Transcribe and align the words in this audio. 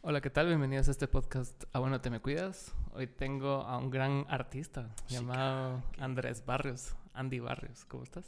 Hola, 0.00 0.20
¿qué 0.20 0.30
tal? 0.30 0.46
Bienvenidos 0.46 0.86
a 0.86 0.92
este 0.92 1.08
podcast 1.08 1.64
A 1.72 1.80
Bueno 1.80 2.00
Te 2.00 2.08
Me 2.08 2.20
Cuidas. 2.20 2.72
Hoy 2.92 3.08
tengo 3.08 3.62
a 3.62 3.76
un 3.78 3.90
gran 3.90 4.24
artista 4.28 4.94
llamado 5.08 5.82
Andrés 5.98 6.46
Barrios, 6.46 6.94
Andy 7.14 7.40
Barrios. 7.40 7.84
¿Cómo 7.84 8.04
estás? 8.04 8.24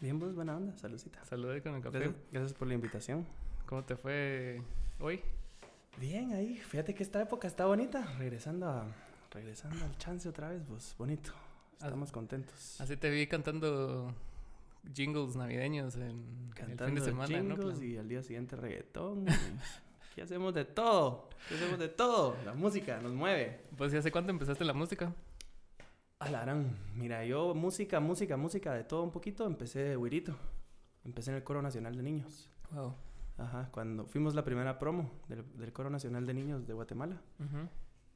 Bien, 0.00 0.18
pues 0.18 0.34
buena 0.34 0.56
onda, 0.56 0.76
saludcita. 0.76 1.24
Saludé 1.24 1.62
con 1.62 1.76
el 1.76 1.82
café. 1.82 1.98
Gracias, 2.00 2.22
gracias 2.32 2.52
por 2.54 2.66
la 2.66 2.74
invitación. 2.74 3.24
¿Cómo 3.66 3.84
te 3.84 3.94
fue 3.96 4.60
hoy? 4.98 5.20
Bien, 5.98 6.32
ahí, 6.32 6.56
fíjate 6.56 6.94
que 6.94 7.04
esta 7.04 7.22
época 7.22 7.46
está 7.46 7.66
bonita. 7.66 8.04
Regresando 8.18 8.68
a, 8.68 8.84
regresando 9.30 9.84
al 9.84 9.96
chance 9.98 10.28
otra 10.28 10.50
vez, 10.50 10.62
pues 10.68 10.96
bonito. 10.98 11.30
Estamos 11.74 12.10
contentos. 12.10 12.80
Así 12.80 12.96
te 12.96 13.08
vi 13.08 13.28
cantando 13.28 14.12
jingles 14.92 15.36
navideños 15.36 15.94
en 15.94 16.50
Cantando 16.56 16.84
el 16.84 16.90
fin 16.90 16.94
de 16.96 17.04
semana, 17.04 17.42
¿no? 17.42 17.54
jingles 17.54 17.82
y 17.82 17.96
al 17.96 18.08
día 18.08 18.22
siguiente 18.24 18.56
reggaetón. 18.56 19.26
Aquí 20.18 20.24
hacemos 20.24 20.52
de 20.52 20.64
todo. 20.64 21.28
Aquí 21.44 21.54
hacemos 21.54 21.78
de 21.78 21.88
todo. 21.88 22.34
La 22.44 22.52
música 22.52 22.98
nos 23.00 23.12
mueve. 23.12 23.60
Pues, 23.76 23.94
¿y 23.94 23.98
hace 23.98 24.10
cuánto 24.10 24.32
empezaste 24.32 24.64
la 24.64 24.72
música? 24.72 25.14
Alarán, 26.18 26.76
mira, 26.96 27.24
yo 27.24 27.54
música, 27.54 28.00
música, 28.00 28.36
música, 28.36 28.74
de 28.74 28.82
todo 28.82 29.04
un 29.04 29.12
poquito, 29.12 29.46
empecé 29.46 29.78
de 29.78 29.94
güirito. 29.94 30.36
Empecé 31.04 31.30
en 31.30 31.36
el 31.36 31.44
Coro 31.44 31.62
Nacional 31.62 31.94
de 31.94 32.02
Niños. 32.02 32.50
Wow. 32.72 32.96
Ajá, 33.36 33.68
cuando 33.70 34.06
fuimos 34.06 34.34
la 34.34 34.42
primera 34.42 34.80
promo 34.80 35.08
del, 35.28 35.44
del 35.56 35.72
Coro 35.72 35.88
Nacional 35.88 36.26
de 36.26 36.34
Niños 36.34 36.66
de 36.66 36.72
Guatemala. 36.72 37.22
Ujú. 37.38 37.68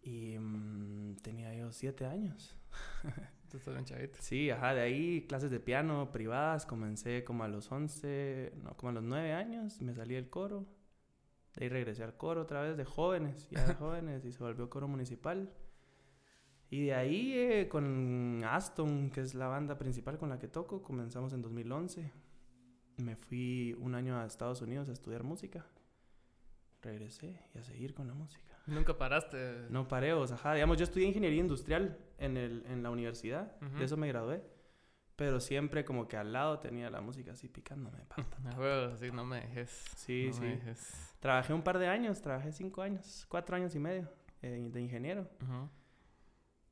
Y 0.03 0.37
mm, 0.41 1.19
tenía 1.23 1.55
yo 1.55 1.71
siete 1.71 2.05
años. 2.07 2.57
Tú 3.49 3.59
estás 3.59 3.75
bien 3.75 3.85
chavito. 3.85 4.19
Sí, 4.21 4.51
ajá, 4.51 4.75
de 4.75 4.81
ahí 4.81 5.25
clases 5.29 5.53
de 5.53 5.61
piano 5.61 6.11
privadas. 6.11 6.67
Comencé 6.67 7.23
como 7.23 7.45
a 7.45 7.49
los 7.49 7.71
11, 7.71 8.55
no, 8.65 8.77
como 8.77 8.91
a 8.91 8.93
los 8.93 9.05
9 9.05 9.35
años. 9.35 9.81
Me 9.81 9.95
salí 9.95 10.17
del 10.17 10.29
coro. 10.29 10.67
De 11.57 11.65
ahí 11.65 11.69
regresé 11.69 12.03
al 12.03 12.17
coro 12.17 12.43
otra 12.43 12.63
vez 12.63 12.77
de 12.77 12.85
jóvenes, 12.85 13.49
ya 13.51 13.65
de 13.67 13.75
jóvenes, 13.75 14.25
y 14.25 14.33
se 14.33 14.43
volvió 14.43 14.69
coro 14.71 14.89
municipal. 14.89 15.53
Y 16.71 16.87
de 16.87 16.95
ahí 16.95 17.33
eh, 17.35 17.69
con 17.69 18.43
Aston, 18.45 19.11
que 19.11 19.21
es 19.21 19.35
la 19.35 19.47
banda 19.49 19.77
principal 19.77 20.17
con 20.17 20.31
la 20.31 20.39
que 20.39 20.49
toco, 20.49 20.83
comenzamos 20.83 21.33
en 21.35 21.43
2011. 21.43 22.11
Me 22.99 23.17
fui 23.17 23.77
un 23.79 23.95
año 23.95 24.17
a 24.19 24.25
Estados 24.25 24.63
Unidos 24.63 24.89
a 24.89 24.93
estudiar 24.93 25.23
música. 25.23 25.67
Regresé 26.81 27.39
y 27.55 27.59
a 27.59 27.63
seguir 27.65 27.95
con 27.95 28.09
la 28.09 28.15
música. 28.15 28.57
Nunca 28.67 28.97
paraste. 28.97 29.67
No 29.71 29.87
paré, 29.87 30.13
o 30.15 30.27
sea, 30.27 30.37
ajá, 30.37 30.55
digamos, 30.55 30.79
yo 30.79 30.85
estudié 30.85 31.07
ingeniería 31.09 31.41
industrial 31.41 31.99
en, 32.19 32.37
el, 32.37 32.65
en 32.67 32.83
la 32.83 32.91
universidad, 32.91 33.55
Ujú. 33.63 33.79
de 33.79 33.85
eso 33.85 33.97
me 33.97 34.09
gradué, 34.09 34.43
pero 35.17 35.41
siempre 35.41 35.85
como 35.85 36.09
que 36.09 36.17
al 36.17 36.33
lado 36.33 36.59
tenía 36.59 36.89
la 36.91 37.01
música 37.01 37.33
así 37.33 37.49
picándome. 37.49 37.99
pa, 38.09 38.17
pa. 38.25 38.51
A 38.57 38.59
huevo, 38.59 38.97
sí, 38.97 39.11
no 39.13 39.25
me 39.25 39.41
dejes. 39.43 39.71
Sí, 39.97 40.27
no 40.29 40.33
sí. 40.35 40.41
me 40.41 40.57
dejes. 40.57 41.12
Trabajé 41.23 41.55
un 41.55 41.63
par 41.63 41.79
de 41.79 41.87
años, 41.87 42.21
trabajé 42.21 42.51
cinco 42.51 42.83
años, 42.83 43.27
cuatro 43.29 43.55
años 43.55 43.73
y 43.77 43.79
medio 43.79 44.09
eh, 44.43 44.69
de 44.73 44.81
ingeniero. 44.81 45.29
Ujú. 45.41 45.69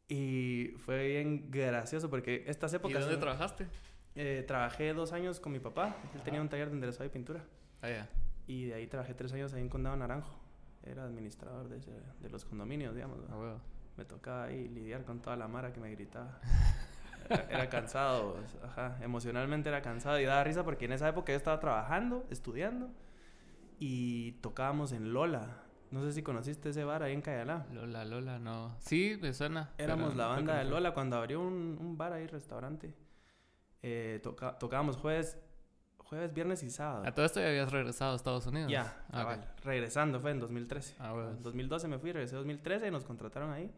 Y 0.09 0.75
fue 0.79 1.07
bien 1.07 1.51
gracioso 1.53 2.11
porque 2.11 2.43
estas 2.49 2.73
¿Y 2.73 2.77
épocas... 2.77 3.01
dónde 3.01 3.15
¿no? 3.15 3.21
trabajaste? 3.21 3.67
Eh, 4.17 4.45
trabajé 4.47 4.93
dos 4.93 5.13
años 5.13 5.39
con 5.39 5.53
mi 5.53 5.61
papá, 5.61 5.95
él 6.15 6.23
tenía 6.23 6.41
un 6.41 6.49
taller 6.49 6.69
de 6.69 6.75
enderezado 6.75 7.05
y 7.05 7.11
pintura. 7.11 7.45
Ah, 7.81 7.89
ya. 7.89 8.09
Y 8.49 8.65
de 8.65 8.75
ahí 8.75 8.89
trabajé 8.89 9.15
tres 9.15 9.33
años 9.33 9.55
ahí 9.55 9.61
en 9.63 9.69
Condado 9.69 9.97
Naranjo. 9.97 10.35
Era 10.83 11.05
administrador 11.05 11.69
de, 11.69 11.77
ese- 11.79 12.03
de 12.19 12.29
los 12.29 12.45
condominios, 12.45 12.95
digamos. 12.97 13.19
¿no? 13.29 13.33
A 13.33 13.39
huevo. 13.39 13.61
Me 13.97 14.05
tocaba 14.05 14.45
ahí 14.45 14.67
lidiar 14.67 15.05
con 15.05 15.23
toda 15.23 15.37
la 15.37 15.47
mara 15.47 15.73
que 15.73 15.79
me 15.79 15.91
gritaba. 15.93 16.41
Era, 17.29 17.47
era 17.51 17.69
cansado, 17.69 18.37
ajá. 18.65 18.99
Emocionalmente 19.01 19.69
era 19.69 19.81
cansado 19.81 20.19
y 20.19 20.25
daba 20.25 20.43
risa 20.43 20.65
porque 20.65 20.87
en 20.87 20.93
esa 20.93 21.09
época 21.09 21.31
yo 21.33 21.37
estaba 21.37 21.61
trabajando, 21.61 22.27
estudiando 22.31 22.91
y 23.81 24.33
tocábamos 24.43 24.93
en 24.93 25.13
Lola. 25.13 25.57
No 25.91 26.05
sé 26.05 26.13
si 26.13 26.23
conociste 26.23 26.69
ese 26.69 26.85
bar 26.85 27.03
ahí 27.03 27.13
en 27.15 27.21
Cayalá. 27.23 27.67
Lola, 27.73 28.05
Lola, 28.05 28.39
no. 28.39 28.77
Sí, 28.79 29.19
me 29.21 29.33
suena. 29.33 29.71
Éramos 29.77 30.15
la 30.15 30.27
banda 30.27 30.59
de. 30.59 30.65
Lola 30.65 30.95
cuando 30.95 31.17
abrió 31.17 31.41
un, 31.41 31.77
un 31.81 31.99
bar 31.99 32.13
ahí, 32.13 32.29
restaurante. 32.29 32.95
Eh, 33.83 34.21
toca- 34.23 34.57
tocábamos 34.59 34.97
jueves, 34.99 35.37
jueves, 35.99 36.33
viernes 36.33 36.63
y 36.63 36.71
sábado. 36.71 37.05
A 37.07 37.13
todo 37.13 37.25
esto 37.27 37.41
ya 37.41 37.49
habías 37.49 37.73
regresado 37.73 38.13
a 38.13 38.17
Estados 38.17 38.47
Unidos. 38.47 38.71
Ya, 38.71 39.05
Ah. 39.11 39.37
Regresando 39.65 40.21
fue 40.21 40.31
en 40.31 40.39
2013. 40.39 40.95
Ah, 41.01 41.13
bueno. 41.13 41.31
En 41.31 41.43
2012 41.43 41.89
me 41.89 41.99
fui, 41.99 42.13
regresé 42.13 42.35
en 42.37 42.43
2013 42.43 42.87
y 42.87 42.91
nos 42.93 43.05
contrataron 43.05 43.51
ahí. 43.51 43.75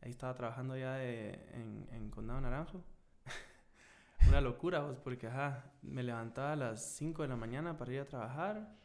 Ahí 0.00 0.10
estaba 0.10 0.34
trabajando 0.34 0.76
ya 0.76 0.94
de- 0.94 1.34
en, 1.52 1.86
en 1.92 2.10
Condado 2.10 2.40
Naranjo. 2.40 2.82
Una 4.28 4.40
locura, 4.40 4.80
vos, 4.80 4.98
porque 4.98 5.28
ajá, 5.28 5.64
me 5.82 6.02
levantaba 6.02 6.52
a 6.54 6.56
las 6.56 6.84
5 6.96 7.22
de 7.22 7.28
la 7.28 7.36
mañana 7.36 7.76
para 7.76 7.92
ir 7.92 8.00
a 8.00 8.04
trabajar. 8.06 8.81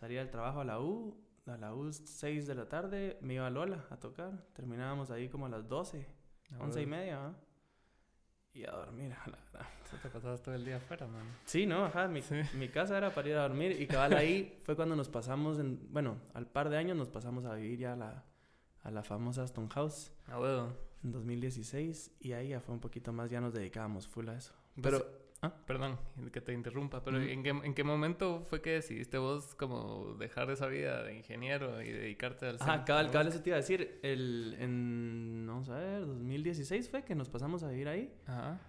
Salía 0.00 0.20
del 0.20 0.30
trabajo 0.30 0.60
a 0.60 0.64
la 0.64 0.80
U. 0.80 1.14
A 1.46 1.56
la 1.56 1.74
U 1.74 1.92
6 1.92 2.46
de 2.46 2.54
la 2.54 2.68
tarde 2.68 3.18
me 3.22 3.34
iba 3.34 3.46
a 3.46 3.50
Lola 3.50 3.84
a 3.90 3.96
tocar. 3.98 4.32
Terminábamos 4.54 5.10
ahí 5.10 5.28
como 5.28 5.46
a 5.46 5.48
las 5.48 5.68
12, 5.68 6.06
Ah, 6.52 6.56
11 6.60 6.80
y 6.82 6.86
bueno. 6.86 6.96
media. 6.96 7.34
Y 8.52 8.64
a 8.64 8.70
dormir, 8.72 9.12
a 9.12 9.28
la. 9.30 9.68
Tú 9.90 9.96
te 10.02 10.08
pasabas 10.08 10.42
todo 10.42 10.54
el 10.54 10.64
día 10.64 10.76
afuera, 10.76 11.06
man. 11.06 11.24
Sí, 11.44 11.66
no, 11.66 11.84
ajá, 11.84 12.08
mi, 12.08 12.22
Sí. 12.22 12.36
mi 12.54 12.68
casa 12.68 12.96
era 12.96 13.10
para 13.14 13.28
ir 13.28 13.36
a 13.36 13.42
dormir 13.42 13.80
y 13.80 13.86
cabal 13.86 14.14
ahí 14.14 14.58
fue 14.64 14.74
cuando 14.76 14.96
nos 14.96 15.08
pasamos, 15.08 15.58
en, 15.58 15.92
bueno, 15.92 16.18
al 16.34 16.46
par 16.46 16.68
de 16.70 16.76
años 16.78 16.96
nos 16.96 17.08
pasamos 17.10 17.44
a 17.44 17.54
vivir 17.54 17.78
ya 17.80 17.92
a 17.92 17.96
la, 17.96 18.24
a 18.82 18.90
la 18.90 19.02
famosa 19.02 19.44
Stone 19.44 19.68
House 19.70 20.12
Ah, 20.28 20.38
huevo. 20.40 20.72
en 21.04 21.12
2016 21.12 22.16
y 22.20 22.32
ahí 22.32 22.48
ya 22.48 22.60
fue 22.60 22.74
un 22.74 22.80
poquito 22.80 23.12
más, 23.12 23.30
ya 23.30 23.40
nos 23.40 23.52
dedicábamos 23.54 24.06
full 24.08 24.28
a 24.28 24.34
eso. 24.36 24.54
Pero, 24.80 24.98
Pero, 24.98 25.19
¿ah? 25.42 25.52
perdón 25.66 25.98
que 26.32 26.40
te 26.40 26.52
interrumpa, 26.52 27.02
pero 27.02 27.18
Ujú. 27.18 27.26
¿en, 27.26 27.42
qué, 27.42 27.50
¿en 27.50 27.74
qué 27.74 27.84
momento 27.84 28.42
fue 28.44 28.60
que 28.60 28.70
decidiste 28.70 29.18
vos 29.18 29.54
como 29.54 30.14
dejar 30.18 30.50
esa 30.50 30.66
vida 30.66 31.02
de 31.02 31.16
ingeniero 31.16 31.82
y 31.82 31.90
dedicarte 31.90 32.46
al 32.46 32.58
cine? 32.58 32.82
cabal, 32.86 33.10
cabal, 33.10 33.28
eso 33.28 33.40
te 33.42 33.50
iba 33.50 33.56
a 33.56 33.60
decir, 33.60 34.00
el, 34.02 34.56
en, 34.58 35.44
vamos 35.46 35.68
a 35.68 35.76
ver, 35.78 36.06
2016 36.06 36.88
fue 36.88 37.04
que 37.04 37.14
nos 37.14 37.28
pasamos 37.28 37.62
a 37.62 37.68
vivir 37.68 37.88
ahí. 37.88 38.12
Ajá. 38.26 38.60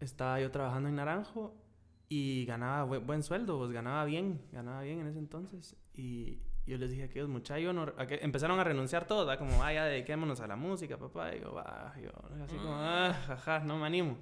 Estaba 0.00 0.40
yo 0.40 0.50
trabajando 0.50 0.88
en 0.88 0.96
Naranjo 0.96 1.54
y 2.08 2.44
ganaba 2.46 2.84
buen, 2.84 3.06
buen 3.06 3.22
sueldo, 3.22 3.58
pues 3.58 3.70
ganaba 3.70 4.04
bien, 4.04 4.40
ganaba 4.52 4.82
bien 4.82 5.00
en 5.00 5.06
ese 5.06 5.18
entonces. 5.18 5.76
Y 5.94 6.40
yo 6.66 6.78
les 6.78 6.90
dije 6.90 7.02
a 7.02 7.06
aquellos 7.06 7.28
muchachos, 7.28 7.74
no, 7.74 7.82
a 7.96 8.06
que 8.06 8.16
empezaron 8.22 8.58
a 8.58 8.64
renunciar 8.64 9.06
todos, 9.06 9.26
¿verdad? 9.26 9.38
como, 9.38 9.62
ah, 9.62 9.72
ya 9.72 9.84
dediquémonos 9.84 10.40
a 10.40 10.46
la 10.46 10.56
música, 10.56 10.96
papá. 10.96 11.34
Y 11.34 11.40
yo, 11.40 11.52
va, 11.52 11.94
yo, 12.00 12.10
así 12.42 12.56
como, 12.56 12.74
ah, 12.74 13.12
jaja, 13.26 13.60
no 13.60 13.78
me 13.78 13.86
animo. 13.86 14.16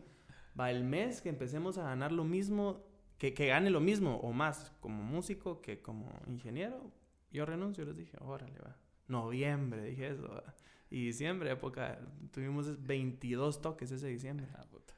Va, 0.59 0.71
el 0.71 0.85
mes 0.85 1.21
que 1.21 1.29
empecemos 1.29 1.79
a 1.79 1.85
ganar 1.85 2.13
lo 2.13 2.25
mismo, 2.25 2.85
que, 3.19 3.35
que 3.35 3.47
gane 3.47 3.71
lo 3.71 3.81
mismo 3.81 4.17
o 4.17 4.33
más 4.33 4.73
como 4.81 5.03
músico 5.03 5.61
que 5.61 5.81
como 5.83 6.11
ingeniero, 6.27 6.93
yo 7.31 7.45
renuncio, 7.45 7.85
les 7.85 7.97
dije, 7.97 8.17
órale, 8.21 8.59
va. 8.59 8.77
Noviembre, 9.07 9.85
dije 9.85 10.09
eso, 10.09 10.29
va. 10.29 10.55
Y 10.91 11.07
diciembre, 11.07 11.51
época, 11.51 11.99
tuvimos 12.33 12.83
22 12.85 13.61
toques 13.61 13.91
ese 13.91 14.09
diciembre. 14.09 14.49
Ah, 14.55 14.65
puta. 14.71 14.95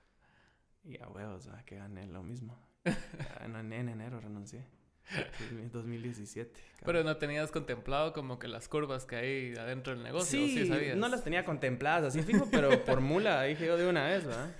Y 0.84 1.00
a 1.00 1.08
huevos, 1.08 1.48
que 1.66 1.76
gané 1.76 2.06
lo 2.06 2.22
mismo. 2.22 2.58
En, 3.42 3.56
en 3.56 3.88
enero 3.88 4.20
renuncié. 4.20 4.64
2017. 5.72 6.60
Pero 6.84 7.04
no 7.04 7.16
tenías 7.16 7.50
contemplado 7.50 8.12
como 8.12 8.38
que 8.38 8.48
las 8.48 8.68
curvas 8.68 9.04
que 9.04 9.16
hay 9.16 9.54
adentro 9.56 9.94
del 9.94 10.02
negocio. 10.02 10.40
¿o 10.40 10.46
sí, 10.46 10.54
sí 10.56 10.66
sabías? 10.66 10.96
no 10.96 11.08
las 11.08 11.22
tenía 11.22 11.44
contempladas 11.44 12.04
así 12.04 12.22
fijo, 12.22 12.48
pero 12.50 12.70
por 12.84 13.00
mula 13.00 13.42
dije 13.42 13.66
yo 13.66 13.76
de 13.76 13.88
una 13.88 14.04
vez, 14.06 14.24
¿verdad? 14.24 14.54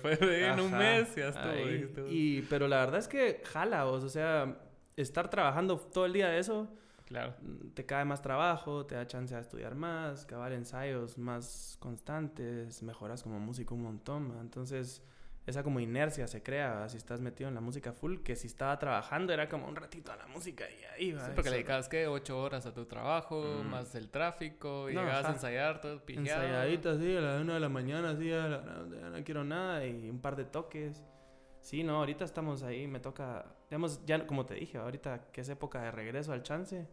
Fue 0.00 0.16
de 0.16 0.46
en 0.46 0.60
un 0.60 0.72
mes 0.76 1.14
ya 1.14 1.28
estuvo. 1.28 2.08
Y, 2.08 2.42
pero 2.42 2.68
la 2.68 2.78
verdad 2.78 3.00
es 3.00 3.08
que 3.08 3.42
jala, 3.44 3.84
vos, 3.84 4.04
o 4.04 4.08
sea, 4.08 4.56
estar 4.96 5.28
trabajando 5.30 5.78
todo 5.78 6.06
el 6.06 6.12
día 6.12 6.28
de 6.28 6.38
eso, 6.38 6.68
Claro. 7.06 7.34
te 7.74 7.86
cae 7.86 8.04
más 8.04 8.20
trabajo, 8.20 8.84
te 8.84 8.96
da 8.96 9.06
chance 9.06 9.32
a 9.34 9.38
estudiar 9.38 9.76
más, 9.76 10.26
cavar 10.26 10.52
ensayos 10.52 11.18
más 11.18 11.76
constantes, 11.78 12.82
mejoras 12.82 13.22
como 13.22 13.38
músico 13.38 13.76
un 13.76 13.82
montón, 13.82 14.36
entonces 14.40 15.02
esa 15.46 15.62
como 15.62 15.78
inercia 15.80 16.26
se 16.26 16.42
crea 16.42 16.74
¿va? 16.74 16.88
si 16.88 16.96
estás 16.96 17.20
metido 17.20 17.48
en 17.48 17.54
la 17.54 17.60
música 17.60 17.92
full, 17.92 18.18
que 18.18 18.34
si 18.36 18.48
estaba 18.48 18.78
trabajando 18.78 19.32
era 19.32 19.48
como 19.48 19.68
un 19.68 19.76
ratito 19.76 20.10
a 20.12 20.16
la 20.16 20.26
música 20.26 20.64
y 20.68 20.84
ahí 20.94 21.12
va. 21.12 21.24
Sí, 21.24 21.32
porque 21.34 21.50
le 21.50 21.56
dedicabas, 21.56 21.88
¿qué? 21.88 22.06
Ocho 22.08 22.40
horas 22.40 22.66
a 22.66 22.74
tu 22.74 22.84
trabajo, 22.86 23.62
Mm. 23.64 23.68
más 23.70 23.94
el 23.94 24.10
tráfico, 24.10 24.90
y 24.90 24.94
No, 24.94 25.00
llegabas 25.02 25.24
a 25.24 25.28
ajá. 25.28 25.36
ensayar 25.36 25.80
todo 25.80 26.04
pijeado. 26.04 26.42
Ensayadita 26.42 26.90
así 26.92 27.16
a 27.16 27.20
la 27.20 27.40
una 27.40 27.54
de 27.54 27.60
la 27.60 27.68
mañana, 27.68 28.10
así 28.10 28.32
a 28.32 28.48
la, 28.48 28.58
no, 28.62 29.10
no 29.10 29.24
quiero 29.24 29.44
nada 29.44 29.86
y 29.86 30.10
un 30.10 30.20
par 30.20 30.34
de 30.36 30.44
toques. 30.44 31.04
Sí, 31.60 31.82
no, 31.82 31.96
ahorita 31.98 32.24
estamos 32.24 32.62
ahí, 32.62 32.86
me 32.86 33.00
toca, 33.00 33.44
digamos, 33.70 34.04
ya 34.06 34.24
como 34.26 34.46
te 34.46 34.54
dije, 34.54 34.78
ahorita 34.78 35.30
que 35.32 35.40
es 35.40 35.48
época 35.48 35.82
de 35.82 35.90
regreso 35.90 36.32
al 36.32 36.42
chance, 36.42 36.86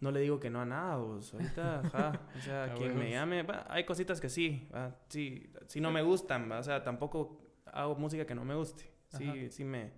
no 0.00 0.10
le 0.12 0.20
digo 0.20 0.38
que 0.40 0.48
no 0.50 0.60
a 0.60 0.64
nada, 0.64 0.96
pues, 1.04 1.32
ahorita, 1.34 1.80
ajá, 1.80 2.20
o 2.36 2.40
sea, 2.40 2.64
A 2.64 2.74
quien 2.74 2.96
me 2.98 3.10
llame, 3.10 3.42
va, 3.42 3.66
hay 3.68 3.84
cositas 3.84 4.20
que 4.20 4.28
sí, 4.28 4.68
va, 4.74 4.96
sí, 5.08 5.52
sí 5.66 5.80
no 5.80 5.90
me 5.90 6.02
gustan, 6.02 6.48
va, 6.50 6.58
o 6.60 6.62
sea, 6.62 6.82
tampoco 6.84 7.41
hago 7.72 7.94
música 7.96 8.24
que 8.26 8.34
no 8.34 8.44
me 8.44 8.54
guste, 8.54 8.90
sí, 9.16 9.24
Ajá. 9.28 9.36
sí 9.50 9.64
me, 9.64 9.92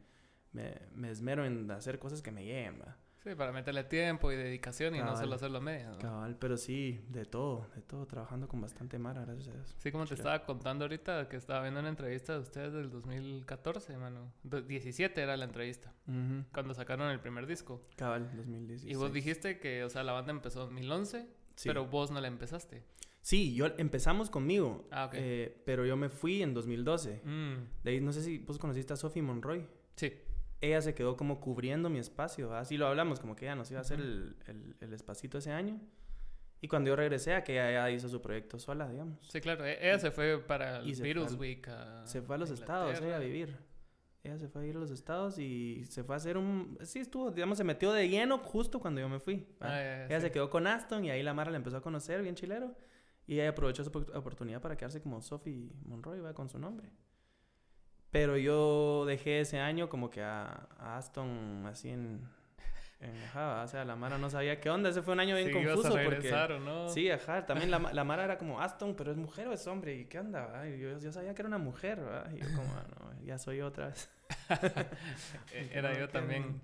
me, 0.52 0.74
me 0.94 1.10
esmero 1.10 1.44
en 1.44 1.70
hacer 1.70 1.98
cosas 1.98 2.22
que 2.22 2.30
me 2.30 2.44
lleguen, 2.44 2.80
va. 2.80 2.96
Sí, 3.22 3.34
para 3.34 3.52
meterle 3.52 3.84
tiempo 3.84 4.30
y 4.32 4.36
dedicación 4.36 4.94
y 4.94 4.98
no 4.98 5.04
Cabal. 5.06 5.20
solo 5.22 5.34
hacerlo 5.36 5.56
a 5.56 5.60
media. 5.62 5.88
¿no? 5.92 5.98
Cabal, 5.98 6.36
pero 6.38 6.58
sí, 6.58 7.00
de 7.08 7.24
todo, 7.24 7.66
de 7.74 7.80
todo, 7.80 8.06
trabajando 8.06 8.48
con 8.48 8.60
bastante 8.60 8.98
mara, 8.98 9.22
gracias 9.24 9.48
a 9.48 9.52
Dios. 9.52 9.74
Sí, 9.78 9.90
como 9.90 10.04
te 10.04 10.12
estaba 10.12 10.44
contando 10.44 10.84
ahorita, 10.84 11.26
que 11.30 11.36
estaba 11.38 11.62
viendo 11.62 11.80
una 11.80 11.88
entrevista 11.88 12.34
de 12.34 12.40
ustedes 12.40 12.74
del 12.74 12.90
2014, 12.90 13.96
mano. 13.96 14.30
Do- 14.42 14.60
17 14.60 15.22
era 15.22 15.38
la 15.38 15.46
entrevista, 15.46 15.94
Ujú. 16.06 16.44
cuando 16.52 16.74
sacaron 16.74 17.10
el 17.10 17.18
primer 17.20 17.46
disco. 17.46 17.80
Cabal, 17.96 18.30
2016. 18.36 18.92
Y 18.92 18.94
vos 18.96 19.10
dijiste 19.10 19.58
que, 19.58 19.84
o 19.84 19.88
sea, 19.88 20.02
la 20.02 20.12
banda 20.12 20.30
empezó 20.30 20.64
en 20.64 20.68
2011, 20.74 21.26
Sí. 21.56 21.68
pero 21.68 21.86
vos 21.86 22.10
no 22.10 22.20
la 22.20 22.28
empezaste. 22.28 22.84
Sí, 23.24 23.54
yo 23.54 23.68
empezamos 23.78 24.28
conmigo, 24.28 24.86
Ah, 24.90 25.08
eh, 25.14 25.62
pero 25.64 25.86
yo 25.86 25.96
me 25.96 26.10
fui 26.10 26.42
en 26.42 26.52
2012. 26.52 27.22
Mm, 27.24 27.54
De 27.82 27.90
ahí, 27.90 28.00
no 28.02 28.12
sé 28.12 28.22
si 28.22 28.36
vos 28.38 28.58
conociste 28.58 28.92
a 28.92 28.96
Sophie 28.96 29.22
Monroy. 29.22 29.66
sí. 29.96 30.12
Ella 30.60 30.80
se 30.80 30.94
quedó 30.94 31.14
como 31.16 31.40
cubriendo 31.40 31.90
mi 31.90 31.98
espacio, 31.98 32.54
así 32.54 32.78
lo 32.78 32.86
hablamos, 32.86 33.20
como 33.20 33.36
que 33.36 33.44
ella 33.44 33.54
nos 33.54 33.70
iba 33.70 33.80
a 33.80 33.82
hacer 33.82 34.00
el, 34.00 34.34
el, 34.46 34.76
el 34.80 34.92
espacito 34.94 35.36
ese 35.38 35.52
año. 35.52 35.78
Y 36.62 36.68
cuando 36.68 36.88
yo 36.88 36.96
regresé, 36.96 37.34
a 37.34 37.44
que 37.44 37.52
ella 37.54 37.90
hizo 37.90 38.08
su 38.08 38.22
proyecto 38.22 38.58
sola, 38.58 38.88
digamos. 38.88 39.18
Sí, 39.28 39.40
claro. 39.42 39.66
e- 39.66 39.78
Ella 39.86 39.98
se 39.98 40.10
fue 40.10 40.38
para 40.38 40.78
el 40.78 40.88
Y 40.88 40.94
se 40.94 41.02
fue 41.02 41.12
Beatles 41.12 41.34
Week 41.38 41.68
a 41.68 42.06
Se 42.06 42.22
fue 42.22 42.36
a 42.36 42.38
los 42.38 42.50
estados 42.50 42.90
ella, 42.92 42.98
a 42.98 43.02
Inglaterra. 43.24 43.26
vivir. 43.26 43.56
Ella 44.22 44.38
se 44.38 44.48
fue 44.48 44.60
a 44.60 44.62
vivir 44.62 44.76
a 44.76 44.80
los 44.80 44.90
estados 44.90 45.38
y 45.38 45.84
se 45.84 46.02
fue 46.02 46.14
a 46.14 46.16
hacer 46.16 46.38
un... 46.38 46.78
Sí, 46.82 47.00
estuvo, 47.00 47.30
digamos, 47.30 47.58
se 47.58 47.64
metió 47.64 47.92
de 47.92 48.08
lleno 48.08 48.38
justo 48.38 48.80
cuando 48.80 49.02
yo 49.02 49.08
me 49.10 49.20
fui. 49.20 49.46
Ah, 49.60 49.68
ya, 49.68 50.06
ella 50.06 50.20
sí. 50.20 50.26
se 50.26 50.32
quedó 50.32 50.48
con 50.48 50.66
Aston 50.66 51.04
y 51.04 51.10
ahí 51.10 51.22
la 51.22 51.34
Mara 51.34 51.50
la 51.50 51.58
empezó 51.58 51.76
a 51.76 51.82
conocer, 51.82 52.22
bien 52.22 52.34
chilero. 52.36 52.74
Y 53.26 53.40
ella 53.40 53.50
aprovechó 53.50 53.82
esa 53.82 53.90
opor- 53.90 54.14
oportunidad 54.16 54.60
para 54.60 54.76
quedarse 54.76 55.00
como 55.00 55.20
Sophie 55.22 55.70
Monroy, 55.84 56.20
¿va? 56.20 56.34
Con 56.34 56.48
su 56.48 56.58
nombre. 56.58 56.90
Pero 58.10 58.36
yo 58.36 59.04
dejé 59.06 59.40
ese 59.40 59.58
año 59.58 59.88
como 59.88 60.10
que 60.10 60.22
a, 60.22 60.68
a 60.78 60.96
Aston 60.98 61.64
así 61.66 61.88
en... 61.90 62.20
en 63.00 63.16
ajá, 63.24 63.62
o 63.64 63.68
sea, 63.68 63.84
la 63.84 63.96
Mara 63.96 64.18
no 64.18 64.30
sabía 64.30 64.60
qué 64.60 64.70
onda. 64.70 64.90
Ese 64.90 65.02
fue 65.02 65.14
un 65.14 65.20
año 65.20 65.34
bien 65.34 65.48
Sí, 65.48 65.52
confuso 65.54 65.88
a 65.88 65.90
porque... 65.90 66.08
regresar 66.10 66.52
o 66.52 66.60
no. 66.60 66.88
Sí, 66.90 67.10
ajá. 67.10 67.44
También 67.46 67.70
la, 67.72 67.78
la 67.80 68.04
Mara 68.04 68.24
era 68.24 68.38
como 68.38 68.60
Aston, 68.60 68.94
pero 68.94 69.10
es 69.10 69.16
mujer 69.16 69.48
o 69.48 69.52
es 69.52 69.66
hombre. 69.66 69.96
¿Y 69.96 70.04
qué 70.04 70.20
onda? 70.20 70.68
Y 70.68 70.78
yo, 70.78 70.96
yo 70.98 71.10
sabía 71.12 71.34
que 71.34 71.42
era 71.42 71.48
una 71.48 71.58
mujer, 71.58 72.04
¿va? 72.06 72.24
Y 72.32 72.38
yo 72.38 72.46
como, 72.54 72.72
"Ah, 72.74 72.84
no, 73.00 73.24
ya 73.24 73.36
soy 73.38 73.60
otra 73.62 73.88
vez. 73.88 74.08
E- 75.52 75.70
Era 75.72 75.92
yo 75.98 76.08
también. 76.08 76.60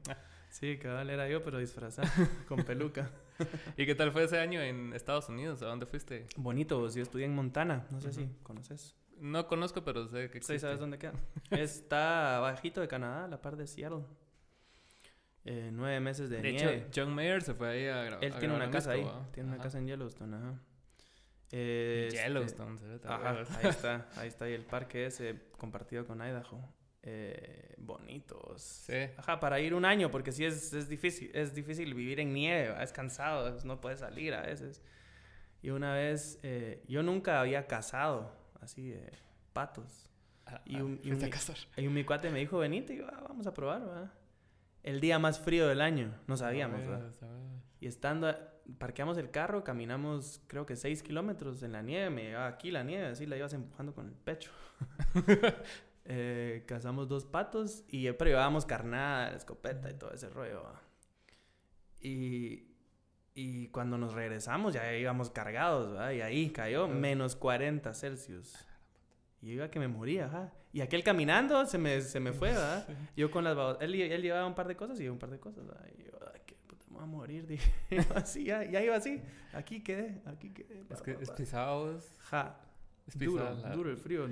Sí, 0.50 0.78
cabal, 0.78 1.10
era 1.10 1.28
yo, 1.28 1.42
pero 1.42 1.58
disfrazado, 1.58 2.08
con 2.48 2.62
peluca. 2.64 3.10
¿Y 3.76 3.86
qué 3.86 3.94
tal 3.94 4.12
fue 4.12 4.24
ese 4.24 4.38
año 4.38 4.60
en 4.60 4.92
Estados 4.92 5.28
Unidos? 5.28 5.62
¿A 5.62 5.66
dónde 5.66 5.86
fuiste? 5.86 6.26
Bonito, 6.36 6.88
yo 6.88 7.02
estudié 7.02 7.26
en 7.26 7.34
Montana. 7.34 7.86
No 7.90 8.00
sé 8.00 8.12
si 8.12 8.28
conoces. 8.42 8.94
No 9.18 9.46
conozco, 9.48 9.84
pero 9.84 10.06
sé 10.08 10.26
que 10.28 10.32
Sí, 10.32 10.38
existe. 10.38 10.58
¿sabes 10.60 10.78
dónde 10.80 10.98
queda? 10.98 11.12
Está 11.50 12.38
bajito 12.40 12.80
de 12.80 12.88
Canadá, 12.88 13.24
a 13.24 13.28
la 13.28 13.40
par 13.42 13.56
de 13.56 13.66
Seattle. 13.66 14.04
Eh, 15.44 15.70
nueve 15.72 16.00
meses 16.00 16.28
de, 16.30 16.40
De 16.42 16.52
nieve. 16.52 16.74
hecho, 16.88 17.02
John 17.04 17.14
Mayer 17.14 17.42
se 17.42 17.54
fue 17.54 17.68
ahí 17.68 17.86
a 17.86 18.02
grabar. 18.04 18.24
Él 18.24 18.34
tiene 18.38 18.54
una 18.54 18.70
casa 18.70 18.92
ahí. 18.92 19.06
Tiene 19.32 19.48
una 19.50 19.58
casa 19.58 19.78
en 19.78 19.86
Yellowstone, 19.86 20.36
ajá. 20.36 20.54
Eh, 21.52 22.08
este- 22.08 22.22
Yellowstone, 22.22 22.78
Ajá, 23.04 23.32
vez. 23.32 23.50
ahí 23.56 23.66
está, 23.70 24.08
ahí 24.16 24.28
está. 24.28 24.48
Y 24.48 24.52
el 24.52 24.64
parque 24.64 25.06
ese 25.06 25.34
compartido 25.58 26.06
con 26.06 26.20
Idaho. 26.20 26.60
Eh, 27.02 27.74
bonitos. 27.78 28.60
Sí. 28.62 28.94
Ajá, 29.16 29.40
para 29.40 29.58
ir 29.60 29.72
un 29.74 29.84
año, 29.84 30.10
porque 30.10 30.32
sí 30.32 30.44
es, 30.44 30.72
es 30.74 30.88
difícil, 30.88 31.30
es 31.34 31.54
difícil 31.54 31.94
vivir 31.94 32.20
en 32.20 32.32
nieve, 32.34 32.74
es 32.82 32.92
cansado, 32.92 33.56
no 33.64 33.80
puedes 33.80 34.00
salir 34.00 34.34
a 34.34 34.42
veces. 34.42 34.82
Y 35.62 35.70
una 35.70 35.94
vez, 35.94 36.38
eh, 36.42 36.82
yo 36.88 37.02
nunca 37.02 37.40
había 37.40 37.66
cazado 37.66 38.32
así 38.60 38.90
de 38.90 39.10
patos. 39.52 40.10
Ah, 40.46 40.60
Y 40.66 40.76
ah, 40.76 40.84
un- 40.84 41.00
y 41.02 41.10
un- 41.12 41.24
a 41.24 41.30
cazar. 41.30 41.56
Y 41.76 41.86
un 41.86 41.94
mi 41.94 42.04
cuate 42.04 42.30
me 42.30 42.38
dijo, 42.40 42.58
venite, 42.58 42.94
y 42.94 42.98
yo, 42.98 43.06
"Ah, 43.08 43.24
vamos 43.28 43.46
a 43.46 43.54
probar, 43.54 43.88
¿va?". 43.88 44.12
El 44.82 45.00
día 45.00 45.18
más 45.18 45.38
frío 45.38 45.68
del 45.68 45.80
año, 45.82 46.14
no 46.26 46.36
sabíamos, 46.36 46.80
A 46.82 46.90
¿va? 46.90 46.96
ver, 46.98 47.06
a 47.22 47.26
ver. 47.26 47.60
Y 47.80 47.86
estando, 47.86 48.28
a- 48.28 48.38
parqueamos 48.78 49.16
el 49.18 49.30
carro, 49.30 49.64
caminamos 49.64 50.42
creo 50.46 50.64
que 50.66 50.76
6 50.76 51.02
kilómetros 51.02 51.62
en 51.62 51.72
la 51.72 51.82
nieve, 51.82 52.10
me 52.10 52.22
llegaba 52.24 52.46
aquí 52.46 52.70
la 52.70 52.82
nieve, 52.84 53.06
así 53.06 53.26
la 53.26 53.36
ibas 53.36 53.52
empujando 53.54 53.94
con 53.94 54.06
el 54.08 54.14
pecho. 54.14 54.50
Eh, 56.04 56.64
cazamos 56.66 57.08
dos 57.08 57.24
patos, 57.26 57.84
y, 57.88 58.10
pero 58.12 58.30
llevábamos 58.30 58.66
carnada, 58.66 59.34
escopeta 59.36 59.90
y 59.90 59.94
todo 59.94 60.12
ese 60.12 60.28
rollo. 60.30 60.62
Y, 62.00 62.64
y 63.34 63.68
cuando 63.68 63.98
nos 63.98 64.14
regresamos 64.14 64.74
ya 64.74 64.92
íbamos 64.96 65.30
cargados, 65.30 65.94
¿va? 65.96 66.12
y 66.14 66.20
ahí 66.22 66.50
cayó 66.50 66.88
menos 66.88 67.36
40 67.36 67.92
Celsius. 67.94 68.54
Y 69.42 69.48
yo 69.48 69.52
iba 69.54 69.70
que 69.70 69.78
me 69.78 69.88
moría, 69.88 70.26
ajá. 70.26 70.52
Y 70.72 70.82
aquel 70.82 71.02
caminando 71.02 71.66
se 71.66 71.78
me, 71.78 72.00
se 72.00 72.20
me 72.20 72.32
fue, 72.32 72.50
¿verdad? 72.50 72.86
Yo 73.16 73.30
con 73.30 73.42
las 73.42 73.56
él, 73.80 73.94
él 73.94 74.22
llevaba 74.22 74.46
un 74.46 74.54
par 74.54 74.68
de 74.68 74.76
cosas 74.76 75.00
y 75.00 75.04
yo 75.04 75.12
un 75.12 75.18
par 75.18 75.30
de 75.30 75.40
cosas. 75.40 75.66
¿verdad? 75.66 75.84
Y 75.98 76.04
yo, 76.04 76.10
ay, 76.32 76.40
qué 76.46 76.54
puta, 76.66 76.84
me 76.88 76.94
voy 76.94 77.02
a 77.02 77.06
morir. 77.06 77.46
Dije, 77.48 77.72
así, 78.14 78.44
ya, 78.44 78.62
ya 78.64 78.80
iba 78.82 78.94
así. 78.94 79.20
Aquí 79.52 79.82
quedé, 79.82 80.20
aquí 80.26 80.50
quedé. 80.50 80.84
Es 80.90 81.02
que 81.02 81.14
pa, 81.14 81.22
es 81.22 81.30
pa. 81.30 81.34
pisado. 81.36 81.96
es- 81.96 82.14
Ja, 82.30 82.60
Es 83.14 83.18
duro, 83.18 83.44
la- 83.62 83.70
duro 83.74 83.90
el 83.90 83.96
frío. 83.96 84.28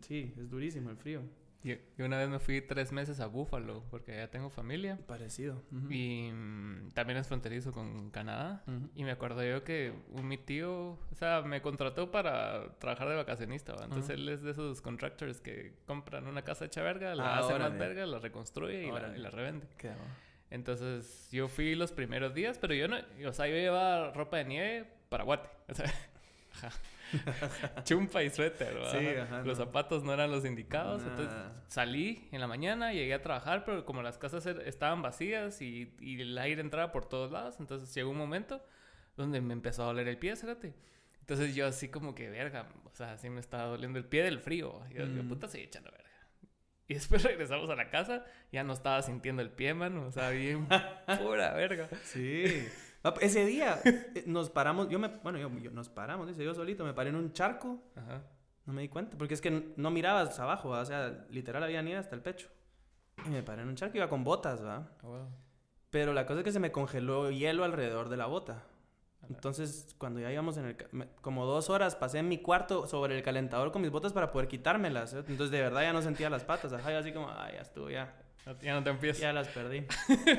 Sí, 0.00 0.32
es 0.38 0.50
durísimo 0.50 0.90
el 0.90 0.96
frío. 0.96 1.22
Yo, 1.62 1.74
yo 1.98 2.06
una 2.06 2.16
vez 2.16 2.26
me 2.30 2.38
fui 2.38 2.62
tres 2.62 2.90
meses 2.90 3.20
a 3.20 3.26
Buffalo 3.26 3.84
porque 3.90 4.16
ya 4.16 4.30
tengo 4.30 4.48
familia. 4.48 4.98
Parecido. 5.06 5.62
ujú. 5.70 5.90
Y 5.92 6.30
mm, 6.32 6.92
también 6.94 7.18
es 7.18 7.26
fronterizo 7.28 7.70
con 7.72 8.10
Canadá. 8.10 8.62
Ujú. 8.66 8.88
Y 8.94 9.04
me 9.04 9.10
acuerdo 9.10 9.44
yo 9.44 9.62
que 9.62 9.92
un, 10.08 10.26
mi 10.26 10.38
tío, 10.38 10.92
o 10.92 11.14
sea, 11.16 11.42
me 11.42 11.60
contrató 11.60 12.10
para 12.10 12.78
trabajar 12.78 13.10
de 13.10 13.16
vacacionista. 13.16 13.74
¿va? 13.74 13.84
Entonces 13.84 14.10
Ujú. 14.16 14.22
él 14.22 14.28
es 14.30 14.40
de 14.42 14.52
esos 14.52 14.80
contractors 14.80 15.42
que 15.42 15.74
compran 15.86 16.26
una 16.28 16.40
casa 16.42 16.64
hecha 16.64 16.82
verga, 16.82 17.14
la 17.14 17.36
Ah, 17.36 17.38
hace 17.40 17.58
más 17.58 17.76
verga, 17.76 18.06
la 18.06 18.18
reconstruye 18.20 18.84
y 18.86 18.90
la, 18.90 19.14
y 19.14 19.20
la 19.20 19.28
revende. 19.28 19.66
Qué. 19.76 19.90
Entonces 20.48 21.28
yo 21.30 21.48
fui 21.48 21.74
los 21.74 21.92
primeros 21.92 22.34
días, 22.34 22.58
pero 22.58 22.74
yo 22.74 22.88
no, 22.88 22.96
o 23.28 23.32
sea, 23.32 23.46
yo 23.46 23.54
llevaba 23.54 24.12
ropa 24.12 24.38
de 24.38 24.44
nieve 24.46 24.86
para 25.08 25.24
Guate. 25.24 25.48
O 25.68 25.74
sea, 25.74 25.86
ajá. 26.64 26.70
chumpa 27.84 28.22
y 28.22 28.30
suéter, 28.30 28.80
¿va? 28.80 28.90
Sí, 28.90 29.06
ajá, 29.06 29.38
Los 29.42 29.58
no. 29.58 29.64
zapatos 29.64 30.04
no 30.04 30.12
eran 30.14 30.30
los 30.30 30.44
indicados. 30.44 31.02
Entonces 31.02 31.34
Nada. 31.34 31.64
salí 31.68 32.28
en 32.32 32.40
la 32.40 32.46
mañana, 32.46 32.92
llegué 32.92 33.14
a 33.14 33.22
trabajar, 33.22 33.64
pero 33.64 33.84
como 33.84 34.02
las 34.02 34.16
casas 34.18 34.46
er- 34.46 34.62
estaban 34.66 35.02
vacías 35.02 35.60
y, 35.60 35.94
y 36.00 36.20
el 36.20 36.38
aire 36.38 36.60
entraba 36.60 36.92
por 36.92 37.06
todos 37.08 37.30
lados, 37.32 37.56
entonces 37.58 37.92
llegó 37.94 38.10
un 38.10 38.16
momento 38.18 38.64
donde 39.16 39.40
me 39.40 39.52
empezó 39.54 39.82
a 39.82 39.86
doler 39.86 40.06
el 40.08 40.18
pie, 40.18 40.36
fíjate. 40.36 40.74
Entonces 41.20 41.54
yo 41.54 41.66
así 41.66 41.88
como 41.88 42.14
que, 42.14 42.28
verga, 42.30 42.68
o 42.84 42.90
sea, 42.94 43.12
así 43.12 43.28
me 43.30 43.40
estaba 43.40 43.64
doliendo 43.64 43.98
el 43.98 44.04
pie 44.04 44.22
del 44.22 44.40
frío. 44.40 44.80
Y 44.90 44.94
yo, 44.94 45.06
Mm. 45.06 45.28
puta, 45.28 45.48
echando 45.52 45.90
verga. 45.90 46.08
Y 46.88 46.94
después 46.94 47.22
regresamos 47.24 47.70
a 47.70 47.76
la 47.76 47.88
casa, 47.90 48.24
ya 48.52 48.64
no 48.64 48.72
estaba 48.72 49.02
sintiendo 49.02 49.42
el 49.42 49.50
pie, 49.50 49.74
mano, 49.74 50.06
o 50.06 50.10
sea, 50.12 50.30
bien 50.30 50.66
pura 51.20 51.52
verga. 51.54 51.88
Sí. 52.04 52.66
Ah, 53.02 53.14
Ese 53.20 53.44
día 53.46 53.80
eh, 53.84 54.24
nos 54.26 54.50
paramos, 54.50 54.88
yo 54.88 54.98
me, 54.98 55.08
bueno, 55.22 55.38
yo, 55.38 55.48
yo- 55.58 55.70
nos 55.70 55.88
paramos, 55.88 56.28
dice, 56.28 56.44
yo 56.44 56.54
solito 56.54 56.84
me 56.84 56.92
paré 56.94 57.10
en 57.10 57.16
un 57.16 57.32
charco, 57.32 57.78
Ajá. 57.96 58.22
no 58.66 58.72
me 58.72 58.82
di 58.82 58.88
cuenta, 58.88 59.16
porque 59.16 59.34
es 59.34 59.40
que 59.40 59.72
no 59.76 59.90
mirabas 59.90 60.38
abajo, 60.38 60.68
¿va? 60.70 60.80
o 60.80 60.84
sea, 60.84 61.24
literal 61.30 61.62
había 61.62 61.80
nieve 61.82 61.98
hasta 61.98 62.14
el 62.14 62.22
pecho. 62.22 62.48
Y 63.26 63.30
me 63.30 63.42
paré 63.42 63.62
en 63.62 63.68
un 63.68 63.74
charco, 63.76 63.96
iba 63.96 64.08
con 64.08 64.24
botas, 64.24 64.64
¿va? 64.64 64.76
Ah, 65.02 65.06
huevo. 65.06 65.28
Pero 65.90 66.12
la 66.12 66.24
cosa 66.26 66.40
es 66.40 66.44
que 66.44 66.52
se 66.52 66.60
me 66.60 66.72
congeló 66.72 67.30
hielo 67.30 67.64
alrededor 67.64 68.08
de 68.08 68.16
la 68.16 68.26
bota. 68.26 68.62
Entonces, 69.28 69.94
cuando 69.98 70.20
ya 70.20 70.32
íbamos 70.32 70.56
en 70.56 70.64
el... 70.66 70.76
como 71.20 71.44
dos 71.46 71.68
horas 71.70 71.94
pasé 71.96 72.18
en 72.18 72.28
mi 72.28 72.38
cuarto 72.38 72.86
sobre 72.86 73.16
el 73.16 73.22
calentador 73.22 73.70
con 73.72 73.82
mis 73.82 73.90
botas 73.90 74.12
para 74.12 74.30
poder 74.32 74.48
quitármelas. 74.48 75.12
¿eh? 75.14 75.18
Entonces, 75.18 75.50
de 75.50 75.60
verdad 75.60 75.82
ya 75.82 75.92
no 75.92 76.00
sentía 76.02 76.30
las 76.30 76.44
patas. 76.44 76.72
Ajá, 76.72 76.90
yo 76.92 76.98
así 76.98 77.12
como, 77.12 77.28
ay, 77.30 77.54
ya 77.54 77.60
estuvo, 77.60 77.90
ya. 77.90 78.14
Ya 78.62 78.74
no 78.74 78.82
te 78.82 78.90
empiezas 78.90 79.20
Ya 79.20 79.32
las 79.32 79.48
perdí. 79.48 79.86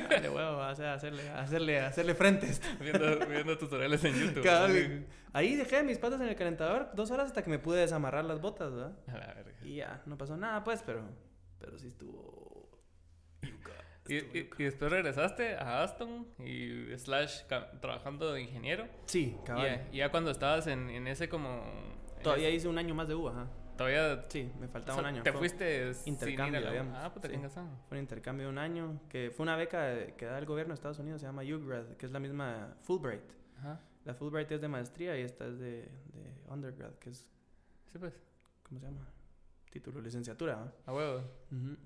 Dale, 0.08 0.28
huevo, 0.28 0.58
o 0.58 0.74
sea, 0.74 0.94
hacerle, 0.94 1.28
hacerle, 1.30 1.80
hacerle 1.80 2.14
frente. 2.14 2.46
a 2.46 2.50
esto. 2.50 2.66
viendo, 2.80 3.26
viendo 3.26 3.56
tutoriales 3.58 4.04
en 4.04 4.14
YouTube. 4.14 4.42
Cabal, 4.42 5.06
Ahí 5.32 5.56
dejé 5.56 5.82
mis 5.82 5.98
patas 5.98 6.20
en 6.20 6.28
el 6.28 6.36
calentador 6.36 6.90
dos 6.94 7.10
horas 7.10 7.28
hasta 7.28 7.42
que 7.42 7.48
me 7.50 7.58
pude 7.58 7.80
desamarrar 7.80 8.24
las 8.24 8.40
botas, 8.40 8.70
¿verdad? 8.74 8.92
A 9.08 9.18
la 9.18 9.32
verga. 9.34 9.52
Y 9.62 9.76
ya, 9.76 10.02
no 10.06 10.18
pasó 10.18 10.36
nada, 10.36 10.62
pues, 10.62 10.82
pero... 10.84 11.02
Pero 11.58 11.78
sí 11.78 11.86
estuvo... 11.88 12.68
yuca, 13.40 13.70
Y, 14.08 14.16
y- 14.16 14.50
y 14.58 14.64
después 14.64 14.90
regresaste 14.90 15.54
a 15.56 15.82
Aston 15.84 16.26
y 16.44 16.94
slash 16.98 17.44
trabajando 17.80 18.32
de 18.34 18.42
ingeniero. 18.42 18.88
Sí, 19.06 19.36
cabal. 19.46 19.64
ya, 19.64 19.88
y 19.92 19.96
ya 19.98 20.10
cuando 20.10 20.30
estabas 20.32 20.66
en, 20.66 20.90
en 20.90 21.06
ese 21.06 21.28
como... 21.30 21.62
Todavía 22.22 22.48
ese- 22.48 22.56
hice 22.56 22.68
un 22.68 22.76
año 22.78 22.94
más 22.94 23.08
de 23.08 23.14
U, 23.14 23.28
ajá. 23.28 23.46
Todavía... 23.88 24.24
Sí, 24.28 24.50
me 24.58 24.66
o 24.66 24.68
faltaba 24.68 24.94
sea, 24.94 25.02
un 25.02 25.06
año. 25.14 25.22
Te 25.22 25.30
Fue- 25.32 25.38
fuiste 25.40 25.94
sin 25.94 26.14
ir 26.14 26.20
intercambio, 26.20 26.58
a 26.58 26.62
la- 26.62 26.70
digamos, 26.70 26.98
Ah, 26.98 27.12
puta, 27.12 27.28
sí. 27.28 27.32
qué 27.32 27.36
engasado. 27.36 27.68
Fue 27.88 27.96
un 27.98 28.02
intercambio 28.02 28.46
de 28.46 28.52
un 28.52 28.58
año, 28.58 29.00
que 29.08 29.30
fue 29.34 29.42
una 29.44 29.56
beca 29.56 30.06
que 30.16 30.24
da 30.26 30.38
el 30.38 30.46
gobierno 30.46 30.72
de 30.72 30.74
Estados 30.76 30.98
Unidos, 30.98 31.20
se 31.20 31.26
llama 31.26 31.42
UGrad, 31.42 31.86
que 31.96 32.06
es 32.06 32.12
la 32.12 32.18
misma 32.20 32.76
Fulbright. 32.82 33.22
Ajá. 33.58 33.80
La 34.04 34.14
Fulbright 34.14 34.50
es 34.52 34.60
de 34.60 34.68
maestría 34.68 35.16
y 35.18 35.22
esta 35.22 35.46
es 35.46 35.58
de, 35.58 35.82
de 36.12 36.34
undergrad, 36.48 36.94
que 36.94 37.10
es, 37.10 37.28
Sí, 37.92 37.98
pues. 37.98 38.14
¿cómo 38.62 38.80
se 38.80 38.86
llama? 38.86 39.06
Título, 39.70 40.00
licenciatura. 40.00 40.56
¿va? 40.56 40.72
A 40.86 40.92
huevo. 40.94 41.22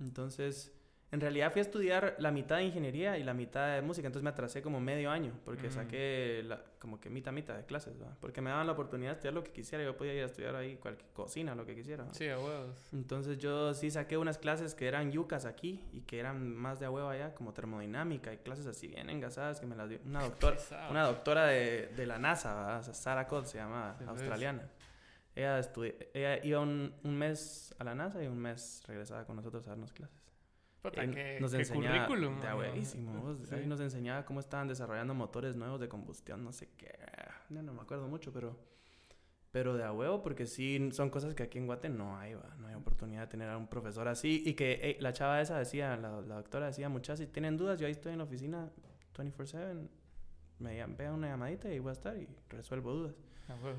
Entonces, 0.01 0.73
En 1.17 1.21
realidad 1.23 1.51
fui 1.51 1.61
a 1.61 1.63
estudiar 1.63 2.15
la 2.19 2.31
mitad 2.31 2.57
de 2.59 2.65
ingeniería 2.65 3.17
y 3.17 3.25
la 3.25 3.33
mitad 3.33 3.75
de 3.75 3.81
música, 3.81 4.07
entonces 4.07 4.23
me 4.23 4.29
atrasé 4.29 4.61
como 4.61 4.81
medio 4.83 5.11
año, 5.11 5.33
porque 5.47 5.69
Mm. 5.69 5.71
saqué 5.71 6.43
la- 6.45 6.63
como 6.79 7.01
que 7.01 7.09
mitad, 7.09 7.33
mitad 7.33 7.57
de 7.57 7.65
clases, 7.65 7.95
¿va? 7.99 8.15
Porque 8.21 8.43
me 8.43 8.51
daban 8.51 8.67
la 8.67 8.75
oportunidad 8.75 9.13
de 9.13 9.15
estudiar 9.15 9.33
lo 9.33 9.43
que 9.43 9.51
quisiera, 9.51 9.83
yo 9.83 9.97
podía 9.97 10.13
ir 10.13 10.23
a 10.25 10.27
estudiar 10.27 10.55
ahí 10.57 10.77
cualquier 10.77 11.09
cocina, 11.15 11.55
lo 11.55 11.65
que 11.65 11.75
quisiera. 11.75 12.05
¿va? 12.05 12.13
Sí, 12.13 12.29
a 12.29 12.39
huevos. 12.39 12.77
Entonces 12.93 13.39
yo 13.39 13.73
sí 13.73 13.91
saqué 13.91 14.19
unas 14.19 14.37
clases 14.37 14.75
que 14.75 14.87
eran 14.89 15.11
yucas 15.11 15.47
aquí 15.47 15.83
y 15.95 16.03
que 16.03 16.19
eran 16.21 16.55
más 16.55 16.81
de 16.81 16.85
a 16.87 16.91
huevo 16.91 17.09
allá, 17.09 17.35
como 17.35 17.55
termodinámica 17.55 18.35
y 18.35 18.37
clases 18.37 18.67
así 18.67 18.87
bien 18.87 19.09
engasadas 19.09 19.59
que 19.59 19.65
me 19.67 19.75
las 19.75 19.89
dio 19.89 19.99
una 20.05 20.21
doctora, 20.53 20.59
una 20.91 21.05
doctora 21.07 21.47
de, 21.47 21.87
de 21.97 22.07
la 22.07 22.19
NASA, 22.19 22.53
¿va? 22.53 22.79
O 22.81 22.83
sea, 22.83 22.93
Sarah 22.93 23.27
Cott 23.27 23.47
se 23.47 23.57
llama, 23.57 23.95
Sí, 23.99 24.05
pues. 24.05 24.11
australiana. 24.19 24.69
Ella, 25.35 25.59
estudi- 25.61 25.95
ella 26.15 26.45
iba 26.45 26.61
un, 26.61 26.95
un 27.05 27.17
mes 27.17 27.75
a 27.79 27.85
la 27.85 27.95
NASA 27.95 28.23
y 28.23 28.27
un 28.27 28.39
mes 28.39 28.83
regresaba 28.87 29.25
con 29.25 29.37
nosotros 29.37 29.67
a 29.67 29.71
darnos 29.71 29.93
clases. 29.95 30.26
Puta, 30.91 31.03
Él 31.03 31.15
qué, 31.15 31.39
nos 31.41 31.53
qué 31.53 31.59
enseñaba 31.59 32.07
currículum. 32.07 32.41
huevísimo, 32.57 33.21
vos. 33.21 33.39
Sí. 33.45 33.55
Ahí 33.55 33.67
nos 33.67 33.81
enseñaba 33.81 34.25
cómo 34.25 34.41
estaban 34.41 34.69
desarrollando 34.69 35.15
motores 35.15 35.57
nuevos 35.57 35.81
de 35.81 35.89
combustión, 35.89 36.45
no 36.45 36.53
sé 36.53 36.69
qué. 36.77 36.93
No, 37.49 37.63
no 37.63 37.73
me 37.73 37.81
acuerdo 37.81 38.09
mucho, 38.09 38.33
pero 38.33 38.57
pero 39.53 39.75
de 39.75 39.85
a 39.85 39.93
huevo 39.93 40.23
porque 40.23 40.45
sí 40.45 40.91
son 40.93 41.09
cosas 41.09 41.35
que 41.35 41.43
aquí 41.43 41.57
en 41.57 41.65
Guate 41.67 41.89
no 41.89 42.19
hay, 42.19 42.35
va. 42.35 42.55
no 42.59 42.69
hay 42.69 42.75
oportunidad 42.75 43.23
de 43.23 43.27
tener 43.29 43.49
a 43.49 43.57
un 43.57 43.69
profesor 43.69 44.07
así 44.07 44.43
y 44.45 44.53
que 44.53 44.73
eh, 44.83 44.97
la 45.01 45.15
chava 45.15 45.41
esa 45.41 45.59
decía, 45.59 45.97
la, 45.97 46.21
la 46.21 46.35
doctora 46.35 46.67
decía, 46.67 46.91
muchas 46.91 47.19
si 47.21 47.27
tienen 47.27 47.57
dudas, 47.57 47.81
yo 47.81 47.87
ahí 47.87 47.93
estoy 47.93 48.13
en 48.13 48.19
la 48.19 48.25
oficina 48.25 48.69
24/7, 49.17 49.89
me 50.59 50.87
pegan 50.89 51.15
una 51.15 51.29
llamadita 51.29 51.73
y 51.73 51.79
voy 51.79 51.89
a 51.89 51.93
estar 51.93 52.19
y 52.19 52.29
resuelvo 52.51 52.93
dudas. 52.93 53.15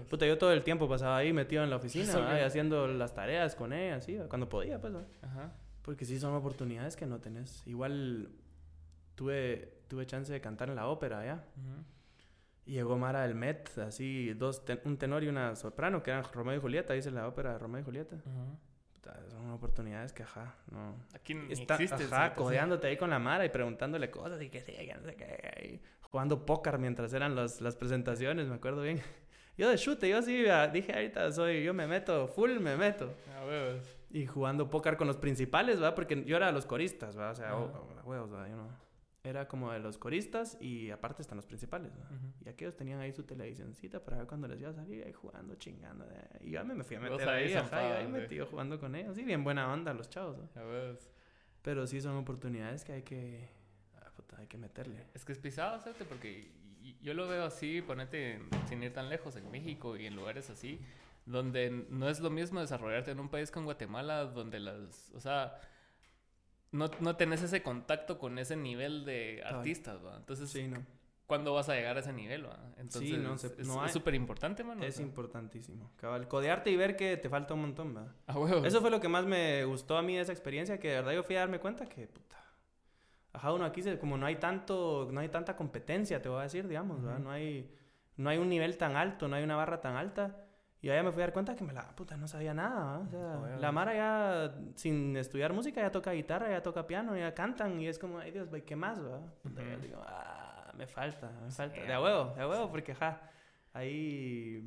Puta, 0.10 0.26
yo 0.26 0.38
todo 0.38 0.52
el 0.54 0.64
tiempo 0.64 0.88
pasaba 0.88 1.18
ahí 1.18 1.34
metido 1.34 1.64
en 1.64 1.70
la 1.70 1.76
oficina. 1.76 2.18
¿va? 2.18 2.46
haciendo 2.46 2.88
las 2.88 3.14
tareas 3.14 3.56
con 3.56 3.74
ella, 3.74 3.98
así, 3.98 4.16
¿va? 4.16 4.28
cuando 4.28 4.48
podía, 4.48 4.80
pues. 4.80 4.96
¿va? 4.96 5.04
Ajá. 5.22 5.54
Porque 5.88 6.03
sí 6.03 6.20
son 6.20 6.36
oportunidades 6.36 6.98
que 6.98 7.06
no 7.06 7.20
tenés. 7.22 7.65
Igual 7.65 8.29
tuve, 9.15 9.79
tuve 9.88 10.06
chance 10.06 10.32
de 10.34 10.41
cantar 10.41 10.67
en 10.70 10.75
la 10.75 10.88
ópera 10.88 11.20
allá. 11.22 11.46
Ujú. 11.56 11.84
Y 12.65 12.74
llegó 12.74 12.98
Mara 12.98 13.22
del 13.22 13.36
Met, 13.36 13.77
así, 13.77 14.34
dos 14.34 14.65
ten- 14.65 14.82
un 14.84 14.98
tenor 14.98 15.24
y 15.24 15.29
una 15.29 15.56
soprano, 15.56 16.03
que 16.03 16.12
eran 16.12 16.25
Romeo 16.34 16.58
y 16.58 16.60
Julieta, 16.60 16.94
dice 16.94 17.10
la 17.12 17.25
ópera 17.25 17.53
de 17.53 17.60
Romeo 17.60 17.79
y 17.79 17.86
Julieta. 17.86 18.17
Son 19.32 19.50
oportunidades 19.51 20.12
que, 20.12 20.24
ajá, 20.24 20.53
no... 20.70 20.98
Aquí 21.13 21.34
ni 21.34 21.53
Está, 21.53 21.75
existe. 21.75 22.03
ajá, 22.03 22.34
codeándote 22.34 22.88
ahí 22.88 22.98
con 22.98 23.10
la 23.10 23.20
Mara 23.20 23.46
y 23.46 23.50
preguntándole 23.50 24.12
cosas 24.12 24.41
y 24.41 24.50
que 24.50 24.60
sí, 24.60 24.74
que 24.74 24.94
no 24.94 25.01
sé 25.03 25.15
qué. 25.15 25.79
jugando 26.01 26.46
póker 26.46 26.77
mientras 26.77 27.13
eran 27.13 27.34
los- 27.34 27.62
las 27.62 27.77
presentaciones, 27.77 28.50
me 28.50 28.56
acuerdo 28.56 28.82
bien. 28.82 29.01
Yo 29.58 29.70
de 29.70 29.77
chute, 29.77 30.08
yo 30.10 30.22
sí 30.22 30.46
ah, 30.48 30.67
dije 30.67 30.94
ahorita 30.94 31.32
soy, 31.32 31.63
yo 31.63 31.74
me 31.74 31.88
meto, 31.88 32.27
full 32.27 32.60
me 32.60 32.75
meto. 32.77 33.12
A 33.36 33.44
huevos. 33.46 33.97
Y 34.10 34.26
jugando 34.26 34.70
póker 34.70 34.96
con 34.98 35.08
los 35.08 35.18
principales, 35.18 35.82
¿va? 35.82 35.94
Porque 35.94 36.24
yo 36.26 36.38
era 36.38 36.48
de 36.48 36.54
los 36.54 36.66
coristas, 36.66 37.18
¿va? 37.18 37.32
O 37.32 37.36
sea, 37.36 37.56
huevos, 38.06 38.34
¿va? 38.34 38.48
Yo 38.48 38.56
no. 38.56 38.88
Era 39.24 39.50
como 39.50 39.74
de 39.74 39.80
los 39.80 39.98
coristas 39.98 40.58
y 40.62 40.90
aparte 40.90 41.22
están 41.22 41.36
los 41.36 41.46
principales, 41.46 41.92
¿va? 42.00 42.06
Ujú. 42.06 42.46
Y 42.46 42.50
aquellos 42.50 42.78
tenían 42.78 43.02
ahí 43.02 43.12
su 43.12 43.24
televisioncita 43.24 44.02
para 44.02 44.18
ver 44.18 44.28
cuando 44.28 44.48
les 44.48 44.62
iba 44.62 44.70
a 44.70 44.74
salir 44.74 45.04
ahí 45.04 45.12
jugando, 45.12 45.56
chingando. 45.56 46.06
¿eh? 46.06 46.40
Y 46.46 46.52
yo 46.52 46.64
me, 46.64 46.76
me 46.76 46.86
fui 46.86 46.96
a 46.96 47.02
meter 47.02 47.28
ahí 47.28 47.54
ajá, 47.54 47.98
ahí 47.98 48.08
metido 48.08 48.46
jugando 48.46 48.80
con 48.80 48.96
ellos. 48.96 49.16
Sí, 49.18 49.24
bien 49.26 49.44
buena 49.44 49.72
onda 49.74 49.94
los 49.94 50.10
chavos, 50.10 50.40
¿va? 50.40 50.48
Pero 51.62 51.86
sí 51.86 52.00
son 52.00 52.16
oportunidades 52.16 52.86
que 52.86 52.94
hay 52.94 53.04
que... 53.04 53.50
ah, 54.02 54.10
puta, 54.16 54.38
hay 54.38 54.48
que 54.48 54.58
meterle. 54.58 55.08
Es 55.14 55.26
que 55.26 55.34
es 55.34 55.40
pisado, 55.40 55.82
¿sabes? 55.82 55.98
Porque 56.08 56.50
yo 57.02 57.14
lo 57.14 57.28
veo 57.28 57.44
así, 57.44 57.82
ponete 57.82 58.40
sin 58.70 58.82
ir 58.82 58.94
tan 58.94 59.10
lejos, 59.10 59.36
en 59.36 59.52
México 59.52 59.98
y 59.98 60.06
en 60.06 60.16
lugares 60.16 60.50
así, 60.50 60.80
donde 61.28 61.70
no 61.90 62.10
es 62.10 62.20
lo 62.22 62.30
mismo 62.30 62.60
desarrollarte 62.62 63.12
en 63.12 63.20
un 63.20 63.30
país 63.30 63.52
como 63.52 63.66
Guatemala, 63.66 64.24
donde 64.26 64.60
las, 64.60 65.12
o 65.14 65.20
sea, 65.20 65.60
no, 66.72 66.90
no 67.00 67.16
tenés 67.16 67.42
ese 67.42 67.62
contacto 67.62 68.18
con 68.18 68.40
ese 68.40 68.56
nivel 68.56 69.06
de 69.06 69.44
artistas, 69.46 70.04
¿va? 70.06 70.16
Entonces, 70.18 70.50
Sí, 70.50 70.68
no. 70.68 70.78
¿cuándo 71.26 71.54
vas 71.54 71.68
a 71.70 71.76
llegar 71.76 71.98
a 71.98 72.00
ese 72.00 72.14
nivel, 72.14 72.46
va? 72.46 72.58
Entonces, 72.78 73.20
no 73.20 73.38
se- 73.38 73.48
es 73.62 73.68
no 73.68 73.88
súper 73.90 74.16
importante, 74.16 74.64
mano. 74.64 74.84
Es 74.84 74.96
o 74.96 74.98
sea, 74.98 75.06
importantísimo. 75.06 75.92
Cabal, 75.98 76.28
codearte 76.28 76.72
y 76.72 76.78
ver 76.78 76.96
que 76.96 77.18
te 77.18 77.30
falta 77.30 77.54
un 77.54 77.62
montón, 77.62 77.96
¿va? 77.96 78.14
a 78.28 78.40
huevos. 78.40 78.66
Eso 78.66 78.82
fue 78.82 78.90
lo 78.90 79.00
que 79.02 79.10
más 79.10 79.26
me 79.26 79.64
gustó 79.66 79.98
a 79.98 80.02
mí 80.02 80.16
de 80.16 80.22
esa 80.22 80.32
experiencia, 80.32 80.80
que 80.80 80.90
de 80.90 80.96
verdad 80.96 81.12
yo 81.14 81.24
fui 81.24 81.36
a 81.36 81.40
darme 81.40 81.60
cuenta 81.60 81.86
que, 81.88 82.08
puta, 82.08 82.38
ajá, 83.34 83.52
uno 83.54 83.66
aquí, 83.66 83.82
se- 83.84 84.00
como 84.00 84.18
no 84.18 84.26
hay 84.26 84.38
tanto, 84.38 85.10
no 85.12 85.20
hay 85.20 85.30
tanta 85.30 85.56
competencia, 85.58 86.22
te 86.22 86.30
voy 86.30 86.40
a 86.40 86.44
decir, 86.44 86.68
digamos. 86.68 87.04
Ujú. 87.04 87.20
No 87.20 87.32
hay, 87.32 87.70
no 88.16 88.30
hay 88.30 88.38
un 88.38 88.48
nivel 88.50 88.78
tan 88.78 88.96
alto, 88.96 89.28
no 89.28 89.36
hay 89.36 89.44
una 89.44 89.56
barra 89.58 89.82
tan 89.82 89.96
alta. 89.98 90.44
Y 90.82 90.90
allá 90.90 91.02
me 91.02 91.12
fui 91.12 91.24
a 91.24 91.26
dar 91.26 91.34
cuenta 91.34 91.56
que 91.56 91.64
me 91.64 91.74
la, 91.74 91.96
puta, 91.96 92.16
no 92.18 92.28
sabía 92.28 92.54
nada. 92.54 93.00
O 93.00 93.08
sea, 93.08 93.58
la 93.60 93.72
Mara 93.72 93.96
ya, 93.96 94.56
sin 94.76 95.18
estudiar 95.18 95.52
música, 95.52 95.82
ya 95.82 95.92
toca 95.92 96.12
guitarra, 96.12 96.50
ya 96.52 96.62
toca 96.62 96.86
piano, 96.86 97.18
ya 97.18 97.34
cantan, 97.34 97.80
y 97.82 97.88
es 97.88 97.98
como, 97.98 98.20
ay 98.20 98.32
Dios, 98.32 98.48
¿qué 98.66 98.76
más, 98.76 99.00
va? 99.04 99.22
Digo, 99.82 100.02
ah, 100.06 100.72
me 100.78 100.86
falta, 100.86 101.32
me 101.44 101.52
falta. 101.52 101.82
De 101.82 101.94
a 101.94 102.00
huevo, 102.00 102.34
de 102.36 102.42
a 102.42 102.48
huevo, 102.48 102.70
porque, 102.70 102.92
ajá, 102.92 103.22
ahí 103.74 104.64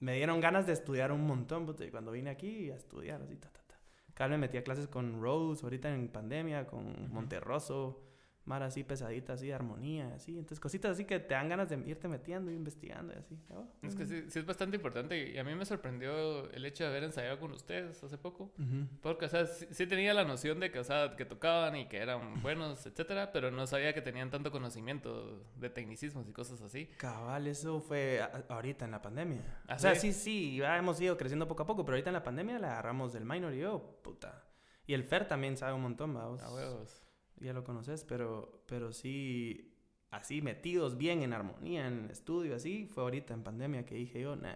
me 0.00 0.14
dieron 0.14 0.40
ganas 0.40 0.66
de 0.66 0.72
estudiar 0.72 1.12
un 1.12 1.26
montón, 1.26 1.66
puta, 1.66 1.84
y 1.84 1.90
cuando 1.90 2.10
vine 2.10 2.30
aquí 2.30 2.70
a 2.70 2.76
estudiar, 2.76 3.20
así, 3.20 3.36
ta, 3.36 3.50
ta, 3.50 3.60
ta. 3.66 3.78
Acá 4.10 4.28
me 4.28 4.38
metí 4.38 4.56
a 4.56 4.64
clases 4.64 4.88
con 4.88 5.20
Rose, 5.20 5.62
ahorita 5.62 5.92
en 5.92 6.08
pandemia, 6.08 6.66
con 6.66 6.86
Ujú. 6.86 7.12
Monterroso, 7.12 8.07
Mara 8.48 8.66
así 8.66 8.82
pesadita, 8.82 9.34
así 9.34 9.48
de 9.48 9.54
armonía, 9.54 10.14
así. 10.14 10.32
Entonces, 10.32 10.58
cositas 10.58 10.92
así 10.92 11.04
que 11.04 11.20
te 11.20 11.34
dan 11.34 11.50
ganas 11.50 11.68
de 11.68 11.76
irte 11.86 12.08
metiendo 12.08 12.50
y 12.50 12.54
investigando 12.54 13.12
y 13.12 13.16
así. 13.16 13.38
Oh, 13.50 13.66
Es 13.82 13.94
que 13.94 14.06
sí, 14.06 14.24
sí 14.28 14.38
es 14.38 14.46
bastante 14.46 14.76
importante 14.76 15.30
y 15.30 15.36
a 15.36 15.44
mí 15.44 15.54
me 15.54 15.66
sorprendió 15.66 16.50
el 16.50 16.64
hecho 16.64 16.84
de 16.84 16.90
haber 16.90 17.04
ensayado 17.04 17.38
con 17.38 17.52
ustedes 17.52 18.02
hace 18.02 18.16
poco. 18.16 18.44
Ujú. 18.58 18.88
Porque, 19.02 19.26
o 19.26 19.28
sea, 19.28 19.44
sí, 19.44 19.66
sí 19.70 19.86
tenía 19.86 20.14
la 20.14 20.24
noción 20.24 20.60
de 20.60 20.70
que, 20.70 20.78
o 20.78 20.84
sea, 20.84 21.14
que 21.14 21.26
tocaban 21.26 21.76
y 21.76 21.88
que 21.88 21.98
eran 21.98 22.20
buenos, 22.42 22.86
etcétera, 22.86 23.32
pero 23.32 23.50
no 23.50 23.66
sabía 23.66 23.92
que 23.92 24.00
tenían 24.00 24.30
tanto 24.30 24.50
conocimiento 24.50 25.44
de 25.56 25.68
tecnicismos 25.68 26.26
y 26.26 26.32
cosas 26.32 26.62
así. 26.62 26.86
Cabal, 26.96 27.46
eso 27.48 27.80
fue 27.80 28.22
ahorita 28.48 28.86
en 28.86 28.92
la 28.92 29.02
pandemia. 29.02 29.42
¿Ah, 29.68 29.74
o 29.74 29.78
sea, 29.78 29.94
sí? 29.94 30.14
sí, 30.14 30.56
ya 30.56 30.78
hemos 30.78 30.98
ido 31.02 31.18
creciendo 31.18 31.46
poco 31.46 31.64
a 31.64 31.66
poco, 31.66 31.84
pero 31.84 31.96
ahorita 31.96 32.08
en 32.08 32.14
la 32.14 32.22
pandemia 32.22 32.58
le 32.58 32.66
agarramos 32.66 33.12
del 33.12 33.26
minor 33.26 33.52
y 33.52 33.58
yo, 33.58 34.00
puta. 34.02 34.42
Y 34.86 34.94
el 34.94 35.04
Fer 35.04 35.28
también 35.28 35.58
sabe 35.58 35.74
un 35.74 35.82
montón, 35.82 36.14
vamos. 36.14 36.42
A 36.42 36.50
huevos. 36.50 37.07
Ya 37.40 37.52
lo 37.52 37.62
conoces, 37.64 38.04
pero, 38.04 38.62
pero 38.66 38.92
sí, 38.92 39.74
así 40.10 40.42
metidos 40.42 40.96
bien 40.98 41.22
en 41.22 41.32
armonía, 41.32 41.86
en 41.86 42.10
estudio, 42.10 42.54
así, 42.56 42.86
fue 42.86 43.02
ahorita 43.04 43.34
en 43.34 43.42
pandemia 43.42 43.84
que 43.86 43.94
dije 43.94 44.20
yo, 44.20 44.34
nah, 44.36 44.54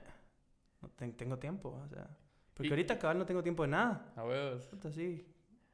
no 0.81 0.89
ten- 0.91 1.17
tengo 1.17 1.39
tiempo, 1.39 1.81
o 1.85 1.89
sea. 1.89 2.09
Porque 2.55 2.69
Y- 2.69 2.71
ahorita 2.71 2.99
cabal 2.99 3.19
no 3.19 3.27
tengo 3.27 3.43
tiempo 3.43 3.63
de 3.63 3.69
nada. 3.69 4.13
A 4.17 4.25
huevos. 4.25 4.69
Sí. 4.95 5.27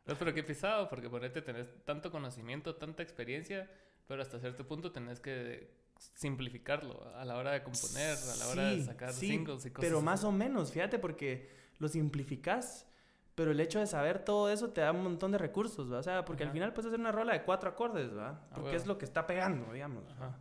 No, 0.07 0.17
pero 0.17 0.33
qué 0.33 0.43
pisado, 0.43 0.89
porque 0.89 1.09
ponete, 1.11 1.43
tenés 1.43 1.67
tanto 1.85 2.11
conocimiento, 2.11 2.77
tanta 2.77 3.03
experiencia, 3.03 3.71
pero 4.07 4.23
hasta 4.23 4.39
cierto 4.39 4.67
punto 4.67 4.91
tenés 4.93 5.21
que 5.21 5.77
simplificarlo 6.15 7.05
a 7.17 7.25
la 7.25 7.37
hora 7.37 7.53
de 7.53 7.63
componer, 7.63 8.17
a 8.17 8.37
la 8.37 8.49
hora 8.49 8.71
de 8.71 8.85
sacar 8.85 9.13
sí, 9.13 9.27
singles 9.29 9.67
y 9.67 9.71
cosas 9.71 9.89
Pero 9.91 10.01
más 10.01 10.21
así. 10.21 10.27
o 10.29 10.33
menos, 10.33 10.73
fíjate, 10.73 10.99
porque 10.99 11.51
lo 11.79 11.89
simplificas, 11.89 12.87
pero 13.39 13.53
el 13.53 13.61
hecho 13.61 13.79
de 13.79 13.87
saber 13.87 14.19
todo 14.19 14.51
eso 14.51 14.71
te 14.71 14.81
da 14.81 14.91
un 14.91 15.01
montón 15.01 15.31
de 15.31 15.39
recursos, 15.39 15.93
¿va? 15.93 15.99
O 15.99 16.03
sea, 16.03 16.25
porque 16.25 16.43
al 16.43 16.51
final 16.51 16.73
puedes 16.73 16.89
hacer 16.89 16.99
una 16.99 17.13
rola 17.13 17.35
de 17.35 17.45
cuatro 17.45 17.71
acordes, 17.71 18.11
¿va? 18.13 18.31
Ah, 18.51 18.55
Porque 18.57 18.75
es 18.75 18.85
lo 18.85 18.99
que 18.99 19.05
está 19.05 19.29
pegando, 19.29 19.73
digamos. 19.73 20.03
Ajá. 20.17 20.37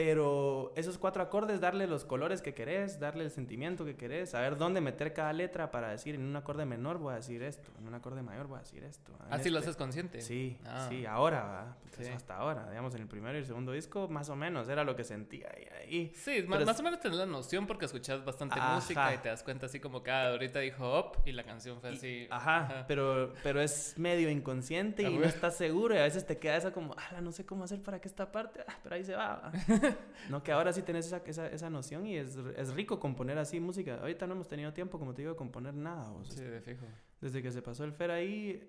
Pero 0.00 0.74
esos 0.76 0.98
cuatro 0.98 1.22
acordes, 1.22 1.58
darle 1.58 1.86
los 1.86 2.04
colores 2.04 2.42
que 2.42 2.52
querés, 2.52 3.00
darle 3.00 3.24
el 3.24 3.30
sentimiento 3.30 3.82
que 3.86 3.96
querés, 3.96 4.28
saber 4.28 4.58
dónde 4.58 4.82
meter 4.82 5.14
cada 5.14 5.32
letra 5.32 5.70
para 5.70 5.88
decir 5.88 6.14
en 6.14 6.22
un 6.22 6.36
acorde 6.36 6.66
menor 6.66 6.98
voy 6.98 7.14
a 7.14 7.16
decir 7.16 7.42
esto, 7.42 7.70
en 7.78 7.88
un 7.88 7.94
acorde 7.94 8.20
mayor 8.20 8.46
voy 8.46 8.58
a 8.58 8.60
decir 8.60 8.84
esto. 8.84 9.12
en 9.12 9.32
Ah, 9.32 9.36
lo 9.38 9.42
este- 9.42 9.56
haces 9.58 9.76
consciente. 9.76 10.20
Sí, 10.20 10.58
Ah. 10.66 10.84
sí, 10.90 11.06
ahora. 11.06 11.76
Pues 11.84 11.96
Sí. 11.96 12.02
eso 12.12 12.12
hasta 12.14 12.36
ahora, 12.36 12.68
digamos, 12.68 12.94
en 12.94 13.00
el 13.00 13.08
primero 13.08 13.36
y 13.36 13.40
el 13.40 13.46
segundo 13.46 13.72
disco, 13.72 14.06
más 14.06 14.28
o 14.28 14.36
menos, 14.36 14.68
era 14.68 14.84
lo 14.84 14.94
que 14.96 15.02
sentía 15.02 15.48
ahí. 15.56 15.64
ahí. 15.82 16.12
Sí, 16.14 16.42
más, 16.46 16.60
es- 16.60 16.66
más 16.66 16.78
o 16.78 16.82
menos 16.82 17.00
tenés 17.00 17.16
la 17.16 17.24
noción 17.24 17.66
porque 17.66 17.86
escuchas 17.86 18.22
bastante 18.22 18.58
Ajá. 18.60 18.74
música 18.74 19.14
y 19.14 19.18
te 19.18 19.30
das 19.30 19.42
cuenta 19.42 19.64
así 19.64 19.80
como 19.80 20.02
que 20.02 20.10
ah, 20.10 20.28
ahorita 20.28 20.58
dijo 20.60 20.98
up 21.00 21.22
y 21.24 21.32
la 21.32 21.42
canción 21.44 21.80
fue 21.80 21.92
Y- 21.92 21.96
así. 21.96 22.26
ajá, 22.30 22.84
Pero, 22.86 23.32
pero 23.42 23.62
es 23.62 23.96
medio 23.96 24.28
inconsciente 24.28 25.04
y 25.04 25.16
no 25.16 25.24
estás 25.24 25.56
seguro 25.56 25.94
y 25.94 25.98
a 25.98 26.02
veces 26.02 26.26
te 26.26 26.36
queda 26.36 26.56
esa 26.58 26.72
como, 26.72 26.94
ah, 26.98 27.20
no 27.22 27.32
sé 27.32 27.46
cómo 27.46 27.64
hacer 27.64 27.80
para 27.80 27.98
que 27.98 28.08
esta 28.08 28.30
parte, 28.30 28.60
ah, 28.68 28.74
pero 28.82 28.94
ahí 28.96 29.04
se 29.04 29.14
va. 29.16 29.50
¿va?". 29.90 29.96
no, 30.30 30.42
que 30.42 30.52
ahora 30.52 30.72
sí 30.72 30.82
tenés 30.82 31.06
esa, 31.06 31.18
esa, 31.26 31.46
esa 31.48 31.70
noción 31.70 32.06
y 32.06 32.16
es, 32.16 32.36
es 32.56 32.74
rico 32.74 32.98
componer 33.00 33.38
así 33.38 33.60
música. 33.60 33.98
Ahorita 34.00 34.26
no 34.26 34.34
hemos 34.34 34.48
tenido 34.48 34.72
tiempo, 34.72 34.98
como 34.98 35.14
te 35.14 35.22
digo, 35.22 35.32
de 35.32 35.36
componer 35.36 35.74
nada. 35.74 36.10
o 36.12 36.24
sea, 36.24 36.36
Sí, 36.36 36.44
de 36.44 36.60
fijo. 36.60 36.86
Desde 37.20 37.42
que 37.42 37.50
se 37.52 37.62
pasó 37.62 37.84
el 37.84 37.92
Fer 37.92 38.10
ahí, 38.10 38.68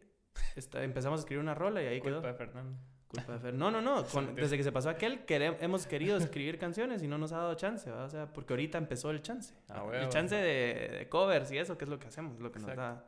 está- 0.55 0.83
empezamos 0.83 1.19
a 1.19 1.21
escribir 1.21 1.41
una 1.41 1.53
rola 1.55 1.81
y 1.83 1.87
ahí 1.87 2.01
quedó. 2.01 2.15
Culpa 2.21 2.27
de 2.29 2.33
Fernando. 2.35 2.77
Culpa 3.07 3.33
de 3.33 3.39
Fer. 3.39 3.53
No, 3.53 3.71
no, 3.71 3.81
no. 3.81 4.03
con- 4.13 4.35
desde 4.35 4.57
que 4.57 4.63
se 4.63 4.71
pasó 4.71 4.89
aquel, 4.89 5.25
quere- 5.25 5.57
hemos 5.61 5.87
querido 5.87 6.17
escribir 6.17 6.57
canciones 6.59 7.01
y 7.03 7.07
no 7.07 7.17
nos 7.17 7.31
ha 7.31 7.37
dado 7.37 7.53
chance, 7.55 7.89
¿va? 7.89 8.03
O 8.05 8.09
sea, 8.09 8.31
porque 8.33 8.53
ahorita 8.53 8.77
empezó 8.77 9.11
el 9.11 9.21
chance. 9.21 9.53
Ah, 9.69 9.81
el 9.83 9.89
huevo. 9.89 10.09
chance 10.09 10.35
de, 10.35 10.97
de 10.99 11.09
covers 11.09 11.51
y 11.51 11.57
eso, 11.57 11.77
que 11.77 11.85
es 11.85 11.89
lo 11.89 11.99
que 11.99 12.07
hacemos, 12.07 12.39
lo 12.39 12.51
que 12.51 12.59
nos 12.59 12.75
da, 12.75 13.05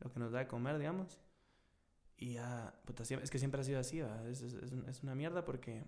lo 0.00 0.10
que 0.12 0.18
nos 0.18 0.32
da 0.32 0.38
de 0.40 0.46
comer, 0.48 0.78
digamos. 0.78 1.20
Y 2.16 2.34
ya, 2.34 2.72
puta, 2.84 3.02
es 3.02 3.30
que 3.30 3.38
siempre 3.38 3.60
ha 3.60 3.64
sido 3.64 3.80
así. 3.80 4.00
Es, 4.30 4.40
es- 4.42 4.54
es 4.54 5.02
una 5.02 5.14
mierda 5.14 5.44
porque 5.44 5.84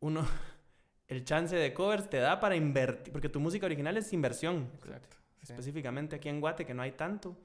uno, 0.00 0.26
el 1.08 1.24
chance 1.24 1.54
de 1.56 1.72
covers 1.74 2.08
te 2.10 2.18
da 2.18 2.40
para 2.40 2.56
invertir, 2.56 3.12
porque 3.12 3.28
tu 3.28 3.40
música 3.40 3.66
original 3.66 3.96
es 3.96 4.12
inversión. 4.12 4.68
Exacto. 4.74 5.16
sí. 5.42 5.52
Específicamente 5.52 6.16
aquí 6.16 6.28
en 6.28 6.40
Guate, 6.40 6.64
que 6.66 6.74
no 6.74 6.82
hay 6.82 6.92
tanto. 6.92 7.36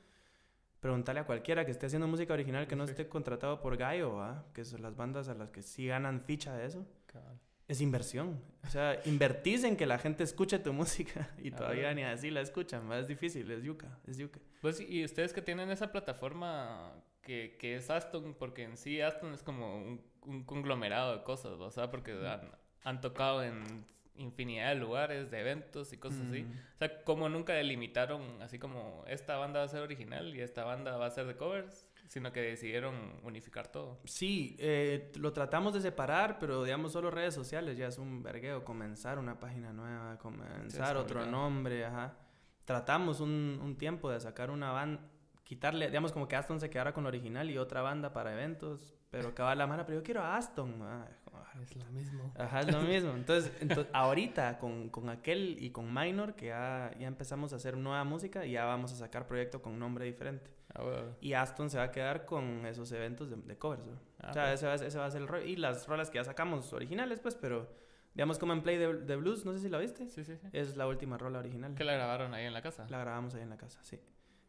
preguntarle 0.79 1.21
a 1.21 1.25
cualquiera 1.25 1.65
que 1.65 1.71
esté 1.71 1.87
haciendo 1.87 2.07
música 2.07 2.33
original 2.33 2.67
que 2.67 2.75
no 2.75 2.85
Sí. 2.85 2.91
esté 2.91 3.07
contratado 3.07 3.59
por 3.59 3.75
Gallo, 3.75 4.13
¿va? 4.17 4.45
que 4.53 4.63
son 4.65 4.83
las 4.83 4.95
bandas 4.95 5.27
a 5.29 5.33
las 5.33 5.49
que 5.49 5.63
sí 5.63 5.87
ganan 5.87 6.21
ficha 6.21 6.55
de 6.55 6.65
eso. 6.67 6.85
Cabal. 7.07 7.39
Es 7.67 7.81
inversión. 7.81 8.39
O 8.63 8.69
sea, 8.69 8.99
invertís 9.05 9.63
en 9.63 9.75
que 9.77 9.87
la 9.87 9.97
gente 9.97 10.23
escuche 10.23 10.59
tu 10.59 10.73
música 10.81 11.31
y 11.41 11.51
Ah, 11.51 11.55
todavía 11.55 11.91
ni 11.95 12.03
así 12.03 12.29
la 12.29 12.41
escuchan. 12.41 12.91
Es 12.93 13.07
difícil, 13.07 13.49
es 13.49 13.63
yuca, 13.63 13.97
es 14.05 14.17
yuca. 14.19 14.39
Pues, 14.61 14.79
y 14.79 15.03
ustedes 15.03 15.33
que 15.33 15.41
tienen 15.41 15.71
esa 15.71 15.91
plataforma 15.91 16.91
que, 17.23 17.55
que 17.59 17.77
es 17.77 17.89
Aston, 17.89 18.35
porque 18.37 18.61
en 18.61 18.77
sí 18.77 19.01
Aston 19.01 19.33
es 19.33 19.41
como 19.41 19.77
un, 19.77 19.99
un 20.25 20.43
conglomerado 20.43 21.17
de 21.17 21.23
cosas, 21.23 21.59
o 21.59 21.71
sea, 21.71 21.89
porque 21.91 22.11
han, 22.27 22.51
han 22.83 23.01
tocado 23.01 23.43
en 23.43 23.85
infinidad 24.17 24.69
de 24.69 24.75
lugares, 24.75 25.29
de 25.31 25.39
eventos 25.39 25.93
y 25.93 25.97
cosas 25.97 26.21
así. 26.27 26.43
Mm. 26.43 26.51
O 26.75 26.77
sea, 26.77 27.03
como 27.03 27.29
nunca 27.29 27.53
delimitaron 27.53 28.41
así 28.41 28.59
como 28.59 29.03
esta 29.07 29.37
banda 29.37 29.59
va 29.59 29.65
a 29.65 29.69
ser 29.69 29.81
original 29.81 30.35
y 30.35 30.41
esta 30.41 30.63
banda 30.63 30.97
va 30.97 31.07
a 31.07 31.11
ser 31.11 31.25
de 31.25 31.35
covers, 31.35 31.85
sino 32.07 32.31
que 32.31 32.41
decidieron 32.41 32.95
unificar 33.23 33.67
todo. 33.67 33.99
Sí, 34.05 34.55
eh, 34.59 35.11
lo 35.15 35.33
tratamos 35.33 35.73
de 35.73 35.81
separar, 35.81 36.39
pero 36.39 36.63
digamos 36.63 36.93
solo 36.93 37.11
redes 37.11 37.33
sociales 37.33 37.77
ya 37.77 37.87
es 37.87 37.97
un 37.97 38.23
vergueo. 38.23 38.63
Comenzar 38.63 39.19
una 39.19 39.39
página 39.39 39.73
nueva, 39.73 40.17
comenzar 40.17 40.97
otro 40.97 41.25
nombre, 41.25 41.85
ajá. 41.85 42.17
Tratamos 42.63 43.19
un, 43.19 43.59
un 43.61 43.77
tiempo 43.77 44.09
de 44.09 44.19
sacar 44.19 44.49
una 44.49 44.71
banda, 44.71 45.01
quitarle, 45.43 45.87
digamos 45.87 46.11
como 46.11 46.27
que 46.27 46.35
Aston 46.35 46.59
se 46.59 46.69
quedara 46.69 46.93
con 46.93 47.03
lo 47.03 47.09
original 47.09 47.49
y 47.51 47.57
otra 47.57 47.81
banda 47.81 48.11
para 48.11 48.33
eventos, 48.33 48.94
pero 49.09 49.29
acaba 49.29 49.55
la 49.55 49.65
mano, 49.67 49.85
pero 49.85 49.99
yo 49.99 50.03
quiero 50.03 50.21
a 50.21 50.35
Aston. 50.37 50.75
ah, 50.81 51.07
ah, 51.33 51.53
Es 51.61 51.75
lo 51.75 51.85
mismo. 51.91 52.33
Ajá, 52.37 52.59
es 52.61 52.71
lo 52.71 52.81
mismo. 52.81 53.11
Entonces, 53.11 53.51
entonces 53.61 53.87
ahorita 53.93 54.57
con, 54.59 54.89
con 54.89 55.09
aquel 55.09 55.57
y 55.59 55.69
con 55.71 55.93
Minor, 55.93 56.35
que 56.35 56.47
ya, 56.47 56.91
ya 56.99 57.07
empezamos 57.07 57.53
a 57.53 57.55
hacer 57.57 57.77
nueva 57.77 58.03
música 58.03 58.45
y 58.45 58.51
ya 58.51 58.65
vamos 58.65 58.91
a 58.91 58.95
sacar 58.95 59.25
proyecto 59.27 59.61
con 59.61 59.79
nombre 59.79 60.05
diferente. 60.05 60.51
Ah, 60.73 60.83
huevo. 60.83 61.15
Y 61.21 61.33
Aston 61.33 61.69
se 61.69 61.77
va 61.77 61.85
a 61.85 61.91
quedar 61.91 62.25
con 62.25 62.65
esos 62.65 62.91
eventos 62.91 63.29
de, 63.29 63.37
de 63.37 63.57
covers. 63.57 63.83
Ah, 64.21 64.29
o 64.31 64.33
sea, 64.33 64.43
pues. 64.45 64.53
ese, 64.55 64.65
va, 64.67 64.73
a- 64.73 64.75
ese 64.87 64.97
va 64.99 65.05
a 65.05 65.11
ser 65.11 65.21
el 65.21 65.27
rollo. 65.29 65.45
Y 65.45 65.55
las 65.55 65.87
rolas 65.87 66.09
que 66.09 66.17
ya 66.17 66.23
sacamos 66.25 66.73
originales, 66.73 67.21
pues, 67.21 67.35
pero 67.35 67.69
digamos 68.13 68.37
como 68.39 68.51
en 68.51 68.61
Play 68.63 68.77
de, 68.77 68.93
de 69.01 69.15
Blues, 69.15 69.45
no 69.45 69.53
sé 69.53 69.59
si 69.59 69.69
la 69.69 69.77
viste. 69.77 70.09
Sí, 70.09 70.25
sí, 70.25 70.35
sí. 70.35 70.47
Es 70.51 70.75
la 70.75 70.87
última 70.87 71.17
rola 71.17 71.39
original. 71.39 71.73
Que 71.75 71.85
la 71.85 71.93
grabaron 71.93 72.33
ahí 72.33 72.45
en 72.45 72.53
la 72.53 72.61
casa. 72.61 72.85
La 72.89 72.97
grabamos 72.99 73.33
ahí 73.35 73.43
en 73.43 73.49
la 73.49 73.57
casa, 73.57 73.79
sí. 73.83 73.97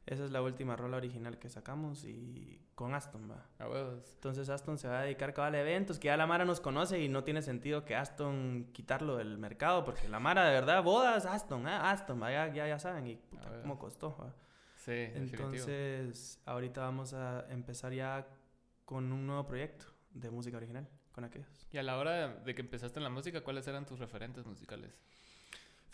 Esa 0.06 0.24
es 0.24 0.30
la 0.30 0.40
última 0.40 0.76
rola 0.76 0.98
original 0.98 1.36
que 1.38 1.48
sacamos 1.48 2.04
y 2.04 2.64
con 2.76 2.94
Aston, 2.94 3.28
va. 3.28 3.44
A 3.58 3.68
huevos. 3.68 4.12
Entonces 4.14 4.48
Aston 4.48 4.78
se 4.78 4.86
va 4.86 5.00
a 5.00 5.02
dedicar 5.02 5.34
cabal 5.34 5.56
a 5.56 5.60
eventos 5.60 5.98
que 5.98 6.06
ya 6.06 6.16
la 6.16 6.28
Mara 6.28 6.44
nos 6.44 6.60
conoce 6.60 7.00
y 7.00 7.08
no 7.08 7.24
tiene 7.24 7.42
sentido 7.42 7.84
que 7.84 7.96
Aston 7.96 8.70
quitarlo 8.72 9.16
del 9.16 9.36
mercado 9.36 9.84
porque 9.84 10.08
la 10.08 10.20
Mara 10.20 10.44
de 10.44 10.52
verdad, 10.52 10.84
bodas, 10.84 11.26
Aston, 11.26 11.66
ah, 11.66 11.90
Aston, 11.90 12.22
va, 12.22 12.30
ya, 12.30 12.54
ya, 12.54 12.68
ya 12.68 12.78
saben 12.78 13.08
y 13.08 13.16
puta, 13.16 13.50
cómo 13.62 13.78
costó. 13.80 14.16
va. 14.16 14.32
Sí, 14.76 14.92
definitivo. 14.92 15.44
Entonces 15.44 16.40
ahorita 16.46 16.82
vamos 16.82 17.12
a 17.12 17.44
empezar 17.50 17.92
ya 17.92 18.28
con 18.84 19.12
un 19.12 19.26
nuevo 19.26 19.44
proyecto 19.44 19.86
de 20.10 20.30
música 20.30 20.56
original 20.56 20.88
con 21.10 21.24
aquellos. 21.24 21.66
Y 21.72 21.78
a 21.78 21.82
la 21.82 21.98
hora 21.98 22.28
de 22.28 22.54
que 22.54 22.60
empezaste 22.60 23.00
en 23.00 23.04
la 23.04 23.10
música, 23.10 23.40
¿cuáles 23.40 23.66
eran 23.66 23.84
tus 23.86 23.98
referentes 23.98 24.46
musicales? 24.46 24.92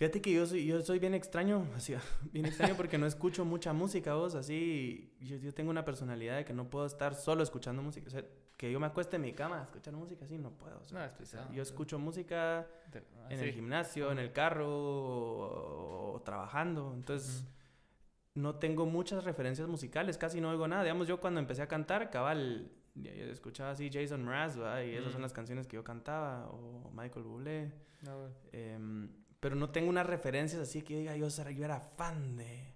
Fíjate 0.02 0.21
que 0.21 0.32
yo 0.32 0.47
soy, 0.47 0.66
yo 0.66 0.82
soy 0.82 0.99
bien 0.99 1.14
extraño, 1.14 1.64
así, 1.76 1.94
bien 2.32 2.44
extraño 2.44 2.75
porque 2.76 2.99
no 2.99 3.06
escucho 3.06 3.44
mucha 3.44 3.73
música, 3.73 4.14
vos, 4.14 4.35
así, 4.35 5.14
yo, 5.21 5.37
yo 5.37 5.54
tengo 5.54 5.71
una 5.71 5.85
personalidad 5.85 6.38
de 6.38 6.44
que 6.44 6.52
no 6.52 6.68
puedo 6.68 6.87
estar 6.87 7.14
solo 7.14 7.44
escuchando 7.44 7.82
música, 7.82 8.09
o 8.09 8.11
sea, 8.11 8.25
que 8.56 8.73
yo 8.73 8.80
me 8.80 8.88
acueste 8.88 9.14
en 9.14 9.23
mi 9.23 9.32
cama 9.32 9.61
a 9.61 9.62
escuchar 9.62 9.94
música 9.94 10.25
así, 10.25 10.38
no 10.38 10.50
puedo. 10.59 10.80
o 10.80 10.82
sea, 10.82 10.99
No, 10.99 11.04
es 11.04 11.12
o 11.12 11.14
sea, 11.14 11.18
pesado, 11.18 11.52
yo 11.52 11.62
escucho 11.62 12.00
música 12.00 12.66
ah, 12.66 13.26
en 13.30 13.38
sí. 13.38 13.44
el 13.44 13.52
gimnasio, 13.52 14.11
en 14.11 14.18
el 14.18 14.32
carro 14.32 14.68
o, 14.68 16.14
o 16.14 16.21
trabajando, 16.23 16.94
entonces 16.97 17.47
no 18.35 18.56
tengo 18.56 18.87
muchas 18.87 19.23
referencias 19.23 19.68
musicales, 19.68 20.18
casi 20.18 20.40
no 20.40 20.50
oigo 20.50 20.66
nada. 20.66 20.82
Digamos, 20.82 21.06
yo 21.06 21.21
cuando 21.21 21.38
empecé 21.38 21.62
a 21.62 21.68
cantar, 21.68 22.11
cabal, 22.11 22.73
ya 22.97 23.12
escuchaba 23.12 23.71
así 23.71 23.88
Jason 23.88 24.25
Mraz, 24.25 24.56
¿verdad? 24.56 24.82
y 24.82 24.97
esas 24.97 25.12
son 25.12 25.23
las 25.23 25.32
canciones 25.32 25.68
que 25.68 25.76
yo 25.76 25.85
cantaba, 25.85 26.49
o 26.50 26.90
Michael 26.92 27.25
Bublé. 27.25 27.73
No, 28.02 28.18
güey. 28.18 28.32
Em, 28.50 29.21
pero 29.42 29.56
no 29.56 29.70
tengo 29.70 29.90
unas 29.90 30.06
referencias 30.06 30.62
así 30.62 30.82
que 30.82 30.96
diga 30.99 31.16
yo, 31.16 31.26
yo 31.28 31.64
era 31.64 31.80
fan 31.80 32.37
de 32.37 32.72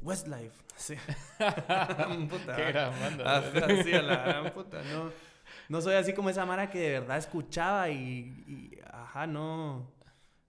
Westlife. 0.00 0.64
Sí. 0.78 0.94
Puta, 2.30 2.56
gran 2.56 2.92
banda. 3.00 3.38
Ajá, 3.38 3.68
sí, 3.84 3.92
a 3.92 4.00
la 4.00 4.16
gran 4.24 4.50
puta, 4.52 4.80
no. 4.84 5.10
No 5.68 5.80
soy 5.82 5.96
así 5.96 6.14
como 6.14 6.30
esa 6.30 6.46
Mara 6.46 6.70
que 6.70 6.78
de 6.78 7.00
verdad 7.00 7.18
escuchaba 7.18 7.90
y, 7.90 7.98
y, 8.46 8.78
ajá, 8.92 9.26
no, 9.26 9.90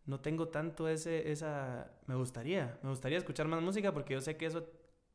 no 0.06 0.20
tengo 0.20 0.50
tanto 0.50 0.88
ese, 0.88 1.32
esa, 1.32 1.92
me 2.06 2.14
gustaría, 2.14 2.78
me 2.84 2.90
gustaría 2.90 3.18
escuchar 3.18 3.48
más 3.48 3.60
música 3.62 3.92
porque 3.92 4.14
yo 4.14 4.22
sé 4.22 4.38
que 4.38 4.46
eso 4.46 4.70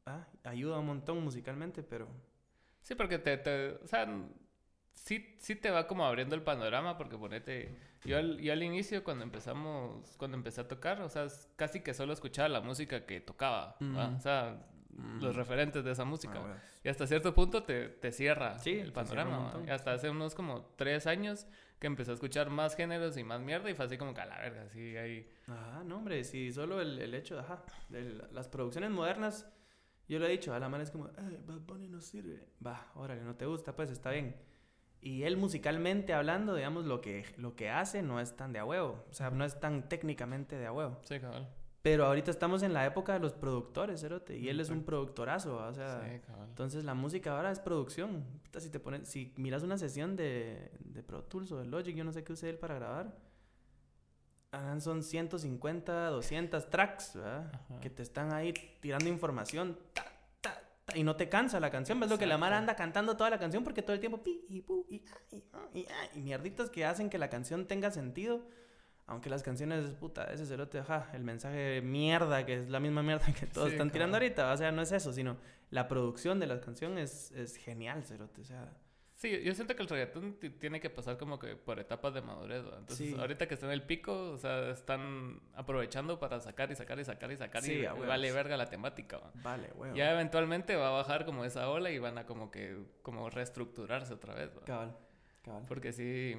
ah, 0.07 0.27
ayuda 0.43 0.81
un 0.81 0.87
montón 0.87 1.23
musicalmente, 1.23 1.85
pero 1.85 2.09
Sí, 2.83 2.97
porque 2.97 3.19
te, 3.19 3.37
te- 3.39 3.71
o 3.83 3.87
sea, 3.87 4.07
sí, 4.95 5.35
sí 5.39 5.55
te 5.57 5.71
va 5.71 5.87
como 5.87 6.05
abriendo 6.07 6.35
el 6.35 6.43
panorama, 6.43 6.97
porque 6.97 7.17
ponete, 7.19 7.77
yo 8.05 8.17
al, 8.19 8.39
yo 8.41 8.53
al 8.53 8.63
inicio 8.63 9.05
cuando 9.05 9.25
empezamos, 9.25 10.17
cuando 10.17 10.37
empecé 10.37 10.63
a 10.63 10.69
tocar, 10.69 11.01
o 11.03 11.09
sea, 11.09 11.27
casi 11.57 11.81
que 11.81 11.93
solo 11.95 12.13
escuchaba 12.13 12.49
la 12.49 12.61
música 12.61 13.05
que 13.07 13.21
tocaba. 13.21 13.77
Mm. 13.81 13.97
o 13.97 14.21
sea, 14.21 14.67
los 15.21 15.35
Mm. 15.35 15.39
referentes 15.39 15.85
de 15.85 15.91
esa 15.91 16.05
música. 16.05 16.35
Ah. 16.37 16.57
Y 16.85 16.89
hasta 16.89 17.07
cierto 17.07 17.35
punto 17.35 17.65
te, 17.65 17.89
te 17.89 18.13
cierra 18.13 18.59
Sí, 18.61 18.71
el 18.71 18.93
cierra 18.93 18.95
panorama. 18.95 19.53
Y 19.67 19.71
hasta 19.71 19.93
hace 19.93 20.09
unos 20.09 20.35
como 20.37 20.67
tres 20.77 21.07
años 21.09 21.47
que 21.81 21.89
empecé 21.89 22.13
a 22.13 22.15
escuchar 22.15 22.49
más 22.51 22.77
géneros 22.77 23.17
y 23.17 23.25
más 23.25 23.41
mierda 23.41 23.69
y 23.71 23.75
fue 23.75 23.87
así 23.87 23.99
como 23.99 24.15
que 24.15 24.21
a 24.21 24.27
la 24.27 24.39
verga, 24.39 24.63
así 24.63 24.97
ahí. 24.97 25.29
Ajá, 25.49 25.83
no, 25.85 25.97
hombre, 25.97 26.23
si 26.23 26.53
solo 26.53 26.81
el, 26.81 26.99
el 27.01 27.13
hecho, 27.15 27.39
ajá, 27.41 27.65
de 27.89 28.05
las 28.31 28.47
producciones 28.49 28.91
modernas, 28.93 29.51
yo 30.09 30.19
lo 30.21 30.27
he 30.27 30.31
dicho, 30.31 30.55
a 30.55 30.61
la 30.61 30.69
mano 30.69 30.85
es 30.85 30.91
como, 30.93 31.11
"Ay, 31.19 31.39
Bad 31.45 31.61
Bunny 31.63 31.89
no 31.89 32.01
sirve. 32.01 32.47
Va, 32.65 32.93
órale, 32.95 33.23
no 33.23 33.35
te 33.35 33.47
gusta, 33.47 33.75
pues 33.75 33.91
está 33.91 34.11
bien. 34.13 34.37
Y 35.05 35.25
él 35.25 35.37
musicalmente 35.37 36.15
hablando, 36.15 36.55
digamos, 36.55 36.87
lo 36.87 37.01
que, 37.03 37.27
lo 37.37 37.55
que 37.55 37.69
hace 37.69 38.03
no 38.03 38.21
es 38.21 38.35
tan 38.37 38.53
de 38.55 38.59
a 38.61 38.65
huevo, 38.65 39.05
o 39.11 39.13
sea, 39.13 39.29
no 39.31 39.45
es 39.45 39.61
tan 39.61 39.87
técnicamente 39.89 40.57
de 40.57 40.67
a 40.67 40.73
huevo. 40.73 40.99
Sí, 41.05 41.21
cabal. 41.21 41.47
Pero 41.83 42.07
ahorita 42.07 42.31
estamos 42.31 42.63
en 42.63 42.73
la 42.73 42.87
época 42.87 43.13
de 43.13 43.19
los 43.21 43.35
productores, 43.35 44.01
Cerote, 44.01 44.39
y 44.39 44.49
él 44.49 44.59
es 44.61 44.71
un 44.71 44.83
productorazo, 44.85 45.57
o 45.59 45.75
sea, 45.75 46.01
Sí, 46.03 46.21
cabal. 46.27 46.49
entonces 46.49 46.85
la 46.85 46.95
música 46.95 47.37
ahora 47.37 47.51
es 47.53 47.61
producción. 47.61 48.25
Si 48.57 48.71
te 48.71 48.81
pones, 48.81 49.07
si 49.07 49.35
miras 49.37 49.63
una 49.63 49.77
sesión 49.77 50.17
de, 50.17 50.71
de 50.81 51.03
Pro 51.03 51.23
Tools 51.25 51.53
o 51.53 51.59
de 51.59 51.67
Logic, 51.67 51.95
yo 51.95 52.03
no 52.05 52.13
sé 52.13 52.25
qué 52.25 52.33
use 52.33 52.49
él 52.49 52.57
para 52.57 52.77
grabar. 52.77 53.15
ah, 54.53 54.77
Son 54.81 55.03
150, 55.03 56.09
200 56.09 56.71
tracks, 56.71 57.17
¿verdad? 57.17 57.51
Ajá. 57.53 57.81
Que 57.81 57.91
te 57.91 58.03
están 58.03 58.33
ahí 58.33 58.55
tirando 58.81 59.09
información. 59.11 59.77
ta, 59.93 60.05
ta, 60.05 60.11
ta, 60.11 60.14
y 60.95 61.03
no 61.03 61.17
te 61.17 61.29
cansa 61.29 61.61
la 61.61 61.71
canción. 61.71 61.99
¿Ves 62.01 62.11
lo 62.11 62.19
que 62.19 62.27
la 62.27 62.39
Mara 62.39 62.59
anda 62.59 62.77
cantando 62.77 63.17
toda 63.17 63.31
la 63.31 63.39
canción? 63.39 63.65
Porque 63.65 63.83
todo 63.83 63.95
el 63.95 64.01
tiempo 64.01 64.23
pi, 64.23 64.45
y 64.49 64.61
pu, 64.61 64.85
y, 64.89 65.03
y, 65.31 65.45
y, 65.73 65.87
y 66.15 66.21
mierditas 66.21 66.71
que 66.71 66.85
hacen 66.85 67.09
que 67.09 67.19
la 67.19 67.31
canción 67.31 67.67
tenga 67.67 67.91
sentido. 67.91 68.43
Aunque 69.07 69.29
las 69.29 69.43
canciones, 69.43 69.91
puta, 69.91 70.25
ese 70.33 70.47
cerote, 70.47 70.79
ajá, 70.79 71.11
el 71.13 71.25
mensaje 71.25 71.57
de 71.57 71.83
mierda, 71.83 72.47
que 72.47 72.63
es 72.63 72.71
la 72.71 72.81
misma 72.81 73.03
mierda 73.03 73.27
que 73.39 73.45
todos 73.47 73.69
Sí, 73.69 73.75
están 73.75 73.91
tirando 73.91 74.17
ahorita, 74.17 74.51
o 74.51 74.57
sea, 74.57 74.73
no 74.73 74.81
es 74.81 74.93
eso, 74.93 75.13
sino 75.13 75.37
la 75.71 75.89
producción 75.89 76.41
de 76.41 76.47
la 76.47 76.59
canción 76.61 76.97
es, 76.97 77.31
es 77.33 77.57
genial, 77.57 78.03
cerote, 78.05 78.41
o 78.41 78.45
sea, 78.45 78.73
Sí, 79.25 79.43
yo 79.43 79.55
siento 79.55 79.75
que 79.75 79.83
el 79.83 79.89
reggaetón 79.89 80.35
ti- 80.35 80.51
tiene 80.51 80.81
que 80.81 80.91
pasar 80.91 81.17
como 81.17 81.39
que 81.39 81.57
por 81.57 81.79
etapas 81.81 82.13
de 82.13 82.21
madurez, 82.21 82.63
¿va? 82.65 82.77
Entonces, 82.79 83.09
Sí. 83.09 83.17
ahorita 83.19 83.49
que 83.49 83.55
está 83.55 83.65
en 83.65 83.73
el 83.73 83.83
pico, 83.83 84.33
o 84.33 84.37
sea, 84.37 84.69
están 84.71 85.41
aprovechando 85.55 86.19
para 86.19 86.41
sacar 86.41 86.71
y 86.71 86.75
sacar 86.77 86.99
y 87.01 87.05
sacar 87.07 87.33
y 87.33 87.37
sacar 87.39 87.63
Sí, 87.63 87.73
y, 87.73 87.83
huevos. 87.85 88.07
vale 88.07 88.31
verga 88.33 88.59
la 88.59 88.67
temática, 88.69 89.17
¿va? 89.17 89.31
vale, 89.43 89.71
huevo. 89.77 89.95
Ya 89.97 90.13
eventualmente 90.13 90.77
va 90.77 90.89
a 90.89 90.91
bajar 90.91 91.25
como 91.25 91.47
esa 91.47 91.71
ola 91.71 91.91
y 91.91 91.99
van 91.99 92.19
a 92.19 92.27
como 92.27 92.51
que 92.51 92.77
como 93.01 93.31
reestructurarse 93.31 94.13
otra 94.13 94.35
vez, 94.35 94.51
¿va? 94.55 94.63
Cabal, 94.65 94.95
cabal. 95.43 95.63
Porque 95.67 95.93
sí, 95.95 96.37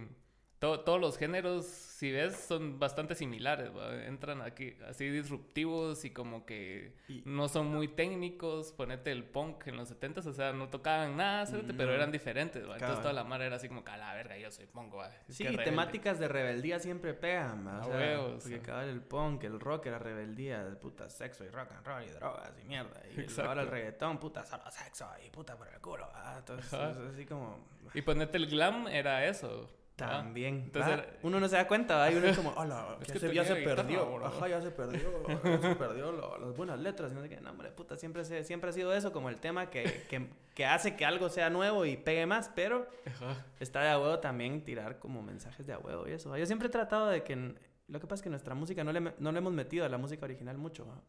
to- 0.65 0.80
todos 0.82 0.99
los 0.99 1.17
géneros, 1.17 1.65
si 1.65 2.12
ves, 2.12 2.36
son 2.36 2.78
bastante 2.80 3.15
similares, 3.15 3.69
¿va? 3.75 4.04
Entran 4.06 4.41
aquí 4.41 4.75
así 4.88 5.10
disruptivos 5.10 6.04
y 6.06 6.10
como 6.12 6.45
que 6.45 6.93
Y- 7.08 7.21
no 7.25 7.47
son 7.47 7.67
muy 7.67 7.88
técnicos. 7.88 8.71
Ponete 8.73 9.12
el 9.12 9.23
punk 9.23 9.67
en 9.67 9.78
los 9.78 9.89
70s, 9.91 10.25
o 10.28 10.34
sea, 10.34 10.51
no 10.54 10.69
tocaban 10.69 11.15
nada, 11.17 11.45
pero 11.78 11.93
eran 11.93 12.12
diferentes, 12.12 12.67
¿va? 12.67 12.73
Entonces 12.73 12.99
toda 13.01 13.13
la 13.13 13.23
mara 13.23 13.45
era 13.45 13.56
así 13.58 13.67
como 13.67 13.84
a 13.86 13.97
la 13.97 14.13
verga, 14.13 14.38
yo 14.38 14.51
soy 14.51 14.65
punk, 14.65 14.95
¿va? 14.95 15.10
Sí, 15.30 15.38
Qué 15.38 15.43
y 15.43 15.47
rebelde". 15.47 15.63
temáticas 15.65 16.19
de 16.19 16.28
rebeldía 16.28 16.80
siempre 16.80 17.13
pegan, 17.13 17.65
¿va? 17.67 17.80
O 17.82 17.86
sea, 17.86 17.95
huevos, 17.95 18.43
porque 18.43 18.60
cabal 18.60 18.89
el 18.89 19.01
punk, 19.01 19.43
el 19.43 19.60
rock 19.60 19.86
era 19.86 19.99
rebeldía, 19.99 20.63
de 20.65 20.75
puta 20.75 21.10
sexo 21.10 21.43
y 21.45 21.49
rock 21.49 21.71
and 21.71 21.86
roll 21.86 22.04
y 22.04 22.10
drogas 22.10 22.51
y 22.62 22.65
mierda. 22.65 23.01
Y 23.15 23.19
el- 23.21 23.39
ahora 23.47 23.62
el 23.62 23.67
reggaetón, 23.69 24.17
puta 24.19 24.45
solo 24.45 24.63
sexo 24.71 25.08
y 25.25 25.30
puta 25.30 25.56
por 25.56 25.67
el 25.67 25.80
culo, 25.80 26.08
¿va? 26.13 26.36
Entonces 26.39 26.73
Ajá. 26.73 26.91
es 26.91 26.97
así 26.97 27.25
como... 27.25 27.60
Y 27.93 28.01
ponete 28.01 28.38
el 28.38 28.47
glam 28.47 28.88
era 28.88 29.25
eso. 29.25 29.69
¿Va? 30.04 30.10
También. 30.10 30.56
Entonces 30.66 30.98
¿va? 31.00 31.06
Uno 31.24 31.40
no 31.40 31.48
se 31.48 31.56
da 31.56 31.68
cuenta, 31.68 31.96
¿va? 31.96 32.12
Y 32.12 32.16
uno 32.16 32.28
es 32.28 32.36
como, 32.38 32.50
hola, 32.58 32.98
Es 33.02 33.08
ya, 33.08 33.14
que 33.14 33.20
se, 33.20 33.26
ya 33.28 33.44
tenía 33.44 33.46
se 33.46 33.56
guitarra, 33.62 33.76
perdió. 33.84 34.14
bro. 34.16 34.26
Ajá, 34.26 34.48
ya 34.48 34.62
se 34.62 34.72
perdió. 34.72 35.00
Ya 35.44 35.62
se 35.62 35.76
perdió 35.76 36.12
lo- 36.12 36.38
las 36.38 36.56
buenas 36.58 36.80
letras. 36.80 37.12
y 37.12 37.16
No 37.16 37.22
sé 37.22 37.30
qué. 37.30 37.40
No, 37.42 37.52
hombre, 37.52 37.72
puta, 37.72 37.96
siempre, 37.98 38.26
se- 38.26 38.44
siempre 38.44 38.70
ha 38.70 38.74
sido 38.74 38.94
eso 38.94 39.12
como 39.14 39.30
el 39.30 39.38
tema 39.38 39.70
que, 39.70 39.84
que, 40.10 40.28
que 40.54 40.66
hace 40.66 40.96
que 40.96 41.06
algo 41.06 41.30
sea 41.30 41.50
nuevo 41.50 41.86
y 41.86 41.98
pegue 41.98 42.26
más, 42.26 42.50
pero 42.56 42.88
Ajá. 43.06 43.46
está 43.60 43.82
de 43.84 43.90
a 43.90 44.00
huevo 44.00 44.20
también 44.20 44.64
tirar 44.64 45.00
como 45.00 45.22
mensajes 45.22 45.66
de 45.68 45.74
a 45.74 45.80
huevo 45.80 46.08
y 46.08 46.12
eso. 46.12 46.36
Yo 46.38 46.46
siempre 46.46 46.68
he 46.68 46.72
tratado 46.72 47.08
de 47.08 47.24
que... 47.24 47.56
Lo 47.88 48.00
que 48.00 48.08
pasa 48.08 48.16
es 48.16 48.24
que 48.24 48.30
nuestra 48.32 48.56
música 48.56 48.84
no 48.84 48.92
le, 48.92 49.14
no 49.20 49.32
le 49.32 49.38
hemos 49.38 49.54
metido 49.54 49.86
a 49.86 49.90
la 49.90 50.00
música 50.00 50.26
original 50.26 50.58
mucho, 50.58 50.88
¿va? 50.88 51.00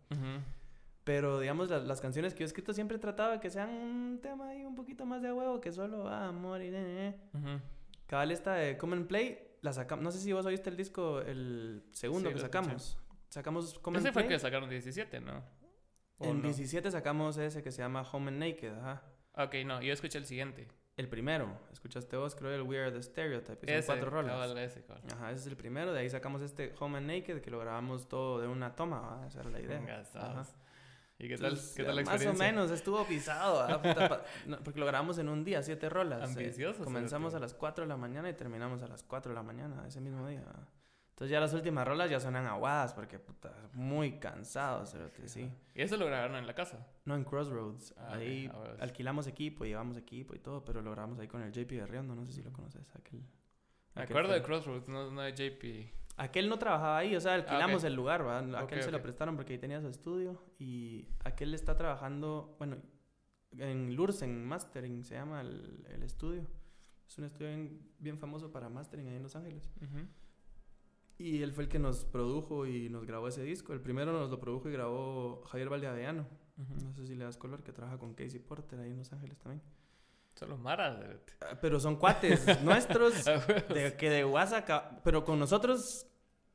Pero, 1.04 1.38
digamos, 1.38 1.70
las, 1.70 1.84
las 1.84 2.00
canciones 2.00 2.34
que 2.34 2.40
yo 2.40 2.44
he 2.44 2.48
escrito 2.48 2.72
siempre 2.72 2.98
trataba 2.98 3.38
que 3.40 3.48
sean 3.48 3.70
un 3.70 4.18
tema 4.20 4.48
ahí 4.48 4.64
un 4.64 4.74
poquito 4.74 5.06
más 5.06 5.22
de 5.22 5.32
huevo, 5.32 5.60
que 5.60 5.72
solo 5.72 6.08
ah, 6.08 6.26
amor 6.28 6.60
y... 6.62 6.66
eh, 6.66 6.72
eh. 6.74 7.14
Cabal 8.06 8.30
esta 8.30 8.54
de 8.54 8.76
Common 8.76 9.06
Play, 9.06 9.56
la 9.62 9.72
sacamos... 9.72 10.04
No 10.04 10.10
sé 10.12 10.18
si 10.20 10.32
vos 10.32 10.46
oíste 10.46 10.70
el 10.70 10.76
disco, 10.76 11.20
el 11.20 11.82
segundo 11.92 12.28
Sí, 12.30 12.34
que 12.34 12.40
sacamos. 12.40 12.98
Sacamos 13.28 13.78
Common 13.80 14.00
Ese 14.00 14.12
fue 14.12 14.22
el 14.22 14.28
que 14.28 14.38
sacaron 14.38 14.70
17, 14.70 15.20
¿no? 15.20 15.42
¿O 16.18 16.26
En 16.26 16.36
no? 16.38 16.42
17 16.44 16.90
sacamos 16.90 17.36
ese 17.36 17.62
que 17.62 17.72
se 17.72 17.82
llama 17.82 18.02
Home 18.12 18.28
and 18.28 18.38
Naked, 18.38 18.72
ajá. 18.78 19.02
Ok, 19.34 19.54
no, 19.66 19.82
yo 19.82 19.92
escuché 19.92 20.18
el 20.18 20.26
siguiente. 20.26 20.68
El 20.96 21.08
primero, 21.08 21.60
escuchaste 21.72 22.16
vos, 22.16 22.34
creo, 22.34 22.54
el 22.54 22.62
We 22.62 22.78
Are 22.80 22.90
the 22.90 23.02
Stereotype. 23.02 23.66
Son 23.66 23.76
Ese, 23.76 23.86
cuatro 23.86 24.08
rolas. 24.08 24.32
cabal, 24.32 24.56
ese, 24.56 24.82
cabal. 24.82 25.02
Ajá, 25.12 25.30
ese 25.30 25.40
es 25.42 25.46
el 25.48 25.56
primero. 25.56 25.92
De 25.92 26.00
ahí 26.00 26.08
sacamos 26.08 26.40
este 26.40 26.72
Home 26.80 26.98
and 26.98 27.06
Naked, 27.08 27.42
que 27.42 27.50
lo 27.50 27.58
grabamos 27.58 28.08
todo 28.08 28.40
de 28.40 28.48
una 28.48 28.74
toma, 28.74 29.00
¿va? 29.00 29.26
esa 29.26 29.40
era 29.40 29.50
la 29.50 29.60
idea. 29.60 30.02
Ajá. 30.14 30.46
¿Y 31.18 31.28
qué 31.28 31.36
tal, 31.36 31.46
Entonces, 31.52 31.74
qué 31.74 31.84
tal 31.84 31.96
la 31.96 32.02
Más 32.02 32.14
experiencia? 32.14 32.46
o 32.46 32.48
menos, 32.48 32.70
estuvo 32.70 33.06
pisado, 33.06 33.66
no, 34.46 34.58
porque 34.62 34.78
lo 34.78 34.86
grabamos 34.86 35.16
en 35.18 35.28
un 35.30 35.44
día, 35.44 35.62
siete 35.62 35.88
rolas. 35.88 36.20
eh. 36.20 36.24
Ambicioso, 36.24 36.84
comenzamos 36.84 37.34
a 37.34 37.38
las 37.38 37.54
4 37.54 37.84
de 37.84 37.88
la 37.88 37.96
mañana 37.96 38.28
y 38.28 38.34
terminamos 38.34 38.82
a 38.82 38.88
las 38.88 39.02
4 39.02 39.30
de 39.30 39.34
la 39.34 39.42
mañana 39.42 39.84
ese 39.86 40.00
mismo 40.00 40.28
día. 40.28 40.42
¿va? 40.42 40.68
Entonces 41.16 41.30
ya 41.32 41.40
las 41.40 41.54
últimas 41.54 41.88
rolas 41.88 42.10
ya 42.10 42.20
suenan 42.20 42.44
aguadas 42.44 42.92
porque, 42.92 43.18
puta, 43.18 43.50
muy 43.72 44.18
cansados, 44.18 44.90
cerote, 44.90 45.26
sí. 45.26 45.50
Y 45.74 45.80
eso 45.80 45.96
lo 45.96 46.04
grabaron 46.04 46.36
en 46.36 46.46
la 46.46 46.54
casa. 46.54 46.86
No 47.06 47.14
en 47.14 47.24
Crossroads. 47.24 47.94
Ah, 47.96 48.16
ahí 48.16 48.50
ah, 48.52 48.76
alquilamos 48.80 49.26
equipo, 49.26 49.64
llevamos 49.64 49.96
equipo 49.96 50.34
y 50.34 50.38
todo, 50.38 50.62
pero 50.62 50.82
lo 50.82 50.90
grabamos 50.90 51.18
ahí 51.18 51.28
con 51.28 51.40
el 51.40 51.50
JP 51.50 51.70
Berriondo, 51.70 52.14
no 52.14 52.26
sé 52.26 52.32
si 52.34 52.42
lo 52.42 52.52
conoces. 52.52 52.86
Aquel, 52.94 53.22
Me 53.94 54.02
acuerdo 54.02 54.34
de 54.34 54.42
Crossroads, 54.42 54.88
no, 54.88 55.10
no 55.10 55.22
de 55.22 55.32
JP. 55.32 55.90
Aquel 56.16 56.48
no 56.48 56.58
trabajaba 56.58 56.98
ahí, 56.98 57.14
o 57.14 57.20
sea, 57.20 57.34
alquilamos 57.34 57.82
ok. 57.82 57.86
el 57.88 57.94
lugar. 57.94 58.22
Aquel 58.56 58.82
se 58.82 58.90
lo 58.90 59.02
prestaron 59.02 59.36
porque 59.36 59.54
ahí 59.54 59.58
tenía 59.58 59.80
su 59.80 59.88
estudio 59.88 60.40
y 60.58 61.06
aquel 61.24 61.52
está 61.54 61.76
trabajando, 61.76 62.56
bueno, 62.58 62.78
en 63.58 63.94
Lurs, 63.94 64.22
en 64.22 64.44
Mastering, 64.44 65.04
se 65.04 65.14
llama 65.14 65.42
el, 65.42 65.86
el 65.90 66.02
estudio. 66.02 66.46
Es 67.06 67.18
un 67.18 67.24
estudio 67.24 67.48
bien, 67.48 67.92
bien 67.98 68.18
famoso 68.18 68.50
para 68.50 68.68
Mastering 68.68 69.08
ahí 69.08 69.16
en 69.16 69.22
Los 69.22 69.36
Ángeles. 69.36 69.70
Y 71.18 71.42
él 71.42 71.52
fue 71.52 71.64
el 71.64 71.70
que 71.70 71.78
nos 71.78 72.04
produjo 72.04 72.66
y 72.66 72.88
nos 72.88 73.06
grabó 73.06 73.28
ese 73.28 73.42
disco. 73.42 73.72
El 73.72 73.80
primero 73.80 74.12
nos 74.12 74.30
lo 74.30 74.38
produjo 74.38 74.68
y 74.68 74.72
grabó 74.72 75.42
Javier 75.46 75.68
Valdeavellano. 75.68 76.26
Ujú. 76.58 76.84
No 76.84 76.92
sé 76.94 77.06
si 77.06 77.14
le 77.14 77.24
das 77.24 77.36
color, 77.36 77.62
que 77.62 77.72
trabaja 77.72 77.98
con 77.98 78.14
Casey 78.14 78.40
Porter 78.40 78.80
ahí 78.80 78.90
en 78.90 78.98
Los 78.98 79.12
Ángeles 79.12 79.38
también. 79.38 79.62
Son 80.36 80.48
los 80.50 80.58
maras. 80.60 80.96
Ah, 81.40 81.56
Pero 81.60 81.80
son 81.80 81.96
cuates 81.96 82.46
nuestros 82.62 83.26
Ah, 83.26 83.40
de, 83.72 83.96
que 83.96 84.10
de 84.10 84.24
WhatsApp, 84.24 85.00
pero 85.02 85.24
con 85.24 85.38
nosotros 85.38 86.06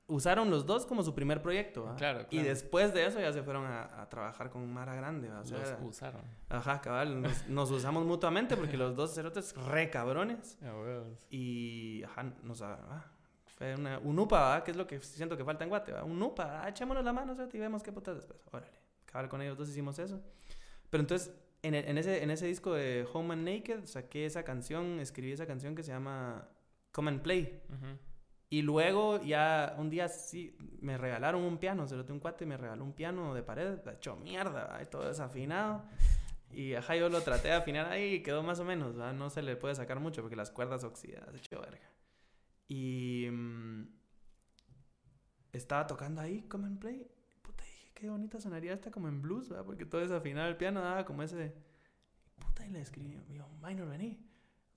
usaron 0.08 0.50
los 0.52 0.66
dos 0.66 0.86
como 0.86 1.04
su 1.04 1.16
primer 1.16 1.42
proyecto. 1.42 1.86
¿va? 1.86 1.96
Claro, 1.96 2.22
Y 2.30 2.38
claro. 2.38 2.48
después 2.50 2.94
de 2.94 3.06
eso 3.06 3.20
ya 3.20 3.32
se 3.32 3.42
fueron 3.44 3.66
a, 3.66 4.02
a 4.02 4.10
trabajar 4.10 4.50
con 4.50 4.72
Mara 4.72 4.94
Grande. 4.94 5.32
O 5.32 5.46
sea, 5.46 5.58
Los 5.60 5.70
era- 5.70 5.80
usaron. 5.82 6.22
ajá, 6.50 6.82
cabal. 6.82 7.22
Nos, 7.22 7.46
nos 7.50 7.72
usamos 7.72 8.06
mutuamente 8.06 8.56
porque 8.58 8.78
los 8.78 8.96
dos 8.96 9.14
cerotes 9.16 9.56
re 9.56 9.90
cabrones. 9.90 10.58
Ah. 10.64 11.04
Y 11.30 12.04
ajá, 12.04 12.24
nos 12.44 12.62
ah, 12.62 13.06
fue 13.58 13.74
una, 13.76 14.00
un 14.00 14.20
UPA, 14.20 14.40
¿va? 14.42 14.64
que 14.64 14.72
es 14.72 14.78
lo 14.78 14.86
que 14.86 15.00
siento 15.02 15.38
que 15.38 15.46
falta 15.46 15.64
en 15.64 15.70
Guate. 15.70 15.94
¿va? 15.94 16.04
Un 16.04 16.22
UPA, 16.22 16.62
ah, 16.64 16.70
echémonos 16.70 17.04
la 17.06 17.14
mano 17.14 17.36
y 17.52 17.58
vemos 17.58 17.82
qué 17.82 17.92
putas 17.92 18.16
después. 18.18 18.40
Órale. 18.52 18.72
Cabal 19.06 19.30
con 19.30 19.42
ellos 19.42 19.58
dos 19.58 19.70
hicimos 19.70 19.98
eso. 19.98 20.22
Pero 20.90 21.02
entonces, 21.02 21.34
en, 21.64 21.76
el- 21.76 21.86
en 21.88 21.98
ese, 21.98 22.24
en 22.24 22.32
ese 22.32 22.48
disco 22.48 22.74
de 22.74 23.08
Home 23.14 23.34
and 23.34 23.48
Naked, 23.48 23.86
saqué 23.86 24.26
esa 24.26 24.44
canción, 24.44 25.00
escribí 25.00 25.32
esa 25.32 25.46
canción 25.48 25.76
que 25.76 25.84
se 25.84 25.92
llama 25.92 26.48
Come 26.92 27.12
and 27.12 27.22
Play. 27.22 27.62
Ujú. 27.70 27.98
Y 28.50 28.64
luego 28.64 29.22
ya 29.24 29.76
un 29.78 29.90
día 29.90 30.10
sí 30.10 30.58
me 30.82 30.98
regalaron 30.98 31.42
un 31.44 31.58
piano, 31.58 31.88
se 31.88 31.96
lo 31.96 32.04
tengo 32.04 32.16
un 32.16 32.20
cuate 32.20 32.44
y 32.44 32.48
me 32.48 32.58
regaló 32.58 32.84
un 32.84 32.94
piano 32.94 33.34
de 33.34 33.44
pared, 33.44 33.80
hecho 33.88 34.18
mierda, 34.18 34.66
¿va? 34.66 34.86
todo 34.90 35.08
desafinado. 35.08 35.86
Y 36.52 36.74
ajá, 36.74 36.98
yo 36.98 37.08
lo 37.08 37.22
traté 37.22 37.48
de 37.48 37.54
afinar 37.54 37.86
ahí 37.90 38.16
y 38.16 38.24
quedó 38.24 38.44
más 38.44 38.60
o 38.60 38.66
menos, 38.66 39.00
¿va? 39.00 39.14
no 39.14 39.30
se 39.30 39.42
le 39.42 39.56
puede 39.56 39.76
sacar 39.76 40.02
mucho 40.02 40.22
porque 40.22 40.36
las 40.36 40.52
cuerdas 40.52 40.84
oxidadas, 40.84 41.34
hecho 41.34 41.62
verga. 41.62 41.90
Y 42.68 43.30
mm, 43.32 43.84
estaba 45.54 45.88
tocando 45.88 46.20
ahí, 46.22 46.42
como 46.44 46.68
en 46.68 46.78
play. 46.78 47.08
Qué 48.02 48.10
bonita 48.10 48.40
sonaría 48.40 48.74
esta 48.74 48.90
como 48.90 49.08
en 49.10 49.22
blues, 49.22 49.54
¿va? 49.54 49.64
porque 49.64 49.86
todo 49.86 50.02
desafinado 50.02 50.50
el 50.50 50.58
piano 50.58 50.82
daba 50.82 51.06
como 51.06 51.22
ese. 51.22 51.54
Puta, 52.40 52.66
y 52.66 52.72
le 52.72 52.82
escribí, 52.82 53.16
yo, 53.32 53.48
minor, 53.64 53.90
vení. 53.90 54.18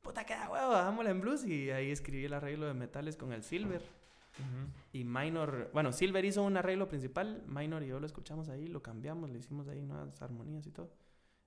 Puta, 0.02 0.26
queda 0.26 0.50
huevo, 0.50 0.72
hagámosla 0.74 1.10
en 1.10 1.22
blues. 1.22 1.46
Y 1.46 1.70
ahí 1.70 1.90
escribí 1.90 2.26
el 2.26 2.34
arreglo 2.34 2.66
de 2.66 2.74
metales 2.74 3.16
con 3.16 3.32
el 3.32 3.42
Silver. 3.42 3.80
Ujú. 3.80 4.68
Y 4.92 5.04
Minor, 5.04 5.70
bueno, 5.72 5.90
Silver 5.90 6.22
hizo 6.22 6.42
un 6.42 6.58
arreglo 6.58 6.87
principal, 6.87 7.42
Minor 7.46 7.82
y 7.82 7.87
yo 7.87 7.98
lo 7.98 8.04
escuchamos 8.04 8.50
ahí, 8.50 8.66
lo 8.66 8.82
cambiamos, 8.82 9.30
le 9.30 9.38
hicimos 9.38 9.68
ahí 9.68 9.78
unas 9.80 10.20
armonías 10.20 10.66
y 10.66 10.70
todo. 10.70 10.90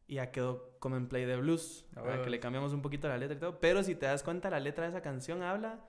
Y 0.07 0.15
ya 0.15 0.31
quedó 0.31 0.79
como 0.79 0.97
en 0.97 1.07
play 1.07 1.25
de 1.25 1.37
blues, 1.37 1.85
Ah, 1.95 2.01
¿verdad? 2.01 2.23
que 2.23 2.31
le 2.31 2.39
cambiamos 2.39 2.73
un 2.73 2.81
poquito 2.81 3.07
la 3.07 3.19
letra 3.19 3.37
y 3.37 3.39
todo. 3.39 3.59
Pero 3.59 3.83
si 3.83 3.93
te 3.93 4.07
das 4.07 4.23
cuenta, 4.23 4.49
la 4.49 4.59
letra 4.59 4.85
de 4.85 4.89
esa 4.89 5.01
canción 5.03 5.43
habla 5.43 5.79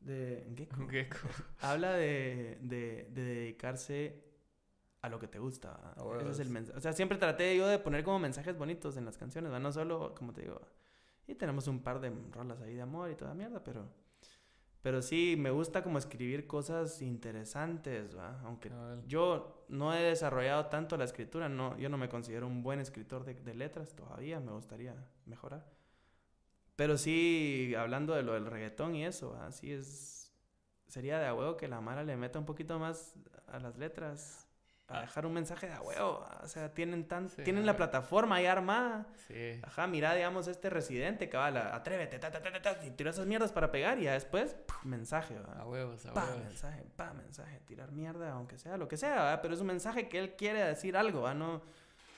de... 0.00 0.46
Un 0.76 0.90
gecko. 0.90 1.16
habla 1.60 1.94
de, 1.94 2.58
de, 2.60 3.08
de 3.14 3.24
dedicarse 3.24 4.31
a 5.02 5.08
lo 5.08 5.18
que 5.18 5.26
te 5.28 5.38
gusta. 5.38 5.94
bueno, 5.98 6.20
Ese 6.20 6.30
es 6.30 6.38
el 6.38 6.48
mensaje. 6.48 6.78
O 6.78 6.80
sea, 6.80 6.92
siempre 6.92 7.18
traté 7.18 7.56
yo 7.56 7.66
de 7.66 7.78
poner 7.78 8.04
como 8.04 8.18
mensajes 8.18 8.56
bonitos 8.56 8.96
en 8.96 9.04
las 9.04 9.18
canciones, 9.18 9.52
¿va? 9.52 9.58
no 9.58 9.72
solo, 9.72 10.14
como 10.14 10.32
te 10.32 10.42
digo, 10.42 10.60
y 11.26 11.34
tenemos 11.34 11.66
un 11.68 11.82
par 11.82 12.00
de 12.00 12.12
rolas 12.30 12.60
ahí 12.60 12.74
de 12.74 12.82
amor 12.82 13.10
y 13.10 13.14
toda 13.14 13.34
mierda, 13.34 13.62
pero... 13.62 13.88
Pero 14.80 15.00
sí, 15.00 15.36
me 15.38 15.52
gusta 15.52 15.84
como 15.84 15.96
escribir 15.96 16.48
cosas 16.48 17.02
interesantes, 17.02 18.16
¿va? 18.18 18.40
Aunque 18.40 18.68
yo 19.06 19.64
no 19.68 19.94
he 19.94 20.02
desarrollado 20.02 20.66
tanto 20.66 20.96
la 20.96 21.04
escritura, 21.04 21.48
no, 21.48 21.78
yo 21.78 21.88
no 21.88 21.96
me 21.98 22.08
considero 22.08 22.48
un 22.48 22.64
buen 22.64 22.80
escritor 22.80 23.24
de, 23.24 23.34
de 23.34 23.54
letras 23.54 23.94
todavía, 23.94 24.40
me 24.40 24.50
gustaría 24.50 24.96
mejorar. 25.24 25.64
Pero 26.74 26.98
sí, 26.98 27.74
hablando 27.78 28.12
de 28.12 28.24
lo 28.24 28.32
del 28.32 28.46
reggaetón 28.46 28.96
y 28.96 29.04
eso, 29.04 29.36
así 29.40 29.72
es, 29.72 30.32
sería 30.88 31.20
de 31.20 31.26
a 31.26 31.34
huevo 31.34 31.56
que 31.56 31.68
la 31.68 31.80
Mara 31.80 32.02
le 32.02 32.16
meta 32.16 32.40
un 32.40 32.44
poquito 32.44 32.80
más 32.80 33.14
a 33.46 33.60
las 33.60 33.78
letras, 33.78 34.41
a 34.92 34.98
Ah. 34.98 35.00
dejar 35.02 35.26
un 35.26 35.32
mensaje 35.32 35.66
de 35.66 35.72
a 35.74 35.80
huevo, 35.80 36.24
o 36.42 36.46
sea, 36.48 36.72
tienen, 36.74 37.08
tan, 37.08 37.28
Sí, 37.30 37.42
tienen 37.42 37.64
la 37.66 37.76
plataforma 37.76 38.36
ahí 38.36 38.46
armada. 38.46 39.06
Sí. 39.28 39.58
Ajá, 39.62 39.86
mira, 39.86 40.14
digamos, 40.14 40.46
este 40.48 40.70
residente 40.70 41.28
que 41.28 41.36
va, 41.36 41.50
la- 41.50 41.74
atrévete, 41.74 42.18
ta, 42.18 42.30
ta, 42.30 42.40
ta, 42.42 42.78
y 42.84 42.90
tira 42.90 43.10
esas 43.10 43.26
mierdas 43.26 43.52
para 43.52 43.70
pegar 43.72 43.98
y 43.98 44.04
ya 44.04 44.12
después, 44.12 44.56
mensaje, 44.84 45.38
¿va? 45.38 45.60
A 45.62 45.66
huevos, 45.66 46.04
a 46.06 46.12
Pa, 46.12 46.24
huevos. 46.24 46.44
mensaje, 46.44 46.84
pa, 46.96 47.12
mensaje, 47.12 47.60
tirar 47.66 47.90
mierda, 47.92 48.32
aunque 48.32 48.58
sea 48.58 48.76
lo 48.76 48.88
que 48.88 48.96
sea, 48.96 49.22
¿va? 49.22 49.42
pero 49.42 49.54
es 49.54 49.60
un 49.60 49.66
mensaje 49.68 50.08
que 50.08 50.18
él 50.18 50.34
quiere 50.36 50.62
decir 50.64 50.96
algo, 50.96 51.22
¿va? 51.22 51.34
No, 51.34 51.62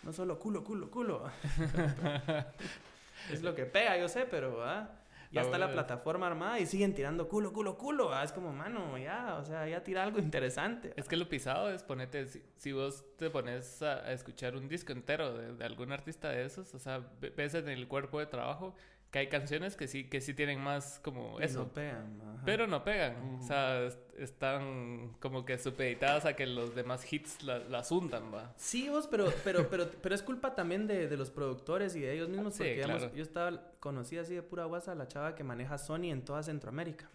no 0.03 0.13
solo 0.13 0.39
culo, 0.39 0.63
culo, 0.65 0.91
culo. 0.91 1.25
es 3.31 3.43
lo 3.43 3.55
que 3.55 3.65
pega, 3.67 3.97
yo 3.97 4.09
sé, 4.09 4.27
pero 4.27 4.57
¿va? 4.59 4.89
Ya 5.35 5.41
Ah, 5.43 5.45
está 5.45 5.59
la 5.59 5.71
plataforma 5.73 6.27
armada 6.27 6.59
y 6.61 6.67
siguen 6.67 6.95
tirando 6.95 7.29
culo, 7.29 7.53
culo, 7.53 7.77
culo. 7.77 8.09
¿va? 8.09 8.23
Es 8.25 8.33
como, 8.33 8.53
mano, 8.53 8.97
ya, 8.97 9.37
o 9.37 9.45
sea, 9.45 9.69
ya 9.69 9.83
tira 9.85 10.03
algo 10.05 10.19
interesante. 10.19 10.95
Es 10.97 11.09
que 11.09 11.17
lo 11.17 11.29
pisado 11.29 11.71
es 11.71 11.83
ponerte, 11.83 12.27
si, 12.27 12.43
si 12.57 12.73
vos 12.73 13.05
te 13.17 13.29
pones 13.31 13.83
a, 13.83 13.97
a 14.07 14.13
escuchar 14.13 14.57
un 14.57 14.69
disco 14.69 14.93
entero 14.93 15.37
de, 15.37 15.55
de 15.55 15.65
algún 15.65 15.93
artista 15.93 16.31
de 16.31 16.45
esos, 16.45 16.73
o 16.75 16.79
sea, 16.79 17.01
ve- 17.21 17.31
ves 17.37 17.55
en 17.55 17.69
el 17.69 17.87
cuerpo 17.89 18.19
de 18.21 18.27
trabajo 18.27 18.75
que 19.15 19.21
hay 19.21 19.29
canciones 19.29 19.77
que 19.77 19.87
sí, 19.87 20.09
que 20.11 20.21
sí 20.21 20.35
tienen 20.35 20.59
más 20.61 20.99
como 20.99 21.41
Y 21.41 21.45
eso, 21.45 21.61
no 21.61 21.69
pegan, 21.73 22.21
ajá. 22.21 22.43
pero 22.45 22.67
no 22.67 22.83
pegan, 22.83 23.15
o 23.15 23.35
Ujú. 23.37 23.47
sea, 23.47 23.85
es- 23.85 23.97
están 24.19 25.15
como 25.21 25.45
que 25.45 25.57
supeditadas 25.57 26.25
a 26.25 26.35
que 26.35 26.47
los 26.47 26.75
demás 26.75 27.13
hits 27.13 27.45
la- 27.45 27.61
las 27.61 27.93
hundan, 27.93 28.35
va. 28.35 28.53
Sí, 28.57 28.89
vos, 28.89 29.07
pero, 29.07 29.33
pero, 29.45 29.69
pero, 29.71 29.89
pero 30.03 30.17
es 30.17 30.23
culpa 30.25 30.57
también 30.57 30.89
de, 30.89 31.07
de 31.09 31.17
los 31.17 31.31
productores 31.31 31.95
y 31.95 32.01
de 32.01 32.13
ellos 32.13 32.29
mismos. 32.29 32.55
Sí, 32.55 32.59
porque, 32.65 32.75
digamos, 32.75 32.99
claro. 33.03 33.15
yo 33.15 33.23
estaba, 33.23 33.71
conocí 33.79 34.19
así 34.19 34.35
de 34.35 34.43
pura 34.43 34.65
guasa 34.65 34.91
a 34.91 34.95
la 34.97 35.07
chava 35.07 35.37
que 35.37 35.45
maneja 35.45 35.79
Sony 35.79 36.11
en 36.11 36.25
toda 36.25 36.43
Centroamérica. 36.43 37.09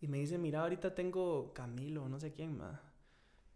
Y 0.00 0.08
me 0.08 0.16
dice, 0.16 0.38
mira, 0.38 0.62
ahorita 0.62 0.94
tengo 0.94 1.52
Camilo, 1.52 2.08
no 2.08 2.18
sé 2.18 2.32
quién 2.32 2.56
más. 2.56 2.80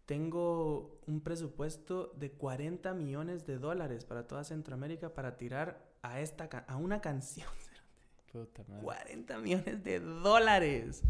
Tengo 0.05 0.99
un 1.07 1.21
presupuesto 1.21 2.13
de 2.17 2.33
40 2.33 2.93
millones 2.93 3.47
de 3.47 3.57
dólares 3.57 4.05
para 4.05 4.27
toda 4.27 4.43
Centroamérica 4.43 5.15
para 5.15 5.37
tirar 5.37 5.89
a 6.03 6.19
esta 6.19 6.49
a 6.67 6.75
una 6.77 7.01
canción. 7.01 7.47
Puta 8.31 8.63
madre. 8.67 8.83
40 8.83 9.37
millones 9.39 9.83
de 9.83 9.99
dólares. 9.99 11.03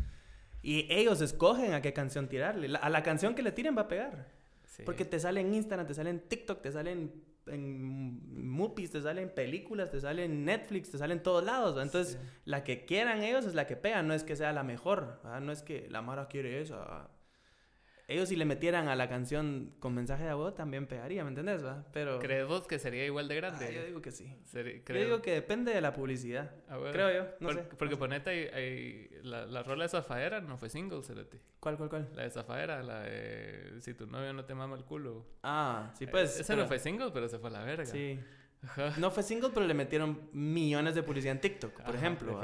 Y 0.64 0.86
ellos 0.92 1.22
escogen 1.22 1.74
a 1.74 1.82
qué 1.82 1.94
canción 1.94 2.28
tirarle. 2.28 2.68
La- 2.68 2.80
a 2.80 2.90
la 2.90 3.04
canción 3.04 3.34
que 3.36 3.42
le 3.44 3.52
tiren 3.52 3.76
va 3.78 3.84
a 3.84 3.88
pegar. 3.88 4.28
Sí. 4.66 4.84
Porque 4.84 5.06
te 5.06 5.20
sale 5.20 5.42
en 5.42 5.54
Instagram, 5.54 5.86
te 5.88 5.94
sale 5.94 6.10
en 6.12 6.20
TikTok, 6.20 6.62
te 6.62 6.72
sale 6.72 6.92
en, 6.92 7.12
movies, 8.50 8.92
te 8.92 9.02
sale 9.02 9.22
en 9.22 9.30
películas, 9.34 9.92
te 9.92 10.00
sale 10.00 10.26
en 10.26 10.46
Netflix, 10.46 10.92
te 10.92 10.98
sale 10.98 11.14
en 11.14 11.24
todos 11.24 11.44
lados. 11.44 11.78
¿va? 11.78 11.82
Entonces, 11.84 12.14
Sí. 12.22 12.28
la 12.46 12.64
que 12.64 12.86
quieran 12.86 13.22
ellos 13.24 13.46
es 13.46 13.54
la 13.56 13.68
que 13.68 13.76
pegan, 13.76 14.08
no 14.08 14.14
es 14.14 14.24
que 14.24 14.36
sea 14.36 14.54
la 14.54 14.64
mejor. 14.64 15.20
¿va? 15.26 15.40
No 15.40 15.52
es 15.52 15.62
que 15.64 15.88
la 15.90 16.02
Mara 16.02 16.28
quiere 16.28 16.62
esa. 16.62 16.78
¿va? 16.78 17.12
Ellos 18.12 18.30
si 18.30 18.36
le 18.36 18.46
metieran 18.46 18.88
a 18.88 18.96
la 18.96 19.10
canción 19.10 19.74
con 19.80 19.94
mensaje 19.96 20.24
de 20.26 20.34
voz 20.34 20.54
también 20.56 20.88
pegaría, 20.88 21.24
¿me 21.24 21.30
entendés? 21.30 21.64
Va? 21.66 21.86
Pero 21.94 22.20
¿Crees 22.20 22.46
vos 22.48 22.68
que 22.68 22.78
sería 22.80 23.06
igual 23.06 23.28
de 23.28 23.36
grande? 23.36 23.66
Ah, 23.68 23.72
yo 23.72 23.84
digo 23.86 24.02
que 24.02 24.12
sí. 24.12 24.36
Seri- 24.52 24.84
Yo 24.86 24.96
digo 24.96 25.22
que 25.22 25.32
depende 25.32 25.74
de 25.74 25.82
la 25.82 25.94
publicidad. 25.94 26.52
Ah, 26.70 26.78
bueno. 26.78 26.92
Creo 26.94 27.12
yo, 27.14 27.30
no 27.40 27.48
Por- 27.48 27.56
sé. 27.56 27.64
Porque 27.78 27.94
no 27.96 28.00
ponete 28.00 28.30
ahí, 28.30 28.48
ahí- 28.54 29.10
la, 29.24 29.46
la 29.46 29.64
rola 29.64 29.84
de 29.86 29.90
Zafaera 29.90 30.42
no 30.42 30.58
fue 30.58 30.70
single, 30.70 31.04
cerote. 31.04 31.40
¿Cuál, 31.60 31.78
cuál, 31.78 31.90
cuál? 31.90 32.10
La 32.16 32.24
de 32.24 32.30
Zafaera, 32.32 32.82
la 32.84 33.02
de 33.02 33.76
Si 33.80 33.94
tu 33.94 34.06
novio 34.08 34.34
no 34.34 34.46
te 34.46 34.54
mama 34.56 34.76
el 34.76 34.84
culo. 34.84 35.26
Ah, 35.44 35.92
sí, 35.98 36.08
pues. 36.08 36.40
Esa 36.40 36.54
pero- 36.54 36.64
no 36.64 36.68
fue 36.68 36.80
single, 36.80 37.12
pero 37.14 37.28
se 37.30 37.40
fue 37.40 37.50
a 37.50 37.54
la 37.54 37.64
verga. 37.64 37.86
Sí. 37.86 38.20
Ajá. 38.64 38.94
No 38.98 39.10
fue 39.12 39.24
single, 39.24 39.50
pero 39.54 39.66
le 39.66 39.74
metieron 39.74 40.30
millones 40.34 40.94
de 40.96 41.02
publicidad 41.04 41.34
en 41.34 41.42
TikTok, 41.42 41.72
por 41.74 41.82
Ajá, 41.90 41.98
ejemplo. 41.98 42.42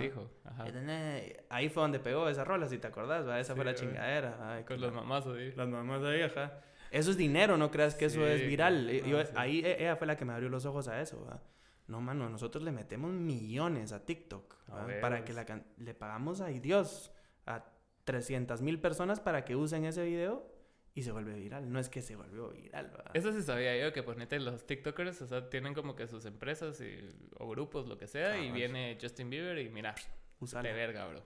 Ahí 1.50 1.70
fue 1.70 1.82
donde 1.84 2.00
pegó 2.00 2.28
esa 2.30 2.44
rola, 2.44 2.68
si 2.68 2.78
te 2.80 2.88
acordás, 2.88 3.28
¿va? 3.28 3.40
Esa 3.40 3.54
Sí, 3.54 3.58
fue 3.58 3.66
la 3.66 3.76
chingadera. 3.76 4.38
Ay, 4.56 4.64
Con 4.64 4.78
qué 4.78 4.82
los 4.82 4.94
la- 4.94 5.02
mamás 5.02 5.28
ahí. 5.28 5.52
Las 5.56 5.68
mamás 5.68 6.04
ahí, 6.04 6.22
ajá. 6.22 6.62
Eso 6.90 7.12
es 7.12 7.18
dinero, 7.18 7.58
no 7.58 7.70
creas 7.70 7.96
que 7.96 8.06
eso 8.06 8.20
Sí, 8.26 8.32
es 8.32 8.48
viral. 8.48 8.90
Yo- 9.06 9.24
sí. 9.26 9.32
Ahí 9.36 9.60
e- 9.64 9.78
ella 9.84 9.96
fue 9.98 10.08
la 10.08 10.16
que 10.16 10.26
me 10.26 10.34
abrió 10.34 10.50
los 10.50 10.66
ojos 10.66 10.88
a 10.88 11.02
eso. 11.02 11.24
¿va? 11.26 11.42
No, 11.88 12.02
mano, 12.02 12.30
nosotros 12.30 12.64
le 12.64 12.72
metemos 12.72 13.12
millones 13.12 13.92
a 13.92 14.06
TikTok 14.06 14.56
para 15.02 15.24
que 15.24 15.34
la 15.34 15.46
can- 15.46 15.66
le 15.78 15.94
pagamos 15.94 16.42
a 16.42 16.48
Dios 16.48 17.12
a 17.46 17.66
300 18.06 18.62
mil 18.62 18.80
personas 18.80 19.20
para 19.20 19.44
que 19.46 19.56
usen 19.56 19.86
ese 19.86 20.04
video 20.04 20.50
y 20.98 21.04
se 21.04 21.12
vuelve 21.12 21.36
viral. 21.36 21.72
No 21.72 21.80
es 21.80 21.90
que 21.90 22.02
se 22.02 22.16
volvió 22.16 22.50
viral. 22.50 22.92
¿va? 22.98 23.12
Eso 23.14 23.32
sí 23.32 23.44
sabía 23.44 23.78
yo, 23.80 23.94
que 23.94 24.02
ponete 24.02 24.40
los 24.40 24.66
TikTokers, 24.66 25.22
o 25.22 25.28
sea, 25.28 25.48
tienen 25.48 25.76
como 25.76 25.96
que 25.96 26.08
sus 26.08 26.26
empresas 26.26 26.82
y- 26.82 27.08
o 27.38 27.48
grupos, 27.48 27.88
lo 27.88 27.98
que 28.00 28.08
sea, 28.08 28.36
y 28.38 28.48
Cabal. 28.48 28.54
viene 28.54 28.98
Justin 29.00 29.30
Bieber 29.30 29.60
y 29.60 29.70
mira, 29.70 29.94
Usala. 30.40 30.68
de 30.68 30.74
verga, 30.74 31.06
bro. 31.08 31.24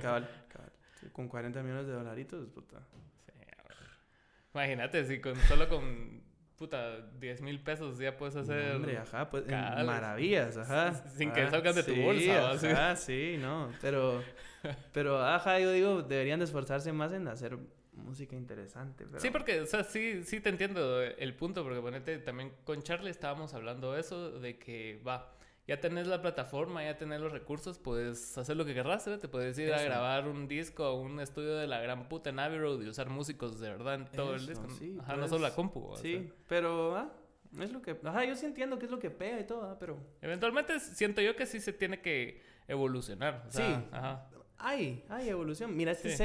Cabal, 0.00 0.28
cabal. 0.48 0.72
Sí, 1.00 1.08
con 1.12 1.26
40 1.28 1.62
millones 1.64 1.86
de 1.88 1.92
dolaritos, 1.94 2.46
puta. 2.50 2.78
Sí. 2.92 3.32
Imagínate, 4.54 5.04
si 5.04 5.20
con, 5.20 5.34
solo 5.34 5.68
con, 5.68 6.22
puta, 6.56 7.00
10 7.18 7.40
mil 7.42 7.60
pesos 7.60 7.98
ya 7.98 8.16
puedes 8.16 8.36
hacer... 8.36 8.76
Hombre, 8.76 8.98
ajá, 8.98 9.28
pues 9.30 9.46
maravillas, 9.48 10.56
ajá. 10.58 10.94
Sin 11.16 11.32
que 11.32 11.40
Ajá, 11.42 11.50
salgan 11.50 11.74
de 11.74 11.82
tu 11.82 11.94
sí, 11.94 12.02
bolsa. 12.02 12.58
Sí. 12.58 12.66
Ajá, 12.68 12.96
sí, 12.96 13.36
no, 13.40 13.72
pero, 13.80 14.22
pero, 14.92 15.18
ajá, 15.24 15.58
yo 15.58 15.72
digo, 15.72 16.02
deberían 16.02 16.38
de 16.38 16.44
esforzarse 16.44 16.92
más 16.92 17.12
en 17.12 17.26
hacer 17.28 17.58
música 17.92 18.36
interesante, 18.36 19.04
pero... 19.06 19.20
Sí, 19.20 19.30
porque, 19.30 19.60
o 19.60 19.66
sea, 19.66 19.84
sí, 19.84 20.24
sí 20.24 20.40
te 20.40 20.48
entiendo 20.48 21.02
el 21.02 21.34
punto, 21.34 21.62
porque 21.62 21.80
ponete, 21.80 22.18
también 22.18 22.52
con 22.64 22.82
Charlie 22.82 23.10
estábamos 23.10 23.54
hablando 23.54 23.92
de 23.92 24.00
eso, 24.00 24.38
de 24.40 24.58
que, 24.58 25.00
va, 25.06 25.34
ya 25.66 25.80
tenés 25.80 26.06
la 26.06 26.20
plataforma, 26.20 26.82
ya 26.82 26.96
tenés 26.96 27.20
los 27.20 27.32
recursos, 27.32 27.78
puedes 27.78 28.36
hacer 28.36 28.56
lo 28.56 28.64
que 28.64 28.74
querrás, 28.74 29.06
¿eh? 29.06 29.18
Te 29.18 29.28
puedes 29.28 29.56
ir 29.58 29.72
a 29.72 29.82
grabar 29.82 30.26
un 30.26 30.48
disco 30.48 30.84
a 30.84 30.94
un 30.94 31.20
estudio 31.20 31.54
de 31.56 31.66
la 31.66 31.80
gran 31.80 32.08
puta 32.08 32.30
en 32.30 32.38
Abbey 32.40 32.58
Road 32.58 32.82
y 32.82 32.88
usar 32.88 33.08
músicos 33.08 33.60
de 33.60 33.70
verdad 33.70 33.94
en 33.94 34.06
todo 34.06 34.34
el 34.34 34.46
disco. 34.46 34.68
sí, 34.70 34.96
Ajá, 35.00 35.12
no 35.12 35.20
pues, 35.20 35.30
solo 35.30 35.42
la 35.42 35.54
compu. 35.54 35.94
Sí, 35.96 36.14
sea. 36.14 36.34
pero, 36.48 36.96
ah, 36.96 37.12
es 37.60 37.72
lo 37.72 37.80
que... 37.80 37.96
Ajá, 38.04 38.24
yo 38.24 38.34
sí 38.34 38.46
entiendo 38.46 38.78
que 38.78 38.86
es 38.86 38.90
lo 38.90 38.98
que 38.98 39.10
pega 39.10 39.38
y 39.38 39.46
todo, 39.46 39.64
ah, 39.70 39.76
pero... 39.78 39.98
Eventualmente 40.20 40.80
siento 40.80 41.20
yo 41.20 41.36
que 41.36 41.46
sí 41.46 41.60
se 41.60 41.72
tiene 41.72 42.00
que 42.00 42.42
evolucionar. 42.66 43.44
o 43.46 43.50
sea, 43.52 43.66
Sí. 43.66 43.86
Ajá. 43.92 44.28
Hay, 44.64 45.04
hay 45.08 45.28
evolución. 45.28 45.76
Mira, 45.76 45.92
este 45.92 46.16
Sí. 46.16 46.24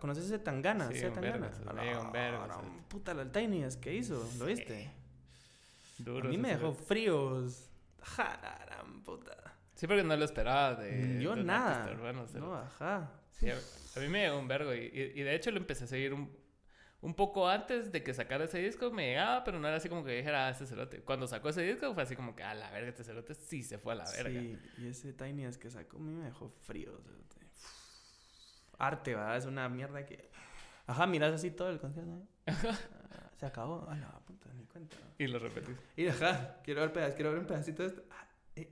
¿conoces 0.00 0.24
ese 0.24 0.38
Tangana? 0.38 0.88
Sí, 0.92 1.02
Tangana. 1.02 1.50
A. 1.68 2.62
Puta, 2.88 3.12
la 3.14 3.30
Tiniest 3.30 3.80
que 3.80 3.94
hizo, 3.94 4.26
¿lo 4.38 4.46
viste? 4.46 4.90
Duro 5.98 6.28
A 6.28 6.30
mí 6.30 6.38
me 6.38 6.48
dejó 6.48 6.72
cerote. 6.72 6.82
fríos. 6.84 7.70
Ja, 8.02 8.38
la 8.42 8.64
gran 8.66 9.02
puta. 9.02 9.36
Sí, 9.74 9.86
porque 9.86 10.02
no 10.02 10.16
lo 10.16 10.24
esperaba 10.24 10.74
de... 10.76 11.20
Yo 11.22 11.34
de 11.34 11.44
nada. 11.44 11.94
no, 12.34 12.54
ajá. 12.54 13.10
Sí, 13.32 13.50
a, 13.50 13.54
a 13.54 14.00
mí 14.00 14.08
me 14.08 14.22
llegó 14.22 14.38
un 14.38 14.48
vergo 14.48 14.72
y, 14.74 14.78
y- 14.86 15.20
y 15.20 15.22
de 15.22 15.34
hecho 15.34 15.50
lo 15.50 15.58
empecé 15.58 15.84
a 15.84 15.86
seguir 15.88 16.14
un, 16.14 16.30
un 17.00 17.14
poco 17.14 17.48
antes 17.48 17.90
de 17.92 18.02
que 18.02 18.14
sacara 18.14 18.44
ese 18.44 18.58
disco, 18.58 18.90
me 18.92 19.08
llegaba, 19.08 19.42
pero 19.44 19.58
no 19.58 19.66
era 19.68 19.76
así 19.78 19.88
como 19.88 20.04
que 20.04 20.12
dijera, 20.12 20.46
ah, 20.46 20.50
este 20.50 20.66
cerote. 20.66 21.00
Cuando 21.00 21.26
sacó 21.26 21.48
ese 21.48 21.62
disco 21.62 21.92
fue 21.94 22.02
así 22.04 22.14
como 22.16 22.34
que, 22.36 22.42
ah, 22.44 22.54
la 22.54 22.70
verga, 22.70 22.88
este 22.88 23.04
cerote 23.04 23.34
sí 23.34 23.62
se 23.62 23.78
fue 23.78 23.92
a 23.94 23.96
la 23.96 24.10
verga. 24.10 24.40
Sí, 24.40 24.58
y 24.78 24.86
ese 24.86 25.12
Tiniest 25.12 25.60
que 25.60 25.70
sacó 25.70 25.96
a 25.96 26.00
mí 26.00 26.12
me 26.12 26.24
dejó 26.24 26.48
frío. 26.48 26.92
cerote. 27.02 27.43
Arte, 28.78 29.14
¿verdad? 29.14 29.36
Es 29.36 29.46
una 29.46 29.68
mierda 29.68 30.04
que... 30.06 30.30
Ajá, 30.86 31.06
miras 31.06 31.32
así 31.34 31.50
todo 31.50 31.70
el 31.70 31.78
concierto. 31.80 32.10
¿eh? 32.46 32.52
Ah, 32.52 33.30
Se 33.38 33.46
acabó. 33.46 33.88
A 33.88 33.96
la 33.96 34.08
puta, 34.20 34.48
ni 34.54 34.64
cuenta. 34.66 34.96
Y 35.18 35.26
lo 35.26 35.38
repetí. 35.38 35.72
Y 35.96 36.08
ajá, 36.08 36.58
quiero 36.62 36.82
ver, 36.82 36.92
pedaz- 36.92 37.14
quiero 37.14 37.30
ver 37.30 37.40
un 37.40 37.46
pedacito 37.46 37.82
de 37.82 37.88
esto. 37.88 38.02
Ah, 38.10 38.26
eh, 38.56 38.68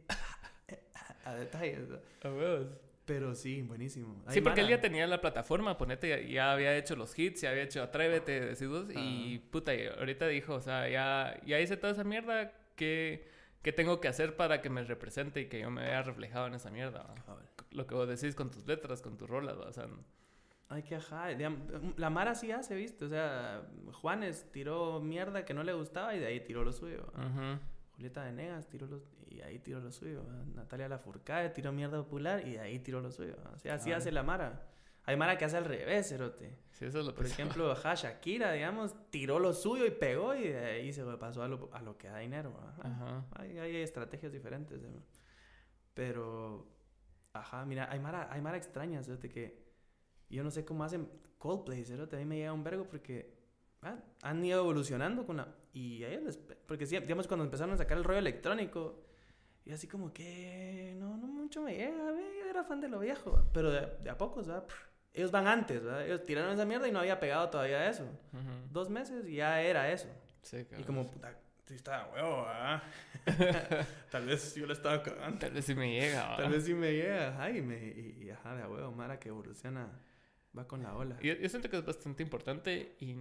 eh, 0.68 0.82
A 1.24 1.34
detalles. 1.34 1.88
¿no? 1.88 1.98
A 2.28 2.32
huevos. 2.32 2.66
Pero 3.04 3.34
sí, 3.34 3.62
buenísimo. 3.62 4.22
Sí, 4.28 4.40
porque 4.40 4.60
él 4.60 4.68
ya 4.68 4.80
tenía 4.80 5.06
la 5.08 5.20
plataforma, 5.20 5.76
ponete, 5.76 6.08
ya, 6.08 6.20
ya 6.20 6.52
había 6.52 6.76
hecho 6.76 6.94
los 6.94 7.18
hits, 7.18 7.40
ya 7.40 7.50
había 7.50 7.64
hecho 7.64 7.82
Atrévete, 7.82 8.40
decís 8.40 8.68
vos, 8.68 8.86
y 8.94 9.38
puta, 9.50 9.74
y 9.74 9.86
ahorita 9.86 10.28
dijo, 10.28 10.54
o 10.54 10.60
sea, 10.60 10.88
ya, 10.88 11.40
ya 11.44 11.58
hice 11.58 11.76
toda 11.76 11.92
esa 11.94 12.04
mierda, 12.04 12.52
¿qué, 12.76 13.26
¿qué 13.62 13.72
tengo 13.72 14.00
que 14.00 14.08
hacer 14.08 14.36
para 14.36 14.60
que 14.60 14.70
me 14.70 14.82
represente 14.84 15.40
y 15.40 15.46
que 15.48 15.60
yo 15.60 15.70
me 15.70 15.82
vea 15.82 16.02
reflejado 16.02 16.46
en 16.46 16.54
esa 16.54 16.70
mierda? 16.70 17.14
Lo 17.70 17.86
que 17.86 17.94
vos 17.94 18.08
decís 18.08 18.34
con 18.34 18.50
tus 18.50 18.66
letras, 18.66 19.00
con 19.02 19.16
tus 19.16 19.28
rolas, 19.28 19.58
va, 19.58 19.68
o 19.68 19.72
sea, 19.72 19.86
Ay, 20.68 20.82
que 20.84 20.96
ajá. 20.96 21.30
digam- 21.32 21.94
La 21.96 22.08
Mara 22.08 22.34
sí 22.34 22.50
hace, 22.50 22.74
¿viste? 22.74 23.04
O 23.04 23.08
sea, 23.08 23.62
Juanes 23.92 24.50
tiró 24.52 25.00
mierda 25.00 25.44
que 25.44 25.52
no 25.52 25.62
le 25.62 25.74
gustaba 25.74 26.14
y 26.14 26.18
de 26.18 26.26
ahí 26.26 26.40
tiró 26.40 26.64
lo 26.64 26.72
suyo. 26.72 27.06
¿va? 27.16 27.26
ujú. 27.26 27.60
Julieta 27.96 28.24
Venegas 28.24 28.66
tiró 28.68 28.86
lo, 28.86 29.02
y 29.28 29.42
ahí 29.42 29.58
tiró 29.58 29.80
lo 29.80 29.92
suyo. 29.92 30.22
Natalia 30.54 30.88
Lafourcade 30.88 31.50
tiró 31.50 31.72
mierda 31.72 31.98
popular 31.98 32.46
y 32.46 32.52
de 32.52 32.60
ahí 32.60 32.78
tiró 32.78 33.00
lo 33.02 33.10
suyo. 33.12 33.36
¿va? 33.46 33.50
O 33.54 33.58
sea, 33.58 33.74
así 33.74 33.92
hace 33.92 34.10
la 34.12 34.22
Mara. 34.22 34.62
Hay 35.04 35.16
Mara 35.16 35.36
que 35.36 35.44
hace 35.44 35.56
al 35.56 35.64
revés, 35.64 36.08
cerote. 36.08 36.56
Sí, 36.70 36.84
eso 36.84 37.00
es 37.00 37.06
lo 37.06 37.14
Por 37.14 37.26
ejemplo, 37.26 37.70
ajá, 37.72 37.94
Shakira, 37.94 38.52
digamos, 38.52 38.94
tiró 39.10 39.38
lo 39.38 39.52
suyo 39.52 39.84
y 39.84 39.90
pegó 39.90 40.34
y 40.34 40.48
de 40.48 40.64
ahí 40.64 40.92
se 40.92 41.04
pasó 41.16 41.42
a 41.42 41.48
lo, 41.48 41.70
a 41.72 41.82
lo 41.82 41.98
que 41.98 42.08
da 42.08 42.18
dinero. 42.18 42.52
¿va? 42.54 42.74
Ajá. 42.88 43.24
Hay, 43.32 43.58
hay 43.58 43.76
estrategias 43.76 44.32
diferentes. 44.32 44.80
Pero, 45.94 46.66
ajá, 47.32 47.64
mira, 47.64 47.90
hay 47.90 47.98
Mara, 47.98 48.28
hay 48.30 48.40
Mara 48.40 48.56
extrañas, 48.56 49.06
cerote, 49.06 49.28
que 49.28 49.62
yo 50.30 50.44
no 50.44 50.50
sé 50.50 50.64
cómo 50.64 50.84
hacen 50.84 51.08
Coldplay, 51.38 51.84
cerote, 51.84 52.16
a 52.16 52.18
mí 52.20 52.24
me 52.24 52.36
llega 52.36 52.52
un 52.52 52.62
vergo 52.62 52.88
porque 52.88 53.34
ah, 53.82 53.96
han 54.22 54.44
ido 54.44 54.60
evolucionando 54.60 55.26
con 55.26 55.38
la... 55.38 55.48
Y 55.72 56.04
a 56.04 56.10
ellos 56.10 56.22
les... 56.22 56.36
Porque, 56.36 56.86
digamos, 56.86 57.26
cuando 57.26 57.44
empezaron 57.44 57.74
a 57.74 57.76
sacar 57.76 57.98
el 57.98 58.04
rollo 58.04 58.20
electrónico, 58.20 59.02
y 59.64 59.72
así 59.72 59.88
como 59.88 60.12
que 60.12 60.94
no, 60.98 61.16
no 61.16 61.26
mucho 61.26 61.62
me 61.62 61.74
llega, 61.74 62.14
era 62.48 62.64
fan 62.64 62.80
de 62.80 62.88
lo 62.88 63.00
viejo, 63.00 63.44
pero 63.52 63.70
de, 63.70 63.86
de 64.02 64.10
a 64.10 64.16
pocos, 64.16 64.46
¿verdad? 64.46 64.66
Pff, 64.66 64.91
Ellos 65.14 65.30
van 65.30 65.46
antes, 65.46 65.82
¿verdad? 65.82 66.06
Ellos 66.06 66.24
tiraron 66.24 66.52
esa 66.52 66.64
mierda 66.64 66.88
y 66.88 66.92
no 66.92 66.98
había 67.00 67.20
pegado 67.20 67.48
todavía 67.50 67.88
eso. 67.88 68.04
Dos 68.70 68.88
meses 68.88 69.26
y 69.26 69.36
ya 69.36 69.60
era 69.62 69.90
eso. 69.92 70.08
Sí, 70.42 70.58
Y 70.58 70.64
cabrón. 70.64 70.84
como, 70.86 71.10
puta, 71.10 71.38
sí 71.66 71.74
está 71.74 72.08
huevo, 72.12 72.44
¿verdad? 72.46 72.82
Tal 74.10 74.26
vez 74.26 74.54
yo 74.54 74.66
le 74.66 74.72
estaba 74.72 75.02
cagando. 75.02 75.38
Tal 75.38 75.52
vez 75.52 75.64
sí 75.64 75.74
me 75.74 75.92
llega. 75.92 76.30
¿va? 76.30 76.36
Tal 76.36 76.50
vez 76.50 76.64
sí 76.64 76.74
me 76.74 76.92
llega, 76.92 77.28
ajá, 77.28 77.50
y, 77.50 77.60
me, 77.62 77.76
y, 77.76 78.24
y 78.24 78.30
ajá, 78.30 78.56
de 78.56 78.66
huevo, 78.66 78.90
Mara 78.92 79.18
que 79.20 79.28
evoluciona, 79.28 79.88
va 80.56 80.66
con 80.66 80.82
la 80.82 80.96
ola. 80.96 81.18
Yo, 81.20 81.34
yo 81.34 81.48
siento 81.48 81.68
que 81.70 81.76
es 81.78 81.84
bastante 81.84 82.22
importante 82.22 82.96
y, 82.98 83.14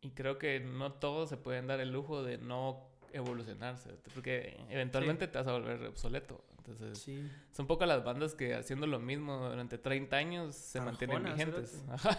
y 0.00 0.10
creo 0.10 0.38
que 0.38 0.60
no 0.60 0.92
todos 0.94 1.28
se 1.30 1.36
pueden 1.36 1.66
dar 1.66 1.80
el 1.80 1.90
lujo 1.92 2.22
de 2.22 2.38
no 2.38 2.90
evolucionarse, 3.12 3.90
porque 4.12 4.56
eventualmente 4.68 5.28
te 5.28 5.38
vas 5.38 5.46
a 5.46 5.52
volver 5.52 5.82
obsoleto. 5.86 6.44
Entonces, 6.66 6.98
Sí, 6.98 7.30
son 7.52 7.66
pocas 7.66 7.86
las 7.86 8.02
bandas 8.04 8.34
que 8.34 8.54
haciendo 8.54 8.86
lo 8.86 8.98
mismo 8.98 9.48
durante 9.50 9.76
30 9.78 10.16
años 10.16 10.54
se 10.54 10.80
mantienen 10.80 11.16
Arjona, 11.26 11.34
vigentes. 11.34 11.70
cerote. 11.70 11.92
Ajá. 11.92 12.18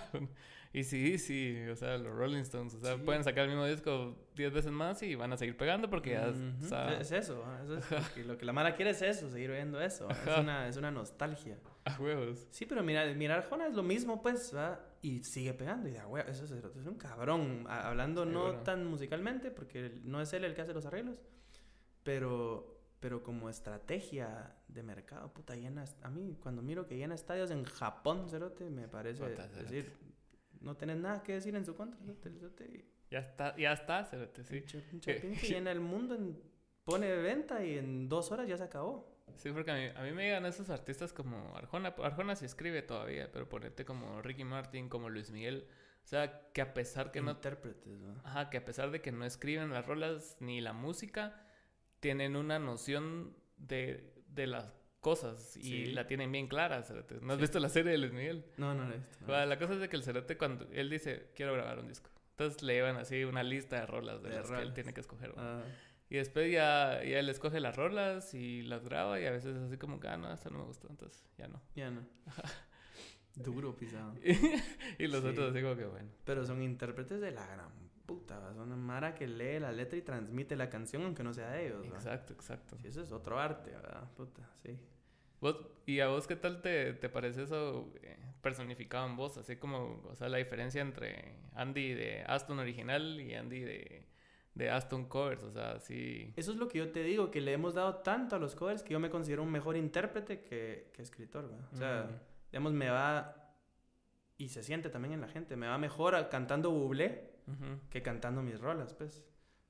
Y 0.73 0.83
sí, 0.83 1.17
sí, 1.17 1.57
o 1.71 1.75
sea, 1.77 1.97
los 1.97 2.13
Rolling 2.13 2.41
Stones, 2.41 2.73
o 2.75 2.79
sea, 2.81 2.95
Sí. 2.97 3.01
pueden 3.05 3.23
sacar 3.23 3.45
el 3.45 3.51
mismo 3.51 3.65
disco 3.65 4.17
10 4.35 4.51
veces 4.51 4.71
más 4.71 5.01
y 5.03 5.15
van 5.15 5.31
a 5.31 5.37
seguir 5.37 5.55
pegando 5.55 5.89
porque 5.89 6.11
ya, 6.11 6.27
Ujú, 6.29 6.65
o 6.65 6.67
sea, 6.67 6.99
es 6.99 7.11
eso, 7.13 7.45
eso 7.63 7.77
es 7.77 7.91
lo 7.91 8.13
que, 8.13 8.23
lo 8.25 8.37
que 8.37 8.45
la 8.45 8.51
Mara 8.51 8.75
quiere 8.75 8.91
es 8.91 9.01
eso, 9.01 9.31
seguir 9.31 9.51
oyendo 9.51 9.79
eso, 9.79 10.09
es 10.09 10.37
una, 10.37 10.67
es 10.67 10.75
una 10.75 10.91
nostalgia. 10.91 11.57
a 11.85 11.97
huevos. 11.97 12.45
Sí, 12.51 12.65
pero 12.65 12.83
mira, 12.83 13.05
mira 13.13 13.35
Arjona 13.35 13.67
es 13.67 13.73
lo 13.73 13.83
mismo, 13.83 14.21
pues, 14.21 14.53
¿va? 14.53 14.81
Y 15.01 15.23
sigue 15.23 15.53
pegando. 15.53 15.87
Y 15.87 15.91
de, 15.91 16.01
"Güey, 16.03 16.25
eso 16.27 16.43
es, 16.43 16.51
es 16.51 16.85
un 16.87 16.95
cabrón. 16.95 17.65
Hablando 17.69 18.25
no 18.25 18.45
Seguro. 18.47 18.63
tan 18.63 18.85
musicalmente, 18.85 19.51
porque 19.51 20.01
no 20.03 20.19
es 20.19 20.33
él 20.33 20.43
el 20.43 20.53
que 20.55 20.61
hace 20.61 20.73
los 20.73 20.85
arreglos, 20.85 21.15
pero, 22.03 22.74
pero 22.99 23.23
como 23.23 23.49
estrategia 23.49 24.55
de 24.67 24.83
mercado, 24.83 25.31
puta, 25.33 25.55
llena. 25.55 25.85
A 26.01 26.09
mí, 26.09 26.37
cuando 26.41 26.61
miro 26.61 26.87
que 26.87 26.97
llena 26.97 27.15
estadios 27.15 27.51
en 27.51 27.63
Japón, 27.65 28.29
Cerote, 28.29 28.69
me 28.69 28.87
parece 28.87 29.23
Puta, 29.23 29.47
cerote. 29.49 29.61
decir, 29.75 29.93
no 30.61 30.75
tenés 30.75 30.97
nada 30.97 31.21
que 31.23 31.33
decir 31.33 31.55
en 31.55 31.65
su 31.65 31.75
contra, 31.75 31.99
Cerote, 32.01 32.31
Cerote, 32.31 32.85
Ya 33.11 33.19
está, 33.19 33.55
ya 33.57 33.73
está, 33.73 34.03
cerote, 34.05 34.43
sí. 34.43 34.61
Que- 35.01 35.15
pinche 35.15 35.47
llena 35.47 35.71
el 35.71 35.79
mundo, 35.79 36.15
en- 36.15 36.41
pone 36.83 37.07
de 37.07 37.21
venta 37.21 37.63
y 37.63 37.77
en 37.77 38.09
dos 38.09 38.31
horas 38.31 38.47
ya 38.47 38.57
se 38.57 38.63
acabó. 38.63 39.13
Sí, 39.35 39.51
porque 39.51 39.71
a 39.71 39.75
mí, 39.75 39.85
a 39.95 40.01
mí 40.03 40.11
me 40.11 40.23
llegan 40.23 40.45
esos 40.45 40.69
artistas 40.69 41.11
como 41.11 41.55
Arjona. 41.57 41.89
Arjona 41.89 42.35
se 42.35 42.45
escribe 42.45 42.81
todavía, 42.83 43.29
pero 43.31 43.49
ponete 43.49 43.83
como 43.83 44.21
Ricky 44.21 44.43
Martin, 44.45 44.87
como 44.87 45.09
Luis 45.09 45.29
Miguel. 45.31 45.67
O 46.03 46.07
sea, 46.07 46.47
que 46.53 46.61
a 46.61 46.73
pesar 46.75 47.11
que 47.11 47.19
no... 47.21 47.31
Intérpretes, 47.31 48.01
¿va? 48.05 48.21
Ajá, 48.23 48.49
que 48.51 48.57
a 48.57 48.63
pesar 48.63 48.91
de 48.91 49.01
que 49.01 49.11
no 49.11 49.25
escriben 49.25 49.71
las 49.71 49.85
rolas 49.87 50.37
ni 50.39 50.61
la 50.61 50.71
música, 50.73 51.44
tienen 52.05 52.35
una 52.35 52.59
noción 52.59 53.35
de, 53.57 54.13
de 54.27 54.45
las 54.45 54.71
cosas 54.99 55.57
y 55.57 55.61
Sí. 55.63 55.85
la 55.87 56.05
tienen 56.05 56.31
bien 56.31 56.47
clara. 56.47 56.83
¿No 57.21 57.33
has 57.33 57.39
visto 57.39 57.59
la 57.59 57.67
serie 57.69 57.93
de 57.93 57.97
Luis 57.97 58.11
Miguel? 58.13 58.45
No, 58.57 58.75
no 58.75 58.85
lo 58.87 58.93
he 58.93 58.97
visto. 58.99 59.17
no. 59.21 59.27
Va, 59.33 59.43
La 59.47 59.57
cosa 59.57 59.73
es 59.73 59.79
de 59.79 59.89
que 59.89 59.95
el 59.95 60.03
cerote 60.03 60.37
cuando 60.37 60.67
él 60.71 60.87
dice, 60.91 61.31
quiero 61.35 61.53
grabar 61.53 61.79
un 61.79 61.87
disco. 61.87 62.11
Entonces 62.31 62.61
le 62.61 62.73
llevan 62.73 62.97
así 62.97 63.23
una 63.23 63.41
lista 63.41 63.79
de 63.79 63.87
rolas 63.87 64.21
de, 64.21 64.29
De 64.29 64.35
las 64.35 64.45
que 64.47 64.53
él 64.53 64.59
rolas. 64.59 64.73
tiene 64.75 64.93
que 64.93 65.01
escoger. 65.01 65.31
va. 65.35 65.61
Ah, 65.61 65.63
Y 66.11 66.17
después 66.17 66.51
ya, 66.51 67.01
ya 67.03 67.17
él 67.19 67.29
escoge 67.29 67.59
las 67.59 67.75
rolas 67.75 68.35
y 68.35 68.61
las 68.61 68.83
graba 68.83 69.19
y 69.19 69.25
a 69.25 69.31
veces 69.31 69.55
así 69.57 69.77
como 69.77 69.99
que, 69.99 70.07
ah, 70.07 70.17
no, 70.17 70.31
esta 70.31 70.51
no 70.51 70.59
me 70.59 70.65
gustó, 70.65 70.87
entonces 70.91 71.27
ya 71.39 71.47
no. 71.47 71.59
ya 71.75 71.89
no. 71.89 72.05
Duro 73.35 73.75
pisado. 73.75 74.13
y 74.23 75.07
los 75.07 75.21
Sí. 75.23 75.27
otros 75.27 75.51
así 75.51 75.61
como 75.63 75.75
que, 75.75 75.85
bueno. 75.85 76.09
Pero 76.23 76.45
son 76.45 76.61
intérpretes 76.61 77.19
de 77.19 77.31
la 77.31 77.45
gran 77.47 77.84
puta. 78.05 78.39
Son 78.53 78.59
una 78.59 78.75
mara 78.75 79.15
que 79.15 79.27
lee 79.27 79.59
la 79.59 79.71
letra 79.71 79.97
y 79.97 80.01
transmite 80.01 80.55
la 80.55 80.69
canción 80.69 81.03
aunque 81.03 81.23
no 81.23 81.33
sea 81.33 81.51
de 81.51 81.67
ellos. 81.67 81.83
¿va? 81.83 81.95
Exacto, 81.95 82.33
exacto. 82.33 82.77
Sí, 82.81 82.87
eso 82.87 83.01
es 83.01 83.11
otro 83.11 83.39
arte, 83.39 83.71
¿verdad? 83.71 84.09
Puta, 84.15 84.49
sí. 84.63 84.77
¿Vos, 85.41 85.57
¿Y 85.85 85.99
a 85.99 86.07
vos 86.07 86.27
qué 86.27 86.35
tal 86.35 86.61
te, 86.61 86.93
te 86.93 87.09
parece 87.09 87.43
eso 87.43 87.91
eh, 88.01 88.17
personificado 88.41 89.05
en 89.05 89.15
vos? 89.15 89.37
Así 89.37 89.57
como, 89.57 90.01
o 90.09 90.15
sea, 90.15 90.29
la 90.29 90.37
diferencia 90.37 90.81
entre 90.81 91.35
Andy 91.53 91.93
de 91.93 92.23
Aston 92.23 92.59
original 92.59 93.19
y 93.19 93.35
Andy 93.35 93.59
de, 93.59 94.07
de 94.55 94.69
Aston 94.69 95.05
covers, 95.05 95.43
o 95.43 95.51
sea, 95.51 95.79
sí. 95.79 96.33
Eso 96.35 96.51
es 96.51 96.57
lo 96.57 96.67
que 96.67 96.79
yo 96.79 96.91
te 96.91 97.03
digo, 97.03 97.29
que 97.31 97.41
le 97.41 97.53
hemos 97.53 97.73
dado 97.73 97.97
tanto 97.97 98.35
a 98.35 98.39
los 98.39 98.55
covers 98.55 98.81
que 98.81 98.93
yo 98.93 98.99
me 98.99 99.09
considero 99.09 99.43
un 99.43 99.51
mejor 99.51 99.75
intérprete 99.77 100.41
que, 100.41 100.89
que 100.93 101.01
escritor, 101.01 101.51
¿va? 101.51 101.69
O 101.73 101.75
sea, 101.75 102.05
Ujú. 102.09 102.19
digamos, 102.51 102.73
me 102.73 102.89
va... 102.89 103.41
Y 104.37 104.49
se 104.49 104.63
siente 104.63 104.89
también 104.89 105.13
en 105.13 105.21
la 105.21 105.29
gente. 105.29 105.55
Me 105.55 105.67
va 105.67 105.77
mejor 105.77 106.27
cantando 106.29 106.69
bublé 106.69 107.34
Ujú. 107.47 107.79
que 107.89 108.01
cantando 108.01 108.41
mis 108.41 108.59
rolas, 108.59 108.93
pues. 108.93 109.23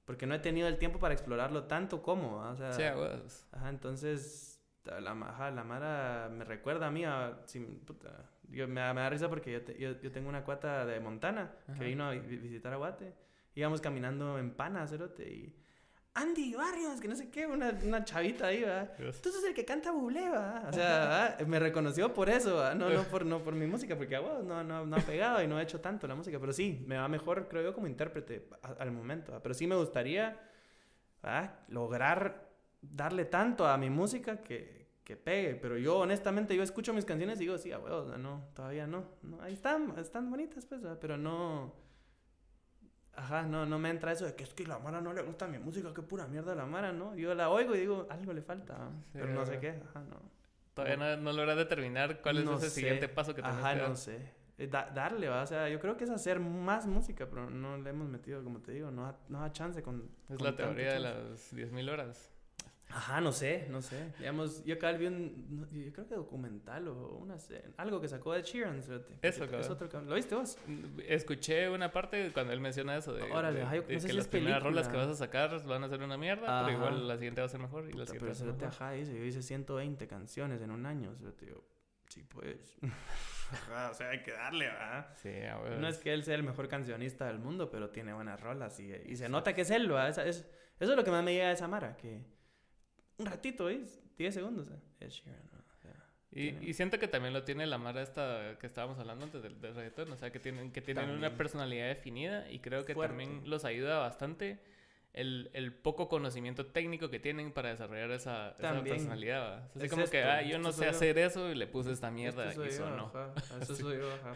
Porque 0.05 0.25
no 0.27 0.35
he 0.35 0.39
tenido 0.39 0.67
el 0.67 0.77
tiempo 0.77 0.99
para 0.99 1.13
explorarlo 1.13 1.63
tanto 1.63 2.01
como, 2.03 2.37
o 2.37 2.55
sea... 2.55 2.71
Sí, 2.73 2.83
vos. 2.95 3.47
Ajá, 3.51 3.69
entonces 3.69 4.61
la, 4.83 5.11
ajá, 5.11 5.49
la 5.51 5.63
Mara 5.63 6.29
me 6.31 6.43
recuerda 6.45 6.87
a 6.87 6.91
mí, 6.91 7.03
a, 7.05 7.39
si- 7.45 7.59
puta, 7.59 8.29
yo, 8.49 8.67
me, 8.67 8.81
da- 8.81 8.93
me 8.93 9.01
da 9.01 9.09
risa 9.09 9.29
porque 9.29 9.51
yo, 9.51 9.63
te- 9.63 9.77
yo, 9.79 9.99
yo 9.99 10.11
tengo 10.11 10.29
una 10.29 10.43
cuata 10.43 10.85
de 10.85 10.99
Montana 10.99 11.55
Ajá. 11.67 11.79
que 11.79 11.85
vino 11.85 12.05
a 12.05 12.11
vi- 12.11 12.37
visitar 12.37 12.71
a 12.73 12.75
Guate. 12.77 13.13
Íbamos 13.55 13.81
caminando 13.81 14.37
en 14.37 14.51
Pana, 14.51 14.85
cerote, 14.87 15.27
y... 15.27 15.55
Andy 16.17 16.53
Barrios, 16.55 17.01
que 17.01 17.07
no 17.09 17.15
sé 17.15 17.29
qué, 17.29 17.45
una, 17.45 17.77
una 17.83 18.03
chavita 18.05 18.47
ahí, 18.47 18.63
¿va? 18.63 18.85
Dios. 18.97 19.21
Tú 19.21 19.29
sos 19.31 19.43
el 19.43 19.53
que 19.53 19.65
canta 19.65 19.91
buble, 19.91 20.27
¿va? 20.29 20.63
O 20.69 20.73
sea, 20.73 21.35
¿va? 21.39 21.45
me 21.45 21.59
reconoció 21.59 22.13
por 22.13 22.29
eso, 22.29 22.55
¿va? 22.55 22.73
No, 22.73 22.89
no, 22.89 23.03
por, 23.03 23.25
no 23.25 23.43
por 23.43 23.53
mi 23.53 23.67
música, 23.67 23.97
porque 23.97 24.17
wow, 24.17 24.41
no, 24.43 24.63
no, 24.63 24.85
no 24.85 24.95
ha 24.95 24.99
pegado 25.01 25.43
y 25.43 25.47
no 25.47 25.57
ha 25.57 25.61
hecho 25.61 25.81
tanto 25.81 26.07
la 26.07 26.15
música. 26.15 26.39
Pero 26.39 26.53
sí, 26.53 26.83
me 26.87 26.97
va 26.97 27.07
mejor, 27.09 27.47
creo 27.49 27.63
yo, 27.63 27.73
como 27.73 27.87
intérprete 27.87 28.47
a- 28.63 28.81
al 28.81 28.91
momento. 28.91 29.37
Pero 29.43 29.53
sí 29.53 29.67
me 29.67 29.75
gustaría 29.75 30.39
lograr 31.69 32.49
darle 32.81 33.25
tanto 33.25 33.67
a 33.67 33.77
mi 33.77 33.89
música 33.89 34.41
que, 34.41 34.87
que 35.03 35.17
pegue. 35.17 35.55
Pero 35.55 35.77
yo, 35.77 35.97
honestamente, 35.99 36.55
yo 36.55 36.63
escucho 36.63 36.93
mis 36.93 37.03
canciones 37.05 37.37
y 37.39 37.41
digo, 37.41 37.57
sí, 37.57 37.71
a 37.71 37.79
huevos, 37.79 38.17
no, 38.17 38.45
todavía 38.53 38.87
no. 38.87 39.03
no. 39.23 39.41
Ahí 39.41 39.53
están, 39.53 39.93
están 39.99 40.29
bonitas, 40.29 40.65
pues, 40.65 40.81
pero 41.01 41.17
no... 41.17 41.73
Ajá, 43.17 43.43
no, 43.43 43.65
no 43.65 43.79
me 43.79 43.89
entra 43.89 44.11
eso 44.11 44.25
de 44.25 44.35
que 44.35 44.43
es 44.43 44.53
que 44.53 44.67
la 44.67 44.77
Mara 44.79 44.99
no 45.01 45.13
le 45.13 45.21
gusta 45.21 45.47
mi 45.47 45.57
música, 45.57 45.93
qué 45.93 46.01
pura 46.01 46.27
mierda 46.27 46.53
la 46.55 46.65
Mara, 46.65 46.91
¿no? 46.91 47.15
Yo 47.15 47.33
la 47.33 47.49
oigo 47.49 47.73
y 47.75 47.79
digo, 47.79 48.05
algo 48.09 48.33
le 48.33 48.41
falta, 48.41 48.89
pero 49.13 49.27
no 49.27 49.45
sé 49.45 49.59
qué, 49.59 49.69
ajá, 49.89 50.01
no. 50.01 50.17
Todavía 50.73 50.97
no, 50.97 51.17
no 51.21 51.31
logras 51.31 51.55
determinar 51.55 52.21
cuál 52.21 52.43
No 52.43 52.55
es 52.55 52.63
ese 52.63 52.69
sé. 52.69 52.75
siguiente 52.81 53.07
paso 53.07 53.33
que 53.33 53.41
tenés 53.41 53.57
Ajá, 53.57 53.73
que 53.73 53.79
dar. 53.79 53.89
no 53.89 53.95
sé. 53.95 54.19
Eh, 54.57 54.67
da- 54.67 54.89
darle, 54.93 55.29
¿va? 55.29 55.43
O 55.43 55.47
sea, 55.47 55.69
yo 55.69 55.79
creo 55.79 55.95
que 55.95 56.03
es 56.03 56.09
hacer 56.09 56.39
más 56.39 56.85
música, 56.87 57.27
pero 57.29 57.49
no 57.49 57.77
le 57.77 57.89
hemos 57.89 58.07
metido, 58.09 58.43
como 58.43 58.59
te 58.59 58.73
digo, 58.73 58.91
no 58.91 59.03
da, 59.03 59.17
no 59.29 59.39
da 59.39 59.51
chance 59.53 59.81
con... 59.81 60.09
Es 60.29 60.37
con 60.37 60.45
la 60.47 60.55
teoría 60.55 60.93
de 60.93 60.99
las 60.99 61.53
10.000 61.53 61.89
horas. 61.89 62.31
Ajá, 62.89 63.19
no 63.19 63.31
sé, 63.31 63.67
no 63.69 63.81
sé. 63.81 64.13
Digamos, 64.19 64.63
yo 64.63 64.75
acá 64.75 64.91
vi 64.93 65.07
un, 65.07 65.67
yo 65.71 65.91
creo 65.91 66.07
que 66.07 66.15
documental 66.15 66.87
o 66.87 67.17
una 67.17 67.35
algo 67.77 67.99
que 67.99 68.07
sacó 68.07 68.33
de 68.33 68.41
Sheeran. 68.43 68.77
Eso, 68.77 69.03
Es 69.21 69.37
cabrón. 69.39 69.71
otro 69.71 69.89
cabrón. 69.89 70.09
¿Lo 70.09 70.15
viste 70.15 70.35
vos? 70.35 70.57
Escuché 71.07 71.69
una 71.69 71.91
parte 71.91 72.31
cuando 72.31 72.53
él 72.53 72.61
menciona 72.61 72.95
eso 72.95 73.13
de, 73.13 73.23
Órale, 73.23 73.57
de- 73.59 73.63
ajá, 73.65 73.75
yo 73.75 73.81
de 73.81 73.93
no 73.95 73.99
sé 73.99 74.05
que 74.07 74.11
si 74.11 74.17
las 74.17 74.25
es 74.25 74.31
primeras 74.31 74.63
rolas 74.63 74.87
que 74.87 74.95
vas 74.97 75.07
a 75.07 75.15
sacar 75.15 75.61
van 75.65 75.83
a 75.83 75.89
ser 75.89 76.01
una 76.03 76.17
mierda, 76.17 76.59
Ajá. 76.59 76.67
pero 76.67 76.77
igual 76.77 77.07
la 77.07 77.15
siguiente 77.17 77.41
va 77.41 77.45
a 77.47 77.49
ser 77.49 77.59
mejor 77.59 77.83
y 77.89 77.93
la 77.93 78.05
siguiente 78.05 78.13
pero 78.19 78.25
va 78.27 78.31
a 78.31 78.35
ser 78.35 78.45
cerote, 78.47 78.65
mejor. 78.65 78.83
ajá, 78.83 78.91
dice, 78.93 79.13
yo 79.17 79.23
hice 79.25 79.41
120 79.41 80.07
canciones 80.07 80.61
en 80.61 80.71
un 80.71 80.85
año, 80.85 81.13
cerote, 81.15 81.47
yo, 81.47 81.63
sí, 82.07 82.23
pues. 82.23 82.77
Ajá, 83.51 83.91
o 83.91 83.93
sea, 83.93 84.09
hay 84.09 84.23
que 84.23 84.31
darle, 84.31 84.65
¿verdad? 84.65 85.07
Sí, 85.17 85.29
a 85.43 85.59
huevos. 85.59 85.79
No 85.79 85.87
es 85.87 85.99
que 85.99 86.13
él 86.13 86.23
sea 86.23 86.33
el 86.35 86.41
mejor 86.43 86.67
cancionista 86.67 87.27
del 87.27 87.37
mundo, 87.39 87.69
pero 87.69 87.89
tiene 87.91 88.11
buenas 88.13 88.39
rolas 88.41 88.79
y, 88.79 88.91
y 89.05 89.15
se 89.17 89.29
nota 89.29 89.53
que 89.53 89.61
es 89.61 89.69
él. 89.69 89.85
Esa- 89.91 90.25
es, 90.25 90.47
eso 90.79 90.91
es 90.91 90.97
lo 90.97 91.03
que 91.03 91.11
más 91.11 91.23
me 91.23 91.33
llega 91.33 91.47
de 91.47 91.53
esa 91.53 91.67
Mara, 91.67 91.95
que 91.95 92.21
un 93.17 93.25
ratito, 93.25 93.65
¿ves? 93.65 94.01
10 94.17 94.33
segundos, 94.33 94.69
¿eh? 94.69 94.79
Es 94.99 95.13
Sheeran, 95.13 95.41
¿no? 95.51 95.59
O 95.59 95.77
sea, 95.81 95.91
Y, 96.31 96.51
tiene- 96.51 96.65
y 96.65 96.73
siento 96.73 96.99
que 96.99 97.07
también 97.07 97.33
lo 97.33 97.43
tiene 97.43 97.65
la 97.67 97.77
mara 97.77 98.01
esta 98.01 98.57
que 98.59 98.67
estábamos 98.67 98.97
hablando 98.99 99.25
antes 99.25 99.41
del, 99.43 99.59
del 99.61 99.75
reggaetón, 99.75 100.11
o 100.11 100.17
sea, 100.17 100.31
que 100.31 100.39
tienen, 100.39 100.71
que 100.71 100.81
tienen 100.81 101.09
una 101.09 101.35
personalidad 101.35 101.87
definida 101.87 102.49
y 102.49 102.59
creo 102.59 102.85
que 102.85 102.93
Fuerte. 102.93 103.09
también 103.15 103.49
los 103.49 103.65
ayuda 103.65 103.99
bastante 103.99 104.61
el, 105.13 105.49
el 105.53 105.73
poco 105.73 106.09
conocimiento 106.09 106.65
técnico 106.65 107.09
que 107.09 107.19
tienen 107.19 107.53
para 107.53 107.69
desarrollar 107.69 108.11
esa, 108.11 108.51
esa 108.59 108.83
personalidad. 108.83 109.69
Es 109.75 109.83
así 109.83 109.89
como 109.89 110.05
que, 110.07 110.19
esto, 110.19 110.31
ah, 110.31 110.41
yo 110.41 110.59
no 110.59 110.71
sé 110.73 110.77
soy 110.79 110.85
yo. 110.85 110.91
hacer 110.91 111.17
eso 111.19 111.51
y 111.51 111.55
le 111.55 111.67
puse 111.67 111.91
esta 111.93 112.11
mierda 112.11 112.51
y 112.53 112.71
sonó. 112.71 113.11
ajá, 113.13 113.33
Eso 113.61 113.75
soy 113.75 113.97
yo, 113.99 114.13
ajá. 114.13 114.33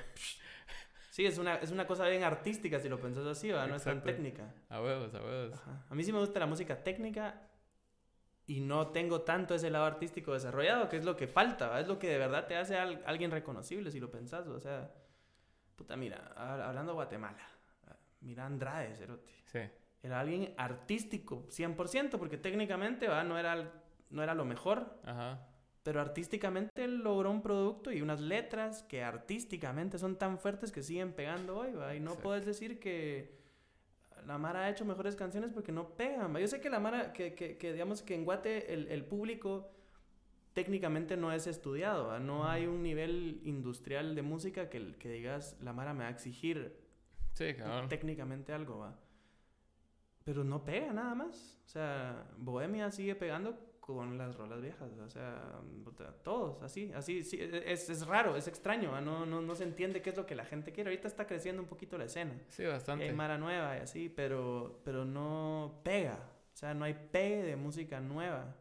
Sí, 1.11 1.25
es 1.25 1.37
una, 1.37 1.55
es 1.55 1.71
una 1.71 1.85
cosa 1.85 2.07
bien 2.07 2.23
artística 2.23 2.79
si 2.79 2.87
lo 2.87 2.97
pensás 3.01 3.25
así, 3.25 3.49
¿va? 3.51 3.67
No 3.67 3.75
es 3.75 3.83
tan 3.83 4.01
técnica. 4.03 4.53
A 4.69 4.81
huevos, 4.81 5.13
a 5.13 5.21
huevos. 5.21 5.53
Ajá. 5.53 5.85
A 5.89 5.95
mí 5.95 6.03
sí 6.03 6.13
me 6.13 6.19
gusta 6.19 6.39
la 6.39 6.45
música 6.45 6.81
técnica 6.81 7.41
y 8.49 8.61
no 8.61 8.87
tengo 8.87 9.21
tanto 9.21 9.53
ese 9.53 9.69
lado 9.69 9.85
artístico 9.85 10.33
desarrollado, 10.33 10.89
que 10.89 10.97
es 10.97 11.05
lo 11.05 11.15
que 11.15 11.27
falta, 11.27 11.67
¿va? 11.69 11.79
es 11.79 11.87
lo 11.87 11.99
que 11.99 12.07
de 12.09 12.17
verdad 12.17 12.47
te 12.47 12.55
hace 12.55 12.75
al- 12.77 13.03
alguien 13.05 13.29
reconocible 13.29 13.91
si 13.91 13.99
lo 13.99 14.09
pensás. 14.09 14.47
O 14.47 14.59
sea, 14.59 14.91
puta, 15.75 15.95
mira, 15.95 16.33
hab- 16.35 16.63
hablando 16.63 16.93
de 16.93 16.95
Guatemala, 16.95 17.37
mira 18.21 18.47
Andrade, 18.47 18.95
Cerote. 18.95 19.31
Sí. 19.45 19.59
Era 20.01 20.19
alguien 20.21 20.55
artístico, 20.57 21.45
100%, 21.49 22.17
porque 22.17 22.37
técnicamente 22.37 23.07
¿va? 23.07 23.23
No, 23.23 23.37
era, 23.37 23.71
no 24.09 24.23
era 24.23 24.33
lo 24.33 24.45
mejor, 24.45 24.99
Ajá. 25.03 25.45
pero 25.83 26.01
artísticamente 26.01 26.83
él 26.83 26.99
logró 27.03 27.29
un 27.29 27.43
producto 27.43 27.91
y 27.91 28.01
unas 28.01 28.19
letras 28.19 28.81
que 28.83 29.03
artísticamente 29.03 29.99
son 29.99 30.15
tan 30.17 30.39
fuertes 30.39 30.71
que 30.71 30.81
siguen 30.81 31.13
pegando 31.13 31.55
hoy, 31.57 31.73
¿va? 31.73 31.93
Y 31.93 31.99
no 31.99 32.11
Exacto. 32.11 32.23
puedes 32.23 32.45
decir 32.47 32.79
que 32.79 33.37
la 34.25 34.37
Mara 34.37 34.65
ha 34.65 34.69
hecho 34.69 34.85
mejores 34.85 35.15
canciones 35.15 35.51
porque 35.51 35.71
no 35.71 35.89
pegan. 35.95 36.35
Yo 36.37 36.47
sé 36.47 36.61
que 36.61 36.69
la 36.69 36.79
Mara, 36.79 37.13
que, 37.13 37.33
que, 37.33 37.57
que 37.57 37.73
digamos 37.73 38.01
que 38.01 38.15
en 38.15 38.25
Guate 38.25 38.73
el, 38.73 38.87
el 38.87 39.05
público 39.05 39.71
técnicamente 40.53 41.17
no 41.17 41.31
es 41.31 41.47
estudiado, 41.47 42.07
¿va? 42.07 42.19
No 42.19 42.47
hay 42.47 42.65
un 42.65 42.83
nivel 42.83 43.41
industrial 43.43 44.15
de 44.15 44.21
música 44.21 44.69
que, 44.69 44.95
que 44.95 45.09
digas, 45.09 45.57
la 45.61 45.73
Mara 45.73 45.93
me 45.93 46.01
va 46.01 46.07
a 46.07 46.11
exigir 46.11 46.75
Sí, 47.33 47.55
técnicamente 47.87 48.51
algo, 48.51 48.79
¿va? 48.79 48.99
Pero 50.25 50.43
no 50.43 50.65
pega 50.65 50.91
nada 50.91 51.15
más. 51.15 51.61
O 51.65 51.69
sea, 51.69 52.27
Bohemia 52.37 52.91
sigue 52.91 53.15
pegando 53.15 53.57
con 53.95 54.17
las 54.17 54.35
rolas 54.35 54.61
viejas. 54.61 54.89
O 54.99 55.09
sea, 55.09 55.59
todos, 56.23 56.61
así, 56.63 56.91
así. 56.95 57.23
Sí, 57.23 57.37
es, 57.41 57.89
es 57.89 58.05
raro, 58.07 58.35
es 58.35 58.47
extraño. 58.47 58.99
No, 59.01 59.25
no, 59.25 59.41
no 59.41 59.55
se 59.55 59.63
entiende 59.63 60.01
qué 60.01 60.09
es 60.11 60.17
lo 60.17 60.25
que 60.25 60.35
la 60.35 60.45
gente 60.45 60.71
quiere. 60.71 60.89
Ahorita 60.89 61.07
está 61.07 61.25
creciendo 61.27 61.61
un 61.61 61.67
poquito 61.67 61.97
la 61.97 62.05
escena. 62.05 62.33
Sí, 62.49 62.63
Y 62.63 62.65
hay 62.65 62.71
bastante. 62.71 63.13
Mara 63.13 63.37
nueva 63.37 63.77
y 63.77 63.81
así, 63.81 64.09
pero, 64.09 64.81
pero 64.83 65.05
no 65.05 65.81
pega. 65.83 66.19
O 66.53 66.57
sea, 66.57 66.73
no 66.73 66.85
hay 66.85 66.93
pegue 67.11 67.43
de 67.43 67.55
música 67.55 67.99
nueva. 67.99 68.55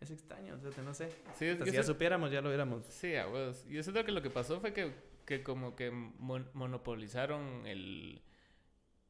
Es 0.00 0.10
extraño, 0.12 0.54
o 0.64 0.72
sea, 0.72 0.82
no 0.84 0.94
sé. 0.94 1.10
Sí, 1.34 1.46
es- 1.46 1.58
si 1.64 1.72
ya 1.72 1.82
sé- 1.82 1.88
supiéramos, 1.88 2.30
ya 2.30 2.40
lo 2.40 2.48
hubiéramos. 2.48 2.84
Sí, 2.86 3.08
huevos. 3.14 3.64
Yo 3.66 3.82
siento 3.82 4.04
que 4.04 4.12
lo 4.12 4.22
que 4.22 4.30
pasó 4.30 4.60
fue 4.60 4.72
que, 4.72 4.92
que 5.24 5.42
como 5.42 5.74
que 5.74 5.90
mon- 5.90 6.48
monopolizaron 6.54 7.66
el, 7.66 8.22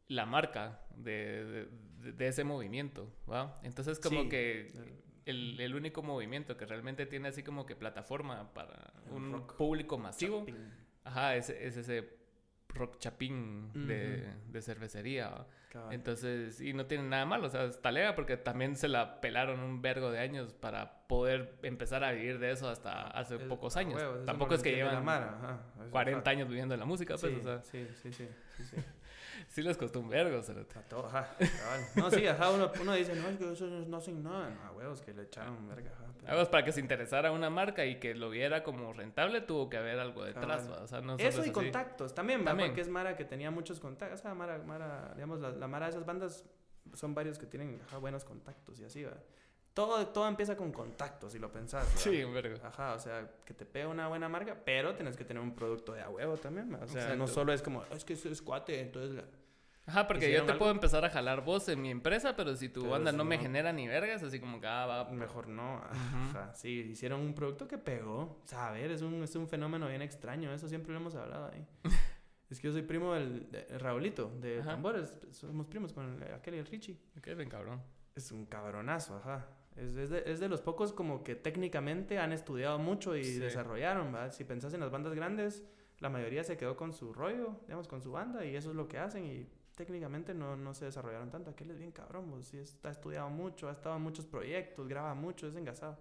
la 0.07 0.25
marca 0.25 0.81
de, 0.97 1.69
de, 2.01 2.13
de 2.13 2.29
ese 2.29 2.43
movimiento, 2.45 3.13
¿va? 3.31 3.55
Entonces 3.63 4.01
como 4.01 4.23
Sí. 4.23 4.29
que 4.31 4.69
el, 5.29 5.61
el 5.61 5.75
único 5.75 6.03
movimiento 6.03 6.57
que 6.57 6.67
realmente 6.67 7.07
tiene 7.07 7.29
así 7.29 7.43
como 7.43 7.67
que 7.67 7.77
plataforma 7.77 8.53
para 8.55 8.93
El 9.07 9.13
un 9.13 9.33
rock. 9.33 9.55
público 9.57 9.99
masivo, 9.99 10.41
Chapín. 10.41 10.57
ajá, 11.05 11.37
es, 11.37 11.51
es 11.51 11.77
ese 11.77 12.17
rock 12.69 12.99
chapín 12.99 13.71
de, 13.87 14.33
de 14.47 14.63
cervecería. 14.63 15.47
Entonces, 15.91 16.61
y 16.61 16.73
no 16.73 16.87
tiene 16.87 17.05
nada 17.05 17.25
malo, 17.25 17.47
o 17.47 17.51
sea, 17.51 17.65
es 17.65 17.81
talega 17.81 18.15
porque 18.15 18.37
también 18.37 18.75
se 18.75 18.89
la 18.89 19.21
pelaron 19.21 19.61
un 19.61 19.81
vergo 19.81 20.11
de 20.11 20.19
años 20.19 20.53
para 20.55 21.07
poder 21.07 21.57
empezar 21.63 22.03
a 22.05 22.11
vivir 22.13 22.39
de 22.39 22.51
eso 22.51 22.69
hasta 22.69 23.07
hace 23.09 23.39
pocos 23.39 23.77
años. 23.77 24.03
Tampoco 24.27 24.55
es 24.55 24.63
que 24.63 24.75
llevan 24.75 24.95
la 24.95 25.01
Mara, 25.03 25.39
ajá, 25.39 25.61
eso, 25.83 25.91
40 25.91 26.21
ajá. 26.21 26.31
años 26.31 26.49
viviendo 26.49 26.75
en 26.75 26.81
la 26.81 26.87
música, 26.87 27.15
pues, 27.17 27.33
sí, 27.33 27.39
o 27.39 27.43
sea, 27.45 27.63
sí, 27.63 27.87
sí, 28.03 28.13
sí, 28.13 28.29
sí, 28.57 28.65
sí. 28.65 28.77
sí 29.55 29.63
les 29.63 29.77
costó 29.77 30.01
un 30.01 30.09
vergo. 30.09 30.39
A 30.39 30.81
todo, 30.83 31.07
ajá. 31.07 31.35
No, 31.97 32.11
sí, 32.11 32.27
ajá, 32.27 32.51
uno, 32.51 32.71
uno 32.81 32.93
dice, 32.95 33.15
no, 33.17 33.29
es 33.29 33.37
que 33.39 33.53
eso 33.53 33.67
no, 33.67 33.97
hacen 33.97 34.23
nada. 34.23 34.51
No, 34.51 34.63
a 34.69 34.73
huevos, 34.73 35.01
que 35.01 35.13
le 35.13 35.23
echaron 35.23 35.69
verga, 35.69 35.91
ajá. 35.93 36.05
pero- 36.17 36.29
Además, 36.29 36.49
para 36.49 36.65
que 36.65 36.73
se 36.73 36.81
interesara 36.81 37.33
una 37.33 37.51
marca 37.51 37.85
y 37.85 37.99
que 37.99 38.15
lo 38.15 38.31
viera 38.31 38.63
como 38.63 38.93
rentable, 38.93 39.41
tuvo 39.41 39.69
que 39.69 39.77
haber 39.77 39.99
algo 39.99 40.25
detrás, 40.25 40.63
Cabal. 40.63 40.73
¿va? 40.81 40.85
O 40.85 40.87
sea, 40.87 41.01
no 41.01 41.17
Eso 41.17 41.29
es 41.29 41.37
y 41.37 41.41
así. 41.41 41.51
contactos 41.53 42.15
también, 42.15 42.43
¿va? 42.43 42.47
También. 42.47 42.71
Porque 42.71 42.83
es 42.83 42.89
Mara 42.89 43.17
que 43.17 43.25
tenía 43.25 43.51
muchos 43.51 43.81
contactos. 43.81 44.21
O 44.21 44.23
sea, 44.23 44.35
Mara, 44.35 44.59
Mara 44.59 45.13
digamos, 45.15 45.41
la, 45.41 45.51
la 45.51 45.67
Mara 45.69 45.87
de 45.87 45.91
esas 45.91 46.05
bandas 46.07 46.45
son 46.95 47.15
varios 47.15 47.39
que 47.39 47.47
tienen 47.47 47.81
ajá, 47.87 47.99
buenos 47.99 48.25
contactos 48.25 48.81
y 48.81 48.85
así, 48.85 49.05
¿va? 49.05 49.13
Todo, 49.87 50.07
todo 50.09 50.27
empieza 50.27 50.57
con 50.57 50.73
contacto, 50.73 51.31
si 51.31 51.39
lo 51.39 51.53
pensás. 51.53 51.87
¿verdad? 51.87 52.01
Sí, 52.01 52.25
un 52.25 52.35
vergo. 52.35 52.57
Ajá, 52.67 52.95
o 52.95 52.99
sea, 52.99 53.31
que 53.45 53.55
te 53.55 53.65
pega 53.65 53.87
una 53.87 54.09
buena 54.09 54.29
marca, 54.29 54.57
pero 54.65 54.95
tienes 54.97 55.17
que 55.17 55.25
tener 55.25 55.41
un 55.41 55.55
producto 55.55 55.93
de 55.93 56.01
a 56.03 56.11
huevo 56.11 56.37
también. 56.37 56.69
¿verdad? 56.69 56.89
O 56.89 56.93
sea, 56.93 57.15
no 57.15 57.29
solo 57.29 57.53
es 57.53 57.63
como, 57.63 57.85
"Es 57.93 58.05
que 58.05 58.15
eso 58.15 58.29
es 58.29 58.43
cuate, 58.43 58.81
entonces... 58.81 59.15
la-". 59.15 59.25
Ajá, 59.87 60.07
porque 60.09 60.23
yo 60.23 60.27
¿Hicieron 60.29 60.47
te 60.47 60.53
algo? 60.53 60.59
puedo 60.59 60.73
empezar 60.73 61.05
a 61.05 61.11
jalar 61.11 61.45
vos 61.45 61.69
en 61.69 61.81
mi 61.81 61.91
empresa, 61.91 62.35
pero 62.37 62.57
si 62.57 62.69
tu 62.69 62.81
Pero 62.81 62.91
banda 62.91 63.11
si 63.13 63.17
no 63.17 63.25
me 63.25 63.39
genera 63.39 63.73
ni 63.73 63.87
vergas, 63.87 64.23
así 64.25 64.41
como 64.41 64.61
que, 64.61 64.67
ah, 64.67 64.85
va. 64.85 65.05
Mejor 65.11 65.47
no. 65.49 65.77
Ajá, 65.89 66.53
sí, 66.55 66.71
hicieron 66.91 67.21
un 67.21 67.33
producto 67.35 67.69
que 67.69 67.79
pegó. 67.79 68.41
O 68.43 68.47
sea, 68.47 68.69
a 68.69 68.73
ver, 68.73 68.91
es 68.91 69.01
un, 69.01 69.23
es 69.23 69.35
un 69.37 69.47
fenómeno 69.49 69.87
bien 69.89 70.03
extraño. 70.03 70.53
Eso 70.53 70.69
siempre 70.69 70.93
lo 70.93 70.99
hemos 70.99 71.15
hablado 71.15 71.51
ahí. 71.53 71.65
es 72.51 72.59
que 72.61 72.67
yo 72.67 72.73
soy 72.73 72.83
primo 72.83 73.15
del 73.15 73.49
de 73.51 73.79
Raulito, 73.79 74.31
de 74.41 74.59
Ajá. 74.61 74.73
Tambores. 74.73 75.17
Somos 75.31 75.67
primos 75.69 75.93
con 75.95 76.21
el- 76.23 76.35
aquel 76.35 76.57
y 76.57 76.59
el 76.59 76.67
Richie. 76.67 76.99
Ok, 77.17 77.29
ven 77.37 77.49
cabrón. 77.49 77.81
Es 78.17 78.31
un 78.33 78.45
cabronazo, 78.47 79.17
ajá. 79.17 79.47
Es, 79.79 79.97
es 79.97 80.11
de, 80.11 80.23
es 80.27 80.41
de 80.41 80.49
los 80.49 80.61
pocos 80.61 80.93
como 80.93 81.23
que 81.23 81.35
técnicamente 81.37 82.19
han 82.19 82.33
estudiado 82.33 82.79
mucho 82.79 83.17
y 83.17 83.25
Sí. 83.25 83.39
desarrollaron, 83.39 84.13
¿verdad? 84.13 84.33
Si 84.33 84.45
pensás 84.45 84.75
en 84.75 84.81
las 84.81 84.91
bandas 84.91 85.15
grandes, 85.15 85.63
la 86.01 86.09
mayoría 86.09 86.43
se 86.45 86.57
quedó 86.57 86.77
con 86.77 86.93
su 86.93 87.13
rollo, 87.13 87.57
digamos, 87.67 87.87
con 87.89 88.03
su 88.03 88.11
banda 88.13 88.45
y 88.45 88.57
eso 88.57 88.71
es 88.71 88.77
lo 88.77 88.89
que 88.89 88.99
hacen 88.99 89.25
y 89.25 89.47
técnicamente 89.77 90.35
no, 90.35 90.57
no 90.57 90.75
se 90.75 90.85
desarrollaron 90.87 91.31
tanto. 91.31 91.51
Aquel 91.51 91.71
es 91.71 91.79
bien 91.79 91.93
cabrón, 91.93 92.29
pues, 92.31 92.47
sí, 92.47 92.59
está 92.59 92.91
estudiado 92.91 93.31
mucho, 93.31 93.69
ha 93.69 93.73
estado 93.73 93.97
en 93.97 94.03
muchos 94.03 94.27
proyectos, 94.27 94.89
graba 94.89 95.15
mucho, 95.15 95.47
es 95.47 95.55
engasado. 95.55 95.97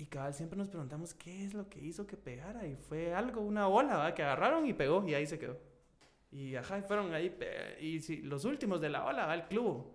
Y 0.00 0.06
cabal, 0.06 0.32
siempre 0.34 0.56
nos 0.56 0.68
preguntamos 0.68 1.12
qué 1.14 1.44
es 1.44 1.54
lo 1.54 1.68
que 1.68 1.80
hizo 1.80 2.06
que 2.06 2.16
pegara 2.16 2.66
y 2.66 2.76
fue 2.76 3.14
algo, 3.14 3.40
una 3.40 3.66
ola, 3.68 3.96
¿verdad? 3.96 4.14
Que 4.14 4.22
agarraron 4.22 4.66
y 4.66 4.72
pegó 4.72 5.04
y 5.08 5.14
ahí 5.14 5.26
se 5.26 5.38
quedó. 5.38 5.58
Y 6.30 6.54
ajá, 6.56 6.82
fueron 6.82 7.14
ahí, 7.14 7.36
y 7.80 8.00
sí, 8.00 8.22
los 8.22 8.44
últimos 8.44 8.80
de 8.80 8.90
la 8.90 9.04
ola, 9.06 9.26
¿verdad? 9.26 9.34
el 9.44 9.48
club, 9.48 9.86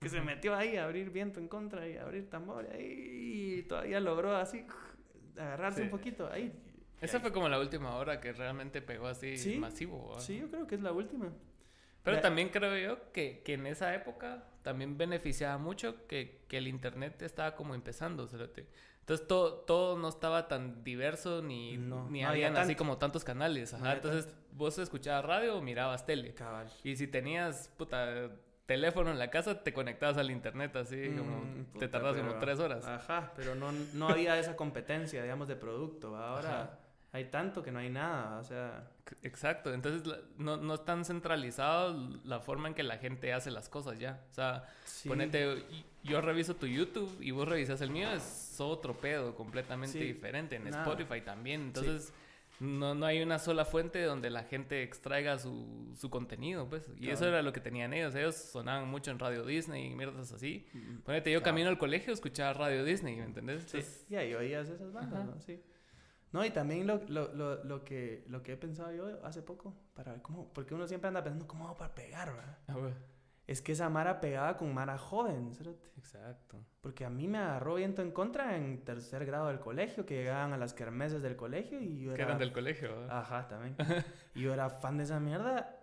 que 0.00 0.08
se 0.08 0.20
metió 0.22 0.54
ahí 0.56 0.76
a 0.78 0.84
abrir 0.84 1.10
viento 1.10 1.38
en 1.40 1.46
contra 1.46 1.86
y 1.86 1.96
a 1.98 2.02
abrir 2.02 2.28
tambor 2.30 2.66
ahí, 2.72 3.58
y 3.58 3.62
todavía 3.64 4.00
logró 4.00 4.34
así 4.34 4.64
agarrarse 5.36 5.80
Sí. 5.80 5.84
un 5.84 5.90
poquito 5.90 6.30
ahí. 6.32 6.52
Esa 7.02 7.20
fue 7.20 7.32
como 7.32 7.48
la 7.50 7.58
última 7.60 7.94
hora 7.96 8.18
que 8.20 8.32
realmente 8.32 8.80
pegó 8.82 9.06
así 9.08 9.36
Sí, 9.36 9.58
masivo. 9.58 10.18
Sí, 10.18 10.38
yo 10.38 10.50
creo 10.50 10.66
que 10.66 10.74
es 10.74 10.80
la 10.80 10.92
última. 10.92 11.30
Pero 12.02 12.16
La- 12.16 12.22
también 12.22 12.48
creo 12.48 12.76
yo 12.78 13.12
que, 13.12 13.42
que 13.44 13.54
en 13.54 13.66
esa 13.66 13.94
época 13.94 14.44
también 14.62 14.96
beneficiaba 14.96 15.58
mucho 15.58 16.06
que, 16.06 16.44
que 16.48 16.56
el 16.58 16.66
internet 16.68 17.20
estaba 17.20 17.54
como 17.54 17.74
empezando. 17.74 18.22
Entonces 18.26 19.26
todo, 19.28 19.54
todo 19.60 19.98
no 19.98 20.08
estaba 20.08 20.48
tan 20.48 20.82
diverso 20.82 21.42
ni, 21.42 21.76
No, 21.76 22.08
ni 22.10 22.22
no 22.22 22.28
había 22.28 22.48
habían 22.48 22.56
así 22.62 22.74
como 22.74 22.96
tantos 22.96 23.22
canales. 23.24 23.74
Ajá. 23.74 23.94
Entonces 23.94 24.34
vos 24.52 24.78
escuchabas 24.78 25.24
radio 25.26 25.56
o 25.58 25.62
mirabas 25.62 26.06
tele. 26.06 26.32
Cabal. 26.34 26.70
Y 26.84 26.96
si 26.96 27.06
tenías, 27.06 27.68
puta, 27.76 28.30
teléfono 28.70 29.10
en 29.10 29.18
la 29.18 29.30
casa, 29.30 29.64
te 29.64 29.72
conectabas 29.72 30.16
al 30.16 30.30
internet 30.30 30.76
así 30.76 31.08
como... 31.18 31.38
Mm, 31.40 31.78
te 31.80 31.88
tardas 31.88 32.16
como 32.16 32.34
tres 32.38 32.60
horas. 32.60 32.84
Ajá, 32.86 33.32
pero 33.34 33.56
no, 33.56 33.72
no 33.94 34.08
había 34.08 34.38
esa 34.38 34.54
competencia, 34.54 35.20
digamos, 35.24 35.48
de 35.48 35.56
producto. 35.56 36.16
Ahora 36.16 36.62
Ajá. 36.62 36.78
hay 37.10 37.24
tanto 37.24 37.64
que 37.64 37.72
no 37.72 37.80
hay 37.80 37.90
nada, 37.90 38.38
o 38.38 38.44
sea... 38.44 38.88
Exacto, 39.24 39.74
entonces 39.74 40.02
no, 40.38 40.56
no 40.56 40.74
es 40.74 40.84
tan 40.84 41.04
centralizado 41.04 41.98
la 42.24 42.38
forma 42.38 42.68
en 42.68 42.74
que 42.74 42.84
la 42.84 42.98
gente 42.98 43.32
hace 43.32 43.50
las 43.50 43.68
cosas 43.68 43.98
ya. 43.98 44.20
O 44.30 44.32
sea, 44.34 44.68
Sí. 44.84 45.08
ponete, 45.08 45.64
yo 46.04 46.20
reviso 46.20 46.54
tu 46.54 46.66
YouTube 46.68 47.16
y 47.20 47.32
vos 47.32 47.48
revisas 47.48 47.80
el 47.80 47.90
mío, 47.90 48.08
es 48.12 48.54
otro 48.60 48.94
pedo 48.94 49.34
completamente 49.34 49.98
Sí, 49.98 50.04
diferente. 50.04 50.54
En 50.56 50.70
nada. 50.70 50.84
Spotify 50.84 51.22
también, 51.22 51.62
entonces 51.62 52.12
no, 52.60 52.94
no 52.94 53.06
hay 53.06 53.22
una 53.22 53.38
sola 53.38 53.64
fuente 53.64 54.02
donde 54.02 54.30
la 54.30 54.44
gente 54.44 54.82
extraiga 54.82 55.38
su, 55.38 55.94
su 55.98 56.10
contenido, 56.10 56.68
pues. 56.68 56.88
Y 56.98 57.08
eso 57.08 57.20
Claro. 57.20 57.32
era 57.32 57.42
lo 57.42 57.52
que 57.52 57.60
tenían 57.60 57.92
ellos. 57.94 58.14
Ellos 58.14 58.36
sonaban 58.36 58.88
mucho 58.88 59.10
en 59.10 59.18
Radio 59.18 59.44
Disney 59.44 59.86
y 59.86 59.94
mierdas 59.94 60.30
así. 60.32 60.66
Mm, 60.74 60.98
Ponete, 60.98 61.32
yo 61.32 61.40
Claro. 61.40 61.50
camino 61.52 61.68
al 61.70 61.78
colegio, 61.78 62.12
escuchaba 62.12 62.52
Radio 62.52 62.84
Disney, 62.84 63.16
¿me 63.16 63.24
entendés? 63.24 63.62
Sí, 63.64 63.78
Entonces, 63.78 64.06
y 64.10 64.14
ahí 64.16 64.34
oías 64.34 64.68
esas 64.68 64.92
bandas, 64.92 65.20
Ajá. 65.20 65.30
¿no? 65.34 65.40
Sí. 65.40 65.60
No, 66.32 66.44
y 66.44 66.50
también 66.50 66.86
lo, 66.86 67.00
lo, 67.08 67.32
lo, 67.34 67.64
lo, 67.64 67.84
que, 67.84 68.24
lo 68.28 68.42
que 68.44 68.52
he 68.52 68.56
pensado 68.56 68.92
yo 68.94 69.24
hace 69.26 69.42
poco, 69.42 69.74
para 69.94 70.12
ver 70.12 70.22
cómo, 70.22 70.52
porque 70.52 70.74
uno 70.74 70.86
siempre 70.86 71.08
anda 71.08 71.24
pensando, 71.24 71.48
¿cómo 71.48 71.64
hago 71.66 71.76
para 71.76 71.92
pegar, 71.94 72.32
verdad? 72.32 72.58
ah, 72.68 72.74
güey. 72.74 72.92
Es 73.50 73.60
que 73.62 73.72
esa 73.72 73.88
Mara 73.88 74.20
pegaba 74.20 74.56
con 74.56 74.72
Mara 74.72 74.96
joven, 74.96 75.52
cerote. 75.52 75.90
Exacto. 75.96 76.56
Porque 76.80 77.04
a 77.04 77.10
mí 77.10 77.26
me 77.26 77.38
agarró 77.38 77.74
viento 77.74 78.00
en 78.00 78.12
contra 78.12 78.56
en 78.56 78.84
tercer 78.84 79.26
grado 79.26 79.48
del 79.48 79.58
colegio, 79.58 80.06
que 80.06 80.14
llegaban 80.14 80.52
a 80.52 80.56
las 80.56 80.72
kermeses 80.72 81.20
del 81.20 81.34
colegio 81.34 81.80
y 81.80 81.98
yo 81.98 82.10
Que 82.14 82.22
era... 82.22 82.26
eran 82.26 82.38
del 82.38 82.52
colegio, 82.52 82.90
¿verdad? 82.90 83.18
Ajá, 83.18 83.48
también. 83.48 83.74
y 84.36 84.42
yo 84.42 84.54
era 84.54 84.70
fan 84.70 84.98
de 84.98 85.02
esa 85.02 85.18
mierda, 85.18 85.80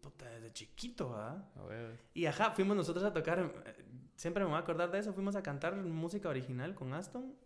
puta, 0.00 0.30
desde 0.30 0.50
chiquito, 0.54 1.10
¿verdad? 1.10 1.44
A 1.56 1.64
ver. 1.64 2.00
Y 2.14 2.24
ajá, 2.24 2.52
fuimos 2.52 2.74
nosotros 2.74 3.04
a 3.04 3.12
tocar, 3.12 3.52
siempre 4.16 4.42
me 4.42 4.48
voy 4.48 4.56
a 4.56 4.60
acordar 4.60 4.90
de 4.90 5.00
eso, 5.00 5.12
fuimos 5.12 5.36
a 5.36 5.42
cantar 5.42 5.76
música 5.76 6.30
original 6.30 6.74
con 6.74 6.94
Aston 6.94 7.36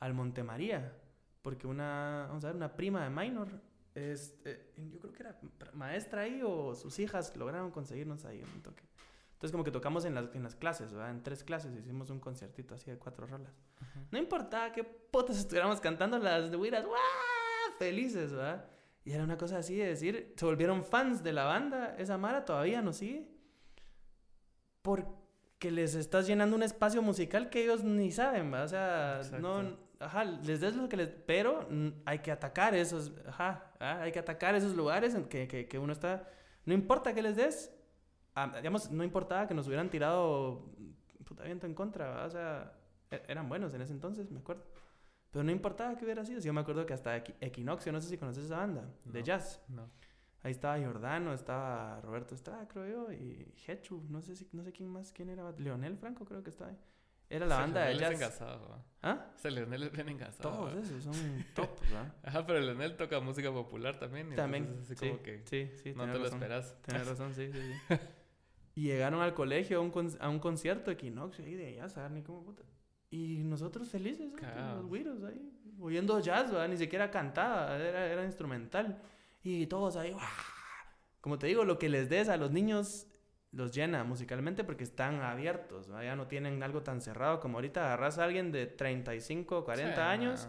al 0.00 0.12
Montemaría, 0.12 0.98
porque 1.40 1.66
una, 1.66 2.26
vamos 2.28 2.44
a 2.44 2.48
ver, 2.48 2.56
una 2.56 2.76
prima 2.76 3.02
de 3.04 3.08
Minor, 3.08 3.48
es, 3.94 4.38
eh, 4.44 4.70
yo 4.90 5.00
creo 5.00 5.12
que 5.14 5.22
era 5.22 5.40
maestra 5.72 6.22
ahí 6.22 6.42
o 6.44 6.74
sus 6.74 6.98
hijas 6.98 7.34
lograron 7.38 7.70
conseguirnos 7.70 8.26
ahí 8.26 8.42
un 8.54 8.62
toque. 8.62 8.82
Entonces 9.34 9.52
como 9.52 9.64
que 9.64 9.70
tocamos 9.70 10.04
en 10.04 10.14
las, 10.14 10.34
en 10.34 10.42
las 10.42 10.54
clases, 10.54 10.92
¿verdad? 10.92 11.10
En 11.10 11.22
tres 11.22 11.44
clases 11.44 11.76
hicimos 11.76 12.08
un 12.10 12.18
conciertito 12.18 12.74
así 12.74 12.90
de 12.90 12.98
cuatro 12.98 13.26
rolas. 13.26 13.52
No 14.10 14.18
importaba 14.18 14.72
qué 14.72 14.84
putas 14.84 15.36
estuviéramos 15.38 15.80
cantando 15.80 16.18
las 16.18 16.50
de 16.50 16.56
Wiras. 16.56 16.86
Felices, 17.78 18.32
¿verdad? 18.32 18.66
Y 19.04 19.12
era 19.12 19.22
una 19.24 19.36
cosa 19.36 19.58
así 19.58 19.76
de 19.76 19.86
decir, 19.86 20.32
se 20.36 20.44
volvieron 20.46 20.82
fans 20.82 21.22
de 21.22 21.32
la 21.32 21.44
banda, 21.44 21.94
esa 21.98 22.16
Mara 22.16 22.44
todavía 22.44 22.80
nos 22.80 22.96
sigue. 22.96 23.28
Porque 24.80 25.70
les 25.70 25.94
estás 25.94 26.26
llenando 26.26 26.56
un 26.56 26.62
espacio 26.62 27.02
musical 27.02 27.50
que 27.50 27.64
ellos 27.64 27.84
ni 27.84 28.12
saben, 28.12 28.50
¿verdad? 28.50 28.64
O 28.64 28.68
sea, 28.68 29.16
Exacto. 29.18 29.62
no, 29.62 29.76
ajá, 29.98 30.24
les 30.24 30.60
des 30.60 30.74
lo 30.74 30.88
que 30.88 30.96
les... 30.96 31.10
Pero 31.10 31.68
hay 32.06 32.20
que 32.20 32.30
atacar 32.30 32.74
esos, 32.74 33.12
ajá, 33.26 33.72
ah, 33.78 34.00
hay 34.00 34.12
que 34.12 34.20
atacar 34.20 34.54
esos 34.54 34.74
lugares 34.74 35.14
en 35.14 35.24
que, 35.24 35.48
que, 35.48 35.68
que 35.68 35.78
uno 35.78 35.92
está... 35.92 36.26
No 36.64 36.72
importa 36.72 37.12
que 37.12 37.20
les 37.20 37.36
des, 37.36 37.73
ah, 38.34 38.52
digamos, 38.56 38.90
no 38.90 39.04
importaba 39.04 39.46
que 39.46 39.54
nos 39.54 39.66
hubieran 39.66 39.88
tirado 39.90 40.70
puta 41.24 41.44
viento 41.44 41.66
en 41.66 41.74
contra, 41.74 42.06
¿verdad? 42.08 42.26
O 42.26 42.30
sea, 42.30 42.72
e- 43.10 43.22
eran 43.28 43.48
buenos 43.48 43.72
en 43.74 43.80
ese 43.82 43.92
entonces, 43.92 44.30
me 44.30 44.40
acuerdo. 44.40 44.64
Pero 45.30 45.42
no 45.42 45.50
importaba 45.50 45.96
que 45.96 46.04
hubiera 46.04 46.24
sido. 46.24 46.40
Yo 46.40 46.52
me 46.52 46.60
acuerdo 46.60 46.86
que 46.86 46.92
hasta 46.92 47.16
Equi- 47.16 47.34
Equinoccio, 47.40 47.90
no 47.92 48.00
sé 48.00 48.08
si 48.08 48.18
conoces 48.18 48.44
esa 48.44 48.58
banda, 48.58 48.84
de 49.04 49.18
No. 49.20 49.24
jazz. 49.24 49.60
No. 49.68 49.90
Ahí 50.42 50.52
estaba 50.52 50.78
Jordano, 50.78 51.32
estaba 51.32 52.00
Roberto 52.02 52.34
Estrada, 52.34 52.68
creo 52.68 52.86
yo, 52.86 53.12
y 53.12 53.54
Hechu, 53.66 54.04
no 54.10 54.20
sé 54.20 54.36
si, 54.36 54.46
no 54.52 54.62
sé 54.62 54.70
quién 54.72 54.90
más, 54.90 55.10
quién 55.10 55.30
era, 55.30 55.50
Leonel 55.58 55.96
Franco 55.96 56.24
creo 56.26 56.42
que 56.42 56.50
estaba 56.50 56.70
ahí. 56.70 56.78
Era 57.30 57.46
la 57.46 57.54
Ese 57.54 57.62
banda 57.62 57.80
de 57.86 57.94
Leonel 57.94 58.12
es 58.12 58.20
jazz. 58.20 58.40
engasado. 58.40 58.84
¿Ah? 59.02 59.26
Ese 59.34 59.50
Leonel 59.50 59.82
es 59.84 59.92
bien 59.92 60.08
engasado. 60.10 60.50
Todos 60.50 60.74
esos 60.74 61.02
son 61.02 61.14
top, 61.54 61.80
¿verdad? 61.80 62.14
Ajá, 62.22 62.46
pero 62.46 62.60
Leonel 62.60 62.94
toca 62.98 63.18
música 63.20 63.50
popular 63.50 63.98
también. 63.98 64.32
y 64.32 64.36
También, 64.36 64.64
entonces 64.64 64.90
así 64.90 64.96
sí, 65.06 65.10
como 65.10 65.22
que 65.22 65.42
sí, 65.46 65.70
sí, 65.82 65.94
no 65.96 66.04
te 66.04 66.12
lo 66.18 66.24
razón. 66.24 66.34
esperas. 66.42 66.76
Tienes 66.82 67.06
razón, 67.08 67.34
sí, 67.34 67.50
sí, 67.50 67.58
sí. 67.88 67.94
y 68.74 68.82
llegaron 68.82 69.20
al 69.22 69.34
colegio 69.34 69.78
a 69.78 69.80
un, 69.80 69.90
con- 69.90 70.16
a 70.20 70.28
un 70.28 70.38
concierto 70.38 70.86
de 70.90 70.94
Equinoccio 70.94 71.44
ahí 71.44 71.54
de 71.54 71.74
jazz, 71.76 71.96
a 71.96 72.02
ver 72.02 72.10
ni 72.12 72.22
cómo 72.22 72.42
puta. 72.44 72.62
Y 73.10 73.42
nosotros 73.44 73.88
felices, 73.90 74.32
los 74.76 74.86
güiros 74.86 75.22
ahí, 75.22 75.52
oyendo 75.80 76.18
jazz, 76.20 76.50
¿verdad? 76.50 76.68
Ni 76.68 76.76
siquiera 76.76 77.10
cantaba, 77.10 77.76
era, 77.76 78.06
era 78.06 78.24
instrumental. 78.24 79.00
Y 79.42 79.66
todos 79.66 79.96
ahí, 79.96 80.10
¡guau! 80.12 80.24
Como 81.20 81.38
te 81.38 81.46
digo, 81.46 81.64
lo 81.64 81.78
que 81.78 81.88
les 81.88 82.08
des 82.08 82.28
a 82.28 82.36
los 82.36 82.50
niños 82.50 83.06
los 83.52 83.72
llena 83.72 84.02
musicalmente 84.02 84.64
porque 84.64 84.82
están 84.82 85.20
abiertos, 85.22 85.86
¿verdad? 85.88 86.02
Ya 86.02 86.16
no 86.16 86.26
tienen 86.26 86.60
algo 86.64 86.82
tan 86.82 87.00
cerrado 87.00 87.38
como 87.38 87.58
ahorita 87.58 87.84
agarras 87.86 88.18
a 88.18 88.24
alguien 88.24 88.50
de 88.50 88.66
35, 88.66 89.64
40 89.64 89.94
Sí, 89.94 90.00
años. 90.00 90.48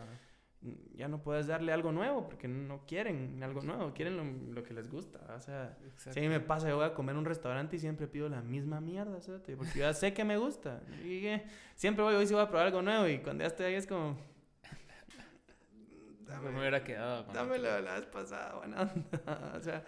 Ya 0.95 1.07
no 1.07 1.22
puedes 1.22 1.47
darle 1.47 1.72
algo 1.72 1.91
nuevo 1.91 2.24
porque 2.26 2.47
no 2.47 2.86
quieren 2.86 3.41
algo 3.43 3.61
nuevo, 3.61 3.93
quieren 3.93 4.18
lo, 4.18 4.53
lo 4.53 4.63
que 4.63 4.74
les 4.74 4.89
gusta. 4.89 5.20
O 5.36 5.39
sea, 5.39 5.78
Exacto. 5.86 6.13
si 6.13 6.20
a 6.20 6.22
mí 6.22 6.30
me 6.30 6.39
pasa, 6.39 6.70
yo 6.70 6.76
voy 6.78 6.86
a 6.86 6.93
comer 6.93 7.16
a 7.16 7.20
un 7.20 7.26
restaurante 7.26 7.76
y 7.76 7.80
siempre 7.80 8.07
pido 8.07 8.30
la 8.30 8.41
misma 8.41 8.82
mierda, 8.82 9.22
¿sabes? 9.22 9.41
porque 9.57 9.80
ya 9.80 9.93
sé 9.93 10.13
que 10.13 10.24
me 10.24 10.38
gusta. 10.38 10.82
Y 11.03 11.26
eh, 11.28 11.45
siempre 11.76 12.03
voy, 12.03 12.16
hoy 12.16 12.28
sí 12.28 12.34
voy 12.34 12.43
a 12.43 12.47
probar 12.47 12.68
algo 12.68 12.82
nuevo 12.82 13.07
y 13.07 13.20
cuando 13.20 13.43
ya 13.43 13.47
estoy 13.47 13.68
ahí 13.68 13.76
es 13.76 13.88
como... 13.88 14.18
Yo 16.28 16.51
me 16.51 16.59
hubiera 16.59 16.84
quedado. 16.84 17.26
con 17.26 17.34
Dámelo 17.34 17.70
otro. 17.70 17.82
la 17.82 17.93
vez 17.95 18.05
pasada, 18.07 18.55
buena 18.55 18.82
onda. 18.82 19.53
o 19.57 19.59
sea, 19.61 19.84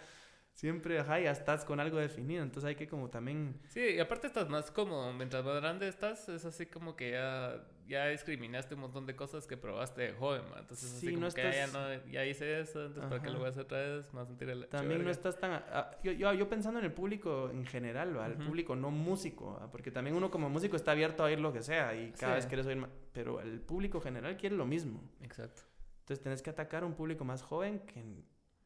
siempre, 0.53 0.99
ajá, 0.99 1.19
ya 1.19 1.32
estás 1.32 1.65
con 1.65 1.80
algo 1.80 1.97
definido, 1.97 2.43
entonces 2.43 2.67
hay 2.67 2.75
que 2.75 2.88
como 2.88 3.09
también... 3.09 3.59
Sí, 3.67 3.82
y 3.82 3.99
aparte 3.99 4.28
estás 4.28 4.49
más 4.49 4.71
cómodo. 4.71 5.11
Mientras 5.13 5.43
más 5.43 5.55
grande 5.61 5.88
estás, 5.88 6.30
es 6.30 6.45
así 6.45 6.65
como 6.65 6.95
que 6.95 7.11
ya, 7.11 7.63
ya 7.88 8.07
discriminaste 8.07 8.75
un 8.75 8.81
montón 8.81 9.05
de 9.05 9.15
cosas 9.15 9.47
que 9.47 9.55
probaste 9.57 10.01
de 10.01 10.13
joven, 10.13 10.41
¿va? 10.53 10.59
Entonces, 10.59 10.91
así 10.91 11.07
Sí, 11.07 11.13
como 11.13 11.27
no 11.27 11.31
que 11.33 11.41
ah, 11.41 11.51
ya, 11.51 11.65
estás- 11.65 12.05
no, 12.05 12.11
ya 12.11 12.25
hice 12.25 12.59
eso, 12.59 12.85
entonces 12.85 13.09
¿para 13.09 13.21
qué 13.23 13.29
lo 13.29 13.39
voy 13.39 13.47
a 13.47 13.49
hacer 13.49 13.63
otra 13.63 13.77
vez? 13.79 14.13
Me 14.13 14.21
a 14.21 14.25
sentir 14.25 14.49
el 14.49 14.67
También 14.67 15.03
no 15.03 15.09
estás 15.09 15.39
tan... 15.39 15.51
ah, 15.53 15.91
yo, 16.03 16.11
yo, 16.11 16.33
yo 16.33 16.49
pensando 16.49 16.79
en 16.79 16.85
el 16.85 16.91
público 16.93 17.49
en 17.49 17.65
general, 17.65 18.17
¿va? 18.17 18.27
el 18.27 18.33
público 18.38 18.75
no 18.75 18.91
músico, 18.91 19.57
¿va? 19.59 19.71
porque 19.71 19.89
también 19.91 20.15
uno 20.15 20.29
como 20.29 20.49
músico 20.49 20.75
está 20.75 20.91
abierto 20.91 21.23
a 21.23 21.27
oír 21.27 21.39
lo 21.39 21.53
que 21.53 21.61
sea 21.61 21.95
y 21.95 22.11
cada 22.11 22.33
Sí. 22.33 22.35
vez 22.38 22.45
quieres 22.47 22.65
oír 22.67 22.77
más. 22.77 22.89
Pero 23.13 23.39
el 23.41 23.61
público 23.61 24.01
general 24.01 24.38
quiere 24.38 24.55
lo 24.55 24.65
mismo. 24.65 25.01
Exacto. 25.21 25.61
Entonces 26.01 26.23
tenés 26.23 26.41
que 26.41 26.49
atacar 26.49 26.83
a 26.83 26.85
un 26.85 26.93
público 26.93 27.25
más 27.25 27.41
joven 27.41 27.79
que 27.79 28.03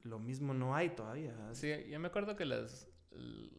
lo 0.03 0.17
mismo 0.19 0.53
no 0.53 0.75
hay 0.75 0.89
todavía. 0.89 1.33
¿va? 1.35 1.53
Sí, 1.53 1.71
yo 1.89 1.99
me 1.99 2.07
acuerdo 2.07 2.35
que 2.35 2.45
las, 2.45 2.87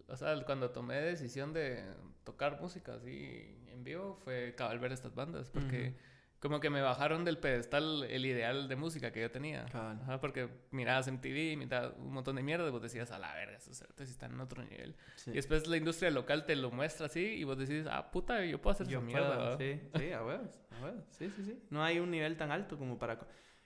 o 0.08 0.16
sea, 0.16 0.34
cuando 0.44 0.70
tomé 0.70 1.00
decisión 1.00 1.52
de 1.52 1.84
tocar 2.24 2.60
música 2.60 2.94
así 2.94 3.58
en 3.73 3.85
vivo 3.85 4.18
fue 4.25 4.55
cabal 4.57 4.79
ver 4.79 4.93
estas 4.93 5.14
bandas, 5.14 5.51
porque 5.51 5.95
como 6.39 6.59
que 6.59 6.70
me 6.70 6.81
bajaron 6.81 7.25
del 7.25 7.39
pedestal 7.39 8.05
el 8.05 8.27
ideal 8.27 8.68
de 8.68 8.75
música 8.75 9.12
que 9.12 9.20
yo 9.20 9.31
tenía. 9.31 9.64
Ajá, 9.66 10.20
porque 10.20 10.49
mirabas 10.73 11.11
MTV, 11.11 11.57
mirabas 11.57 11.95
un 11.99 12.12
montón 12.12 12.37
de 12.37 12.43
mierda 12.43 12.66
y 12.66 12.70
vos 12.70 12.83
decías, 12.83 13.12
a 13.12 13.18
la 13.18 13.33
verga, 13.35 13.57
esos 13.57 13.77
si 13.77 14.03
están 14.03 14.33
en 14.33 14.41
otro 14.41 14.62
nivel. 14.64 14.97
Y 15.27 15.33
después 15.33 15.66
la 15.68 15.77
industria 15.77 16.11
local 16.11 16.45
te 16.45 16.57
lo 16.57 16.70
muestra 16.70 17.07
así 17.07 17.20
y 17.20 17.45
vos 17.45 17.57
decís, 17.59 17.87
ah, 17.89 18.11
puta, 18.11 18.45
yo 18.45 18.61
puedo 18.61 18.75
hacer 18.75 18.89
esa 18.89 19.01
mierda. 19.01 19.57
Sí, 19.57 19.81
sí, 19.97 20.12
a 20.12 20.25
huevos, 20.25 20.59
a 20.70 20.85
huevos. 20.85 21.05
Sí, 21.11 21.31
sí, 21.31 21.45
sí. 21.45 21.62
No 21.70 21.83
hay 21.85 22.01
un 22.01 22.11
nivel 22.11 22.37
tan 22.37 22.51
alto 22.51 22.77
como 22.77 22.99
para... 22.99 23.20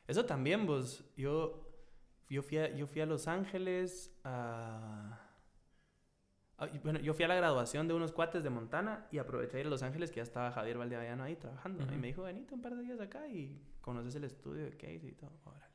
Eso 0.07 0.25
también, 0.25 0.67
vos, 0.67 1.05
yo... 1.17 1.63
Yo 2.29 2.43
fui 2.43 2.59
a, 2.59 2.75
yo 2.75 2.89
fui 2.89 3.01
a 3.01 3.07
Los 3.07 3.29
Ángeles 3.29 4.13
a 4.25 5.26
bueno, 6.83 6.99
yo 7.01 7.13
fui 7.13 7.25
a 7.25 7.29
la 7.29 7.35
graduación 7.35 7.87
de 7.87 7.93
unos 7.93 8.13
cuates 8.13 8.43
de 8.43 8.49
Montana 8.49 9.07
y 9.11 9.19
aproveché 9.19 9.59
de 9.59 9.61
ir 9.61 9.67
a 9.67 9.71
Los 9.71 9.83
Ángeles, 9.83 10.11
que 10.11 10.17
ya 10.17 10.23
estaba 10.23 10.51
Javier 10.53 10.79
Valdeavellano 10.79 11.25
ahí 11.25 11.37
trabajando. 11.37 11.85
Y 11.93 11.99
me 11.99 12.07
dijo, 12.07 12.23
venite 12.23 12.55
un 12.55 12.63
par 12.63 12.75
de 12.75 12.83
días 12.83 13.01
acá 13.01 13.29
y 13.29 13.61
conoces 13.83 14.15
el 14.15 14.25
estudio 14.25 14.65
de 14.65 14.71
Casey 14.71 15.09
y 15.09 15.13
todo. 15.13 15.33
Órale. 15.45 15.67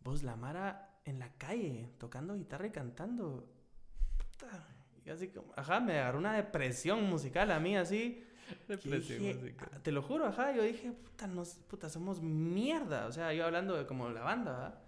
Vos, 0.00 0.24
la 0.24 0.34
Mara 0.34 1.00
en 1.04 1.20
la 1.20 1.32
calle, 1.34 1.92
tocando 1.98 2.34
guitarra 2.34 2.66
y 2.66 2.70
cantando. 2.70 3.48
Puta. 4.18 4.66
Y 5.04 5.10
así 5.10 5.28
como, 5.28 5.52
ajá, 5.54 5.78
me 5.78 6.00
agarró 6.00 6.18
una 6.18 6.34
depresión 6.34 7.04
musical 7.04 7.52
a 7.52 7.60
mí 7.60 7.76
así. 7.76 8.24
Depresión 8.68 9.22
musical. 9.22 9.70
Ah, 9.72 9.78
te 9.80 9.92
lo 9.92 10.02
juro, 10.02 10.26
ajá. 10.26 10.50
Yo 10.50 10.64
dije, 10.64 10.90
puta, 10.90 11.28
nos, 11.28 11.54
puta, 11.54 11.88
somos 11.88 12.20
mierda. 12.20 13.06
O 13.06 13.12
sea, 13.12 13.32
yo 13.32 13.44
hablando 13.44 13.76
de 13.76 13.86
como 13.86 14.08
la 14.08 14.22
banda, 14.22 14.52
¿verdad? 14.52 14.78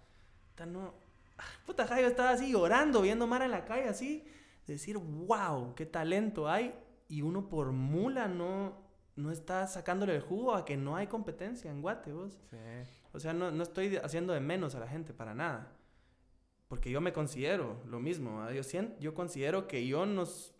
Puta, 0.49 0.65
no. 0.65 0.93
Ah, 1.37 1.43
puta, 1.65 1.83
ajá, 1.83 2.01
yo 2.01 2.07
estaba 2.07 2.31
así 2.31 2.51
llorando, 2.51 3.01
viendo 3.01 3.25
Mara 3.25 3.45
en 3.45 3.51
la 3.51 3.63
calle 3.63 3.87
así 3.87 4.25
decir, 4.73 4.97
wow, 4.97 5.73
qué 5.75 5.85
talento 5.85 6.49
hay, 6.49 6.73
y 7.07 7.21
uno 7.21 7.49
por 7.49 7.71
mula 7.71 8.27
no, 8.27 8.73
no 9.15 9.31
está 9.31 9.67
sacándole 9.67 10.15
el 10.15 10.21
jugo 10.21 10.55
a 10.55 10.65
que 10.65 10.77
no 10.77 10.95
hay 10.95 11.07
competencia 11.07 11.69
en 11.71 11.81
Guate, 11.81 12.13
vos. 12.13 12.39
O 13.11 13.19
sea, 13.19 13.33
no, 13.33 13.51
no, 13.51 13.63
estoy 13.63 13.97
haciendo 13.97 14.33
de 14.33 14.39
menos 14.39 14.75
a 14.75 14.79
la 14.79 14.87
gente 14.87 15.13
para 15.13 15.33
nada. 15.33 15.73
Porque 16.67 16.91
yo 16.91 17.01
me 17.01 17.11
considero 17.11 17.81
lo 17.85 17.99
mismo. 17.99 18.47
Yo, 18.51 18.63
siento, 18.63 18.99
yo 18.99 19.13
considero 19.13 19.67
que 19.67 19.87
yo 19.87 20.05
nos... 20.05 20.53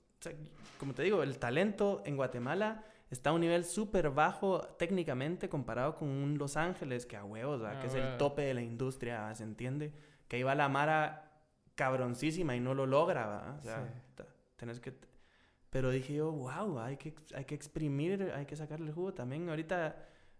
como 0.79 0.93
te 0.93 1.03
digo, 1.03 1.21
el 1.21 1.37
talento 1.37 2.01
en 2.05 2.15
Guatemala 2.15 2.83
está 3.11 3.29
a 3.29 3.33
un 3.33 3.41
nivel 3.41 3.63
súper 3.63 4.09
bajo 4.09 4.61
técnicamente 4.77 5.49
comparado 5.49 5.95
con 5.95 6.09
un 6.09 6.37
Los 6.37 6.57
Ángeles, 6.57 7.05
que 7.05 7.15
a 7.15 7.23
huevos, 7.23 7.61
que 7.79 7.87
es 7.87 7.93
el 7.93 8.17
tope 8.17 8.41
de 8.41 8.53
la 8.55 8.61
industria, 8.61 9.33
¿se 9.35 9.43
entiende? 9.43 9.93
Que 10.27 10.37
ahí 10.37 10.43
va 10.43 10.55
la 10.55 10.69
Mara 10.69 11.28
cabroncísima 11.79 12.57
y 12.57 12.59
no 12.59 12.73
lo 12.73 12.85
logra, 12.85 13.55
O 13.57 13.63
sea, 13.63 13.89
tenés 14.57 14.81
que... 14.81 14.93
Pero 15.69 15.91
dije 15.91 16.15
yo, 16.15 16.29
wow, 16.31 16.79
hay 16.79 16.97
que, 16.97 17.15
hay 17.33 17.45
que 17.45 17.55
exprimir, 17.55 18.33
hay 18.35 18.45
que 18.45 18.57
sacarle 18.57 18.87
el 18.87 18.93
jugo. 18.93 19.13
También 19.13 19.47
ahorita, 19.47 19.95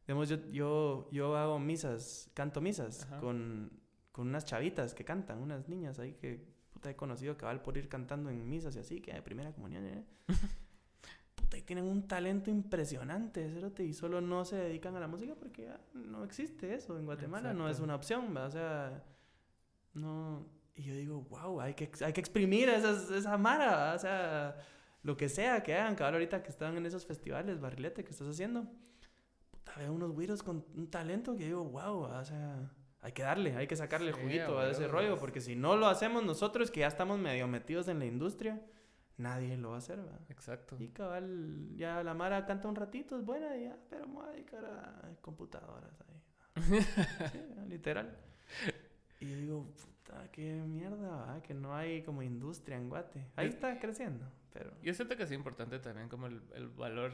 digamos, 0.05 0.27
yo, 0.27 0.37
yo, 0.51 1.07
yo 1.11 1.37
hago 1.37 1.57
misas, 1.59 2.29
canto 2.33 2.59
misas 2.59 3.07
con, 3.21 3.71
con 4.11 4.27
unas 4.27 4.43
chavitas 4.43 4.93
que 4.93 5.05
cantan, 5.05 5.39
unas 5.39 5.69
niñas 5.69 5.97
ahí 5.99 6.15
que 6.15 6.45
puta 6.71 6.89
he 6.89 6.95
conocido 6.95 7.37
que 7.37 7.45
van 7.45 7.63
por 7.63 7.77
ir 7.77 7.87
cantando 7.87 8.29
en 8.29 8.49
misas 8.49 8.75
y 8.75 8.79
así, 8.79 8.99
que 8.99 9.13
de 9.13 9.21
primera 9.21 9.53
comunión, 9.53 9.85
¿eh? 9.85 10.03
puta, 11.35 11.57
y 11.57 11.61
tienen 11.61 11.85
un 11.85 12.05
talento 12.05 12.49
impresionante, 12.49 13.49
y 13.77 13.93
solo 13.93 14.19
no 14.19 14.43
se 14.43 14.57
dedican 14.57 14.95
a 14.95 14.99
la 14.99 15.07
música 15.07 15.35
porque 15.35 15.69
no 15.93 16.23
existe 16.25 16.73
eso. 16.73 16.97
En 16.97 17.05
Guatemala, 17.05 17.53
no 17.53 17.69
es 17.69 17.79
una 17.79 17.95
opción, 17.95 18.35
o 18.35 18.51
sea, 18.51 19.03
no 19.93 20.59
y 20.80 20.84
yo 20.84 20.95
digo, 20.95 21.21
wow, 21.30 21.59
hay 21.59 21.73
que, 21.73 21.91
hay 22.05 22.13
que 22.13 22.21
exprimir 22.21 22.69
esa, 22.69 22.91
esa 23.13 23.38
mara, 23.38 23.93
o 23.93 23.99
sea, 23.99 24.55
lo 25.03 25.17
que 25.17 25.27
sea 25.27 25.61
que 25.61 25.75
hagan, 25.75 25.93
cabal, 25.93 26.13
ahorita 26.13 26.41
que 26.41 26.49
están 26.49 26.77
en 26.77 26.86
esos 26.86 27.05
festivales, 27.05 27.59
barrilete 27.59 28.05
que 28.05 28.11
estás 28.11 28.30
haciendo. 28.30 28.65
Puta, 29.51 29.73
veo 29.77 29.91
unos 29.91 30.13
güiros 30.13 30.41
con 30.41 30.65
un 30.73 30.89
talento 30.89 31.36
que 31.36 31.47
digo, 31.47 31.65
wow, 31.65 32.03
o 32.03 32.23
sea, 32.23 32.71
hay 33.01 33.11
que 33.11 33.23
darle, 33.23 33.57
hay 33.57 33.67
que 33.67 33.75
sacarle 33.75 34.13
juguito 34.13 34.57
a 34.57 34.69
ese 34.69 34.88
rollo, 34.88 35.19
porque 35.19 35.41
si 35.41 35.53
no 35.53 35.75
lo 35.75 35.88
hacemos 35.88 36.23
nosotros, 36.23 36.71
que 36.71 36.80
ya 36.80 36.88
estamos 36.88 37.19
medio 37.19 37.45
metidos 37.49 37.89
en 37.89 37.99
la 37.99 38.05
industria, 38.05 38.61
nadie 39.17 39.57
lo 39.57 39.71
va 39.71 39.75
a 39.75 39.80
hacer, 39.80 39.97
¿verdad? 39.97 40.21
Exacto. 40.30 40.77
Y 40.80 40.88
cabal, 40.91 41.75
ya 41.75 42.01
la 42.05 42.13
Mara 42.13 42.45
canta 42.45 42.69
un 42.69 42.75
ratito, 42.77 43.17
es 43.17 43.25
buena, 43.25 43.57
y 43.57 43.65
ya, 43.65 43.77
pero 43.89 44.07
me 44.07 44.13
voy 44.13 44.27
a 44.30 44.32
dedicar 44.32 44.63
a 44.63 45.09
computadoras 45.19 45.91
ahí. 46.07 46.15
literal. 47.67 48.17
Y 49.19 49.30
yo 49.30 49.36
digo, 49.36 49.73
qué 50.32 50.62
mierda, 50.68 51.41
que 51.43 51.53
no 51.53 51.76
hay 51.76 52.01
como 52.03 52.22
industria 52.22 52.78
en 52.78 52.89
Guate. 52.89 53.26
Ahí 53.36 53.47
está 53.47 53.80
creciendo. 53.80 54.26
Pero... 54.53 54.71
Yo 54.81 54.93
siento 54.93 55.15
que 55.15 55.23
es 55.23 55.31
importante 55.31 55.77
también 55.79 56.09
como 56.09 56.27
el, 56.27 56.41
el 56.55 56.69
valor 56.69 57.11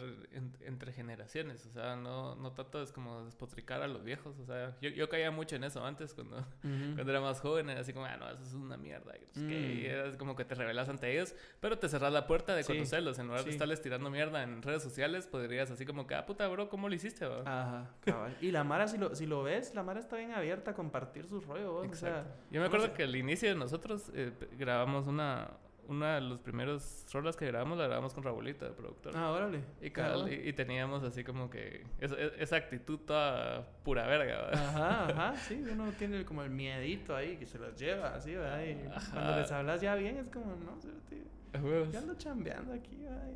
entre 0.61 0.93
generaciones, 0.93 1.65
o 1.65 1.71
sea, 1.71 1.95
no, 1.95 2.35
no 2.35 2.53
tanto 2.53 2.81
es 2.81 2.91
como 2.91 3.25
despotricar 3.25 3.81
a 3.81 3.87
los 3.87 4.03
viejos, 4.03 4.39
o 4.39 4.45
sea, 4.45 4.75
yo, 4.81 4.89
yo 4.89 5.09
caía 5.09 5.31
mucho 5.31 5.57
en 5.57 5.65
eso 5.65 5.83
antes 5.83 6.13
cuando, 6.13 6.45
cuando 6.61 7.09
era 7.09 7.19
más 7.19 7.41
joven, 7.41 7.69
era 7.69 7.81
así 7.81 7.91
como, 7.91 8.05
ah, 8.05 8.15
no, 8.17 8.29
eso 8.29 8.41
es 8.41 8.53
una 8.53 8.77
mierda, 8.77 9.13
y, 9.17 9.39
mm. 9.39 9.51
era 9.85 10.17
como 10.17 10.35
que 10.35 10.45
te 10.45 10.55
revelas 10.55 10.87
ante 10.87 11.11
ellos, 11.11 11.35
pero 11.59 11.77
te 11.77 11.89
cerras 11.89 12.13
la 12.13 12.25
puerta 12.25 12.55
de 12.55 12.63
conocerlos, 12.63 13.19
en 13.19 13.27
lugar 13.27 13.43
de 13.43 13.51
estarles 13.51 13.81
tirando 13.81 14.09
mierda 14.09 14.43
en 14.43 14.61
redes 14.61 14.83
sociales, 14.83 15.27
podrías 15.27 15.69
así 15.71 15.85
como 15.85 16.07
que, 16.07 16.15
ah, 16.15 16.25
puta, 16.25 16.47
bro, 16.47 16.69
¿cómo 16.69 16.87
lo 16.87 16.95
hiciste? 16.95 17.25
Ajá, 17.25 17.91
cabal. 17.99 18.37
y 18.39 18.51
la 18.51 18.63
Mara, 18.63 18.87
si 18.87 18.97
lo, 18.97 19.13
si 19.13 19.25
lo 19.25 19.43
ves, 19.43 19.75
la 19.75 19.83
Mara 19.83 19.99
está 19.99 20.15
bien 20.15 20.31
abierta 20.31 20.71
a 20.71 20.73
compartir 20.73 21.27
sus 21.27 21.45
rollos, 21.45 21.85
Exacto. 21.85 22.29
yo 22.49 22.61
me 22.61 22.67
acuerdo 22.67 22.93
que 22.93 23.03
al 23.03 23.15
inicio 23.15 23.49
de 23.49 23.55
nosotros 23.55 24.09
eh, 24.13 24.31
grabamos 24.57 25.07
una 25.07 25.51
una 25.87 26.15
de 26.15 26.21
los 26.21 26.39
primeros 26.39 27.05
rolas 27.11 27.35
que 27.35 27.45
grabamos 27.45 27.77
la 27.77 27.85
grabamos 27.85 28.13
con 28.13 28.23
Raulita, 28.23 28.67
el 28.67 28.73
productor. 28.73 29.13
Ah, 29.15 29.31
órale. 29.31 29.63
Y, 29.81 30.49
y, 30.49 30.53
teníamos 30.53 31.03
así 31.03 31.23
como 31.23 31.49
que 31.49 31.85
esa, 31.99 32.55
actitud 32.55 32.99
toda 32.99 33.67
pura 33.83 34.05
verga, 34.07 34.45
¿verdad? 34.45 34.67
Ajá, 34.67 35.07
ajá, 35.09 35.35
sí, 35.37 35.63
uno 35.71 35.91
tiene 35.97 36.25
como 36.25 36.43
el 36.43 36.49
miedito 36.49 37.15
ahí 37.15 37.37
que 37.37 37.45
se 37.45 37.59
los 37.59 37.75
lleva 37.77 38.15
así, 38.15 38.33
¿verdad? 38.33 38.63
Y 38.63 39.11
cuando 39.11 39.37
les 39.37 39.51
hablas 39.51 39.81
ya 39.81 39.95
bien 39.95 40.17
es 40.17 40.27
como, 40.27 40.55
no 40.55 40.79
sé, 40.79 40.89
tío. 41.09 41.85
Ya 41.91 41.99
ando 41.99 42.15
chambeando 42.15 42.73
aquí, 42.73 42.97
¿verdad? 42.97 43.29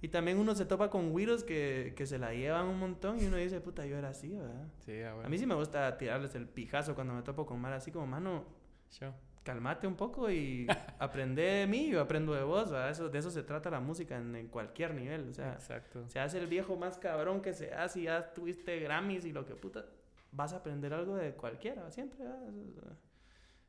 Y, 0.00 0.08
también 0.08 0.38
uno 0.38 0.54
se 0.56 0.64
topa 0.64 0.90
con 0.90 1.10
güiros 1.10 1.44
que, 1.44 1.94
que 1.96 2.06
se 2.06 2.18
la 2.18 2.34
llevan 2.34 2.66
un 2.66 2.78
montón 2.78 3.20
y 3.20 3.26
uno 3.26 3.36
dice, 3.36 3.60
puta, 3.60 3.86
yo 3.86 3.96
era 3.96 4.08
así, 4.08 4.36
¿verdad? 4.36 4.66
Sí, 4.80 5.00
a, 5.00 5.12
a 5.12 5.28
mí 5.28 5.38
sí 5.38 5.46
me 5.46 5.54
gusta 5.54 5.96
tirarles 5.96 6.34
el 6.34 6.48
pijazo 6.48 6.96
cuando 6.96 7.14
me 7.14 7.22
topo 7.22 7.46
con 7.46 7.60
Mar 7.60 7.72
así 7.72 7.92
como, 7.92 8.06
mano. 8.06 8.44
Sure 8.88 9.12
calmate 9.42 9.86
un 9.86 9.94
poco 9.94 10.30
y 10.30 10.66
aprende 10.98 11.42
de 11.42 11.66
mí, 11.66 11.88
yo 11.88 12.00
aprendo 12.00 12.32
de 12.32 12.42
vos, 12.42 12.72
Eso, 12.90 13.08
de 13.08 13.18
eso 13.18 13.30
se 13.30 13.42
trata 13.42 13.70
la 13.70 13.80
música 13.80 14.16
en, 14.16 14.48
cualquier 14.48 14.94
nivel, 14.94 15.28
o 15.28 15.32
sea, 15.32 15.54
Exacto. 15.54 16.08
se 16.08 16.20
hace 16.20 16.38
el 16.38 16.46
viejo 16.46 16.76
más 16.76 16.98
cabrón 16.98 17.42
que 17.42 17.52
seas 17.52 17.96
y 17.96 18.04
ya 18.04 18.32
tuviste 18.32 18.78
Grammys 18.80 19.24
y 19.24 19.32
lo 19.32 19.44
que 19.46 19.54
puta, 19.54 19.84
vas 20.30 20.52
a 20.52 20.56
aprender 20.56 20.94
algo 20.94 21.16
de 21.16 21.32
cualquiera, 21.32 21.90
siempre, 21.90 22.24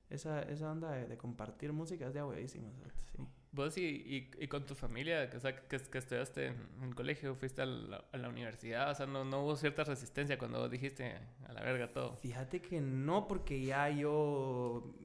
Esa, 0.09 0.43
esa 0.43 0.71
onda 0.71 0.91
de, 0.91 1.17
compartir 1.17 1.73
música 1.73 2.07
es 2.07 2.13
de 2.13 2.19
abuelísima, 2.19 2.69
sí. 3.11 3.27
Vos 3.51 3.77
y, 3.77 4.31
y, 4.39 4.47
con 4.47 4.65
tu 4.65 4.73
familia, 4.73 5.29
o 5.35 5.39
sea, 5.39 5.55
que, 5.55 5.77
que 5.77 5.97
estudiaste 5.99 6.47
en 6.47 6.83
el 6.83 6.95
colegio, 6.95 7.35
fuiste 7.35 7.61
a 7.61 7.67
la, 7.67 8.03
a 8.11 8.17
la, 8.17 8.27
universidad, 8.27 8.89
o 8.89 8.95
sea, 8.95 9.05
no, 9.05 9.23
no 9.23 9.43
hubo 9.43 9.55
cierta 9.55 9.83
resistencia 9.83 10.39
cuando 10.39 10.67
dijiste 10.67 11.15
a 11.47 11.53
la 11.53 11.61
verga 11.61 11.87
todo. 11.87 12.15
Fíjate 12.15 12.61
que 12.61 12.81
no, 12.81 13.27
porque 13.27 13.61
ya 13.63 13.91
yo 13.91 14.95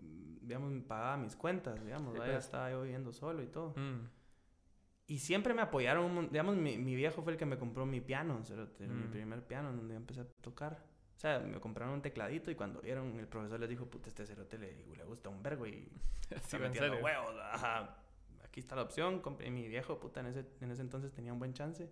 digamos, 0.48 0.72
pagaba 0.84 1.16
mis 1.18 1.36
cuentas, 1.36 1.84
digamos, 1.84 2.14
ya 2.14 2.24
pues. 2.24 2.44
estaba 2.44 2.70
yo 2.70 2.82
viviendo 2.82 3.12
solo 3.12 3.42
y 3.42 3.46
todo. 3.46 3.74
Mm. 3.76 4.08
Y 5.06 5.18
siempre 5.18 5.54
me 5.54 5.62
apoyaron, 5.62 6.28
digamos, 6.30 6.56
mi, 6.56 6.76
mi, 6.76 6.94
viejo 6.94 7.22
fue 7.22 7.32
el 7.32 7.38
que 7.38 7.46
me 7.46 7.58
compró 7.58 7.86
mi 7.86 8.00
piano, 8.00 8.42
mi 8.78 8.86
mm. 8.86 9.10
primer 9.10 9.46
piano 9.46 9.72
donde 9.72 9.94
empecé 9.94 10.20
a 10.20 10.28
tocar. 10.42 10.84
O 11.16 11.20
sea, 11.20 11.40
me 11.40 11.58
compraron 11.60 11.94
un 11.94 12.02
tecladito 12.02 12.50
y 12.50 12.54
cuando 12.54 12.80
vieron, 12.80 13.18
el 13.18 13.26
profesor 13.26 13.58
les 13.58 13.68
dijo, 13.68 13.86
puta, 13.86 14.08
este 14.08 14.26
cerote 14.26 14.58
le, 14.58 14.86
le 14.96 15.04
gusta 15.04 15.28
un 15.28 15.42
vergo 15.42 15.66
y 15.66 15.90
está 16.30 16.58
metiendo 16.58 16.98
huevos. 16.98 17.34
Ajá. 17.52 17.96
Aquí 18.44 18.60
está 18.60 18.76
la 18.76 18.82
opción. 18.82 19.20
Compré, 19.20 19.50
mi 19.50 19.66
viejo, 19.66 19.98
puta, 19.98 20.20
en 20.20 20.26
ese, 20.26 20.46
en 20.60 20.70
ese 20.70 20.82
entonces 20.82 21.12
tenía 21.12 21.32
un 21.32 21.38
buen 21.38 21.54
chance. 21.54 21.90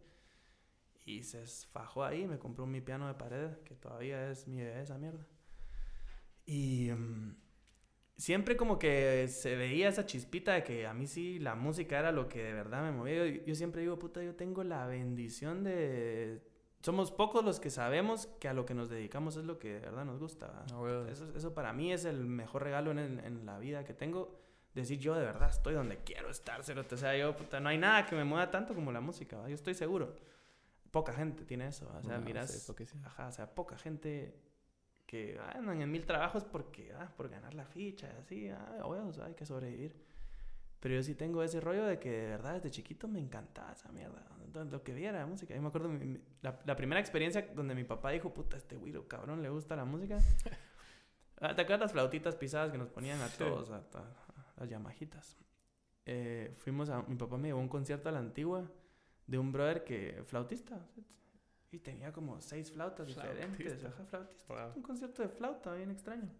Y 1.04 1.22
se 1.22 1.42
esfajó 1.42 2.04
ahí, 2.04 2.26
me 2.26 2.38
compró 2.38 2.66
mi 2.66 2.80
piano 2.80 3.06
de 3.08 3.14
pared, 3.14 3.58
que 3.64 3.74
todavía 3.76 4.30
es 4.30 4.46
mi 4.46 4.58
bebé 4.58 4.82
esa 4.82 4.98
mierda. 4.98 5.26
Y... 6.44 6.90
Mm, 6.90 7.45
siempre 8.16 8.56
como 8.56 8.78
que 8.78 9.28
se 9.28 9.56
veía 9.56 9.88
esa 9.88 10.06
chispita 10.06 10.54
de 10.54 10.64
que 10.64 10.86
a 10.86 10.94
mí 10.94 11.06
sí 11.06 11.38
la 11.38 11.54
música 11.54 11.98
era 11.98 12.12
lo 12.12 12.28
que 12.28 12.42
de 12.42 12.52
verdad 12.52 12.82
me 12.82 12.92
movía. 12.92 13.26
Yo, 13.44 13.54
siempre 13.54 13.82
digo, 13.82 13.98
puta, 13.98 14.22
yo 14.22 14.34
tengo 14.34 14.64
la 14.64 14.86
bendición 14.86 15.64
de... 15.64 16.42
Somos 16.80 17.10
pocos 17.10 17.44
los 17.44 17.58
que 17.58 17.68
sabemos 17.68 18.28
que 18.38 18.48
a 18.48 18.54
lo 18.54 18.64
que 18.64 18.74
nos 18.74 18.88
dedicamos 18.88 19.36
es 19.36 19.44
lo 19.44 19.58
que 19.58 19.74
de 19.74 19.80
verdad 19.80 20.04
nos 20.04 20.20
gusta. 20.20 20.64
eso, 21.10 21.32
eso, 21.34 21.54
para 21.54 21.72
mí 21.72 21.92
es 21.92 22.04
el 22.04 22.26
mejor 22.26 22.62
regalo 22.62 22.92
en, 22.92 22.98
en, 22.98 23.44
la 23.44 23.58
vida 23.58 23.84
que 23.84 23.92
tengo. 23.92 24.38
Decir 24.72 24.98
yo 24.98 25.14
de 25.14 25.24
verdad 25.24 25.48
estoy 25.48 25.74
donde 25.74 25.98
quiero 26.04 26.30
estar, 26.30 26.60
O 26.60 26.96
sea, 26.96 27.16
yo, 27.16 27.34
puta, 27.34 27.60
no 27.60 27.70
hay 27.70 27.78
nada 27.78 28.06
que 28.06 28.14
me 28.14 28.24
mueva 28.24 28.50
tanto 28.50 28.74
como 28.74 28.92
la 28.92 29.00
música. 29.00 29.48
Yo 29.48 29.54
estoy 29.54 29.74
seguro. 29.74 30.14
Poca 30.90 31.12
gente 31.12 31.44
tiene 31.44 31.66
eso. 31.66 31.90
O 31.98 32.02
sea, 32.02 32.18
miras... 32.18 32.70
Ajá, 33.04 33.28
o 33.28 33.32
sea, 33.32 33.52
poca 33.54 33.76
gente 33.78 34.34
que 35.06 35.38
andan 35.54 35.80
en 35.80 35.90
mil 35.90 36.04
trabajos 36.04 36.44
porque, 36.44 36.92
ah, 36.92 37.12
por 37.16 37.28
ganar 37.28 37.54
la 37.54 37.64
ficha, 37.64 38.12
así, 38.18 38.48
ah, 38.48 38.82
hay 39.24 39.34
que 39.34 39.46
sobrevivir. 39.46 39.94
Pero 40.80 40.96
yo 40.96 41.02
sí 41.02 41.14
tengo 41.14 41.42
ese 41.42 41.60
rollo 41.60 41.86
de 41.86 41.98
que 41.98 42.10
de 42.10 42.26
verdad 42.28 42.54
desde 42.54 42.70
chiquito 42.70 43.08
me 43.08 43.18
encantaba 43.18 43.72
esa 43.72 43.90
mierda. 43.92 44.24
Lo 44.70 44.82
que 44.82 44.94
viera 44.94 45.18
la 45.18 45.26
música. 45.26 45.54
Yo 45.54 45.60
me 45.60 45.68
acuerdo 45.68 45.90
la, 46.42 46.60
la, 46.64 46.76
primera 46.76 46.98
experiencia 47.00 47.46
donde 47.54 47.74
mi 47.74 47.84
papá 47.84 48.10
dijo, 48.10 48.32
puta, 48.32 48.56
este 48.56 48.76
güiro 48.76 49.06
cabrón 49.06 49.42
le 49.42 49.50
gusta 49.50 49.76
la 49.76 49.84
música. 49.84 50.18
Ah, 51.38 51.54
¿Te 51.54 51.60
acuerdas 51.60 51.80
las 51.80 51.92
flautitas 51.92 52.34
pisadas 52.34 52.72
que 52.72 52.78
nos 52.78 52.88
ponían 52.88 53.20
a 53.20 53.28
todos, 53.28 53.70
a, 53.70 53.82
las 54.56 54.70
llamajitas? 54.70 55.36
Eh, 56.06 56.54
fuimos 56.56 56.88
a. 56.88 57.02
Mi 57.02 57.16
papá 57.16 57.36
me 57.36 57.48
llevó 57.48 57.58
a 57.58 57.62
un 57.62 57.68
concierto 57.68 58.08
a 58.08 58.12
la 58.12 58.20
antigua 58.20 58.70
de 59.26 59.38
un 59.38 59.52
brother 59.52 59.84
que. 59.84 60.22
flautista. 60.24 60.80
Y 61.72 61.78
tenía 61.78 62.12
como 62.12 62.40
seis 62.40 62.70
flautas 62.70 63.06
diferentes. 63.06 63.84
Ajá, 63.84 64.28
flautista. 64.46 64.72
Un 64.76 64.82
concierto 64.82 65.22
de 65.22 65.28
flauta, 65.28 65.74
bien 65.74 65.90
extraño. 65.90 66.30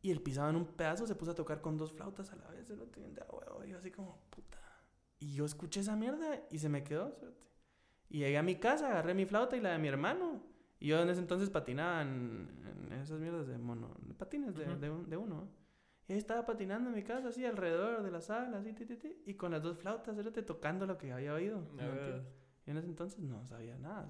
Y 0.00 0.10
el 0.10 0.20
pisado 0.20 0.50
en 0.50 0.56
un 0.56 0.66
pedazo 0.66 1.06
se 1.06 1.14
puso 1.14 1.30
a 1.30 1.34
tocar 1.34 1.60
con 1.60 1.76
dos 1.76 1.92
flautas 1.92 2.32
a 2.32 2.36
la 2.36 2.48
vez. 2.48 2.68
El 2.70 2.80
otro 2.80 3.02
de 3.02 3.08
huevo. 3.08 3.64
Y 3.64 3.70
yo 3.70 3.78
así 3.78 3.90
como, 3.90 4.18
puta. 4.30 4.58
Y 5.20 5.34
yo 5.34 5.44
escuché 5.44 5.80
esa 5.80 5.94
mierda 5.94 6.42
y 6.50 6.58
se 6.58 6.68
me 6.68 6.82
quedó. 6.82 7.16
Y 8.08 8.18
llegué 8.18 8.36
a 8.36 8.42
mi 8.42 8.56
casa, 8.56 8.90
agarré 8.90 9.14
mi 9.14 9.26
flauta 9.26 9.56
y 9.56 9.60
la 9.60 9.70
de 9.70 9.78
mi 9.78 9.88
hermano. 9.88 10.42
Y 10.80 10.88
yo 10.88 11.00
en 11.00 11.08
ese 11.08 11.20
entonces 11.20 11.48
patinaba 11.48 12.02
en, 12.02 12.48
esas 13.00 13.20
mierdas 13.20 13.46
de 13.46 13.56
mono, 13.56 13.94
patines 14.18 14.56
de, 14.56 14.66
de, 14.66 15.16
uno. 15.16 15.48
Y 16.08 16.12
ahí 16.12 16.18
estaba 16.18 16.44
patinando 16.44 16.90
en 16.90 16.96
mi 16.96 17.04
casa, 17.04 17.28
así 17.28 17.46
alrededor 17.46 18.02
de 18.02 18.10
la 18.10 18.20
sala, 18.20 18.58
así, 18.58 18.72
ti, 18.72 18.84
ti, 18.84 18.96
ti, 18.96 19.22
y 19.24 19.34
con 19.34 19.52
las 19.52 19.62
dos 19.62 19.78
flautas, 19.78 20.16
tocando 20.44 20.84
lo 20.84 20.98
que 20.98 21.12
había 21.12 21.34
oído. 21.34 21.62
Y 22.66 22.70
en 22.70 22.76
ese 22.76 22.86
entonces 22.86 23.18
no 23.18 23.44
sabía 23.46 23.76
nada, 23.78 24.08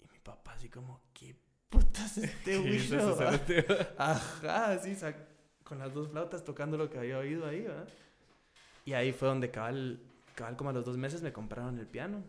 Y 0.00 0.08
mi 0.08 0.18
papá 0.18 0.54
así 0.54 0.68
como, 0.68 1.00
¿qué 1.12 1.36
putas 1.68 2.18
este 2.18 2.58
huicho? 2.60 2.98
Ajá, 3.98 4.72
así, 4.72 4.96
con 5.62 5.78
las 5.78 5.94
dos 5.94 6.08
flautas 6.08 6.44
tocando 6.44 6.76
lo 6.76 6.90
que 6.90 6.98
había 6.98 7.18
oído 7.18 7.46
ahí, 7.46 7.62
¿verdad? 7.62 7.88
Y 8.84 8.92
ahí 8.92 9.12
fue 9.12 9.28
donde 9.28 9.50
cabal, 9.50 10.00
cabal 10.34 10.56
como 10.56 10.70
a 10.70 10.72
los 10.72 10.84
dos 10.84 10.96
meses 10.96 11.22
me 11.22 11.32
compraron 11.32 11.78
el 11.78 11.86
piano. 11.86 12.24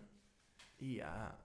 Y 0.78 0.98
ya 0.98 1.36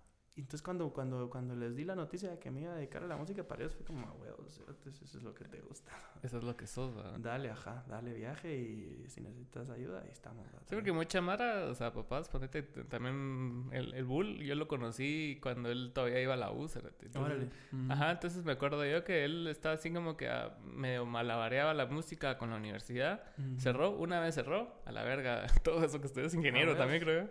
entonces 0.40 0.62
cuando, 0.62 0.92
cuando, 0.92 1.30
cuando 1.30 1.56
les 1.56 1.74
di 1.74 1.84
la 1.84 1.94
noticia 1.94 2.30
de 2.30 2.38
que 2.38 2.50
me 2.50 2.60
iba 2.62 2.72
a 2.72 2.76
dedicar 2.76 3.02
a 3.02 3.06
la 3.06 3.16
música 3.16 3.42
para 3.42 3.62
ellos 3.62 3.74
fue 3.74 3.86
como, 3.86 4.06
huevos, 4.20 4.60
eso 4.86 5.18
es 5.18 5.22
lo 5.22 5.34
que 5.34 5.44
te 5.46 5.60
gusta. 5.60 5.92
Eso 6.22 6.38
es 6.38 6.44
lo 6.44 6.56
que 6.56 6.66
sos, 6.66 6.94
¿verdad? 6.94 7.18
Dale, 7.18 7.50
ajá, 7.50 7.84
dale 7.88 8.12
viaje 8.12 8.56
y 8.56 9.04
si 9.08 9.20
necesitas 9.20 9.70
ayuda, 9.70 10.00
ahí 10.00 10.08
estamos. 10.10 10.44
Sí, 10.64 10.74
porque 10.74 10.90
mucha 10.90 11.20
mara, 11.20 11.66
o 11.66 11.74
sea, 11.74 11.92
papás, 11.92 12.28
ponete 12.28 12.62
también 12.62 13.68
el, 13.70 13.94
el 13.94 14.04
Bull, 14.04 14.38
yo 14.38 14.56
lo 14.56 14.66
conocí 14.66 15.38
cuando 15.40 15.70
él 15.70 15.92
todavía 15.94 16.20
iba 16.20 16.34
a 16.34 16.36
la 16.36 16.50
U, 16.50 16.66
entonces, 16.74 17.48
Ajá, 17.88 18.10
entonces 18.12 18.44
me 18.44 18.52
acuerdo 18.52 18.84
yo 18.84 19.04
que 19.04 19.24
él 19.24 19.46
estaba 19.46 19.74
así 19.74 19.92
como 19.92 20.16
que 20.16 20.28
a, 20.28 20.56
medio 20.64 21.06
malabareaba 21.06 21.74
la 21.74 21.86
música 21.86 22.38
con 22.38 22.50
la 22.50 22.56
universidad. 22.56 23.22
Cerró, 23.58 23.90
una 23.90 24.20
vez 24.20 24.34
cerró, 24.34 24.80
a 24.84 24.92
la 24.92 25.02
verga, 25.02 25.46
todo 25.62 25.84
eso 25.84 26.00
que 26.00 26.06
usted 26.06 26.24
es 26.24 26.34
ingeniero 26.34 26.76
también, 26.76 27.00
creo. 27.02 27.30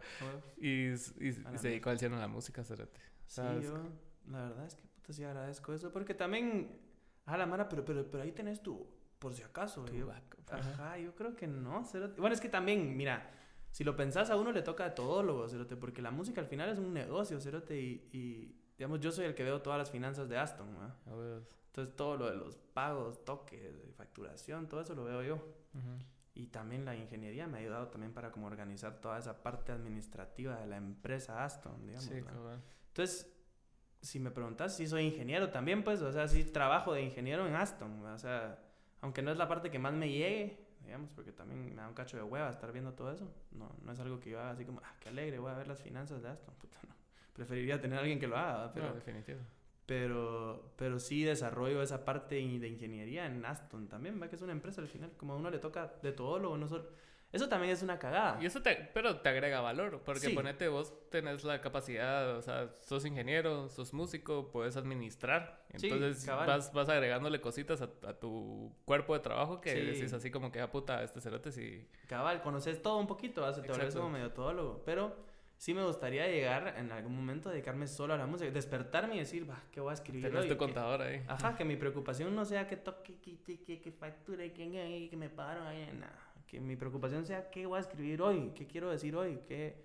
Y, 0.58 0.89
y, 0.89 0.95
se 0.95 1.70
dedicó 1.70 1.89
al 1.89 1.99
cielo 1.99 2.16
a 2.16 2.20
la 2.20 2.28
música, 2.28 2.64
¿sabes? 3.28 3.65
Sí, 3.65 3.71
yo, 3.71 3.78
la 4.32 4.43
verdad 4.43 4.65
es 4.65 4.76
que 4.76 4.88
puta 4.88 5.13
sí 5.13 5.23
agradezco 5.23 5.73
eso, 5.73 5.91
porque 5.91 6.13
también, 6.13 6.80
a 7.26 7.38
la 7.38 7.45
mara, 7.45 7.69
pero, 7.69 7.84
pero, 7.86 8.09
pero 8.09 8.23
ahí 8.23 8.32
tenés 8.32 8.61
tu, 8.61 8.88
por 9.19 9.34
si 9.34 9.43
acaso. 9.43 9.86
Yo, 9.88 10.11
ajá, 10.49 10.97
yo 10.97 11.15
creo 11.15 11.36
que 11.36 11.47
no, 11.47 11.84
Bueno, 12.17 12.34
es 12.34 12.41
que 12.41 12.49
también, 12.49 12.95
mira, 12.95 13.32
si 13.71 13.84
lo 13.84 13.95
pensás, 13.95 14.30
a 14.30 14.38
uno 14.38 14.51
le 14.51 14.61
toca 14.61 14.86
a 14.86 14.95
todólogo, 14.95 15.47
cerote, 15.49 15.76
porque 15.76 16.01
la 16.01 16.11
música 16.11 16.41
al 16.41 16.47
final 16.47 16.69
es 16.69 16.80
un 16.80 16.93
negocio, 16.93 17.39
cerote, 17.41 17.80
y, 17.80 18.09
y 18.13 18.55
digamos, 18.78 18.99
yo 18.99 19.11
soy 19.11 19.26
el 19.26 19.36
que 19.36 19.43
veo 19.43 19.61
todas 19.61 19.80
las 19.80 19.91
finanzas 19.91 20.30
de 20.30 20.38
Aston, 20.38 20.73
¿no? 20.73 20.93
Entonces 21.67 21.95
todo 21.95 22.15
lo 22.15 22.30
de 22.30 22.38
los 22.38 22.55
pagos, 22.55 23.26
toques, 23.26 23.93
facturación, 23.97 24.69
todo 24.69 24.80
eso 24.80 24.95
lo 24.95 25.03
veo 25.03 25.21
yo. 25.23 25.43
Y 26.34 26.47
también 26.47 26.86
la 26.86 26.95
ingeniería 26.95 27.47
me 27.47 27.57
ha 27.57 27.61
ayudado 27.61 27.88
también 27.88 28.13
para 28.13 28.32
como 28.32 28.47
organizar 28.47 28.99
toda 29.01 29.17
esa 29.19 29.41
parte 29.43 29.71
administrativa 29.71 30.57
de 30.57 30.67
la 30.67 30.78
empresa 30.78 31.43
Aston, 31.43 31.86
digamos. 31.86 32.05
Sí, 32.05 32.21
entonces, 32.96 33.30
si 34.00 34.22
me 34.22 34.32
preguntas 34.32 34.74
si 34.74 34.88
soy 34.88 35.04
ingeniero 35.04 35.50
también, 35.50 35.84
pues, 35.84 36.02
o 36.02 36.14
sea, 36.14 36.30
sí 36.30 36.46
trabajo 36.46 36.93
de 36.93 37.02
ingeniero 37.02 37.46
en 37.46 37.54
Aston, 37.54 38.06
o 38.06 38.18
sea, 38.18 38.58
aunque 39.02 39.22
no 39.22 39.32
es 39.32 39.38
la 39.38 39.50
parte 39.50 39.70
que 39.70 39.80
más 39.80 39.93
me 39.93 40.08
llegue, 40.08 40.66
digamos, 40.82 41.10
porque 41.10 41.34
también 41.34 41.66
me 41.66 41.76
da 41.76 41.89
un 41.89 41.93
cacho 41.93 42.16
de 42.16 42.24
hueva 42.24 42.50
estar 42.50 42.72
viendo 42.72 42.93
todo 42.93 43.12
eso. 43.12 43.30
No, 43.52 43.76
no 43.84 43.91
es 43.91 44.00
algo 44.00 44.22
que 44.22 44.30
yo 44.30 44.39
haga 44.39 44.52
así 44.52 44.64
como, 44.64 44.80
ah, 44.82 44.96
qué 45.02 45.10
alegre, 45.10 45.39
voy 45.39 45.52
a 45.52 45.56
ver 45.56 45.68
las 45.68 45.82
finanzas 45.82 46.22
de 46.22 46.30
Aston. 46.30 46.56
Puta, 46.62 46.78
no. 46.88 46.96
Preferiría 47.34 47.82
tener 47.82 47.98
a 47.98 48.02
alguien 48.02 48.18
que 48.18 48.28
lo 48.28 48.38
haga, 48.38 48.72
pero... 48.74 48.88
No, 48.88 48.93
definitivo. 48.93 49.41
Pero, 49.86 50.72
pero 50.78 50.98
sí 50.98 51.24
desarrollo 51.24 51.82
esa 51.82 52.06
parte 52.06 52.36
de 52.36 52.70
ingeniería 52.70 53.26
en 53.26 53.46
Aston 53.46 53.89
también, 53.89 54.22
va 54.22 54.30
que 54.30 54.38
es 54.38 54.41
una 54.41 54.54
empresa 54.54 54.80
al 54.80 54.88
final, 54.88 55.12
como 55.18 55.34
a 55.34 55.36
uno 55.36 55.50
le 55.50 55.60
toca 55.60 55.96
de 56.02 56.14
todo 56.14 56.39
lo 56.39 56.58
no 56.58 56.70
solo 56.70 56.86
eso 57.36 57.50
también 57.50 57.74
es 57.74 57.84
una 57.84 58.00
cagada. 58.00 58.42
Y 58.42 58.46
eso 58.46 58.62
te, 58.62 58.90
pero 58.94 59.18
te 59.18 59.28
agrega 59.28 59.60
valor, 59.60 60.02
porque 60.06 60.30
ponete 60.30 60.70
vos 60.70 60.94
tenés 61.10 61.44
la 61.44 61.60
capacidad, 61.60 62.38
o 62.38 62.42
sea, 62.42 62.74
sos 62.80 63.06
ingeniero, 63.06 63.68
sos 63.68 63.94
músico, 63.94 64.50
puedes 64.52 64.78
administrar. 64.78 65.66
Entonces 65.70 66.26
vas, 66.26 66.72
vas 66.72 66.88
agregándole 66.88 67.42
cositas 67.42 67.82
a, 67.82 67.88
tu 68.20 68.74
cuerpo 68.86 69.14
de 69.14 69.20
trabajo 69.20 69.60
que 69.60 69.76
decís 69.76 70.14
así 70.14 70.32
como 70.32 70.50
que, 70.50 70.62
a 70.62 70.64
ah, 70.64 70.72
puta, 70.72 71.04
este 71.04 71.20
cerote 71.20 71.52
sí. 71.52 71.86
Cabal, 72.08 72.42
conoces 72.42 72.82
todo 72.82 73.00
un 73.00 73.08
poquito, 73.08 73.42
vas 73.42 73.62
te 73.62 73.68
volvés 73.68 73.94
como 73.94 74.10
medio 74.10 74.32
todólogo. 74.32 74.82
Pero 74.86 75.14
sí 75.58 75.74
me 75.74 75.84
gustaría 75.84 76.28
llegar 76.28 76.76
en 76.78 76.90
algún 76.94 77.18
momento 77.18 77.50
a 77.50 77.52
dedicarme 77.52 77.88
solo 77.88 78.14
a 78.14 78.18
la 78.18 78.28
música, 78.28 78.50
despertarme 78.50 79.16
y 79.16 79.20
decir, 79.20 79.50
va, 79.50 79.62
¿qué 79.74 79.82
voy 79.82 79.92
a 79.92 79.96
escribir? 79.96 80.32
Tenés 80.32 80.48
tu 80.48 80.56
contador 80.56 81.02
ahí. 81.02 81.22
Ajá, 81.28 81.58
que 81.58 81.66
mi 81.66 81.76
preocupación 81.76 82.34
no 82.34 82.46
sea 82.46 82.66
que 82.66 82.78
toque, 82.78 83.20
que, 83.20 83.38
que, 83.44 83.82
que, 83.82 83.92
facture, 83.92 84.54
que, 84.54 85.10
que 85.10 85.18
me 85.18 85.30
paro 85.30 85.66
ahí, 85.66 85.92
nada 86.00 86.32
que 86.48 86.60
mi 86.60 86.76
preocupación 86.76 87.26
sea 87.26 87.50
qué 87.50 87.66
voy 87.66 87.78
a 87.78 87.82
escribir 87.82 88.22
hoy, 88.22 88.52
qué 88.56 88.68
quiero 88.68 88.89
decir 88.89 89.16
hoy, 89.16 89.39
qué... 89.48 89.84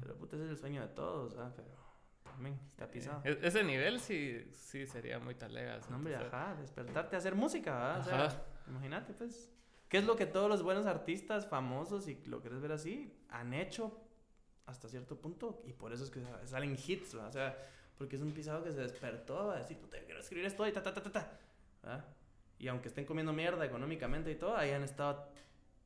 Pero 0.00 0.16
puta, 0.16 0.36
ese 0.36 0.44
es 0.44 0.50
el 0.52 0.58
sueño 0.58 0.80
de 0.80 0.88
todos, 0.88 1.34
¿sabes? 1.34 1.52
Pero 1.56 1.68
también 2.22 2.60
está 2.66 2.88
pisado. 2.88 3.20
E-, 3.24 3.38
ese 3.42 3.64
nivel 3.64 3.98
sí, 3.98 4.46
sí 4.52 4.86
sería 4.86 5.18
muy 5.18 5.34
talegas. 5.34 5.90
No, 5.90 5.96
hombre, 5.96 6.14
ajá, 6.14 6.54
despertarte 6.60 7.16
a 7.16 7.18
hacer 7.18 7.34
música. 7.34 7.96
O 7.98 8.04
sea, 8.04 8.46
imagínate, 8.68 9.12
pues. 9.14 9.52
¿Qué 9.88 9.98
es 9.98 10.04
lo 10.04 10.16
que 10.16 10.26
todos 10.26 10.48
los 10.48 10.62
buenos 10.62 10.86
artistas 10.86 11.48
famosos, 11.48 12.08
y 12.08 12.16
lo 12.26 12.40
quieres 12.40 12.60
ver 12.60 12.72
así, 12.72 13.16
han 13.28 13.54
hecho 13.54 14.00
hasta 14.66 14.88
cierto 14.88 15.20
punto? 15.20 15.62
Y 15.64 15.72
por 15.72 15.92
eso 15.92 16.04
es 16.04 16.10
que 16.10 16.20
salen 16.44 16.76
hits, 16.76 17.14
¿verdad? 17.14 17.28
O 17.28 17.32
sea, 17.32 17.58
porque 17.96 18.16
es 18.16 18.22
un 18.22 18.32
pisado 18.32 18.62
que 18.64 18.72
se 18.72 18.80
despertó 18.80 19.50
a 19.50 19.58
decir, 19.58 19.78
puta, 19.78 19.96
quiero 20.04 20.20
escribir 20.20 20.44
esto 20.44 20.66
y 20.66 20.72
ta, 20.72 20.82
ta, 20.82 20.92
ta, 20.92 21.02
ta, 21.02 21.12
ta. 21.80 22.04
Y 22.58 22.68
aunque 22.68 22.88
estén 22.88 23.04
comiendo 23.04 23.32
mierda 23.32 23.64
económicamente 23.64 24.30
y 24.30 24.34
todo, 24.34 24.56
ahí 24.56 24.70
han 24.70 24.82
estado 24.82 25.28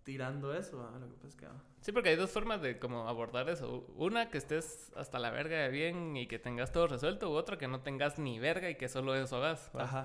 tirando 0.04 0.54
eso 0.54 0.86
a 0.86 0.98
lo 0.98 1.08
que 1.08 1.14
pues 1.16 1.36
Sí, 1.80 1.92
porque 1.92 2.10
hay 2.10 2.16
dos 2.16 2.30
formas 2.30 2.60
de 2.60 2.78
como 2.78 3.08
abordar 3.08 3.48
eso. 3.48 3.86
Una, 3.96 4.28
que 4.28 4.36
estés 4.36 4.92
hasta 4.96 5.18
la 5.18 5.30
verga 5.30 5.56
de 5.56 5.70
bien 5.70 6.14
y 6.16 6.26
que 6.26 6.38
tengas 6.38 6.72
todo 6.72 6.86
resuelto. 6.86 7.30
U 7.30 7.34
otra, 7.34 7.56
que 7.56 7.68
no 7.68 7.80
tengas 7.80 8.18
ni 8.18 8.38
verga 8.38 8.68
y 8.68 8.74
que 8.74 8.88
solo 8.88 9.14
eso 9.14 9.38
hagas. 9.38 9.70
Ajá, 9.74 10.04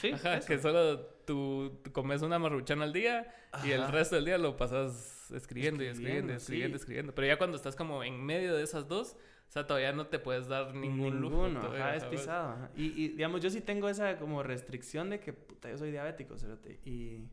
sí, 0.00 0.10
ajá 0.14 0.40
que 0.40 0.58
solo 0.58 1.00
tú, 1.26 1.80
comes 1.92 2.22
una 2.22 2.38
marruchana 2.38 2.84
al 2.84 2.92
día 2.92 3.34
y 3.64 3.72
el 3.72 3.88
resto 3.88 4.14
del 4.16 4.26
día 4.26 4.38
lo 4.38 4.56
pasas 4.56 5.30
escribiendo, 5.32 5.82
y 5.82 5.88
escribiendo, 5.88 6.32
escribiendo, 6.32 6.76
escribiendo. 6.76 7.14
Pero 7.14 7.26
ya 7.26 7.38
cuando 7.38 7.56
estás 7.56 7.74
como 7.74 8.04
en 8.04 8.24
medio 8.24 8.54
de 8.54 8.62
esas 8.62 8.86
dos... 8.88 9.16
O 9.48 9.52
sea, 9.52 9.66
todavía 9.66 9.90
no 9.90 10.06
te 10.06 10.20
puedes 10.20 10.46
dar 10.46 10.76
ningún 10.76 11.20
Ninguno, 11.20 11.58
lujo. 11.58 11.74
Ajá, 11.74 11.96
es 11.96 12.04
pisado. 12.04 12.68
Y, 12.76 12.84
y, 13.02 13.08
digamos, 13.08 13.40
yo 13.40 13.50
sí 13.50 13.60
tengo 13.60 13.88
esa 13.88 14.16
como 14.16 14.44
restricción 14.44 15.10
de 15.10 15.18
que, 15.18 15.32
puta, 15.32 15.68
yo 15.68 15.76
soy 15.76 15.90
diabético, 15.90 16.38
¿cierto? 16.38 16.68
Y 16.84 17.24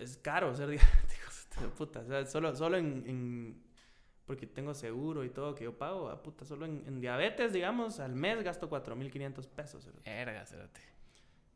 es 0.00 0.16
caro 0.16 0.54
ser 0.54 0.68
diabético, 0.70 1.70
puta. 1.76 2.00
O 2.00 2.06
sea, 2.06 2.26
solo, 2.26 2.54
solo 2.56 2.76
en, 2.76 3.04
en, 3.06 3.62
Porque 4.26 4.46
tengo 4.46 4.74
seguro 4.74 5.24
y 5.24 5.30
todo 5.30 5.54
que 5.54 5.64
yo 5.64 5.76
pago, 5.76 6.08
a 6.08 6.22
puta. 6.22 6.44
Solo 6.44 6.66
en, 6.66 7.00
diabetes, 7.00 7.52
digamos, 7.52 8.00
al 8.00 8.14
mes 8.14 8.42
gasto 8.42 8.68
4.500 8.68 9.46
pesos. 9.48 9.90
Verga, 10.04 10.44
cérate. 10.46 10.80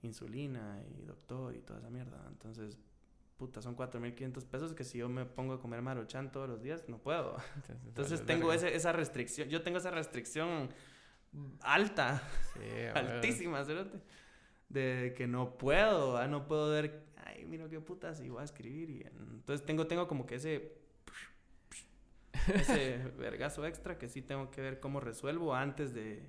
Insulina 0.03 0.83
y 0.87 1.05
doctor 1.05 1.55
y 1.57 1.61
toda 1.61 1.79
esa 1.79 1.91
mierda. 1.91 2.23
Entonces, 2.29 2.79
puta, 3.37 3.63
son 3.63 3.77
4.500 3.77 4.45
pesos 4.45 4.75
que 4.75 4.85
si 4.85 4.99
yo 4.99 5.09
me 5.09 5.25
pongo 5.25 5.55
a 5.55 5.61
comer 5.61 5.81
maruchan 5.81 6.31
todos 6.31 6.49
los 6.49 6.63
días, 6.63 6.89
no 6.89 6.99
puedo. 6.99 7.37
Entonces, 7.87 8.23
tengo 8.27 8.53
ese, 8.53 8.75
esa 8.77 8.93
restricción. 8.93 9.49
Yo 9.49 9.63
tengo 9.63 9.79
esa 9.79 9.91
restricción 9.91 10.69
alta. 11.63 12.23
Sí, 12.53 12.61
altísima, 12.95 13.65
cérate. 13.65 13.99
De 14.69 15.15
que 15.17 15.27
no 15.27 15.57
puedo, 15.57 16.27
no 16.27 16.47
puedo 16.47 16.71
ver 16.71 17.05
ay, 17.25 17.45
mira 17.45 17.69
qué 17.69 17.81
putas, 17.81 18.21
y 18.21 18.29
voy 18.29 18.41
a 18.41 18.45
escribir. 18.45 18.91
Y 18.91 19.03
entonces 19.03 19.65
tengo, 19.65 19.87
tengo 19.87 20.07
como 20.09 20.27
que 20.27 20.37
ese, 20.37 20.73
ese 22.55 22.99
vergazo 23.19 23.67
extra 23.67 23.99
que 23.99 24.09
sí 24.09 24.23
tengo 24.23 24.51
que 24.51 24.61
ver 24.61 24.81
cómo 24.81 25.01
resuelvo 25.01 25.55
antes 25.55 25.95
de, 25.95 26.23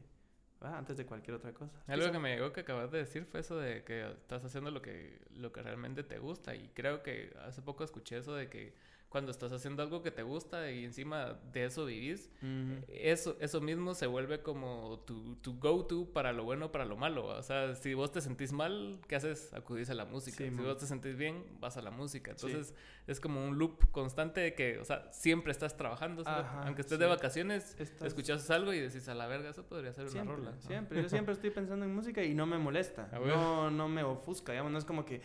antes 0.62 0.98
de 0.98 1.06
cualquier 1.06 1.36
otra 1.36 1.54
cosa. 1.54 1.82
Algo 1.88 2.12
que 2.12 2.20
me 2.20 2.36
llegó 2.36 2.54
que 2.54 2.62
acabas 2.62 2.92
de 2.92 3.00
decir 3.00 3.26
fue 3.26 3.42
eso 3.42 3.58
de 3.58 3.84
que 3.84 4.10
estás 4.12 4.44
haciendo 4.44 4.72
lo 4.72 4.82
que, 4.82 5.22
lo 5.32 5.52
que 5.52 5.62
realmente 5.62 6.04
te 6.04 6.20
gusta. 6.20 6.56
Y 6.56 6.70
creo 6.70 7.04
que 7.04 7.36
hace 7.46 7.62
poco 7.62 7.84
escuché 7.84 8.18
eso 8.18 8.34
de 8.36 8.50
que 8.50 8.74
cuando 9.10 9.32
estás 9.32 9.52
haciendo 9.54 9.82
algo 9.82 10.02
que 10.02 10.12
te 10.12 10.24
gusta 10.24 10.70
y 10.72 10.84
encima 10.84 11.40
de 11.54 11.66
eso 11.66 11.86
vivís, 11.86 12.30
Ujú. 12.42 12.84
eso, 12.90 13.38
eso 13.40 13.62
mismo 13.62 13.94
se 13.96 14.08
vuelve 14.08 14.42
como 14.42 15.00
tu, 15.08 15.36
tu 15.38 15.58
go-to 15.58 16.12
para 16.12 16.34
lo 16.34 16.44
bueno, 16.44 16.72
para 16.72 16.84
lo 16.84 16.98
malo. 16.98 17.26
O 17.28 17.42
sea, 17.44 17.76
si 17.76 17.94
vos 17.94 18.12
te 18.12 18.20
sentís 18.20 18.52
mal, 18.52 19.00
¿qué 19.08 19.16
haces? 19.16 19.54
Acudís 19.54 19.90
a 19.90 19.94
la 19.94 20.04
música. 20.06 20.38
Sí, 20.38 20.46
si 20.46 20.52
man. 20.52 20.66
vos 20.66 20.78
te 20.78 20.86
sentís 20.86 21.16
bien, 21.16 21.46
vas 21.62 21.78
a 21.78 21.82
la 21.82 21.92
música. 21.92 22.34
Sí. 22.36 22.48
Entonces, 22.48 22.76
es 23.08 23.20
como 23.22 23.46
un 23.46 23.58
loop 23.58 23.90
constante 23.92 24.42
de 24.42 24.54
que, 24.54 24.80
o 24.80 24.84
sea, 24.84 25.08
siempre 25.14 25.52
estás 25.54 25.78
trabajando. 25.78 26.24
Ajá, 26.26 26.64
Aunque 26.66 26.82
estés 26.82 26.98
sí. 26.98 27.02
de 27.02 27.08
vacaciones, 27.10 27.80
Estás- 27.80 28.08
escuchas 28.08 28.50
algo 28.50 28.74
y 28.74 28.80
decís, 28.82 29.08
a 29.08 29.14
la 29.16 29.28
verga, 29.28 29.50
eso 29.52 29.64
podría 29.64 29.94
ser 29.94 30.04
una 30.06 30.12
Siempre, 30.12 30.36
rola. 30.36 30.60
siempre. 30.60 31.02
Yo 31.02 31.08
siempre 31.08 31.34
estoy 31.36 31.52
pensando 31.52 31.86
en 31.86 31.96
música 31.96 32.22
y 32.24 32.34
no 32.34 32.46
me 32.46 32.58
molesta. 32.58 33.10
No, 33.46 33.72
no 33.72 33.88
me 33.88 34.04
ofusca, 34.04 34.52
digamos. 34.52 34.72
No 34.74 34.78
es 34.78 34.86
como 34.86 35.06
que, 35.06 35.22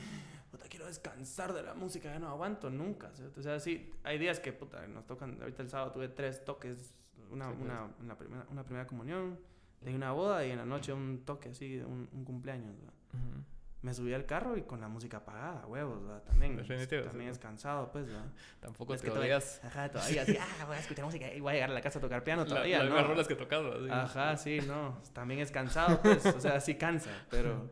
puta, 0.60 0.68
quiero 0.68 0.86
descansar 0.86 1.52
de 1.52 1.62
la 1.62 1.74
música, 1.74 2.12
ya 2.12 2.18
no 2.18 2.28
aguanto 2.28 2.70
nunca. 2.70 3.10
¿sí? 3.14 3.24
O 3.36 3.42
sea, 3.42 3.58
sí, 3.60 3.90
hay 4.04 4.18
días 4.18 4.40
que, 4.40 4.52
puta, 4.52 4.86
nos 4.86 5.06
tocan. 5.06 5.38
Ahorita 5.40 5.62
el 5.62 5.68
sábado 5.68 5.92
tuve 5.92 6.08
tres 6.08 6.44
toques. 6.44 6.94
Una, 7.30 7.48
Sí, 7.48 7.54
pues. 7.58 7.64
una, 7.70 7.88
una 8.00 8.18
primera, 8.18 8.44
una 8.50 8.64
primera 8.64 8.86
comunión, 8.86 9.38
de 9.80 9.94
una 9.94 10.12
boda 10.12 10.44
y 10.44 10.50
en 10.50 10.58
la 10.58 10.64
noche 10.66 10.92
un 10.92 11.24
toque 11.24 11.50
así, 11.50 11.78
un, 11.78 12.08
un 12.12 12.24
cumpleaños. 12.24 12.74
¿verdad? 12.76 12.94
Ujú. 13.14 13.44
Me 13.82 13.94
subí 13.94 14.12
al 14.12 14.26
carro 14.26 14.58
y 14.58 14.62
con 14.62 14.78
la 14.80 14.88
música 14.88 15.18
apagada, 15.18 15.64
huevos, 15.66 16.02
¿verdad? 16.02 16.22
También, 16.24 16.54
Definitivo, 16.56 17.02
también 17.04 17.30
es 17.30 17.38
cansado, 17.38 17.90
pues, 17.90 18.04
¿verdad? 18.06 18.26
Tampoco 18.60 18.92
Es 18.92 19.00
te 19.00 19.06
que 19.06 19.10
todavía- 19.12 19.36
odias 19.38 19.64
Ajá, 19.64 19.88
todavía 19.90 20.22
así, 20.22 20.36
ah, 20.38 20.64
voy 20.66 20.76
a 20.76 20.80
escuchar 20.80 21.04
música 21.06 21.32
y 21.32 21.40
voy 21.40 21.50
a 21.52 21.54
llegar 21.54 21.70
a 21.70 21.72
la 21.72 21.80
casa 21.80 21.98
a 21.98 22.02
tocar 22.02 22.22
piano 22.22 22.42
la- 22.44 22.48
todavía, 22.48 22.78
las 22.80 22.88
¿no? 22.88 22.92
mismas 22.94 23.08
rolas 23.10 23.26
que 23.28 23.36
tocaba. 23.36 24.02
Ajá, 24.02 24.36
sí, 24.36 24.58
no. 24.66 25.00
También 25.14 25.40
es 25.40 25.50
cansado, 25.50 26.02
pues. 26.02 26.26
O 26.26 26.40
sea, 26.40 26.60
sí 26.60 26.74
cansa, 26.74 27.10
pero... 27.30 27.70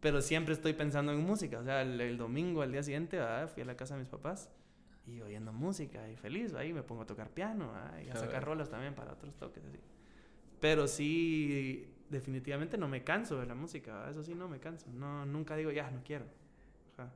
Pero 0.00 0.20
siempre 0.20 0.54
estoy 0.54 0.72
pensando 0.74 1.12
en 1.12 1.20
música. 1.20 1.58
O 1.58 1.64
sea, 1.64 1.82
el, 1.82 2.00
el 2.00 2.16
domingo, 2.18 2.62
al 2.62 2.72
día 2.72 2.82
siguiente, 2.82 3.18
¿verdad? 3.18 3.48
fui 3.48 3.62
a 3.62 3.66
la 3.66 3.76
casa 3.76 3.94
de 3.94 4.00
mis 4.00 4.08
papás 4.08 4.50
y 5.06 5.20
oyendo 5.20 5.52
música 5.52 6.08
y 6.10 6.16
feliz. 6.16 6.54
Ahí 6.54 6.72
me 6.72 6.82
pongo 6.82 7.02
a 7.02 7.06
tocar 7.06 7.30
piano 7.30 7.72
¿verdad? 7.72 8.00
y 8.04 8.10
a 8.10 8.12
A 8.12 8.16
sacar 8.16 8.40
ver. 8.40 8.44
rolas 8.44 8.68
también 8.70 8.94
para 8.94 9.12
otros 9.12 9.34
toques, 9.36 9.64
así. 9.64 9.78
Pero 10.60 10.86
sí, 10.86 11.88
definitivamente 12.10 12.78
no 12.78 12.88
me 12.88 13.04
canso 13.04 13.38
de 13.40 13.46
la 13.46 13.54
música. 13.54 13.92
¿verdad? 13.94 14.10
Eso 14.10 14.22
sí, 14.22 14.34
no 14.34 14.48
me 14.48 14.58
canso. 14.60 14.86
No, 14.92 15.24
nunca 15.26 15.56
digo, 15.56 15.70
ya, 15.70 15.90
no 15.90 16.02
quiero. 16.04 16.26
Ajá. 16.96 17.10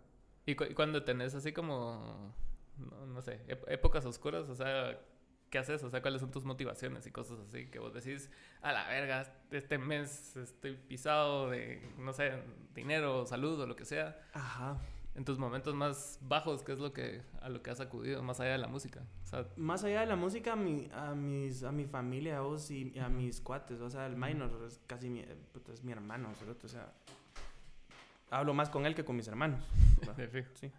Y, 0.47 0.55
cu- 0.55 0.75
cuando 0.75 1.05
tenés 1.05 1.35
así 1.35 1.53
como, 1.53 2.35
no, 2.79 3.07
no 3.07 3.23
sé, 3.23 3.41
ép- 3.47 3.65
épocas 3.69 4.05
oscuras, 4.07 4.49
o 4.49 4.55
sea, 4.55 4.99
¿qué 5.51 5.59
haces? 5.59 5.83
O 5.83 5.91
sea, 5.91 6.01
¿cuáles 6.01 6.21
son 6.21 6.31
tus 6.31 6.45
motivaciones 6.45 7.07
y 7.07 7.11
cosas 7.11 7.39
así? 7.41 7.67
Que 7.67 7.79
vos 7.79 7.93
decís, 7.93 8.31
a 8.63 8.73
la 8.73 8.89
verga, 8.89 9.33
este 9.51 9.79
mes 9.79 10.37
estoy 10.37 10.77
pisado 10.77 11.51
de, 11.51 11.83
no 11.99 12.13
sé, 12.13 12.33
dinero, 12.75 13.27
salud 13.27 13.61
o 13.61 13.67
lo 13.67 13.77
que 13.77 13.85
sea. 13.85 14.19
Ajá. 14.33 14.79
En 15.17 15.25
tus 15.25 15.39
momentos 15.39 15.75
más 15.75 16.21
bajos, 16.23 16.63
¿qué 16.63 16.73
es 16.73 16.79
lo 16.79 16.93
que, 16.93 17.23
a 17.43 17.49
lo 17.49 17.63
que 17.63 17.71
has 17.71 17.81
acudido 17.81 18.23
más 18.23 18.39
allá 18.39 18.53
de 18.53 18.59
la 18.59 18.69
música? 18.69 19.03
O 19.25 19.27
sea, 19.27 19.47
Más 19.57 19.83
allá 19.83 20.01
de 20.01 20.07
la 20.07 20.15
música, 20.15 20.53
a 20.53 20.57
mi, 20.57 20.89
a 20.95 21.15
mis, 21.17 21.65
a 21.65 21.73
mi 21.73 21.85
familia, 21.85 22.39
a 22.39 22.41
vos 22.43 22.71
y 22.71 22.97
a 22.99 23.09
mis 23.09 23.41
cuates, 23.41 23.81
o 23.81 23.91
sea, 23.91 24.07
el 24.07 24.17
minor 24.17 24.65
es 24.67 24.81
casi 24.87 25.11
mi, 25.11 25.21
es 25.21 25.83
mi 25.83 25.91
hermano, 25.91 26.31
o 26.63 26.69
sea, 26.69 26.93
hablo 28.31 28.55
más 28.55 28.71
con 28.71 28.87
él 28.87 28.95
que 28.95 29.05
con 29.05 29.17
mis 29.17 29.27
hermanos. 29.27 29.65
¿va? 30.09 30.13
de 30.17 30.29
fijo. 30.29 30.49
sí. 30.55 30.71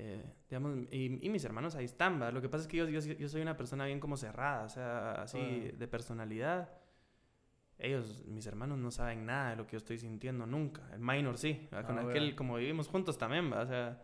Eh, 0.00 0.22
digamos, 0.48 0.86
y, 0.92 1.26
y 1.26 1.28
mis 1.28 1.44
hermanos 1.44 1.74
ahí 1.74 1.84
están, 1.84 2.22
¿va? 2.22 2.30
Lo 2.30 2.40
que 2.40 2.48
pasa 2.48 2.62
es 2.62 2.68
que 2.68 2.76
yo, 2.76 2.88
yo, 2.88 3.00
yo 3.00 3.28
soy 3.28 3.42
una 3.42 3.56
persona 3.56 3.84
bien 3.84 3.98
como 3.98 4.16
cerrada, 4.16 4.62
o 4.64 4.68
sea, 4.68 5.22
así 5.22 5.38
Ah. 5.40 5.76
de 5.76 5.88
personalidad. 5.88 6.68
Ellos, 7.78 8.24
mis 8.26 8.46
hermanos, 8.46 8.78
no 8.78 8.90
saben 8.90 9.26
nada 9.26 9.50
de 9.50 9.56
lo 9.56 9.66
que 9.66 9.72
yo 9.72 9.78
estoy 9.78 9.98
sintiendo 9.98 10.46
nunca. 10.46 10.82
El 10.92 11.00
minor 11.00 11.36
sí, 11.38 11.68
¿va? 11.74 11.82
con 11.82 11.98
Ah, 11.98 12.02
aquel, 12.02 12.36
como 12.36 12.56
vivimos 12.56 12.86
juntos 12.88 13.18
también, 13.18 13.52
¿va? 13.52 13.62
o 13.62 13.66
sea, 13.66 14.02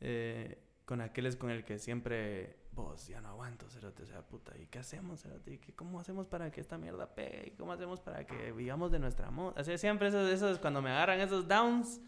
eh, 0.00 0.62
con 0.84 1.00
aquel 1.00 1.26
es 1.26 1.34
con 1.36 1.50
el 1.50 1.64
que 1.64 1.78
siempre, 1.78 2.56
vos, 2.72 3.06
ya 3.08 3.20
no 3.20 3.28
aguanto, 3.30 3.68
cerote, 3.70 4.02
o 4.02 4.06
sea, 4.06 4.22
puta, 4.22 4.56
¿y 4.58 4.66
qué 4.66 4.78
hacemos, 4.80 5.22
cerote? 5.22 5.54
¿Y 5.54 5.58
qué- 5.58 5.72
¿Cómo 5.74 5.98
hacemos 5.98 6.26
para 6.28 6.50
que 6.50 6.60
esta 6.60 6.76
mierda 6.78 7.12
pegue? 7.14 7.48
¿Y 7.48 7.50
¿Cómo 7.56 7.72
hacemos 7.72 8.00
para 8.00 8.24
que 8.26 8.52
vivamos 8.52 8.92
de 8.92 8.98
nuestra 9.00 9.28
amor? 9.28 9.54
O 9.56 9.64
sea, 9.64 9.78
siempre 9.78 10.08
eso, 10.08 10.28
eso 10.28 10.48
es 10.50 10.58
cuando 10.58 10.80
me 10.82 10.90
agarran 10.90 11.20
esos 11.20 11.48
downs, 11.48 12.00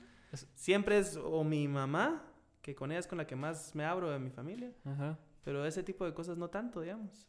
siempre 0.55 0.99
es 0.99 1.16
o 1.16 1.43
mi 1.45 1.66
mamá, 1.68 2.22
que 2.67 2.75
con 2.75 2.91
ella 2.91 2.99
es 2.99 3.07
con 3.07 3.17
la 3.17 3.29
que 3.29 3.37
más 3.37 3.77
me 3.77 3.85
abro 3.85 4.11
de 4.11 4.19
mi 4.19 4.29
familia, 4.29 4.73
Ajá. 4.85 5.17
pero 5.45 5.64
ese 5.64 5.85
tipo 5.85 6.05
de 6.05 6.12
cosas 6.12 6.37
no 6.37 6.51
tanto, 6.51 6.81
digamos. 6.81 7.29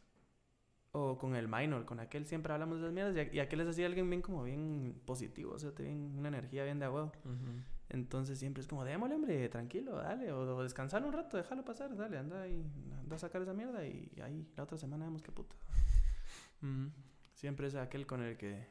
O 0.90 1.16
con 1.16 1.36
el 1.36 1.46
minor, 1.46 1.84
con 1.84 2.00
aquel 2.00 2.26
siempre 2.26 2.52
hablamos 2.52 2.78
de 2.78 2.82
esas 2.82 2.92
mierdas 2.92 3.32
y, 3.32 3.38
aquel 3.38 3.60
es 3.60 3.68
así 3.68 3.84
alguien 3.84 4.10
bien 4.10 4.20
como 4.20 4.42
bien 4.42 5.00
positivo, 5.06 5.52
o 5.52 5.58
sea, 5.60 5.72
te 5.72 5.84
bien, 5.84 6.12
una 6.18 6.26
energía 6.26 6.64
bien 6.64 6.80
de 6.80 6.86
a 6.86 6.90
huevo. 6.90 7.12
Ujú. 7.24 7.62
Entonces 7.88 8.36
siempre 8.40 8.62
es 8.62 8.66
como, 8.66 8.84
démosle, 8.84 9.14
hombre, 9.14 9.48
tranquilo, 9.48 9.94
dale, 9.94 10.32
o, 10.32 10.56
o 10.56 10.62
descansar 10.64 11.04
un 11.04 11.12
rato, 11.12 11.36
déjalo 11.36 11.64
pasar, 11.64 11.94
dale, 11.96 12.18
anda 12.18 12.48
y 12.48 12.68
anda 12.98 13.14
a 13.14 13.18
sacar 13.20 13.40
esa 13.40 13.54
mierda 13.54 13.86
y 13.86 14.10
ahí 14.20 14.44
la 14.56 14.64
otra 14.64 14.76
semana 14.76 15.04
vemos 15.04 15.22
qué 15.22 15.30
puta. 15.30 15.54
Siempre 17.34 17.68
es 17.68 17.76
aquel 17.76 18.08
con 18.08 18.22
el 18.22 18.36
que 18.36 18.66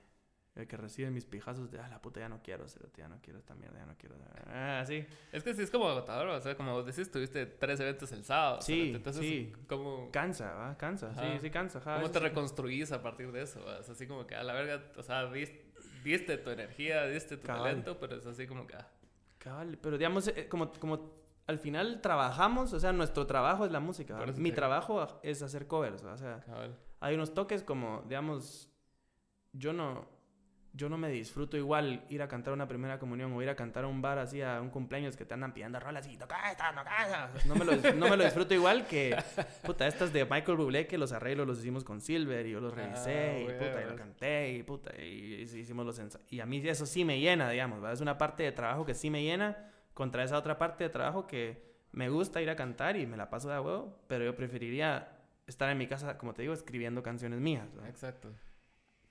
el 0.60 0.68
que 0.68 0.78
recibe 0.78 1.10
mis 1.12 1.26
pijazos 1.26 1.70
de, 1.72 1.80
ah, 1.80 1.88
la 1.88 2.02
puta, 2.02 2.20
ya 2.20 2.30
no 2.30 2.42
quiero, 2.44 2.66
ya 2.96 3.08
no 3.08 3.20
quiero 3.22 3.40
esta 3.40 3.56
mierda, 3.56 3.80
ya 3.80 3.86
no 3.86 3.96
quiero. 3.98 4.16
Ah, 4.48 4.84
sí. 4.86 5.06
Es 5.32 5.44
que 5.44 5.54
sí 5.54 5.62
es 5.64 5.70
como 5.72 5.88
agotador, 5.88 6.28
o 6.28 6.40
sea, 6.42 6.56
como 6.56 6.74
vos 6.74 6.86
decís, 6.86 7.10
tuviste 7.12 7.46
tres 7.46 7.80
eventos 7.80 8.12
el 8.12 8.24
sábado. 8.24 8.62
Sí, 8.62 8.94
entonces, 8.96 9.22
sí. 9.22 9.54
¿cómo, 9.68 10.10
Cansa, 10.12 10.54
¿va? 10.54 10.78
Cansa, 10.78 11.14
sí, 11.14 11.20
Ajá. 11.20 11.40
sí 11.40 11.50
cansa. 11.50 11.80
ajá, 11.80 11.96
¿Cómo 11.98 12.10
te 12.12 12.20
sí. 12.20 12.26
reconstruís 12.26 12.92
a 12.92 13.02
partir 13.02 13.32
de 13.32 13.42
eso? 13.44 13.64
va? 13.66 13.80
Es 13.80 13.90
así 13.90 14.08
como 14.08 14.26
que 14.28 14.36
a 14.36 14.44
la 14.44 14.54
verga, 14.54 14.84
o 14.98 15.04
sea, 15.04 15.30
dis- 15.32 15.54
diste 16.04 16.38
tu 16.38 16.50
energía, 16.50 17.06
diste 17.06 17.38
tu 17.38 17.46
Cabal. 17.48 17.64
talento, 17.64 18.00
pero 18.00 18.16
es 18.16 18.26
así 18.26 18.48
como 18.48 18.66
que... 18.68 18.76
ah, 18.76 18.88
Cabal, 19.40 19.78
pero 19.82 19.98
digamos, 19.98 20.28
eh, 20.30 20.48
como, 20.50 20.72
como 20.74 21.16
al 21.46 21.60
final 21.60 22.02
trabajamos, 22.02 22.74
o 22.74 22.80
sea, 22.80 22.92
nuestro 22.92 23.26
trabajo 23.28 23.66
es 23.66 23.72
la 23.72 23.80
música. 23.80 24.18
Mi 24.38 24.50
te- 24.50 24.56
trabajo 24.56 25.20
es 25.24 25.42
hacer 25.42 25.68
covers, 25.68 26.06
¿va? 26.06 26.14
o 26.14 26.18
sea, 26.18 26.42
cabal. 26.42 26.78
hay 27.00 27.16
unos 27.16 27.34
toques 27.34 27.64
como, 27.64 28.02
digamos, 28.08 28.70
yo 29.54 29.72
no, 29.72 30.06
yo 30.78 30.90
no 30.90 30.98
me 30.98 31.10
disfruto 31.10 31.58
igual 31.58 32.06
ir 32.10 32.22
a 32.22 32.28
cantar 32.28 32.54
una 32.54 32.68
primera 32.68 33.00
comunión 33.00 33.34
o 33.34 33.42
ir 33.42 33.50
a 33.50 33.56
cantar 33.56 33.84
a 33.84 33.88
un 33.88 34.02
bar 34.02 34.20
así 34.20 34.42
a 34.42 34.62
un 34.62 34.70
cumpleaños 34.70 35.18
que 35.18 35.26
te 35.26 35.34
andan 35.34 35.52
pidiendo 35.54 35.80
rolas 35.80 36.08
y 36.08 36.16
toca 36.18 36.52
esta, 36.52 36.70
toca 36.74 37.06
esa. 37.06 37.48
No 37.48 37.56
me, 37.56 37.66
lo, 37.66 37.76
no 37.96 38.10
me 38.10 38.16
lo 38.16 38.24
disfruto 38.24 38.54
igual 38.54 38.86
que, 38.86 39.18
puta, 39.66 39.88
estas 39.88 40.14
de 40.14 40.24
Michael 40.26 40.58
Bublé 40.58 40.86
que 40.88 40.98
los 40.98 41.12
arreglos 41.12 41.48
los 41.48 41.60
hicimos 41.60 41.84
con 41.84 42.00
Silver 42.00 42.46
y 42.46 42.52
yo 42.52 42.62
los 42.62 42.74
Ah, 42.74 42.76
revisé 42.76 43.42
y 43.42 43.46
puta, 43.46 43.82
y 43.82 43.90
lo 43.90 43.96
canté 43.96 44.52
y 44.52 44.64
puta, 44.64 45.02
y 45.02 45.42
hicimos 45.42 45.86
los 45.86 45.98
ensayos. 46.00 46.26
Y 46.32 46.40
a 46.40 46.46
mí 46.46 46.62
eso 46.68 46.86
sí 46.86 47.04
me 47.04 47.20
llena, 47.20 47.50
digamos. 47.50 47.84
Es 47.92 48.00
una 48.00 48.18
parte 48.18 48.44
de 48.44 48.52
trabajo 48.52 48.86
que 48.86 48.94
sí 48.94 49.10
me 49.10 49.24
llena 49.24 49.58
contra 49.96 50.24
esa 50.24 50.38
otra 50.38 50.60
parte 50.60 50.84
de 50.84 50.90
trabajo 50.92 51.26
que 51.26 51.66
me 51.92 52.10
gusta 52.10 52.40
ir 52.42 52.52
a 52.52 52.56
cantar 52.56 52.98
y 52.98 53.08
me 53.08 53.18
la 53.18 53.32
paso 53.32 53.50
de 53.50 53.60
huevo, 53.60 53.98
pero 54.08 54.24
yo 54.26 54.36
preferiría 54.36 55.18
estar 55.48 55.70
en 55.72 55.78
mi 55.80 55.88
casa, 55.88 56.18
como 56.20 56.34
te 56.36 56.44
digo, 56.44 56.54
escribiendo 56.54 57.02
canciones 57.02 57.40
mías. 57.40 57.68
Exacto. 57.88 58.30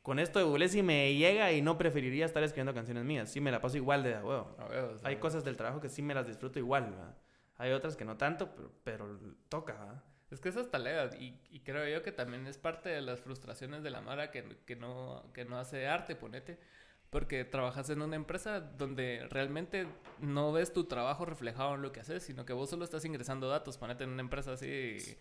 Con 0.07 0.21
esto 0.21 0.39
de 0.39 0.45
Bublé 0.45 0.69
sí 0.69 0.85
me 0.85 1.13
llega 1.17 1.51
y 1.51 1.63
no 1.63 1.77
preferiría 1.79 2.27
estar 2.27 2.41
escribiendo 2.45 2.73
canciones 2.73 3.03
mías. 3.05 3.29
Sí 3.29 3.41
me 3.41 3.51
la 3.51 3.61
paso 3.61 3.77
igual 3.77 4.05
de 4.05 4.15
a 4.15 4.25
huevo. 4.25 4.55
A 4.57 4.69
ver, 4.69 4.85
o 4.85 4.99
sea, 5.01 5.09
Hay 5.09 5.17
cosas 5.17 5.45
del 5.45 5.57
trabajo 5.57 5.81
que 5.81 5.89
sí 5.89 6.01
me 6.01 6.15
las 6.15 6.29
disfruto 6.29 6.61
igual, 6.61 6.95
¿va? 6.97 7.17
Hay 7.57 7.73
otras 7.73 7.97
que 7.97 8.05
no 8.05 8.17
tanto, 8.17 8.55
pero, 8.55 8.71
pero 8.85 9.19
toca, 9.49 9.75
¿va? 9.75 10.05
Es 10.31 10.39
que 10.39 10.51
está 10.51 10.79
lega 10.79 11.11
y, 11.17 11.41
y 11.51 11.59
creo 11.59 11.89
yo 11.89 12.05
que 12.05 12.13
también 12.13 12.47
es 12.47 12.57
parte 12.57 12.89
de 12.89 13.01
las 13.01 13.21
frustraciones 13.21 13.83
de 13.83 13.91
la 13.91 14.01
Mara 14.01 14.31
que, 14.31 14.45
que, 14.65 14.77
no, 14.77 15.25
que 15.35 15.45
no 15.45 15.59
hace 15.59 15.89
arte, 15.89 16.15
ponete. 16.15 16.61
Porque 17.11 17.45
trabajas 17.45 17.91
en 17.91 18.01
una 18.01 18.15
empresa 18.15 18.61
donde 18.61 19.27
realmente 19.29 19.89
no 20.21 20.53
ves 20.53 20.73
tu 20.73 20.85
trabajo 20.85 21.25
reflejado 21.25 21.75
en 21.75 21.83
lo 21.83 21.91
que 21.91 21.99
haces, 21.99 22.23
sino 22.23 22.47
que 22.47 22.53
vos 22.53 22.71
solo 22.71 22.85
estás 22.85 23.05
ingresando 23.05 23.49
datos. 23.49 23.77
Ponete 23.77 24.05
en 24.05 24.11
una 24.11 24.23
empresa 24.23 24.53
así 24.53 25.17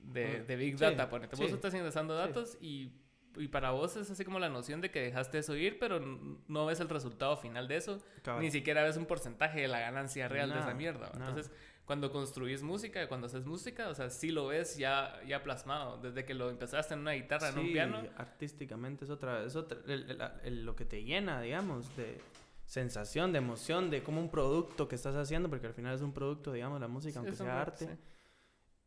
de, 0.00 0.42
de 0.42 0.56
Big 0.56 0.74
Sí, 0.76 0.84
Data, 0.84 1.08
ponete. 1.08 1.34
Vos 1.34 1.46
sí, 1.46 1.54
estás 1.54 1.72
ingresando 1.72 2.14
sí. 2.14 2.28
datos 2.28 2.58
y, 2.60 2.92
y 3.40 3.48
para 3.48 3.70
vos 3.70 3.96
es 3.96 4.10
así 4.10 4.24
como 4.24 4.38
la 4.38 4.48
noción 4.48 4.80
de 4.80 4.90
que 4.90 5.00
dejaste 5.00 5.38
eso 5.38 5.54
ir, 5.56 5.78
pero 5.78 6.00
no 6.48 6.66
ves 6.66 6.80
el 6.80 6.88
resultado 6.88 7.36
final 7.36 7.68
de 7.68 7.76
eso. 7.76 8.02
Cabal. 8.22 8.42
Ni 8.42 8.50
siquiera 8.50 8.82
ves 8.82 8.96
un 8.96 9.06
porcentaje 9.06 9.60
de 9.60 9.68
la 9.68 9.80
ganancia 9.80 10.28
real 10.28 10.52
de 10.52 10.58
esa 10.60 10.74
mierda. 10.74 11.10
nada. 11.14 11.28
Entonces, 11.30 11.52
cuando 11.84 12.12
construís 12.12 12.62
música, 12.62 13.08
cuando 13.08 13.28
haces 13.28 13.46
música, 13.46 13.88
o 13.88 13.94
sea, 13.94 14.10
sí 14.10 14.30
lo 14.30 14.48
ves 14.48 14.76
ya, 14.76 15.18
ya 15.26 15.42
plasmado. 15.42 15.96
Desde 15.96 16.24
que 16.26 16.34
lo 16.34 16.50
empezaste 16.50 16.92
en 16.94 17.00
una 17.00 17.12
guitarra, 17.12 17.48
en 17.48 17.58
un 17.58 17.66
Sí, 17.66 17.72
piano. 17.72 18.02
artísticamente 18.18 19.04
es 19.06 19.10
otra, 19.10 19.42
es 19.44 19.56
otra 19.56 19.78
el- 19.86 20.10
el- 20.10 20.22
el- 20.44 20.64
lo 20.66 20.76
que 20.76 20.84
te 20.84 21.02
llena, 21.04 21.40
digamos, 21.40 21.96
de 21.96 22.20
sensación, 22.66 23.32
de 23.32 23.38
emoción, 23.38 23.88
de 23.90 24.02
como 24.02 24.20
un 24.20 24.30
producto 24.30 24.86
que 24.88 24.96
estás 24.96 25.14
haciendo, 25.16 25.48
porque 25.48 25.66
al 25.66 25.72
final 25.72 25.94
es 25.94 26.02
un 26.02 26.12
producto, 26.12 26.52
digamos, 26.52 26.78
la 26.78 26.88
música, 26.88 27.20
aunque 27.20 27.32
es 27.32 27.40
un 27.40 27.46
sea 27.46 27.60
arte. 27.62 27.86
sí. 27.86 27.90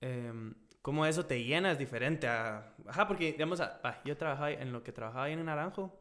Em, 0.01 0.53
cómo 0.81 1.05
eso 1.05 1.25
te 1.25 1.43
llena 1.43 1.71
es 1.71 1.77
diferente 1.77 2.27
a... 2.27 2.73
Ajá, 2.87 3.07
porque, 3.07 3.31
digamos, 3.33 3.59
a- 3.61 4.01
yo 4.03 4.17
trabajaba 4.17 4.51
en 4.51 4.71
lo 4.71 4.83
que 4.83 4.91
trabajaba 4.91 5.25
ahí 5.25 5.33
en 5.33 5.45
Naranjo, 5.45 5.99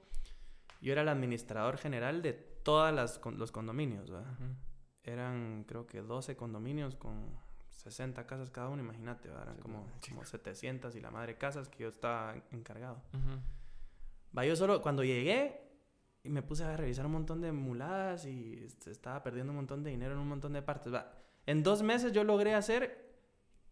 yo 0.81 0.93
era 0.93 1.03
el 1.03 1.09
administrador 1.09 1.77
general 1.77 2.23
de 2.23 2.33
todas 2.33 2.95
las 2.95 3.19
con- 3.19 3.39
los 3.39 3.53
condominios, 3.53 4.11
¿verdad? 4.11 4.33
Ujú. 4.33 4.45
Eran, 5.03 5.65
creo 5.67 5.87
que 5.87 6.03
12 6.03 6.37
condominios 6.37 6.95
con 6.95 7.39
60 7.71 8.27
casas 8.27 8.51
cada 8.51 8.69
uno, 8.69 8.83
imagínate, 8.83 9.29
¿verdad? 9.29 9.45
Eran 9.45 9.57
Sí, 9.57 9.63
como, 9.63 9.87
como 10.09 10.25
700 10.25 10.95
y 10.97 11.01
la 11.01 11.11
madre 11.11 11.37
casas 11.39 11.69
que 11.69 11.83
yo 11.85 11.89
estaba 11.89 12.35
encargado. 12.51 13.03
Ujú. 13.15 13.41
Va, 14.37 14.45
yo 14.45 14.55
solo 14.57 14.81
cuando 14.83 15.03
llegué 15.05 15.69
y 16.23 16.29
me 16.31 16.43
puse 16.43 16.65
a 16.65 16.77
revisar 16.77 17.07
un 17.07 17.13
montón 17.13 17.41
de 17.41 17.51
muladas 17.53 18.27
y 18.27 18.63
este, 18.65 18.91
estaba 18.91 19.23
perdiendo 19.23 19.53
un 19.53 19.57
montón 19.57 19.83
de 19.83 19.91
dinero 19.91 20.13
en 20.13 20.19
un 20.19 20.29
montón 20.29 20.53
de 20.53 20.63
partes. 20.63 20.93
Va, 20.93 21.13
en 21.47 21.63
dos 21.63 21.83
meses 21.83 22.13
yo 22.13 22.23
logré 22.25 22.55
hacer 22.55 23.10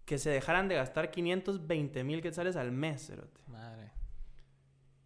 que 0.09 0.17
se 0.17 0.31
dejaran 0.31 0.69
de 0.69 0.75
gastar 0.75 1.11
520 1.11 2.03
mil 2.03 2.23
quetzales 2.23 2.57
al 2.57 2.73
mes, 2.73 3.07
cerote. 3.07 3.43
Madre. 3.47 3.93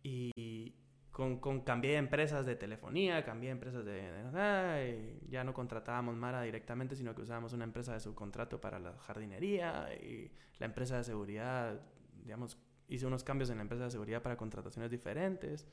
Y 0.05 0.76
con, 1.11 1.40
con 1.40 1.62
cambié 1.62 1.90
de 1.90 1.96
empresas 1.96 2.46
de 2.46 2.55
telefonía, 2.55 3.24
cambié 3.24 3.48
de 3.48 3.53
empresas 3.53 3.84
de... 3.84 5.18
ya 5.28 5.42
no 5.42 5.53
contratábamos 5.55 6.14
Mara 6.14 6.42
directamente, 6.42 6.94
sino 6.94 7.16
que 7.16 7.22
usábamos 7.22 7.53
una 7.53 7.64
empresa 7.64 7.94
de 7.94 7.98
subcontrato 7.98 8.61
para 8.61 8.78
la 8.78 8.96
jardinería 8.98 9.92
y 9.92 10.30
la 10.61 10.66
empresa 10.66 10.98
de 10.98 11.03
seguridad, 11.03 11.80
digamos, 12.22 12.57
hice 12.86 13.05
unos 13.05 13.24
cambios 13.24 13.50
en 13.50 13.57
la 13.57 13.62
empresa 13.62 13.86
de 13.86 13.90
seguridad 13.90 14.22
para 14.22 14.36
contrataciones 14.36 14.92
diferentes. 14.92 15.66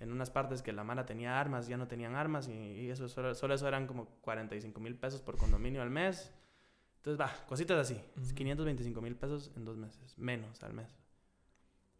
En 0.00 0.10
unas 0.10 0.30
partes 0.30 0.62
que 0.62 0.72
la 0.72 0.84
Mara 0.84 1.04
tenía 1.04 1.38
armas, 1.38 1.68
ya 1.68 1.76
no 1.76 1.86
tenían 1.86 2.14
armas 2.14 2.48
y, 2.48 2.52
y 2.52 2.88
eso 2.88 3.10
solo, 3.10 3.34
solo 3.34 3.52
eso 3.52 3.68
eran 3.68 3.86
como 3.86 4.06
45 4.22 4.80
mil 4.80 4.96
pesos 4.96 5.20
por 5.20 5.36
condominio 5.36 5.82
al 5.82 5.90
mes. 5.90 6.32
Entonces, 7.04 7.20
va, 7.20 7.30
cositas 7.46 7.78
así. 7.78 8.00
Ujú. 8.16 8.34
525 8.34 9.00
mil 9.02 9.14
pesos 9.14 9.50
en 9.56 9.64
dos 9.66 9.76
meses, 9.76 10.16
menos 10.16 10.62
al 10.62 10.72
mes. 10.72 10.88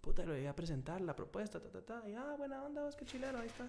Puta, 0.01 0.25
lo 0.25 0.35
llegué 0.35 0.49
a 0.49 0.57
presentar, 0.57 1.01
la 1.03 1.15
propuesta, 1.15 1.61
ta, 1.61 1.69
ta, 1.71 1.83
ta. 1.83 2.03
Y, 2.09 2.15
ah, 2.15 2.35
buena 2.39 2.63
onda, 2.63 2.83
vos, 2.83 2.97
qué 2.97 3.05
chileno, 3.05 3.39
ahí 3.39 3.47
está. 3.47 3.67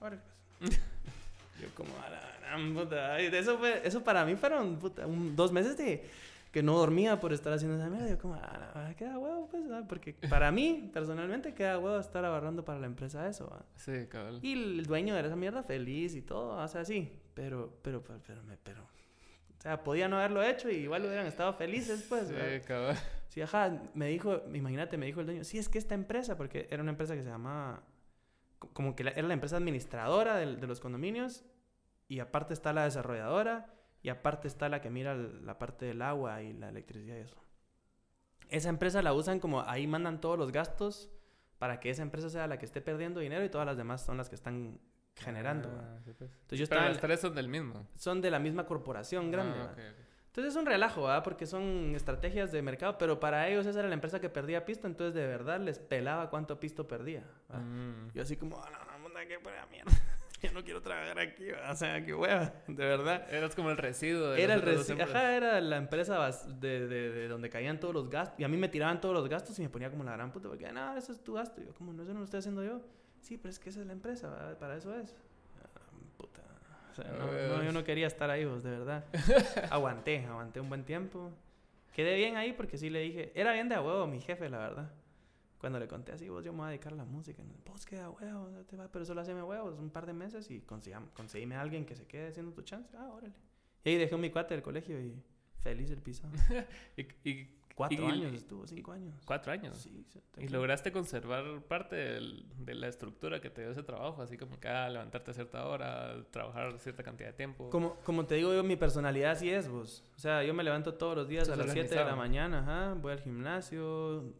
Órale, 0.00 0.20
pues. 0.60 0.70
Yo 1.60 1.68
como, 1.74 1.90
a 2.04 2.10
la 2.10 2.20
gran 2.40 2.74
puta. 2.74 3.18
Eso, 3.18 3.58
fue, 3.58 3.80
eso 3.86 4.04
para 4.04 4.24
mí 4.24 4.36
fueron, 4.36 4.78
puta, 4.78 5.06
un- 5.06 5.34
dos 5.34 5.50
meses 5.52 5.76
de 5.76 6.04
que 6.52 6.62
no 6.62 6.76
dormía 6.78 7.18
por 7.18 7.32
estar 7.32 7.52
haciendo 7.52 7.76
esa 7.78 7.88
mierda. 7.90 8.08
Yo 8.08 8.18
como, 8.18 8.34
ah, 8.34 8.72
la- 8.74 8.94
queda 8.94 9.18
huevo, 9.18 9.48
pues, 9.50 9.68
¿va? 9.70 9.82
Porque 9.88 10.12
para 10.28 10.52
mí, 10.52 10.88
personalmente, 10.92 11.52
queda 11.54 11.78
huevo 11.78 11.98
estar 11.98 12.24
agarrando 12.24 12.64
para 12.64 12.78
la 12.78 12.86
empresa 12.86 13.26
eso, 13.28 13.48
¿va? 13.50 13.64
Sí, 13.76 14.06
cabal. 14.08 14.38
Y 14.42 14.52
el 14.52 14.86
dueño 14.86 15.14
de 15.16 15.20
esa 15.26 15.34
mierda 15.36 15.62
feliz 15.64 16.14
y 16.14 16.22
todo, 16.22 16.62
o 16.62 16.68
sea, 16.68 16.84
sí. 16.84 17.10
Pero, 17.34 17.72
pero, 17.82 18.02
pero, 18.04 18.20
pero, 18.26 18.42
me- 18.44 18.56
pero. 18.56 18.86
O 19.66 19.68
sea, 19.68 19.82
podía 19.82 20.06
no 20.06 20.16
haberlo 20.16 20.44
hecho 20.44 20.70
y 20.70 20.76
igual 20.76 21.04
hubieran 21.04 21.26
estado 21.26 21.52
felices, 21.54 22.06
pues. 22.08 22.28
Sí, 22.28 22.34
cabal. 22.68 22.96
Sí, 23.26 23.42
ajá, 23.42 23.82
me 23.94 24.06
dijo, 24.06 24.42
imagínate, 24.54 24.96
me 24.96 25.06
dijo 25.06 25.18
el 25.18 25.26
dueño, 25.26 25.42
sí, 25.42 25.58
es 25.58 25.68
que 25.68 25.76
esta 25.78 25.96
empresa, 25.96 26.36
porque 26.36 26.68
era 26.70 26.82
una 26.84 26.92
empresa 26.92 27.16
que 27.16 27.24
se 27.24 27.28
llamaba, 27.30 27.82
co- 28.60 28.68
como 28.72 28.94
que 28.94 29.02
era 29.02 29.20
la 29.22 29.34
empresa 29.34 29.56
administradora 29.56 30.36
del- 30.36 30.60
de, 30.60 30.68
los 30.68 30.78
condominios, 30.78 31.44
y 32.06 32.20
aparte 32.20 32.54
está 32.54 32.72
la 32.72 32.84
desarrolladora, 32.84 33.74
y 34.04 34.08
aparte 34.08 34.46
está 34.46 34.68
la 34.68 34.80
que 34.80 34.88
mira 34.88 35.16
la 35.16 35.58
parte 35.58 35.84
del 35.84 36.00
agua 36.00 36.42
y 36.42 36.52
la 36.52 36.68
electricidad 36.68 37.16
y 37.16 37.20
eso. 37.22 37.36
Esa 38.50 38.68
empresa 38.68 39.02
la 39.02 39.14
usan 39.14 39.40
como, 39.40 39.62
ahí 39.62 39.88
mandan 39.88 40.20
todos 40.20 40.38
los 40.38 40.52
gastos 40.52 41.10
para 41.58 41.80
que 41.80 41.90
esa 41.90 42.02
empresa 42.02 42.30
sea 42.30 42.46
la 42.46 42.56
que 42.60 42.66
esté 42.66 42.80
perdiendo 42.80 43.18
dinero 43.18 43.44
y 43.44 43.48
todas 43.48 43.66
las 43.66 43.76
demás 43.76 44.04
son 44.06 44.16
las 44.16 44.28
que 44.28 44.36
están 44.36 44.78
generando. 45.16 45.68
Ah, 45.80 45.98
sí, 46.04 46.12
pues. 46.16 46.30
Entonces 46.30 46.58
yo 46.60 46.66
Pero 46.68 46.80
estaba, 46.80 46.88
los 46.88 47.00
tres 47.00 47.20
son 47.20 47.34
del 47.34 47.48
mismo. 47.48 47.86
son 47.96 48.20
de 48.20 48.30
la 48.30 48.38
misma 48.38 48.66
corporación 48.66 49.30
grande. 49.30 49.58
Ah, 49.58 49.64
¿va? 49.66 49.72
ok, 49.72 49.78
ok. 49.78 50.06
Entonces 50.28 50.52
es 50.52 50.60
un 50.60 50.66
relajo, 50.66 51.04
¿verdad? 51.04 51.24
Porque 51.24 51.46
son 51.46 51.94
estrategias 51.94 52.52
de 52.52 52.60
mercado, 52.60 52.98
pero 52.98 53.18
para 53.18 53.48
ellos 53.48 53.64
esa 53.64 53.78
era 53.78 53.88
la 53.88 53.94
empresa 53.94 54.20
que 54.20 54.28
perdía 54.28 54.66
pisto, 54.66 54.86
entonces 54.86 55.14
de 55.14 55.26
verdad 55.26 55.58
les 55.60 55.78
pelaba 55.78 56.28
cuánto 56.28 56.60
pisto 56.60 56.86
perdía. 56.86 57.24
Mm. 57.48 58.12
Yo 58.12 58.22
así 58.22 58.36
como, 58.36 58.58
ah, 58.62 58.68
no, 59.00 59.08
no, 59.08 59.14
qué 59.26 59.38
pura 59.38 59.64
mierda. 59.70 59.90
Yo 60.42 60.52
no 60.52 60.62
quiero 60.62 60.82
trabajar 60.82 61.18
aquí, 61.18 61.48
¿va? 61.50 61.72
o 61.72 61.74
sea, 61.74 62.04
qué 62.04 62.12
hueva, 62.14 62.52
de 62.68 62.84
verdad. 62.84 63.26
Eras 63.32 63.54
como 63.54 63.70
el 63.70 63.78
residuo. 63.78 64.32
de 64.32 64.42
Era 64.42 64.52
el 64.56 64.60
las 64.66 64.90
empresas. 64.90 65.16
ajá, 65.16 65.34
era 65.34 65.58
la 65.62 65.78
empresa 65.78 66.30
de, 66.60 66.86
de, 66.86 67.10
de 67.10 67.28
donde 67.28 67.48
caían 67.48 67.80
todos 67.80 67.94
los 67.94 68.10
gastos. 68.10 68.38
Y 68.38 68.44
a 68.44 68.48
mí 68.48 68.58
me 68.58 68.68
tiraban 68.68 69.00
todos 69.00 69.14
los 69.14 69.26
gastos 69.30 69.58
y 69.58 69.62
me 69.62 69.70
ponía 69.70 69.90
como 69.90 70.04
la 70.04 70.12
gran 70.12 70.30
puta, 70.32 70.48
porque, 70.50 70.70
no, 70.70 70.94
eso 70.98 71.12
es 71.12 71.24
tu 71.24 71.32
gasto. 71.32 71.62
Y 71.62 71.64
yo, 71.64 71.72
como, 71.72 71.94
no, 71.94 72.02
eso 72.02 72.12
no 72.12 72.18
lo 72.18 72.24
estoy 72.26 72.40
haciendo 72.40 72.62
yo. 72.62 72.82
Sí, 73.26 73.36
pero 73.36 73.50
es 73.50 73.58
que 73.58 73.70
esa 73.70 73.80
es 73.80 73.86
la 73.88 73.92
empresa, 73.92 74.28
¿va? 74.28 74.56
para 74.56 74.76
eso 74.76 74.94
es. 74.94 75.16
Ah, 75.60 75.68
puta. 76.16 76.42
O 76.92 76.94
sea, 76.94 77.10
no, 77.10 77.56
no, 77.56 77.64
yo 77.64 77.72
no 77.72 77.82
quería 77.82 78.06
estar 78.06 78.30
ahí, 78.30 78.44
vos, 78.44 78.62
de 78.62 78.70
verdad. 78.70 79.04
aguanté, 79.70 80.24
aguanté 80.26 80.60
un 80.60 80.68
buen 80.68 80.84
tiempo. 80.84 81.32
Quedé 81.92 82.14
bien 82.14 82.36
ahí 82.36 82.52
porque 82.52 82.78
sí 82.78 82.88
le 82.88 83.00
dije, 83.00 83.32
era 83.34 83.52
bien 83.52 83.68
de 83.68 83.74
a 83.74 83.82
huevo 83.82 84.06
mi 84.06 84.20
jefe, 84.20 84.48
la 84.48 84.58
verdad. 84.58 84.92
Cuando 85.58 85.80
le 85.80 85.88
conté 85.88 86.12
así, 86.12 86.28
vos, 86.28 86.44
yo 86.44 86.52
me 86.52 86.58
voy 86.58 86.66
a 86.66 86.68
dedicar 86.68 86.92
a 86.92 86.96
la 86.96 87.04
música. 87.04 87.42
Vos 87.66 87.84
queda 87.84 88.10
huevo, 88.10 88.48
no 88.48 88.64
te 88.64 88.76
va, 88.76 88.86
pero 88.92 89.04
solo 89.04 89.22
haceme 89.22 89.42
huevos 89.42 89.76
un 89.76 89.90
par 89.90 90.06
de 90.06 90.12
meses 90.12 90.48
y 90.52 90.60
conseguime 90.60 91.56
a 91.56 91.62
alguien 91.62 91.84
que 91.84 91.96
se 91.96 92.06
quede 92.06 92.28
haciendo 92.28 92.52
tu 92.52 92.62
chance. 92.62 92.96
Ah, 92.96 93.08
órale. 93.12 93.34
Y 93.82 93.88
ahí 93.88 93.96
dejé 93.96 94.16
mi 94.16 94.30
cuate 94.30 94.54
del 94.54 94.62
colegio 94.62 95.00
y 95.00 95.20
feliz 95.64 95.90
el 95.90 96.00
pisado. 96.00 96.30
Y, 96.96 97.02
y 97.28 97.50
Cuatro 97.76 98.08
Y- 98.08 98.10
años 98.10 98.32
estuvo, 98.32 98.66
cinco 98.66 98.92
años. 98.92 99.14
cuatro 99.26 99.52
años. 99.52 99.76
Sí, 99.76 100.02
Y 100.38 100.48
lograste 100.48 100.90
conservar 100.92 101.60
parte 101.68 101.94
del- 101.94 102.46
de 102.58 102.74
la 102.74 102.88
estructura 102.88 103.38
que 103.40 103.50
te 103.50 103.60
dio 103.60 103.70
ese 103.70 103.82
trabajo, 103.82 104.22
así 104.22 104.38
como 104.38 104.58
que 104.58 104.66
ah, 104.66 104.88
levantarte 104.88 105.30
a 105.30 105.34
cierta 105.34 105.66
hora, 105.66 106.24
trabajar 106.30 106.78
cierta 106.78 107.02
cantidad 107.02 107.28
de 107.28 107.34
tiempo. 107.34 107.68
Como, 107.68 107.96
como 107.96 108.24
te 108.24 108.36
digo 108.36 108.54
yo, 108.54 108.64
mi 108.64 108.76
personalidad 108.76 109.32
así 109.32 109.50
es, 109.50 109.68
vos. 109.68 110.02
O 110.16 110.18
sea, 110.18 110.42
yo 110.42 110.54
me 110.54 110.64
levanto 110.64 110.94
todos 110.94 111.14
los 111.14 111.28
días 111.28 111.48
a 111.50 111.56
las 111.56 111.70
7 111.70 111.94
de 111.94 112.04
la 112.04 112.16
mañana, 112.16 112.60
ajá, 112.60 112.94
voy 112.94 113.12
al 113.12 113.20
gimnasio, 113.20 114.32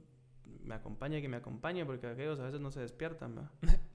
me 0.63 0.75
acompaña 0.75 1.21
que 1.21 1.29
me 1.29 1.37
acompañe 1.37 1.85
porque 1.85 2.07
aquellos 2.07 2.41
a 2.41 2.45
veces 2.45 2.61
no 2.61 2.71
se 2.71 2.81
despiertan, 2.81 3.37
va. 3.37 3.51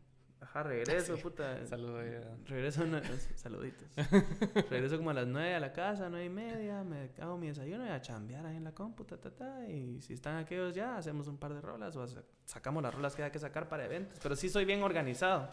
Ajá, 0.54 0.64
regreso, 0.64 1.16
Sí. 1.16 1.22
puta. 1.24 1.66
Saludo 1.66 2.00
ahí 2.00 2.10
a- 2.14 2.50
Regreso, 2.50 2.84
una- 2.84 3.02
saluditos. 3.36 3.88
regreso 4.70 4.98
como 4.98 5.12
a 5.12 5.14
las 5.14 5.28
9 5.28 5.56
a 5.56 5.60
la 5.62 5.72
casa, 5.72 6.10
9 6.10 6.26
y 6.26 6.30
media, 6.30 6.84
me 6.84 7.10
hago 7.22 7.38
mi 7.38 7.48
desayuno 7.48 7.86
y 7.86 7.90
a 7.90 8.02
chambear 8.02 8.46
ahí 8.46 8.58
en 8.58 8.66
la 8.66 8.74
compu, 8.74 9.06
ta, 9.06 9.18
ta, 9.18 9.66
y 9.70 10.02
si 10.02 10.14
están 10.14 10.38
aquellos 10.38 10.76
ya, 10.76 10.98
hacemos 10.98 11.28
un 11.28 11.38
par 11.38 11.54
de 11.54 11.62
rolas 11.62 11.96
o 11.96 12.06
sacamos 12.46 12.84
las 12.84 12.94
rolas 12.94 13.16
que 13.16 13.24
hay 13.24 13.32
que 13.32 13.40
sacar 13.40 13.70
para 13.70 13.86
eventos, 13.86 14.20
pero 14.22 14.36
sí 14.36 14.50
soy 14.50 14.66
bien 14.66 14.84
organizado. 14.84 15.50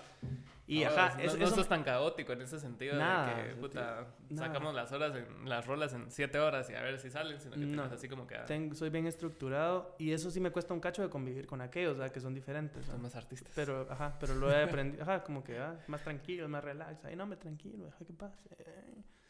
Y 0.66 0.82
No, 0.84 0.90
ajá, 0.90 1.14
no, 1.16 1.22
eso, 1.22 1.36
no 1.38 1.44
eso- 1.44 1.54
sos 1.54 1.68
tan 1.68 1.82
caótico 1.84 2.32
en 2.32 2.42
ese 2.42 2.58
sentido 2.58 2.96
Nada, 2.98 3.36
de 3.36 3.50
que, 3.50 3.54
puta, 3.56 4.06
sacamos 4.34 4.74
las 4.74 4.90
horas 4.92 5.14
en, 5.16 5.48
las 5.48 5.64
rolas 5.66 5.94
en 5.94 6.10
siete 6.10 6.38
horas 6.40 6.68
y 6.70 6.74
a 6.74 6.82
ver 6.82 6.98
si 6.98 7.08
salen, 7.10 7.40
sino 7.40 7.54
que 7.54 7.60
No. 7.60 7.84
así 7.84 8.08
como 8.08 8.26
que 8.26 8.34
ah, 8.36 8.44
Ten- 8.44 8.74
soy 8.74 8.90
bien 8.90 9.06
estructurado 9.06 9.94
y 9.98 10.12
eso 10.12 10.30
sí 10.30 10.40
me 10.40 10.50
cuesta 10.50 10.74
un 10.74 10.80
cacho 10.80 11.02
de 11.02 11.08
convivir 11.08 11.46
con 11.46 11.60
aquellos, 11.60 11.96
¿verdad? 11.96 12.12
Que 12.12 12.20
son 12.20 12.34
diferentes. 12.34 12.84
son 12.84 13.00
más 13.00 13.14
artistas. 13.16 13.52
Pero, 13.54 13.86
ajá, 13.88 14.16
pero 14.20 14.34
lo 14.34 14.50
he 14.50 14.62
aprendido, 14.62 14.87
ajá, 15.00 15.22
como 15.22 15.42
que, 15.44 15.58
ah, 15.58 15.78
más 15.88 16.02
tranquilo, 16.02 16.48
más 16.48 16.62
relax. 16.64 17.04
Ay, 17.04 17.16
no, 17.16 17.26
me 17.26 17.36
tranquilo, 17.36 17.84
deja 17.86 18.04
que 18.04 18.12
pase. 18.12 18.38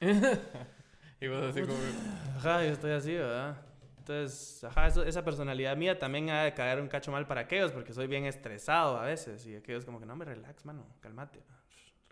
y 1.21 1.27
vos 1.29 1.43
así 1.45 1.61
como... 1.63 1.75
Ajá, 2.37 2.65
yo 2.65 2.73
estoy 2.73 2.93
así, 2.93 3.15
¿verdad? 3.15 3.57
Entonces, 3.99 4.65
ajá, 4.65 4.87
eso- 4.87 5.05
esa 5.05 5.25
personalidad 5.25 5.77
mía 5.77 5.99
también 5.99 6.31
ha 6.31 6.45
de 6.45 6.55
caer 6.55 6.81
un 6.81 6.89
cacho 6.89 7.13
mal 7.13 7.27
para 7.27 7.43
aquellos, 7.43 7.73
porque 7.73 7.93
soy 7.93 8.07
bien 8.07 8.25
estresado 8.25 8.99
a 8.99 9.05
veces. 9.05 9.47
Y 9.47 9.57
aquellos 9.57 9.85
como 9.85 10.01
que, 10.01 10.07
no, 10.07 10.17
me 10.17 10.25
relax, 10.25 10.65
mano, 10.65 10.87
cálmate. 11.01 11.43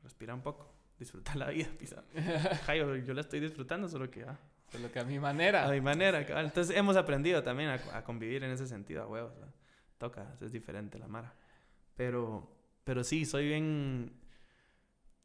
Respira 0.02 0.34
un 0.34 0.42
poco, 0.42 0.72
disfruta 0.98 1.34
la 1.34 1.48
vida, 1.48 1.68
pisa. 1.78 2.04
Ajá, 2.52 2.74
yo, 2.76 2.96
yo 2.96 3.14
la 3.14 3.20
estoy 3.22 3.40
disfrutando, 3.40 3.88
solo 3.88 4.10
que, 4.10 4.24
ah, 4.24 4.38
Solo 4.70 4.90
que 4.90 4.98
a 4.98 5.04
mi 5.04 5.18
manera. 5.20 5.64
A 5.66 5.70
mi 5.70 5.80
manera, 5.80 6.26
cabal. 6.26 6.46
Entonces 6.46 6.76
hemos 6.76 6.96
aprendido 6.96 7.40
también 7.42 7.70
a, 7.70 7.74
a 7.96 8.02
convivir 8.02 8.42
en 8.42 8.50
ese 8.50 8.66
sentido, 8.66 9.04
a 9.04 9.06
huevos. 9.06 9.32
¿verdad? 9.34 9.54
Toca, 9.96 10.34
es 10.40 10.50
diferente 10.52 10.98
la 10.98 11.06
mara. 11.06 11.32
Pero, 11.94 12.55
pero 12.86 13.02
sí, 13.02 13.24
soy 13.24 13.48
bien, 13.48 14.12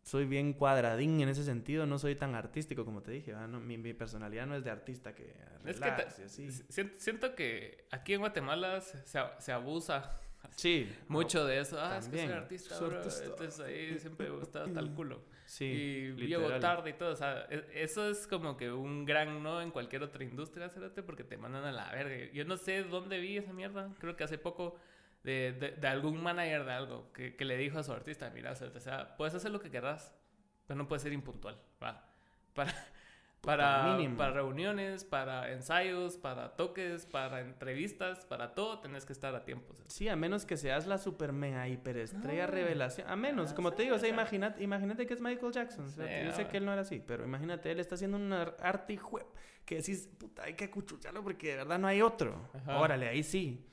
soy 0.02 0.26
bien 0.26 0.54
cuadradín 0.54 1.22
en 1.22 1.30
ese 1.30 1.44
sentido. 1.44 1.86
No 1.86 2.00
soy 2.00 2.16
tan 2.16 2.34
artístico 2.34 2.84
como 2.86 3.04
te 3.04 3.12
dije. 3.12 3.34
No, 3.34 3.60
mi, 3.60 3.78
mi 3.78 3.94
personalidad 3.94 4.48
no 4.48 4.56
es 4.56 4.64
de 4.64 4.72
artista 4.72 5.14
que 5.14 5.36
Es 5.66 5.80
que 5.80 5.86
relax 5.90 6.16
ta- 6.16 6.22
y 6.22 6.26
así. 6.26 6.52
si- 6.52 6.90
siento, 6.98 7.36
que 7.36 7.86
aquí 7.92 8.14
en 8.16 8.22
Guatemala 8.22 8.82
se, 8.82 8.98
se, 9.40 9.52
abusa 9.52 10.20
Sí, 10.56 10.92
mucho 11.08 11.46
de 11.46 11.60
eso. 11.60 11.80
Ah, 11.80 11.98
es 12.00 12.06
que 12.08 12.18
también. 12.18 12.30
soy 12.30 12.38
artista, 12.38 12.80
bro. 12.80 12.98
Entonces 13.04 13.60
ahí 13.60 14.00
siempre 14.00 14.30
gusta 14.32 14.64
hasta 14.64 14.80
el 14.80 14.90
culo. 14.96 15.22
Sí, 15.46 15.66
y 15.66 16.12
literal. 16.14 16.28
llego 16.50 16.60
tarde 16.60 16.90
y 16.90 16.94
todo. 16.94 17.12
O 17.12 17.16
sea, 17.16 17.46
e- 17.52 17.68
eso 17.76 18.10
es 18.10 18.26
como 18.26 18.58
que 18.58 18.72
un 18.72 19.06
gran 19.06 19.44
no 19.44 19.62
en 19.62 19.70
cualquier 19.70 20.02
otra 20.02 20.24
industria, 20.24 20.72
porque 21.06 21.24
te 21.24 21.38
mandan 21.38 21.64
a 21.66 21.72
la 21.72 21.92
verga. 21.92 22.32
Yo 22.34 22.44
no 22.46 22.58
sé 22.58 22.82
dónde 22.84 23.20
vi 23.20 23.38
esa 23.38 23.54
mierda. 23.54 23.94
Creo 24.00 24.16
que 24.16 24.24
hace 24.24 24.40
poco 24.40 24.78
de, 25.24 25.54
de, 25.54 25.72
de 25.72 25.88
algún 25.88 26.22
manager 26.22 26.66
de 26.66 26.72
algo 26.72 27.12
que, 27.14 27.36
que 27.36 27.46
le 27.46 27.58
dijo 27.58 27.80
a 27.80 27.84
su 27.84 27.92
artista, 27.92 28.30
mira, 28.32 28.52
o 28.52 28.56
sea, 28.56 29.16
puedes 29.18 29.36
hacer 29.36 29.52
lo 29.52 29.60
que 29.60 29.70
querrás, 29.70 30.14
pero 30.68 30.78
no 30.78 30.88
puedes 30.88 31.04
ser 31.04 31.14
impuntual, 31.14 31.60
¿va? 31.84 32.06
Para... 32.54 32.74
Para, 33.42 33.98
para 34.18 34.32
reuniones, 34.34 35.04
para 35.04 35.52
ensayos, 35.52 36.16
para 36.18 36.56
toques, 36.56 37.08
para 37.08 37.40
entrevistas, 37.42 38.24
para 38.26 38.54
todo 38.54 38.80
tenés 38.82 39.04
que 39.04 39.14
estar 39.14 39.34
a 39.34 39.44
tiempo. 39.44 39.74
cerote. 39.74 39.92
Sí, 39.92 40.08
a 40.10 40.16
menos 40.16 40.46
que 40.46 40.58
seas 40.58 40.86
la 40.86 41.00
super 41.00 41.32
mega 41.34 41.68
hiperestrella 41.68 42.46
No. 42.46 42.52
revelación. 42.52 43.10
A 43.10 43.16
menos, 43.16 43.52
Ah, 43.52 43.56
como 43.56 43.74
te 43.74 43.82
digo, 43.82 43.96
o 43.96 43.98
sea, 44.00 44.10
imagínate, 44.10 44.62
imagínate 44.62 45.08
que 45.08 45.16
es 45.16 45.22
Michael 45.22 45.52
Jackson. 45.54 45.86
o 45.86 45.90
sea, 45.90 46.06
Sí, 46.08 46.26
yo 46.28 46.32
sé 46.34 46.48
que 46.50 46.58
él 46.58 46.66
no 46.66 46.72
era 46.72 46.84
así, 46.84 47.00
pero 47.04 47.24
imagínate, 47.24 47.72
él 47.72 47.80
está 47.80 47.96
haciendo 47.96 48.18
un 48.18 48.32
ar- 48.32 48.58
arte 48.60 48.96
jue- 49.00 49.26
que 49.66 49.78
decís, 49.78 50.08
puta, 50.20 50.44
hay 50.44 50.54
que 50.54 50.66
acuchucharlo 50.66 51.24
porque 51.24 51.48
de 51.50 51.56
verdad 51.56 51.80
no 51.80 51.88
hay 51.88 52.04
otro. 52.04 52.48
Ajá. 52.54 52.78
Órale, 52.78 53.08
ahí 53.10 53.24
sí. 53.24 53.66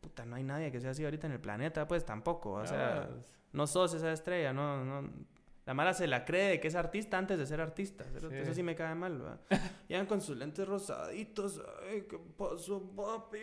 Puta, 0.00 0.24
no 0.24 0.36
hay 0.36 0.42
nadie 0.44 0.70
que 0.72 0.80
sea 0.80 0.90
así 0.90 1.04
ahorita 1.04 1.26
en 1.26 1.34
el 1.34 1.40
planeta, 1.40 1.86
pues 1.86 2.04
tampoco. 2.04 2.52
O 2.52 2.66
sea, 2.66 3.02
Ah, 3.02 3.08
no 3.52 3.66
sos 3.66 3.94
esa 3.94 4.12
estrella, 4.12 4.52
no, 4.52 4.84
no. 4.84 5.10
La 5.66 5.74
mala 5.74 5.92
se 5.92 6.06
la 6.06 6.24
cree 6.24 6.48
de 6.50 6.60
que 6.60 6.68
es 6.68 6.74
artista 6.74 7.18
antes 7.18 7.38
de 7.38 7.46
ser 7.46 7.60
artista. 7.60 8.04
Eso 8.16 8.30
Sí. 8.30 8.36
eso 8.36 8.54
sí 8.54 8.62
me 8.62 8.74
cae 8.74 8.94
mal, 8.94 9.24
¿va? 9.24 9.38
Llegan 9.88 10.06
con 10.06 10.20
sus 10.20 10.36
lentes 10.36 10.66
rosaditos, 10.66 11.60
ay, 11.88 12.06
¿qué 12.08 12.18
pasó, 12.36 12.82
papi? 12.96 13.38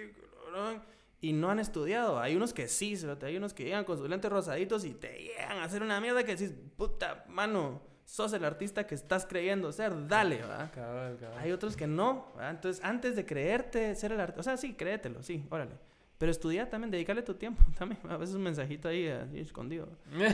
Y 1.21 1.33
no 1.33 1.49
han 1.49 1.59
estudiado. 1.59 2.19
Hay 2.19 2.35
unos 2.35 2.53
que 2.53 2.67
sí, 2.67 2.95
hay 3.21 3.37
unos 3.37 3.53
que 3.53 3.63
llegan 3.63 3.83
con 3.85 3.97
sus 3.97 4.09
lentes 4.09 4.31
rosaditos 4.31 4.85
y 4.85 4.93
te 4.93 5.17
llegan 5.19 5.57
a 5.59 5.63
hacer 5.63 5.81
una 5.83 5.99
mierda 6.01 6.23
que 6.23 6.35
decís, 6.35 6.53
puta, 6.75 7.25
mano, 7.27 7.81
sos 8.05 8.33
el 8.33 8.45
artista 8.45 8.85
que 8.87 8.95
estás 8.95 9.25
creyendo 9.25 9.71
ser, 9.71 10.07
dale, 10.07 10.41
¿va? 10.43 10.69
Cabal, 10.71 11.17
cabal. 11.19 11.37
Hay 11.39 11.51
otros 11.51 11.75
que 11.75 11.87
no, 11.87 12.31
¿va? 12.37 12.49
Entonces, 12.49 12.83
antes 12.83 13.15
de 13.15 13.25
creerte 13.25 13.93
ser 13.95 14.11
el 14.11 14.19
artista, 14.19 14.39
o 14.41 14.43
sea, 14.43 14.57
sí, 14.57 14.73
créetelo, 14.75 15.23
sí, 15.23 15.45
órale. 15.49 15.71
Pero 16.17 16.31
estudia 16.31 16.67
también, 16.67 16.89
dedicarle 16.89 17.21
tu 17.21 17.35
tiempo 17.35 17.63
también. 17.77 17.99
A 18.09 18.17
veces 18.17 18.35
un 18.35 18.41
mensajito 18.43 18.87
ahí 18.87 19.07
así 19.07 19.39
escondido. 19.39 19.87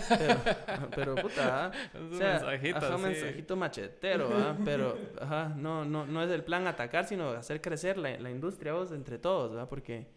Pero, 0.09 0.35
pero 0.95 1.15
puta, 1.15 1.65
¿ah? 1.65 1.71
Es 1.93 1.99
O 1.99 2.03
un 2.05 2.17
sea, 2.17 2.31
mensajito, 2.33 2.77
ajá, 2.77 2.95
un 2.95 3.01
sí. 3.01 3.03
mensajito 3.07 3.55
machetero, 3.57 4.29
¿ah? 4.33 4.57
Pero, 4.63 4.97
ajá, 5.19 5.49
no, 5.57 5.83
no, 5.83 6.05
no 6.05 6.23
es 6.23 6.31
el 6.31 6.43
plan 6.43 6.67
atacar, 6.67 7.05
sino 7.05 7.29
hacer 7.31 7.61
crecer 7.61 7.97
la, 7.97 8.17
la 8.17 8.31
industria 8.31 8.73
vos 8.73 8.91
entre 8.93 9.17
todos, 9.17 9.51
¿verdad? 9.51 9.67
Porque, 9.67 10.07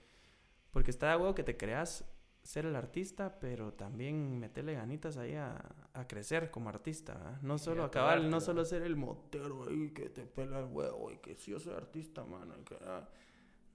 porque 0.71 0.91
está 0.91 1.11
de 1.11 1.17
huevo 1.17 1.35
que 1.35 1.43
te 1.43 1.57
creas 1.57 2.05
ser 2.45 2.65
el 2.65 2.77
artista, 2.77 3.41
pero 3.41 3.73
también 3.73 4.39
meterle 4.39 4.75
ganitas 4.75 5.17
ahí 5.17 5.35
a, 5.35 5.61
a 5.95 6.07
crecer 6.07 6.53
como 6.53 6.69
artista, 6.69 7.15
¿verdad? 7.15 7.39
No 7.43 7.59
solo 7.59 7.83
acabar, 7.83 8.21
no 8.23 8.41
solo 8.41 8.65
ser 8.65 8.83
el 8.83 8.95
motero 8.95 9.67
ahí 9.69 9.91
que 9.91 10.09
te 10.11 10.23
pela 10.27 10.61
el 10.61 10.67
huevo 10.67 11.11
y 11.11 11.19
que 11.19 11.35
si 11.35 11.51
yo 11.51 11.59
soy 11.59 11.75
artista, 11.75 12.25
mano. 12.25 12.55
y 12.57 12.63
que, 12.63 12.77
ah. 12.87 13.09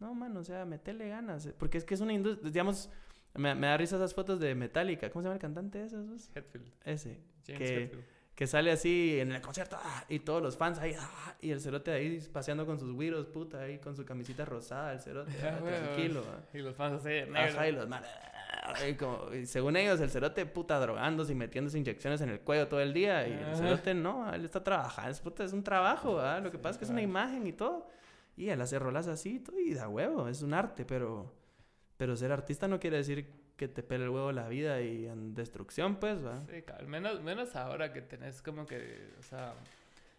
No, 0.01 0.13
mano, 0.13 0.41
o 0.41 0.43
sea, 0.43 0.65
meterle 0.65 1.07
ganas. 1.07 1.45
eh, 1.45 1.53
Porque 1.57 1.77
es 1.77 1.85
que 1.85 1.93
es 1.93 2.01
una 2.01 2.11
industria, 2.11 2.51
digamos, 2.51 2.89
me, 3.35 3.55
me 3.55 3.67
da 3.67 3.77
risa 3.77 3.95
esas 3.95 4.13
fotos 4.13 4.39
de 4.39 4.53
Metallica. 4.55 5.09
¿Cómo 5.09 5.21
se 5.21 5.27
llama 5.27 5.35
el 5.35 5.41
cantante 5.41 5.83
vos? 5.83 6.29
Hetfield. 6.35 6.67
Ese. 6.83 7.19
James 7.47 7.59
Que- 7.59 7.83
Hetfield. 7.83 8.03
Que 8.35 8.47
sale 8.47 8.71
así 8.71 9.19
en 9.19 9.33
el 9.33 9.41
concierto 9.41 9.77
ah, 9.79 10.03
y 10.09 10.19
todos 10.19 10.41
los 10.41 10.57
fans 10.57 10.79
ahí 10.79 10.95
ah, 10.97 11.35
y 11.41 11.51
el 11.51 11.61
cerote 11.61 11.91
ahí 11.91 12.19
paseando 12.33 12.65
con 12.65 12.79
sus 12.79 12.91
güiros, 12.91 13.27
puta, 13.27 13.59
ahí 13.59 13.77
con 13.77 13.95
su 13.95 14.03
camisita 14.03 14.45
rosada, 14.45 14.93
el 14.93 14.99
cerote, 14.99 15.31
ah, 15.43 15.59
tranquilo. 15.63 16.23
ah. 16.27 16.39
Y 16.51 16.57
los 16.59 16.75
fans 16.75 16.93
así, 17.05 17.09
negro. 17.29 17.37
Ajá, 17.37 17.67
y 17.67 17.71
los 17.73 17.87
como- 18.97 19.33
y 19.35 19.45
según 19.45 19.75
ellos, 19.75 19.99
el 19.99 20.09
cerote 20.09 20.45
puta 20.47 20.79
drogándose 20.79 21.33
y 21.33 21.35
metiéndose 21.35 21.77
inyecciones 21.77 22.21
en 22.21 22.29
el 22.29 22.39
cuello 22.39 22.67
todo 22.67 22.79
el 22.81 22.93
día. 22.93 23.27
Y 23.27 23.33
el 23.33 23.55
cerote 23.55 23.93
no, 23.93 24.33
él 24.33 24.43
está 24.45 24.63
trabajando, 24.63 25.11
es, 25.11 25.19
puta, 25.19 25.43
es 25.43 25.53
un 25.53 25.63
trabajo, 25.63 26.19
¿ah? 26.19 26.39
Lo 26.39 26.49
que 26.49 26.57
Sí, 26.57 26.63
pasa 26.63 26.71
es 26.71 26.77
que 26.79 26.85
es 26.85 26.91
una 26.91 27.01
imagen 27.01 27.45
y 27.45 27.53
todo. 27.53 27.87
Y 28.41 28.49
él 28.49 28.59
hace 28.59 28.79
rolas 28.79 29.07
así 29.07 29.43
y 29.63 29.73
da 29.75 29.87
huevo, 29.87 30.27
es 30.27 30.41
un 30.41 30.55
arte, 30.55 30.83
pero, 30.83 31.31
pero 31.97 32.15
ser 32.15 32.31
artista 32.31 32.67
no 32.67 32.79
quiere 32.79 32.97
decir 32.97 33.29
que 33.55 33.67
te 33.67 33.83
pele 33.83 34.05
el 34.05 34.09
huevo 34.09 34.31
la 34.31 34.47
vida 34.47 34.81
y 34.81 35.05
en 35.05 35.35
destrucción, 35.35 35.97
pues, 35.97 36.25
¿va? 36.25 36.43
Sí, 36.47 36.63
cabal. 36.63 36.87
Menos, 36.87 37.21
menos 37.21 37.55
ahora 37.55 37.93
que 37.93 38.01
tenés 38.01 38.41
como 38.41 38.65
que, 38.65 39.11
o 39.19 39.21
sea, 39.21 39.53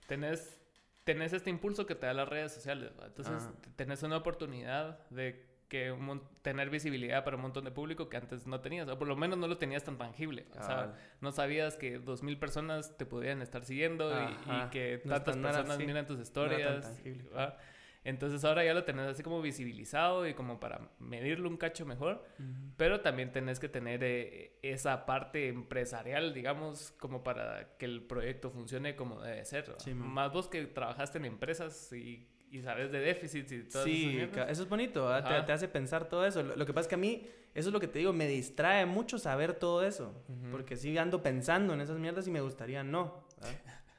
tenés, 0.07 0.57
tenés 1.03 1.33
este 1.33 1.51
impulso 1.51 1.85
que 1.85 1.97
te 1.97 2.07
da 2.07 2.15
las 2.15 2.29
redes 2.29 2.53
sociales, 2.53 2.93
¿va? 3.01 3.07
Entonces, 3.07 3.43
Ah. 3.43 3.53
tenés 3.75 4.05
una 4.05 4.19
oportunidad 4.19 5.01
de 5.11 5.45
que 5.69 5.91
un 5.91 6.23
tener 6.43 6.71
visibilidad 6.71 7.25
para 7.25 7.35
un 7.37 7.43
montón 7.43 7.65
de 7.65 7.73
público 7.73 8.09
que 8.09 8.19
antes 8.19 8.47
no 8.47 8.61
tenías, 8.61 8.87
o 8.89 8.97
por 8.99 9.09
lo 9.09 9.17
menos 9.17 9.37
no 9.39 9.49
lo 9.49 9.59
tenías 9.59 9.83
tan 9.83 9.99
tangible. 9.99 10.47
O 10.53 10.63
sea, 10.63 10.67
Cabal. 10.69 10.95
no 11.21 11.33
sabías 11.33 11.77
que 11.77 11.99
dos 11.99 12.23
mil 12.23 12.39
personas 12.39 12.97
te 12.97 13.05
podían 13.07 13.43
estar 13.43 13.65
siguiendo 13.65 14.13
y- 14.13 14.71
que 14.71 15.01
No 15.05 15.15
tantas 15.15 15.37
no 15.37 15.49
personas 15.49 15.71
así. 15.77 15.87
miran 15.87 16.07
tus 16.07 16.19
No 16.19 16.23
era 16.23 16.25
tan 16.25 16.53
historias. 16.53 16.83
tangible. 16.85 17.29
¿va? 17.31 17.59
Entonces 18.05 18.45
ahora 18.45 18.65
ya 18.65 18.75
lo 18.75 18.83
tenés 18.85 19.07
así 19.07 19.23
como 19.23 19.41
visibilizado 19.41 20.27
y 20.27 20.35
como 20.35 20.59
para 20.59 20.91
medirlo 20.99 21.49
un 21.49 21.57
cacho 21.57 21.87
mejor. 21.87 22.25
Ujú. 22.39 22.73
Pero 22.77 23.01
también 23.01 23.31
tenés 23.31 23.61
que 23.61 23.69
tener 23.69 24.01
eh, 24.03 24.59
esa 24.63 25.07
parte 25.07 25.49
empresarial, 25.49 26.35
digamos, 26.35 26.93
como 26.99 27.23
para 27.23 27.77
que 27.79 27.85
el 27.87 28.03
proyecto 28.03 28.51
funcione 28.51 28.97
como 28.97 29.21
debe 29.21 29.45
ser. 29.45 29.73
Sí. 29.79 29.95
Más 29.95 30.33
vos 30.33 30.49
que 30.49 30.67
trabajaste 30.67 31.19
en 31.19 31.27
empresas 31.27 31.93
y, 31.93 32.27
y 32.51 32.61
sabes 32.63 32.91
de 32.91 32.99
déficits 32.99 33.53
y 33.53 33.63
todo 33.69 33.85
Sí, 33.85 34.19
eso. 34.19 34.43
es 34.49 34.69
bonito, 34.69 35.07
¿verdad? 35.07 35.41
te, 35.43 35.47
te 35.47 35.53
hace 35.53 35.69
pensar 35.69 36.09
todo 36.09 36.27
eso. 36.27 36.43
Lo, 36.43 36.57
lo 36.57 36.67
que 36.67 36.73
pasa 36.73 36.83
es 36.87 36.89
que 36.89 36.95
a 36.97 36.99
mí, 36.99 37.29
eso 37.55 37.69
es 37.69 37.73
lo 37.73 37.79
que 37.79 37.87
te 37.89 38.01
digo, 38.01 38.13
me 38.13 38.27
distrae 38.27 38.85
mucho 38.85 39.17
saber 39.19 39.55
todo 39.55 39.85
eso. 39.87 40.13
Ujú. 40.29 40.51
Porque 40.51 40.75
sí 40.77 40.99
ando 40.99 41.23
pensando 41.23 41.73
en 41.73 41.81
esas 41.81 41.99
mierdas 42.01 42.27
y 42.27 42.33
me 42.33 42.41
gustaría 42.41 42.83
no. 42.83 43.23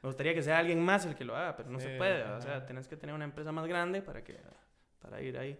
¿Verdad? 0.04 0.08
Me 0.08 0.08
gustaría 0.08 0.34
que 0.34 0.42
sea 0.42 0.58
alguien 0.58 0.80
más 0.84 1.06
el 1.06 1.14
que 1.14 1.24
lo 1.24 1.34
haga, 1.34 1.56
pero 1.56 1.70
no 1.70 1.80
se 1.80 1.92
Sí, 1.92 1.98
puede. 1.98 2.18
¿verdad? 2.18 2.32
O 2.34 2.36
ajá. 2.36 2.42
sea, 2.42 2.66
tenés 2.66 2.86
que 2.88 2.96
tener 2.96 3.14
una 3.14 3.24
empresa 3.24 3.52
más 3.52 3.66
grande 3.66 4.02
para, 4.02 4.22
que, 4.22 4.38
para 5.00 5.20
ir 5.22 5.38
ahí. 5.38 5.58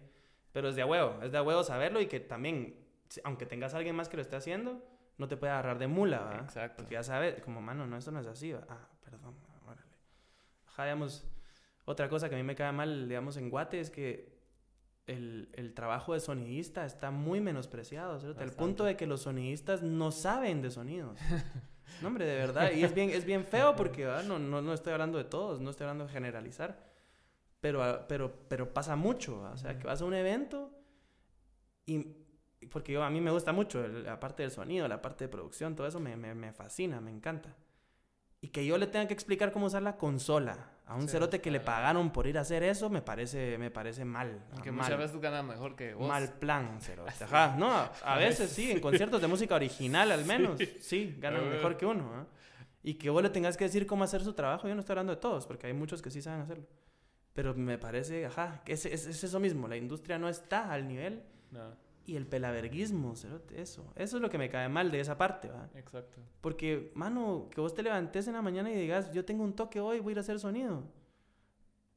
Pero 0.51 0.69
es 0.69 0.75
de 0.75 0.81
a 0.83 0.85
huevo, 0.85 1.19
es 1.23 1.31
de 1.31 1.37
a 1.37 1.43
huevo 1.43 1.63
saberlo 1.63 1.99
y 1.99 2.07
que 2.07 2.19
también, 2.19 2.75
aunque 3.23 3.45
tengas 3.45 3.73
a 3.73 3.77
alguien 3.77 3.95
más 3.95 4.07
que 4.07 4.17
lo 4.17 4.21
esté 4.21 4.35
haciendo, 4.35 4.81
no 5.17 5.27
te 5.27 5.35
puede 5.37 5.51
agarrar 5.51 5.79
de 5.79 5.87
mula, 5.87 6.19
¿verdad? 6.23 6.43
Exacto. 6.45 6.77
Porque 6.77 6.93
ya 6.93 7.03
sabes, 7.03 7.41
como, 7.41 7.61
mano, 7.61 7.85
no, 7.87 7.97
eso 7.97 8.11
no 8.11 8.19
es 8.19 8.27
así. 8.27 8.53
¿va? 8.53 8.61
Ah, 8.69 8.87
perdón, 9.03 9.35
órale. 9.65 9.81
Ajá, 10.67 10.83
digamos, 10.85 11.25
otra 11.85 12.07
cosa 12.09 12.29
que 12.29 12.35
a 12.35 12.37
mí 12.37 12.43
me 12.43 12.55
cae 12.55 12.71
mal, 12.71 13.07
digamos, 13.07 13.37
en 13.37 13.49
Guate 13.49 13.79
es 13.79 13.89
que 13.89 14.33
el, 15.07 15.49
el 15.53 15.73
trabajo 15.73 16.13
de 16.13 16.19
sonidista 16.19 16.85
está 16.85 17.11
muy 17.11 17.39
menospreciado, 17.41 18.19
¿cierto? 18.19 18.41
Al 18.41 18.51
punto 18.51 18.83
de 18.85 18.95
que 18.97 19.05
los 19.07 19.21
sonidistas 19.23 19.83
no 19.83 20.11
saben 20.11 20.61
de 20.61 20.71
sonidos. 20.71 21.19
No, 21.99 22.07
hombre, 22.09 22.25
de 22.25 22.35
verdad. 22.35 22.71
Y 22.71 22.83
es 22.83 22.93
bien, 22.93 23.09
es 23.09 23.25
bien 23.25 23.45
feo 23.45 23.75
porque 23.75 24.05
¿va? 24.05 24.23
no, 24.23 24.39
no, 24.39 24.61
no 24.61 24.73
estoy 24.73 24.93
hablando 24.93 25.17
de 25.17 25.23
todos, 25.25 25.61
no 25.61 25.69
estoy 25.69 25.85
hablando 25.85 26.05
de 26.05 26.11
generalizar. 26.11 26.83
Pero, 27.61 27.83
ah, 27.83 28.05
pero, 28.07 28.33
pero 28.49 28.73
pasa 28.73 28.95
mucho, 28.95 29.41
¿va? 29.41 29.51
o 29.51 29.57
sea, 29.57 29.77
que 29.79 29.87
vas 29.87 30.01
a 30.01 30.05
un 30.05 30.13
evento 30.13 30.71
y... 31.85 32.23
Porque 32.71 32.93
yo, 32.93 33.03
a 33.03 33.09
mí 33.11 33.21
me 33.21 33.29
gusta 33.31 33.51
mucho 33.53 33.83
el- 33.85 34.03
la 34.05 34.19
parte 34.19 34.41
del 34.43 34.51
sonido, 34.51 34.87
la 34.87 35.01
parte 35.01 35.25
de 35.25 35.29
producción, 35.29 35.75
todo 35.75 35.85
eso 35.87 35.99
me, 35.99 36.15
me, 36.17 36.33
me 36.33 36.51
fascina, 36.51 36.99
me 36.99 37.11
encanta. 37.11 37.55
Y 38.45 38.49
que 38.49 38.63
yo 38.63 38.77
le 38.77 38.85
tenga 38.85 39.07
que 39.07 39.13
explicar 39.15 39.51
cómo 39.51 39.65
usar 39.65 39.81
la 39.81 39.97
consola 39.97 40.69
a 40.85 40.93
un 40.93 41.03
Sí, 41.03 41.07
cerote 41.07 41.41
que 41.41 41.49
le 41.49 41.61
claro. 41.61 41.77
pagaron 41.77 42.11
por 42.11 42.27
ir 42.27 42.37
a 42.37 42.41
hacer 42.41 42.61
eso, 42.61 42.91
me 42.91 43.01
parece, 43.01 43.57
me 43.57 43.71
parece 43.71 44.05
mal. 44.05 44.39
Que 44.61 44.71
mal. 44.71 44.83
muchas 44.85 44.99
veces 44.99 45.19
gana 45.19 45.41
mejor 45.41 45.75
que 45.75 45.95
vos. 45.95 46.07
Mal 46.07 46.31
plan, 46.33 46.79
cerote. 46.79 47.11
Ajá, 47.23 47.55
no, 47.57 47.71
a, 47.71 47.85
a 48.03 48.17
veces 48.19 48.51
sí, 48.51 48.69
en 48.71 48.79
conciertos 48.87 49.19
de 49.19 49.25
música 49.27 49.55
original 49.55 50.11
al 50.11 50.25
menos, 50.25 50.59
sí, 50.79 51.15
ganan 51.19 51.39
A 51.41 51.43
ver. 51.45 51.53
mejor 51.55 51.75
que 51.75 51.87
uno. 51.87 52.11
¿ah? 52.13 52.25
Y 52.83 52.93
que 52.95 53.09
vos 53.09 53.23
le 53.23 53.31
tengas 53.31 53.57
que 53.57 53.63
decir 53.63 53.87
cómo 53.87 54.03
hacer 54.03 54.21
su 54.23 54.33
trabajo, 54.33 54.67
yo 54.67 54.75
no 54.75 54.81
estoy 54.81 54.93
hablando 54.93 55.15
de 55.15 55.19
todos, 55.21 55.47
porque 55.47 55.65
hay 55.65 55.73
muchos 55.73 56.03
que 56.03 56.11
sí 56.11 56.21
saben 56.21 56.41
hacerlo. 56.41 56.67
Pero 57.33 57.55
me 57.55 57.79
parece, 57.79 58.27
ajá, 58.27 58.61
que 58.63 58.73
es, 58.73 58.85
es, 58.85 59.07
es 59.07 59.23
eso 59.23 59.39
mismo, 59.39 59.67
la 59.67 59.75
industria 59.75 60.19
no 60.19 60.29
está 60.29 60.71
al 60.71 60.87
nivel 60.87 61.23
No, 61.49 61.75
y 62.05 62.15
el 62.15 62.27
pelaverguismo, 62.27 63.15
cerote, 63.15 63.61
eso. 63.61 63.91
Eso 63.95 64.17
es 64.17 64.21
lo 64.21 64.29
que 64.29 64.37
me 64.37 64.49
cae 64.49 64.69
mal 64.69 64.91
de 64.91 64.99
esa 64.99 65.17
parte, 65.17 65.49
¿va? 65.49 65.69
exacto. 65.75 66.21
Porque, 66.41 66.91
mano, 66.95 67.47
que 67.51 67.59
vos 67.61 67.73
te 67.73 67.81
levantes 67.83 68.27
en 68.27 68.33
la 68.33 68.41
mañana 68.41 68.71
y 68.71 68.75
digas, 68.75 69.11
yo 69.11 69.25
tengo 69.25 69.43
un 69.43 69.55
toque 69.55 69.79
hoy, 69.79 69.99
voy 69.99 70.11
a 70.11 70.13
ir 70.13 70.17
a 70.19 70.21
hacer 70.21 70.39
sonido. 70.39 70.83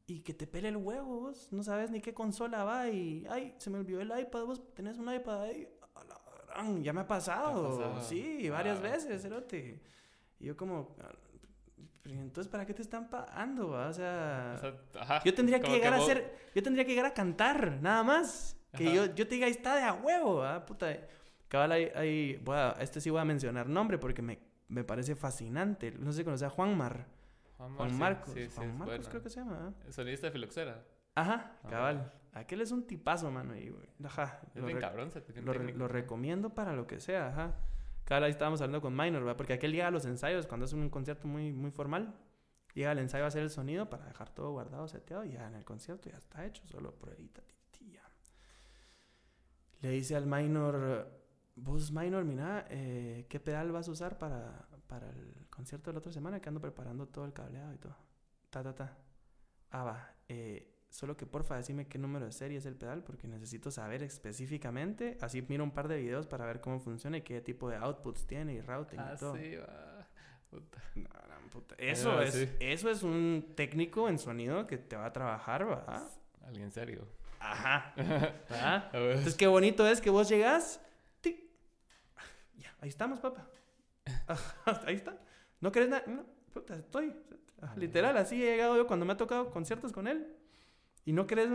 Y 0.06 0.20
que 0.20 0.32
te 0.32 0.46
pele 0.46 0.68
el 0.68 0.78
huevo, 0.78 1.20
vos 1.20 1.52
no 1.52 1.62
sabes 1.62 1.90
ni 1.90 2.00
qué 2.00 2.14
consola 2.14 2.64
va 2.64 2.88
y, 2.88 3.26
ay, 3.28 3.54
se 3.58 3.68
me 3.68 3.78
olvidó 3.78 4.00
el 4.00 4.10
iPad, 4.18 4.44
vos 4.46 4.74
tenés 4.74 4.96
un 4.98 5.12
iPad 5.12 5.42
ahí. 5.42 5.68
A 5.94 6.04
la 6.04 6.18
gran, 6.46 6.82
ya 6.82 6.94
me 6.94 7.00
ha 7.02 7.06
pasado. 7.06 7.76
¿Te 7.76 7.84
ha 7.84 7.88
pasado? 7.88 8.08
Sí, 8.08 8.48
varias 8.48 8.80
veces, 8.80 9.20
cerote. 9.20 9.82
Y 10.40 10.46
yo 10.46 10.56
como, 10.56 10.96
"Ah, 11.02 11.10
pero 12.02 12.14
entonces, 12.20 12.50
¿para 12.50 12.64
qué 12.64 12.72
te 12.72 12.80
están 12.80 13.10
pagando? 13.10 13.68
O 13.72 13.92
sea... 13.92 14.54
O 14.56 14.60
sea, 14.60 14.74
ajá, 15.02 15.22
Yo 15.24 15.34
tendría 15.34 15.60
que 15.60 15.68
llegar 15.70 15.92
a 15.92 15.98
vos- 15.98 16.06
ser, 16.06 16.34
yo 16.54 16.62
tendría 16.62 16.86
que 16.86 16.92
llegar 16.92 17.04
a 17.06 17.12
cantar, 17.12 17.78
nada 17.82 18.02
más. 18.02 18.54
Que 18.78 18.94
yo, 18.94 19.06
yo 19.14 19.26
te 19.28 19.34
diga, 19.34 19.46
ahí 19.46 19.52
está 19.52 19.74
de 19.76 19.82
a 19.82 19.92
huevo, 19.94 20.42
¿ah? 20.42 20.64
Puta. 20.64 20.88
Cabal, 21.48 21.72
ahí, 21.72 21.90
ahí- 21.94 22.36
voy 22.44 22.56
a- 22.56 22.76
este 22.80 23.00
sí 23.00 23.10
voy 23.10 23.20
a 23.20 23.24
mencionar 23.24 23.68
nombre 23.68 23.98
porque 23.98 24.22
me, 24.22 24.38
me 24.68 24.84
parece 24.84 25.14
fascinante. 25.16 25.92
No 25.92 26.12
sé 26.12 26.18
si 26.18 26.24
conoces 26.24 26.46
a. 26.46 26.50
Juan, 26.50 26.74
Juan 27.76 27.90
sí, 27.90 27.96
Marcos. 27.96 28.34
Sí, 28.34 28.48
sí, 28.48 28.56
Juan 28.56 28.78
Marcos 28.78 29.08
creo 29.08 29.22
que 29.22 29.30
se 29.30 29.40
llama. 29.40 29.72
El 29.86 29.92
Solista 29.92 30.26
de 30.28 30.32
Filoxera. 30.32 30.84
Ajá, 31.14 31.56
Ah. 31.64 31.68
cabal. 31.68 32.12
Aquel 32.34 32.60
es 32.60 32.70
un 32.70 32.86
tipazo, 32.86 33.30
mano. 33.30 33.56
Y, 33.56 33.74
ajá, 34.04 34.40
Es 34.54 34.60
lo, 34.60 34.66
bien 34.66 34.78
cabrón, 34.78 35.10
se 35.10 35.20
lo, 35.42 35.52
re- 35.52 35.72
lo 35.72 35.88
recomiendo 35.88 36.50
para 36.54 36.72
lo 36.74 36.86
que 36.86 37.00
sea, 37.00 37.28
ajá. 37.28 37.54
Cabal, 38.04 38.24
ahí 38.24 38.30
estábamos 38.30 38.60
hablando 38.60 38.80
con 38.80 38.94
Minor, 38.96 39.26
¿va? 39.26 39.36
Porque 39.36 39.54
aquel 39.54 39.72
llega 39.72 39.88
a 39.88 39.90
los 39.90 40.04
ensayos 40.04 40.46
cuando 40.46 40.66
es 40.66 40.72
un 40.72 40.88
concierto 40.90 41.26
muy, 41.26 41.52
muy 41.52 41.70
formal. 41.70 42.14
Llega 42.74 42.90
al 42.92 42.98
ensayo 43.00 43.24
a 43.24 43.28
hacer 43.28 43.42
el 43.42 43.50
sonido 43.50 43.90
para 43.90 44.04
dejar 44.06 44.28
todo 44.30 44.52
guardado, 44.52 44.86
seteado. 44.86 45.24
Y 45.24 45.32
ya 45.32 45.48
en 45.48 45.54
el 45.56 45.64
concierto 45.64 46.08
ya 46.08 46.16
está 46.18 46.46
hecho, 46.46 46.62
solo 46.68 46.92
pruebita. 46.94 47.42
Le 49.80 49.90
dice 49.90 50.16
al 50.16 50.26
Minor, 50.26 51.08
vos 51.56 51.92
Minor, 51.92 52.24
mira, 52.24 52.66
eh, 52.70 53.26
¿qué 53.28 53.38
pedal 53.40 53.70
vas 53.72 53.88
a 53.88 53.92
usar 53.92 54.18
para, 54.18 54.66
para 54.86 55.08
el 55.10 55.46
concierto 55.50 55.90
de 55.90 55.94
la 55.94 55.98
otra 56.00 56.12
semana? 56.12 56.40
Que 56.40 56.48
ando 56.48 56.60
preparando 56.60 57.06
todo 57.06 57.24
el 57.24 57.32
cableado 57.32 57.72
y 57.74 57.78
todo. 57.78 57.96
Ta, 58.50 58.62
ta, 58.62 58.74
ta. 58.74 58.96
Ah, 59.70 59.84
va. 59.84 60.14
Eh, 60.28 60.74
solo 60.88 61.16
que 61.16 61.26
porfa, 61.26 61.56
decime 61.56 61.86
qué 61.86 61.98
número 61.98 62.24
de 62.26 62.32
serie 62.32 62.58
es 62.58 62.66
el 62.66 62.74
pedal 62.74 63.04
porque 63.04 63.28
necesito 63.28 63.70
saber 63.70 64.02
específicamente. 64.02 65.16
Así 65.20 65.42
miro 65.42 65.62
un 65.62 65.70
par 65.70 65.86
de 65.86 65.98
videos 65.98 66.26
para 66.26 66.44
ver 66.46 66.60
cómo 66.60 66.80
funciona 66.80 67.18
y 67.18 67.22
qué 67.22 67.40
tipo 67.40 67.68
de 67.70 67.76
outputs 67.76 68.26
tiene 68.26 68.54
y 68.54 68.60
routing 68.60 68.98
Ah, 68.98 69.12
y 69.14 69.18
todo. 69.18 69.36
sí, 69.36 69.56
va. 69.56 70.08
Puta. 70.50 70.82
No, 70.96 71.02
no, 71.04 71.50
puta. 71.50 71.74
Eso, 71.78 72.10
Ah, 72.12 72.24
es, 72.24 72.32
sí. 72.34 72.48
eso 72.58 72.90
es 72.90 73.02
un 73.02 73.52
técnico 73.54 74.08
en 74.08 74.18
sonido 74.18 74.66
que 74.66 74.78
te 74.78 74.96
va 74.96 75.06
a 75.06 75.12
trabajar, 75.12 75.68
¿va? 75.70 76.08
Alguien 76.46 76.72
serio. 76.72 77.06
Ajá. 77.40 77.92
Entonces, 78.92 79.34
qué 79.36 79.46
bonito 79.46 79.86
es 79.86 80.00
que 80.00 80.10
vos 80.10 80.28
llegás. 80.28 80.80
tic, 81.20 81.40
Ya, 82.56 82.74
ahí 82.80 82.88
estamos, 82.88 83.20
papá. 83.20 83.48
Ahí 84.86 84.94
está. 84.94 85.16
¿No 85.60 85.70
querés 85.70 85.88
nada? 85.90 86.02
No, 86.06 86.24
puta, 86.52 86.74
estoy. 86.76 87.14
Ajá, 87.60 87.74
Literal, 87.76 88.16
así 88.16 88.42
he 88.42 88.50
llegado 88.52 88.76
yo 88.76 88.86
cuando 88.86 89.04
me 89.04 89.12
ha 89.12 89.16
tocado 89.16 89.50
conciertos 89.50 89.92
con 89.92 90.06
él. 90.06 90.34
Y 91.04 91.12
no 91.12 91.26
querés. 91.26 91.48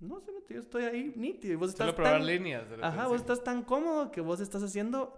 No 0.00 0.22
yo 0.48 0.60
estoy 0.60 0.84
ahí 0.84 1.12
nítido. 1.16 1.52
Y 1.54 1.56
vos 1.56 1.70
estás 1.70 1.86
Solo 1.86 1.96
probar 1.96 2.14
tan- 2.18 2.26
líneas. 2.26 2.68
de 2.70 2.76
Ajá, 2.82 3.06
vos 3.08 3.20
estás 3.20 3.42
tan 3.44 3.62
cómodo 3.62 4.10
que 4.10 4.20
vos 4.20 4.40
estás 4.40 4.62
haciendo. 4.62 5.16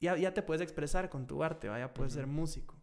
Ya, 0.00 0.16
ya 0.16 0.34
te 0.34 0.42
puedes 0.42 0.60
expresar 0.60 1.08
con 1.08 1.26
tu 1.26 1.42
arte, 1.42 1.68
¿va? 1.68 1.78
ya 1.78 1.94
puedes 1.94 2.12
ser 2.12 2.24
Ujú. 2.24 2.32
músico. 2.32 2.74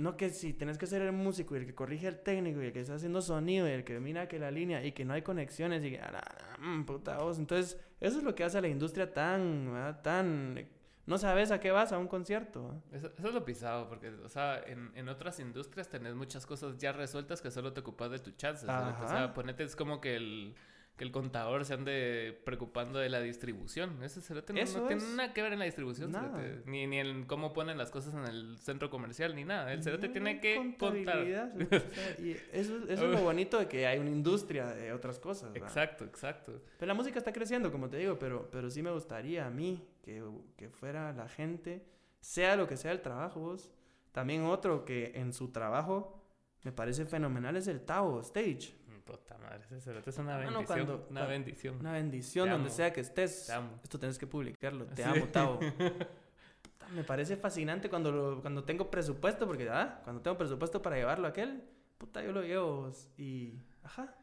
No 0.00 0.16
que 0.16 0.30
si 0.30 0.52
tenés 0.52 0.78
que 0.78 0.86
ser 0.86 1.02
el 1.02 1.12
músico 1.12 1.54
y 1.54 1.58
el 1.60 1.66
que 1.66 1.74
corrige 1.74 2.08
el 2.08 2.20
técnico 2.20 2.62
y 2.62 2.66
el 2.66 2.72
que 2.72 2.80
está 2.80 2.94
haciendo 2.94 3.20
sonido 3.20 3.68
y 3.68 3.72
el 3.72 3.84
que 3.84 4.00
mira 4.00 4.28
que 4.28 4.38
la 4.38 4.50
línea 4.50 4.84
y 4.84 4.92
que 4.92 5.04
no 5.04 5.12
hay 5.12 5.22
conexiones 5.22 5.84
y 5.84 5.90
que, 5.90 6.00
ah, 6.00 6.56
mm, 6.58 6.84
puta 6.84 7.18
voz. 7.18 7.38
Entonces, 7.38 7.78
eso 8.00 8.18
es 8.18 8.24
lo 8.24 8.34
que 8.34 8.44
hace 8.44 8.58
a 8.58 8.60
la 8.60 8.68
industria 8.68 9.12
tan, 9.12 9.72
¿verdad? 9.72 10.00
tan... 10.02 10.68
No 11.06 11.18
sabes 11.18 11.50
a 11.50 11.58
qué 11.58 11.70
vas 11.70 11.92
a 11.92 11.98
un 11.98 12.06
concierto. 12.06 12.82
Eso, 12.92 13.10
eso 13.18 13.28
es 13.28 13.34
lo 13.34 13.44
pisado, 13.44 13.88
porque, 13.88 14.10
o 14.10 14.28
sea, 14.28 14.62
en, 14.64 14.92
en 14.94 15.08
otras 15.08 15.40
industrias 15.40 15.88
tenés 15.88 16.14
muchas 16.14 16.46
cosas 16.46 16.78
ya 16.78 16.92
resueltas 16.92 17.42
que 17.42 17.50
solo 17.50 17.72
te 17.72 17.80
ocupas 17.80 18.10
de 18.10 18.20
tu 18.20 18.30
chance. 18.32 18.64
O 18.64 19.08
sea, 19.08 19.32
ponete, 19.34 19.64
es 19.64 19.74
como 19.74 20.00
que 20.00 20.16
el, 20.16 20.54
que 21.00 21.04
el 21.04 21.12
contador 21.12 21.64
se 21.64 21.72
ande 21.72 22.38
preocupando 22.44 22.98
de 22.98 23.08
la 23.08 23.22
distribución. 23.22 24.02
Ese 24.02 24.20
cerote 24.20 24.52
no, 24.52 24.60
Eso 24.60 24.82
no 24.82 24.86
tiene 24.86 25.02
nada 25.14 25.32
que 25.32 25.40
ver 25.40 25.54
en 25.54 25.58
la 25.58 25.64
distribución, 25.64 26.12
cerote. 26.12 26.60
Ni, 26.66 26.86
ni 26.86 26.98
en 26.98 27.24
cómo 27.24 27.54
ponen 27.54 27.78
las 27.78 27.90
cosas 27.90 28.12
en 28.12 28.26
el 28.26 28.58
centro 28.58 28.90
comercial, 28.90 29.34
ni 29.34 29.42
nada. 29.44 29.72
El 29.72 29.82
cerote 29.82 30.08
No, 30.08 30.12
tiene 30.12 30.40
que 30.42 30.56
contar. 30.56 30.92
contabilidad, 30.92 31.54
o 31.56 31.68
sea, 31.94 32.20
y 32.22 32.36
eso, 32.52 32.76
eso 32.86 33.06
es 33.06 33.10
lo 33.12 33.18
bonito 33.22 33.58
de 33.58 33.66
que 33.66 33.86
hay 33.86 33.98
una 33.98 34.10
industria 34.10 34.66
de 34.74 34.92
otras 34.92 35.18
cosas. 35.18 35.54
¿verdad? 35.54 35.68
Exacto, 35.68 36.04
exacto. 36.04 36.60
Pero 36.78 36.88
la 36.88 36.92
música 36.92 37.18
está 37.18 37.32
creciendo, 37.32 37.72
como 37.72 37.88
te 37.88 37.96
digo, 37.96 38.18
pero, 38.18 38.50
pero 38.52 38.68
sí 38.68 38.82
me 38.82 38.90
gustaría 38.90 39.46
a 39.46 39.50
mí 39.50 39.82
que, 40.02 40.22
que 40.58 40.68
fuera 40.68 41.14
la 41.14 41.30
gente, 41.30 41.82
sea 42.20 42.56
lo 42.56 42.68
que 42.68 42.76
sea 42.76 42.92
el 42.92 43.00
trabajo, 43.00 43.40
vos. 43.40 43.72
También 44.12 44.44
otro 44.44 44.84
que 44.84 45.12
en 45.14 45.32
su 45.32 45.50
trabajo 45.50 46.20
me 46.62 46.72
parece 46.72 47.06
fenomenal 47.06 47.56
es 47.56 47.68
el 47.68 47.80
Tao 47.80 48.20
Stage. 48.20 48.74
Puta 49.18 49.38
madre, 49.38 49.64
ese 49.76 49.98
es 50.06 50.18
una 50.18 50.36
Ah, 50.36 50.38
bendición. 50.38 50.64
cuando- 50.66 50.94
una 50.94 51.04
cuando- 51.06 51.28
bendición. 51.28 51.76
Una 51.80 51.92
bendición 51.92 52.44
Te 52.46 52.50
donde 52.52 52.68
amo. 52.68 52.76
sea 52.76 52.92
que 52.92 53.00
estés. 53.00 53.46
Te 53.46 53.52
amo. 53.52 53.80
Esto 53.82 53.98
tenés 53.98 54.18
que 54.18 54.26
publicarlo. 54.26 54.86
Te 54.86 55.02
Sí. 55.02 55.08
amo. 55.08 55.58
Puta, 56.62 56.88
Me 56.94 57.04
parece 57.04 57.36
fascinante 57.36 57.88
cuando, 57.88 58.10
lo- 58.12 58.40
cuando 58.40 58.64
tengo 58.64 58.90
presupuesto, 58.90 59.46
porque 59.46 59.68
ah, 59.70 60.00
cuando 60.04 60.22
tengo 60.22 60.36
presupuesto 60.36 60.82
para 60.82 60.96
llevarlo 60.96 61.26
a 61.26 61.30
aquel, 61.30 61.62
puta, 61.98 62.22
yo 62.22 62.32
lo 62.32 62.42
llevo. 62.42 62.90
Y, 63.16 63.54
ajá, 63.84 64.14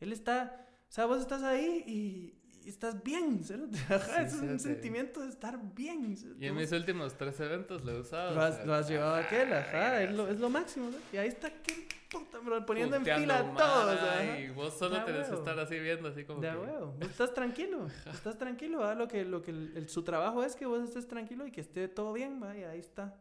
él 0.00 0.12
está, 0.12 0.66
o 0.88 0.92
sea, 0.92 1.06
vos 1.06 1.20
estás 1.20 1.42
ahí 1.44 1.84
y, 1.86 2.34
y 2.64 2.68
estás 2.68 3.00
bien. 3.04 3.40
Ajá, 3.88 4.28
Sí, 4.28 4.36
es 4.36 4.42
un 4.42 4.58
sentimiento 4.58 5.20
de 5.20 5.28
estar 5.28 5.56
bien. 5.74 6.16
Y 6.40 6.46
en 6.46 6.56
mis 6.56 6.72
últimos 6.72 7.14
tres 7.16 7.38
eventos 7.38 7.84
lo 7.84 7.92
he 7.92 8.00
usado. 8.00 8.34
lo, 8.34 8.40
o 8.40 8.44
has, 8.44 8.56
sea, 8.56 8.64
lo 8.66 8.74
has 8.74 8.88
llevado 8.88 9.14
a 9.14 9.18
aquel, 9.18 9.52
ajá, 9.52 10.02
es 10.02 10.12
lo, 10.12 10.26
es 10.28 10.40
lo 10.40 10.50
máximo. 10.50 10.90
Y 11.12 11.16
ahí 11.18 11.28
está 11.28 11.46
aquel, 11.46 11.84
puta, 12.10 12.38
bro, 12.38 12.64
poniendo 12.66 12.96
en 12.96 13.02
puteando 13.02 13.22
fila 13.22 13.38
a 13.38 13.54
todos. 13.54 13.98
ajá. 14.00 14.38
Y 14.38 14.48
vos 14.50 14.74
solo 14.74 15.04
tenés 15.04 15.28
que 15.28 15.34
estar 15.34 15.58
así 15.58 15.78
viendo, 15.78 16.08
así 16.08 16.24
como 16.24 16.40
De 16.40 16.50
que... 16.50 16.56
huevo. 16.56 16.94
Estás 17.00 17.32
tranquilo. 17.34 17.86
Estás 18.12 18.38
tranquilo. 18.38 18.80
¿va? 18.80 18.94
Lo 18.94 19.08
que, 19.08 19.24
lo 19.24 19.42
que 19.42 19.50
el- 19.50 19.76
el- 19.76 19.88
su 19.88 20.02
trabajo 20.02 20.42
es 20.42 20.56
que 20.56 20.66
vos 20.66 20.82
estés 20.82 21.06
tranquilo 21.06 21.46
y 21.46 21.50
que 21.52 21.60
esté 21.60 21.88
todo 21.88 22.12
bien. 22.12 22.40
¿va? 22.42 22.56
Y 22.56 22.64
ahí 22.64 22.78
está. 22.80 23.14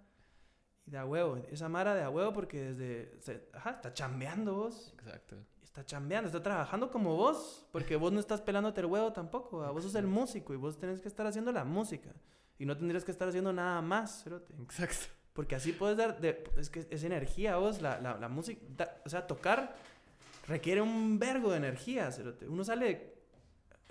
Y 0.85 0.91
de 0.91 0.97
a 0.97 1.05
huevo. 1.05 1.37
Esa 1.51 1.67
Mara 1.69 1.95
de 1.95 2.03
a 2.03 2.09
huevo 2.09 2.31
porque 2.33 2.73
desde... 2.73 3.19
se- 3.21 3.49
ajá, 3.53 3.71
está 3.71 3.93
chambeando 3.93 4.53
vos. 4.55 4.93
Exacto. 4.99 5.37
Está 5.63 5.85
chambeando. 5.85 6.27
Está 6.27 6.41
trabajando 6.43 6.89
como 6.91 7.15
vos. 7.15 7.65
Porque 7.71 7.95
vos 7.95 8.11
no 8.13 8.19
estás 8.19 8.41
pelándote 8.41 8.81
el 8.81 8.85
huevo 8.87 9.11
tampoco. 9.11 9.57
¿va? 9.59 9.71
Vos 9.71 9.83
sos 9.83 9.95
el 9.95 10.07
músico 10.07 10.53
y 10.53 10.57
vos 10.57 10.77
tenés 10.77 10.99
que 11.01 11.07
estar 11.07 11.25
haciendo 11.27 11.51
la 11.51 11.63
música. 11.65 12.11
Y 12.57 12.65
no 12.65 12.77
tendrías 12.77 13.03
que 13.03 13.11
estar 13.11 13.27
haciendo 13.27 13.51
nada 13.51 13.81
más, 13.81 14.23
cerote. 14.23 14.53
Exacto. 14.61 15.07
Porque 15.35 15.53
así 15.55 15.73
puedes 15.73 15.97
dar... 15.97 16.19
de- 16.21 16.43
es 16.57 16.69
que 16.69 16.87
es 16.89 17.03
energía 17.03 17.57
vos. 17.57 17.81
La, 17.81 17.99
la, 17.99 18.17
la 18.17 18.29
música... 18.29 18.59
da- 18.77 19.01
o 19.05 19.09
sea, 19.09 19.27
tocar 19.27 19.75
requiere 20.47 20.81
un 20.81 21.19
vergo 21.19 21.51
de 21.51 21.57
energía, 21.57 22.09
cerote. 22.11 22.47
Uno 22.47 22.63
sale... 22.63 23.13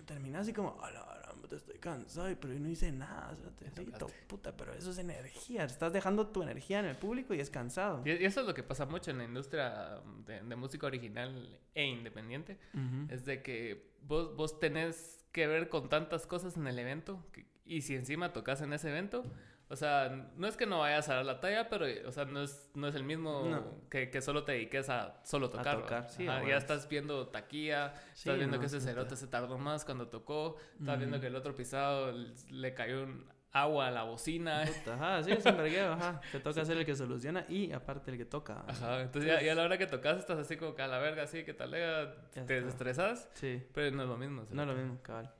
Termina 0.07 0.40
así 0.40 0.53
como... 0.53 0.82
"A 0.82 0.90
la 0.90 1.05
gran 1.22 1.40
puta, 1.40 1.57
estoy 1.57 1.78
cansado, 1.78 2.28
pero 2.40 2.53
yo 2.55 2.61
no 2.61 2.68
hice 2.68 2.90
nada, 2.92 3.34
cerote". 3.36 3.70
Sí, 3.76 3.90
to- 3.99 4.11
puta, 4.26 4.57
pero 4.57 4.72
eso 4.72 4.90
es 4.90 4.99
energía. 4.99 5.64
Estás 5.64 5.92
dejando 5.92 6.26
tu 6.28 6.42
energía 6.42 6.78
en 6.80 6.86
el 6.86 6.97
público 6.97 7.34
y 7.34 7.40
es 7.40 7.51
cansado. 7.51 8.03
Y 8.07 8.11
eso 8.11 8.40
es 8.40 8.47
lo 8.47 8.55
que 8.55 8.62
pasa 8.62 8.86
mucho 8.86 9.11
en 9.11 9.18
la 9.18 9.24
industria 9.24 10.01
de, 10.26 10.40
de 10.42 10.57
música 10.57 10.86
original 10.86 11.59
e 11.74 11.84
independiente. 11.86 12.59
Ujú. 12.72 13.12
Es 13.12 13.24
de 13.26 13.42
que 13.42 13.92
vos, 14.03 14.34
vos 14.34 14.59
tenés 14.61 15.24
que 15.32 15.47
ver 15.47 15.68
con 15.68 15.88
tantas 15.90 16.26
cosas 16.26 16.57
en 16.57 16.66
el 16.66 16.78
evento. 16.78 17.22
que- 17.32 17.45
y 17.66 17.80
si 17.82 17.95
encima 17.97 18.32
tocas 18.32 18.62
en 18.62 18.72
ese 18.72 18.88
evento... 18.88 19.24
O 19.70 19.76
sea, 19.76 20.28
no 20.36 20.46
es 20.46 20.56
que 20.56 20.66
no 20.66 20.80
vayas 20.80 21.08
a 21.08 21.14
dar 21.16 21.24
la 21.24 21.40
talla, 21.40 21.68
pero, 21.68 21.86
o 22.06 22.12
sea, 22.12 22.26
no 22.26 22.42
es, 22.42 22.70
no 22.74 22.86
es 22.86 22.94
el 22.94 23.02
mismo 23.02 23.44
No. 23.44 23.88
que, 23.88 24.10
que 24.10 24.20
solo 24.20 24.44
te 24.44 24.52
dediques 24.52 24.88
a 24.90 25.20
solo 25.24 25.48
tocar. 25.50 25.76
¿va? 25.78 25.80
tocar, 25.82 26.10
sí, 26.10 26.28
Ajá, 26.28 26.38
a 26.40 26.48
ya 26.48 26.56
estás 26.58 26.88
viendo 26.88 27.28
taquilla, 27.28 27.94
Sí, 28.12 28.20
estás 28.28 28.36
viendo 28.36 28.56
no, 28.56 28.60
que 28.60 28.66
ese 28.66 28.80
cerote 28.80 29.16
se 29.16 29.26
tardó 29.26 29.56
más 29.58 29.84
cuando 29.84 30.08
tocó, 30.08 30.56
estás 30.78 30.98
viendo 30.98 31.18
que 31.18 31.28
el 31.28 31.34
otro 31.36 31.54
pisado 31.56 32.12
le 32.50 32.74
cayó 32.74 33.04
un 33.04 33.26
agua 33.52 33.86
a 33.86 33.90
la 33.90 34.02
bocina. 34.02 34.64
Puta, 34.66 34.94
ajá, 34.94 35.22
sí, 35.22 35.30
es 35.32 35.46
un 35.46 35.56
vergueo, 35.56 35.92
ajá. 35.92 36.20
Te 36.32 36.40
toca 36.40 36.64
ser 36.64 36.76
el 36.76 36.84
que 36.84 36.94
soluciona 36.94 37.46
y 37.48 37.72
aparte 37.72 38.10
el 38.10 38.18
que 38.18 38.24
toca. 38.26 38.64
Ajá, 38.68 39.00
entonces 39.00 39.32
ya, 39.32 39.40
ya 39.42 39.52
a 39.52 39.54
la 39.54 39.62
hora 39.62 39.78
que 39.78 39.86
tocas 39.86 40.18
estás 40.18 40.38
así 40.38 40.56
como 40.56 40.74
que 40.74 40.82
a 40.82 40.88
la 40.88 40.98
verga, 40.98 41.22
así 41.22 41.42
que 41.44 41.54
tal, 41.54 41.70
Ya 41.70 42.14
te 42.32 42.40
está. 42.40 42.54
desestresas, 42.54 43.28
Sí. 43.34 43.62
pero 43.72 43.96
no 43.96 44.02
es 44.02 44.08
lo 44.08 44.16
mismo. 44.18 44.44
No 44.50 44.62
es 44.62 44.68
lo 44.68 44.74
mismo, 44.74 44.98
cabal. 45.02 45.32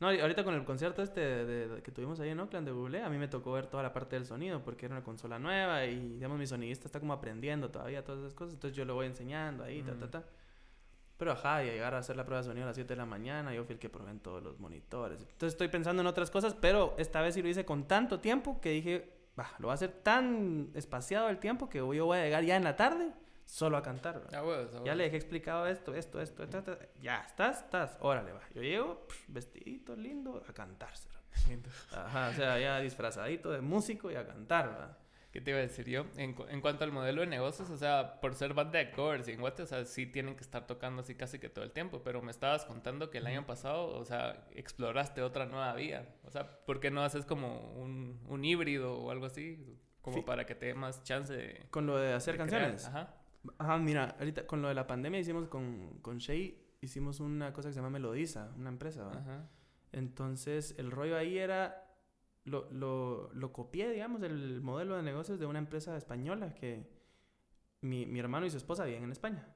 No, 0.00 0.08
ahorita 0.08 0.44
con 0.44 0.54
el 0.54 0.64
concierto 0.64 1.02
este 1.02 1.20
de- 1.20 1.68
de- 1.68 1.82
que 1.82 1.92
tuvimos 1.92 2.18
ahí 2.20 2.30
en 2.30 2.40
Oakland 2.40 2.66
de 2.66 2.72
Google, 2.72 3.02
a 3.02 3.10
mí 3.10 3.18
me 3.18 3.28
tocó 3.28 3.52
ver 3.52 3.66
toda 3.66 3.82
la 3.82 3.92
parte 3.92 4.16
del 4.16 4.24
sonido 4.24 4.62
porque 4.64 4.86
era 4.86 4.94
una 4.94 5.04
consola 5.04 5.38
nueva 5.38 5.84
y, 5.84 6.14
digamos, 6.14 6.38
mi 6.38 6.46
sonidista 6.46 6.86
está 6.86 7.00
como 7.00 7.12
aprendiendo 7.12 7.70
todavía 7.70 8.02
todas 8.02 8.20
esas 8.20 8.32
cosas, 8.34 8.54
entonces 8.54 8.74
yo 8.76 8.84
lo 8.86 8.94
voy 8.94 9.06
enseñando 9.06 9.62
ahí, 9.62 9.82
ta, 9.82 9.92
ta, 9.94 10.06
Mm. 10.06 10.10
ta. 10.10 10.24
Pero 11.18 11.32
ajá, 11.32 11.62
y 11.62 11.66
llegar 11.66 11.94
a 11.94 11.98
hacer 11.98 12.16
la 12.16 12.24
prueba 12.24 12.40
de 12.40 12.48
sonido 12.48 12.64
a 12.64 12.68
las 12.68 12.76
7 12.76 12.94
de 12.94 12.96
la 12.96 13.04
mañana, 13.04 13.52
yo 13.52 13.62
fui 13.64 13.74
el 13.74 13.78
que 13.78 13.90
probé 13.90 14.10
en 14.10 14.20
todos 14.20 14.42
los 14.42 14.58
monitores. 14.58 15.20
Entonces 15.20 15.52
estoy 15.52 15.68
pensando 15.68 16.00
en 16.00 16.06
otras 16.06 16.30
cosas, 16.30 16.54
pero 16.58 16.94
esta 16.96 17.20
vez 17.20 17.34
sí 17.34 17.42
lo 17.42 17.48
hice 17.50 17.66
con 17.66 17.86
tanto 17.86 18.20
tiempo 18.20 18.58
que 18.62 18.70
dije, 18.70 19.12
bah, 19.36 19.50
lo 19.58 19.66
voy 19.66 19.72
a 19.72 19.74
hacer 19.74 19.92
tan 19.92 20.70
espaciado 20.72 21.28
el 21.28 21.36
tiempo 21.38 21.68
que 21.68 21.76
yo 21.76 22.06
voy 22.06 22.18
a 22.18 22.24
llegar 22.24 22.42
ya 22.44 22.56
en 22.56 22.64
la 22.64 22.74
tarde 22.76 23.12
solo 23.50 23.76
a 23.76 23.82
cantar. 23.82 24.20
¿verdad? 24.20 24.34
A 24.34 24.44
huevos, 24.44 24.68
a 24.68 24.72
Ya 24.72 24.80
huevos. 24.82 24.96
le 24.96 25.04
dejé 25.04 25.16
explicado 25.16 25.66
esto, 25.66 25.94
esto, 25.94 26.20
esto, 26.20 26.42
esto, 26.44 26.58
esto. 26.58 26.78
Ya, 27.02 27.20
estás, 27.22 27.62
estás. 27.64 27.96
Órale, 28.00 28.32
va. 28.32 28.40
Yo 28.54 28.62
llego, 28.62 29.06
vestidito, 29.28 29.96
lindo, 29.96 30.42
a 30.48 30.52
cantar. 30.52 30.96
cerote. 30.96 31.68
Ajá, 31.94 32.28
o 32.30 32.32
sea, 32.34 32.58
ya 32.58 32.80
disfrazadito 32.80 33.50
de 33.50 33.60
músico 33.60 34.10
y 34.10 34.16
a 34.16 34.26
cantar, 34.26 34.68
¿verdad? 34.70 34.96
¿Qué 35.32 35.40
te 35.40 35.50
iba 35.52 35.60
a 35.60 35.62
decir 35.62 35.86
yo? 35.88 36.06
En, 36.16 36.34
cu- 36.34 36.46
en 36.48 36.60
cuanto 36.60 36.82
al 36.82 36.90
modelo 36.90 37.20
de 37.20 37.28
negocios, 37.28 37.70
o 37.70 37.76
sea, 37.76 38.20
por 38.20 38.34
ser 38.34 38.52
banda 38.52 38.80
de 38.80 38.90
covers 38.90 39.28
y 39.28 39.32
en 39.32 39.40
Guate, 39.40 39.62
o 39.62 39.66
sea, 39.66 39.84
sí 39.84 40.06
tienen 40.06 40.34
que 40.34 40.42
estar 40.42 40.66
tocando 40.66 41.02
así 41.02 41.14
casi 41.14 41.38
que 41.38 41.48
todo 41.48 41.64
el 41.64 41.70
tiempo, 41.70 42.02
pero 42.02 42.20
me 42.20 42.32
estabas 42.32 42.64
contando 42.64 43.10
que 43.10 43.18
el 43.18 43.26
año 43.28 43.46
pasado, 43.46 43.96
o 43.96 44.04
sea, 44.04 44.44
exploraste 44.56 45.22
otra 45.22 45.46
nueva 45.46 45.72
vía. 45.74 46.08
O 46.24 46.32
sea, 46.32 46.58
¿por 46.66 46.80
qué 46.80 46.90
no 46.90 47.04
haces 47.04 47.24
como 47.26 47.60
un, 47.74 48.20
un 48.28 48.44
híbrido 48.44 48.98
o 48.98 49.12
algo 49.12 49.26
así? 49.26 49.64
Como 50.02 50.16
Sí. 50.16 50.22
para 50.22 50.46
que 50.46 50.56
te 50.56 50.66
dé 50.66 50.74
más 50.74 51.04
chance 51.04 51.32
de... 51.32 51.64
Con 51.70 51.86
lo 51.86 51.96
de 51.96 52.12
hacer 52.12 52.36
de 52.36 52.44
crear. 52.46 52.62
canciones. 52.62 52.86
Ajá. 52.86 53.14
Ajá, 53.58 53.78
mira, 53.78 54.16
ahorita 54.18 54.46
con 54.46 54.62
lo 54.62 54.68
de 54.68 54.74
la 54.74 54.86
pandemia 54.86 55.20
hicimos 55.20 55.48
con, 55.48 55.98
con 56.02 56.18
Shay, 56.18 56.58
hicimos 56.80 57.20
una 57.20 57.52
cosa 57.52 57.68
que 57.68 57.72
se 57.72 57.78
llama 57.78 57.90
Melodiza, 57.90 58.52
una 58.56 58.68
empresa, 58.68 59.04
¿verdad? 59.04 59.22
Ajá. 59.22 59.48
Entonces, 59.92 60.74
el 60.78 60.90
rollo 60.90 61.16
ahí 61.16 61.38
era. 61.38 61.86
Lo, 62.44 62.70
lo, 62.70 63.30
lo 63.34 63.52
copié, 63.52 63.90
digamos, 63.90 64.22
el 64.22 64.62
modelo 64.62 64.96
de 64.96 65.02
negocios 65.02 65.38
de 65.38 65.44
una 65.44 65.58
empresa 65.58 65.94
española 65.96 66.54
que 66.54 66.88
mi, 67.82 68.06
mi 68.06 68.18
hermano 68.18 68.46
y 68.46 68.50
su 68.50 68.56
esposa 68.56 68.84
viven 68.86 69.04
en 69.04 69.12
España. 69.12 69.46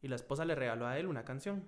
Y 0.00 0.08
la 0.08 0.14
esposa 0.14 0.44
le 0.44 0.54
regaló 0.54 0.86
a 0.86 0.96
él 0.98 1.06
una 1.06 1.24
canción. 1.24 1.66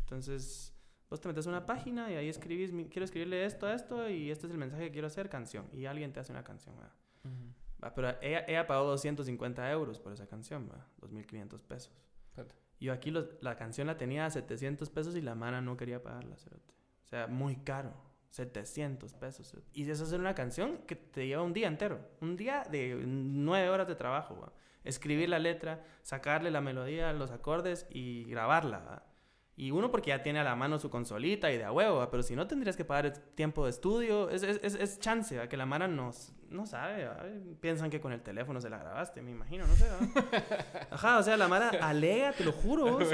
Entonces, 0.00 0.72
vos 1.10 1.20
te 1.20 1.28
metes 1.28 1.46
a 1.46 1.50
una 1.50 1.66
página 1.66 2.10
y 2.10 2.14
ahí 2.14 2.28
escribís, 2.28 2.70
quiero 2.88 3.04
escribirle 3.04 3.44
esto 3.44 3.66
a 3.66 3.74
esto 3.74 4.08
y 4.08 4.30
este 4.30 4.46
es 4.46 4.52
el 4.52 4.58
mensaje 4.58 4.84
que 4.84 4.92
quiero 4.92 5.08
hacer, 5.08 5.28
canción. 5.28 5.68
Y 5.72 5.86
alguien 5.86 6.12
te 6.12 6.20
hace 6.20 6.30
una 6.30 6.44
canción. 6.44 6.76
Ujú. 6.76 7.51
Va, 7.82 7.94
Pero 7.94 8.14
ella, 8.20 8.44
ella 8.46 8.66
pagó 8.66 8.84
250 8.86 9.70
euros 9.72 9.98
por 9.98 10.12
esa 10.12 10.26
canción, 10.26 10.68
¿verdad? 10.68 10.86
2.500 11.00 11.62
pesos. 11.62 11.92
Espérate. 12.28 12.54
Yo 12.80 12.92
aquí 12.92 13.10
los- 13.10 13.26
la 13.40 13.56
canción 13.56 13.86
la 13.86 13.96
tenía 13.96 14.26
a 14.26 14.30
700 14.30 14.90
pesos 14.90 15.14
y 15.16 15.20
la 15.22 15.34
mana 15.34 15.60
no 15.60 15.76
quería 15.76 16.02
pagarla, 16.02 16.36
cerote. 16.36 16.72
O 17.04 17.08
sea, 17.08 17.26
muy 17.26 17.56
caro. 17.56 17.92
700 18.30 19.12
pesos. 19.14 19.50
cerote. 19.50 19.68
Y 19.72 19.88
eso 19.90 20.04
es 20.04 20.12
una 20.12 20.34
canción 20.34 20.78
que 20.86 20.96
te 20.96 21.26
lleva 21.26 21.42
un 21.42 21.52
día 21.52 21.68
entero. 21.68 22.00
Un 22.20 22.36
día 22.36 22.64
de 22.70 23.02
nueve 23.06 23.68
horas 23.68 23.86
de 23.88 23.94
trabajo. 23.94 24.38
¿va? 24.40 24.52
Escribir 24.84 25.28
la 25.28 25.38
letra, 25.38 25.84
sacarle 26.02 26.50
la 26.50 26.60
melodía, 26.60 27.12
los 27.12 27.30
acordes 27.30 27.86
y 27.90 28.24
grabarla. 28.24 28.78
¿va? 28.78 29.06
Y 29.54 29.70
uno 29.70 29.90
porque 29.90 30.08
ya 30.08 30.22
tiene 30.22 30.38
a 30.38 30.44
la 30.44 30.56
mano 30.56 30.78
su 30.78 30.88
consolita 30.88 31.52
y 31.52 31.58
de 31.58 31.64
a 31.64 31.72
huevo, 31.72 31.98
¿va? 31.98 32.10
pero 32.10 32.22
si 32.22 32.34
no 32.34 32.46
tendrías 32.46 32.74
que 32.76 32.86
pagar 32.86 33.04
el 33.06 33.12
tiempo 33.12 33.64
de 33.64 33.70
estudio. 33.70 34.30
Es, 34.30 34.42
es, 34.42 34.58
es, 34.62 34.74
es 34.74 34.98
chance, 34.98 35.36
¿va? 35.36 35.46
que 35.48 35.58
la 35.58 35.66
mano 35.66 35.86
no, 35.88 36.08
s- 36.10 36.32
no 36.48 36.64
sabe. 36.64 37.04
¿va? 37.04 37.22
Piensan 37.60 37.90
que 37.90 38.00
con 38.00 38.12
el 38.12 38.22
teléfono 38.22 38.62
se 38.62 38.70
la 38.70 38.78
grabaste, 38.78 39.20
me 39.20 39.30
imagino, 39.30 39.66
no 39.66 39.74
sé. 39.74 39.86
Ajá, 40.90 41.18
o 41.18 41.22
sea, 41.22 41.36
la 41.36 41.48
Mara 41.48 41.68
alega, 41.82 42.32
te 42.32 42.44
lo 42.44 42.52
juro. 42.52 42.92
vos, 42.98 43.08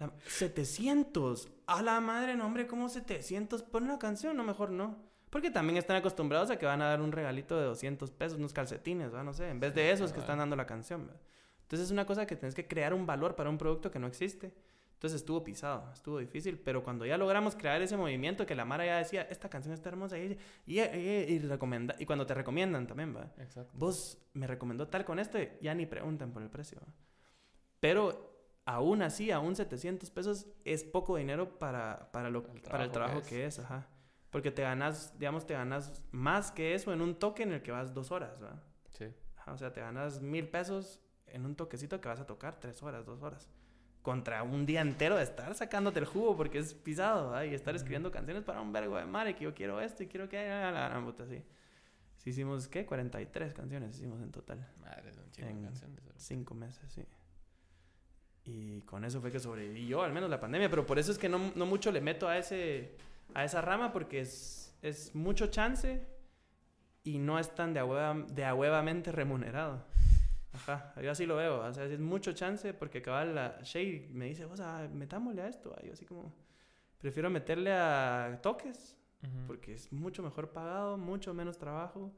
la- 0.00 0.10
700. 0.26 1.48
A 1.66 1.82
la 1.82 2.00
madre, 2.00 2.34
no, 2.36 2.46
hombre, 2.46 2.66
¿cómo 2.66 2.88
700? 2.88 3.62
Pon 3.62 3.84
una 3.84 3.98
canción, 3.98 4.36
no, 4.36 4.42
mejor 4.44 4.70
no. 4.70 4.96
Porque 5.30 5.50
también 5.50 5.76
están 5.76 5.96
acostumbrados 5.96 6.50
a 6.50 6.58
que 6.58 6.66
van 6.66 6.82
a 6.82 6.86
dar 6.86 7.00
un 7.00 7.12
regalito 7.12 7.58
de 7.58 7.66
200 7.66 8.10
pesos, 8.10 8.38
unos 8.38 8.52
calcetines. 8.52 9.12
No 9.12 9.32
sé, 9.32 9.50
en 9.50 9.60
vez 9.60 9.74
de 9.74 9.90
esos 9.90 10.12
que 10.12 10.20
están 10.20 10.38
dando 10.38 10.56
la 10.56 10.66
canción. 10.66 11.10
Entonces 11.62 11.86
es 11.86 11.92
una 11.92 12.06
cosa 12.06 12.26
que 12.26 12.36
tienes 12.36 12.54
que 12.54 12.66
crear 12.66 12.94
un 12.94 13.06
valor 13.06 13.34
para 13.36 13.50
un 13.50 13.58
producto 13.58 13.90
que 13.90 13.98
no 13.98 14.06
existe. 14.06 14.54
Entonces 14.96 15.20
estuvo 15.20 15.44
pisado, 15.44 15.92
estuvo 15.92 16.18
difícil, 16.18 16.58
pero 16.58 16.82
cuando 16.82 17.04
ya 17.04 17.18
logramos 17.18 17.54
crear 17.54 17.82
ese 17.82 17.98
movimiento 17.98 18.46
que 18.46 18.54
la 18.54 18.64
Mara 18.64 18.86
ya 18.86 18.96
decía, 18.96 19.26
esta 19.28 19.50
canción 19.50 19.74
está 19.74 19.90
hermosa, 19.90 20.18
y, 20.18 20.38
y, 20.64 20.80
y, 20.80 21.38
recomienda, 21.40 21.94
y 21.98 22.06
cuando 22.06 22.24
te 22.24 22.32
recomiendan 22.32 22.86
también, 22.86 23.14
va. 23.14 23.30
Exacto. 23.36 23.70
Vos 23.74 24.26
me 24.32 24.46
recomendó 24.46 24.88
tal 24.88 25.04
con 25.04 25.18
esto, 25.18 25.38
ya 25.60 25.74
ni 25.74 25.84
preguntan 25.84 26.32
por 26.32 26.42
el 26.42 26.48
precio. 26.48 26.80
¿va? 26.80 26.94
Pero 27.78 28.48
aún 28.64 29.02
así, 29.02 29.30
aún 29.30 29.54
700 29.54 30.08
pesos 30.10 30.46
es 30.64 30.82
poco 30.82 31.18
dinero 31.18 31.58
para, 31.58 32.10
para, 32.10 32.30
lo, 32.30 32.50
el 32.54 32.62
para 32.62 32.84
el 32.84 32.90
trabajo 32.90 33.20
que 33.20 33.44
es. 33.44 33.58
ajá. 33.58 33.86
Porque 34.30 34.50
te 34.50 34.62
ganas, 34.62 35.18
digamos, 35.18 35.46
te 35.46 35.52
ganas 35.52 36.06
más 36.10 36.50
que 36.52 36.74
eso 36.74 36.90
en 36.94 37.02
un 37.02 37.18
toque 37.18 37.42
en 37.42 37.52
el 37.52 37.62
que 37.62 37.70
vas 37.70 37.92
dos 37.92 38.10
horas, 38.10 38.42
¿va? 38.42 38.62
Sí. 38.92 39.12
Ajá, 39.36 39.52
o 39.52 39.58
sea, 39.58 39.74
te 39.74 39.82
ganas 39.82 40.22
mil 40.22 40.48
pesos 40.48 41.02
en 41.26 41.44
un 41.44 41.54
toquecito 41.54 42.00
que 42.00 42.08
vas 42.08 42.20
a 42.20 42.26
tocar 42.26 42.58
tres 42.58 42.82
horas, 42.82 43.04
dos 43.04 43.20
horas 43.20 43.50
contra 44.06 44.44
un 44.44 44.66
día 44.66 44.82
entero 44.82 45.16
de 45.16 45.24
estar 45.24 45.52
sacándote 45.56 45.98
el 45.98 46.04
jugo 46.04 46.36
porque 46.36 46.58
es 46.58 46.74
pisado, 46.74 47.44
y 47.44 47.52
estar 47.52 47.74
escribiendo 47.74 48.12
canciones 48.12 48.44
para 48.44 48.60
un 48.60 48.72
vergo 48.72 48.96
de 48.96 49.04
madre 49.04 49.34
que 49.34 49.42
yo 49.42 49.52
quiero 49.52 49.80
esto 49.80 50.04
y 50.04 50.06
quiero 50.06 50.28
que 50.28 50.38
haya 50.38 50.70
la 50.70 50.88
gran 50.90 51.04
puta, 51.04 51.26
sí. 51.26 51.42
Sí 52.16 52.30
hicimos, 52.30 52.68
¿qué? 52.68 52.86
43 52.86 53.52
canciones 53.52 53.96
hicimos 53.96 54.22
en 54.22 54.30
total. 54.30 54.64
Madre, 54.80 55.10
un 55.10 55.32
chingo 55.32 55.48
de 55.48 55.60
canciones. 55.60 56.00
Cinco 56.18 56.54
meses, 56.54 56.88
sí. 56.88 57.04
Y 58.44 58.82
con 58.82 59.04
eso 59.04 59.20
fue 59.20 59.32
que 59.32 59.40
sobrevivió, 59.40 60.04
al 60.04 60.12
menos 60.12 60.30
la 60.30 60.38
pandemia, 60.38 60.70
pero 60.70 60.86
por 60.86 61.00
eso 61.00 61.10
es 61.10 61.18
que 61.18 61.28
no, 61.28 61.50
no 61.56 61.66
mucho 61.66 61.90
le 61.90 62.00
meto 62.00 62.28
a, 62.28 62.38
ese, 62.38 62.94
a 63.34 63.42
esa 63.42 63.60
rama 63.60 63.92
porque 63.92 64.20
es, 64.20 64.72
es 64.82 65.16
mucho 65.16 65.48
chance 65.48 66.06
y 67.02 67.18
no 67.18 67.40
es 67.40 67.52
tan 67.56 67.74
de, 67.74 67.80
a 67.80 68.14
de 68.14 68.44
ahuevamente 68.44 69.10
remunerado. 69.10 69.84
Ajá, 70.56 70.94
yo 71.00 71.10
así 71.10 71.26
lo 71.26 71.36
veo. 71.36 71.60
O 71.60 71.72
sea, 71.72 71.84
es 71.84 72.00
mucho 72.00 72.32
chance 72.32 72.74
porque 72.74 73.02
cabal 73.02 73.34
la 73.34 73.58
Shay 73.62 74.08
me 74.12 74.26
dice, 74.26 74.44
o 74.44 74.56
sea, 74.56 74.88
metámosle 74.92 75.42
a 75.42 75.48
esto. 75.48 75.76
yo 75.82 75.92
así 75.92 76.04
como, 76.04 76.34
prefiero 76.98 77.30
meterle 77.30 77.72
a 77.72 78.38
toques 78.42 78.96
porque 79.46 79.74
es 79.74 79.92
mucho 79.92 80.22
mejor 80.22 80.52
pagado, 80.52 80.96
mucho 80.96 81.34
menos 81.34 81.58
trabajo 81.58 82.12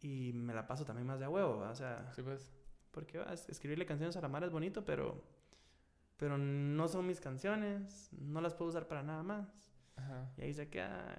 y 0.00 0.32
me 0.34 0.52
la 0.52 0.66
paso 0.66 0.84
también 0.84 1.06
más 1.06 1.18
de 1.18 1.24
a 1.24 1.30
huevo. 1.30 1.58
O 1.58 1.74
sea, 1.74 2.10
sí, 2.14 2.22
pues. 2.22 2.52
Porque 2.90 3.20
escribirle 3.48 3.86
canciones 3.86 4.16
a 4.16 4.20
la 4.20 4.28
mar 4.28 4.44
es 4.44 4.52
bonito, 4.52 4.84
pero, 4.84 5.20
pero 6.16 6.38
no 6.38 6.86
son 6.86 7.06
mis 7.06 7.20
canciones, 7.20 8.08
no 8.12 8.40
las 8.40 8.54
puedo 8.54 8.68
usar 8.68 8.86
para 8.86 9.02
nada 9.02 9.24
más. 9.24 9.72
Ajá. 9.96 10.30
Y 10.36 10.42
ahí 10.42 10.54
se 10.54 10.68
queda. 10.68 11.18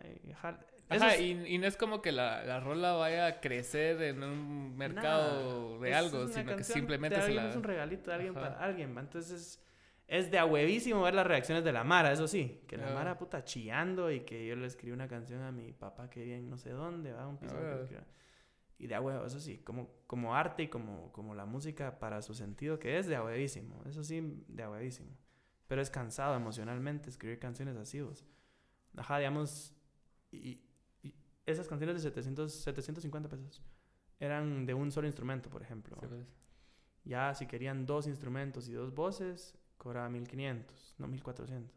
Ajá, 0.87 1.17
y, 1.17 1.57
no 1.57 1.65
es 1.65 1.77
como 1.77 2.01
que 2.01 2.11
la, 2.11 2.43
la, 2.43 2.59
rola 2.59 2.93
vaya 2.93 3.25
a 3.25 3.41
crecer 3.41 4.01
en 4.03 4.21
un 4.23 4.77
mercado 4.77 5.79
de 5.79 5.93
algo, 5.95 6.27
sino 6.27 6.55
que 6.55 6.63
simplemente 6.63 7.21
se 7.21 7.33
la... 7.33 7.49
es 7.49 7.55
un 7.55 7.63
regalito 7.63 8.11
de 8.11 8.15
alguien 8.15 8.33
para 8.33 8.59
alguien, 8.59 8.95
Entonces 8.97 9.59
es 10.07 10.29
de 10.29 10.37
a 10.37 10.45
huevísimo 10.45 11.01
ver 11.01 11.15
las 11.15 11.25
reacciones 11.25 11.63
de 11.63 11.71
la 11.71 11.83
Mara, 11.83 12.11
eso 12.11 12.27
sí. 12.27 12.61
Que 12.67 12.77
la 12.77 12.91
Mara 12.91 13.17
puta 13.17 13.43
chillando 13.43 14.11
y 14.11 14.21
que 14.21 14.45
yo 14.45 14.55
le 14.55 14.67
escribí 14.67 14.91
una 14.91 15.07
canción 15.07 15.41
a 15.41 15.51
mi 15.51 15.73
papá 15.73 16.09
que 16.09 16.23
vive 16.23 16.37
en 16.37 16.49
no 16.49 16.57
sé 16.57 16.69
dónde, 16.69 17.11
va 17.11 17.27
un 17.27 17.37
piso 17.37 17.55
Y 18.77 18.85
de 18.85 18.95
a 18.95 19.01
huevo, 19.01 19.25
eso 19.25 19.39
sí, 19.39 19.57
como, 19.59 19.89
como 20.05 20.35
arte 20.35 20.63
y 20.63 20.67
como, 20.67 21.11
como 21.11 21.33
la 21.33 21.45
música 21.45 21.97
para 21.97 22.21
su 22.21 22.35
sentido 22.35 22.77
que 22.77 22.99
es 22.99 23.07
de 23.07 23.15
a 23.15 23.23
huevísimo. 23.23 23.81
Eso 23.89 24.03
sí, 24.03 24.43
de 24.47 24.61
a 24.61 24.69
huevísimo. 24.69 25.09
Pero 25.67 25.81
es 25.81 25.89
cansado 25.89 26.35
emocionalmente 26.35 27.09
escribir 27.09 27.39
canciones 27.39 27.75
así, 27.75 28.01
vos. 28.01 28.25
Ajá, 28.95 29.17
digamos... 29.17 29.73
Y, 30.31 30.61
esas 31.45 31.67
canciones 31.67 31.95
de 31.95 32.01
700, 32.01 32.51
750 32.51 33.29
pesos 33.29 33.61
eran 34.19 34.65
de 34.65 34.73
un 34.73 34.91
solo 34.91 35.07
instrumento, 35.07 35.49
por 35.49 35.61
ejemplo. 35.61 35.97
Pues. 35.97 36.25
Ya 37.03 37.33
si 37.33 37.47
querían 37.47 37.85
dos 37.85 38.07
instrumentos 38.07 38.67
y 38.67 38.73
dos 38.73 38.93
voces, 38.93 39.57
cobraba 39.77 40.09
1500, 40.09 40.95
no 40.97 41.07
1400. 41.07 41.75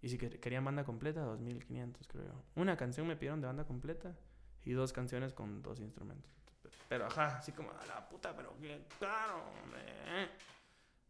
Y 0.00 0.08
si 0.08 0.18
querían 0.18 0.64
banda 0.64 0.84
completa, 0.84 1.22
2500, 1.22 2.06
creo 2.06 2.24
yo. 2.24 2.42
Una 2.54 2.76
canción 2.76 3.06
me 3.06 3.16
pidieron 3.16 3.40
de 3.40 3.46
banda 3.46 3.64
completa 3.64 4.16
y 4.64 4.72
dos 4.72 4.92
canciones 4.92 5.32
con 5.32 5.62
dos 5.62 5.80
instrumentos. 5.80 6.30
Pero 6.88 7.06
ajá, 7.06 7.38
así 7.38 7.52
como 7.52 7.70
a 7.70 7.86
la 7.86 8.08
puta, 8.08 8.34
pero 8.36 8.56
qué 8.60 8.86
caro, 8.98 9.42
hombre. 9.62 9.82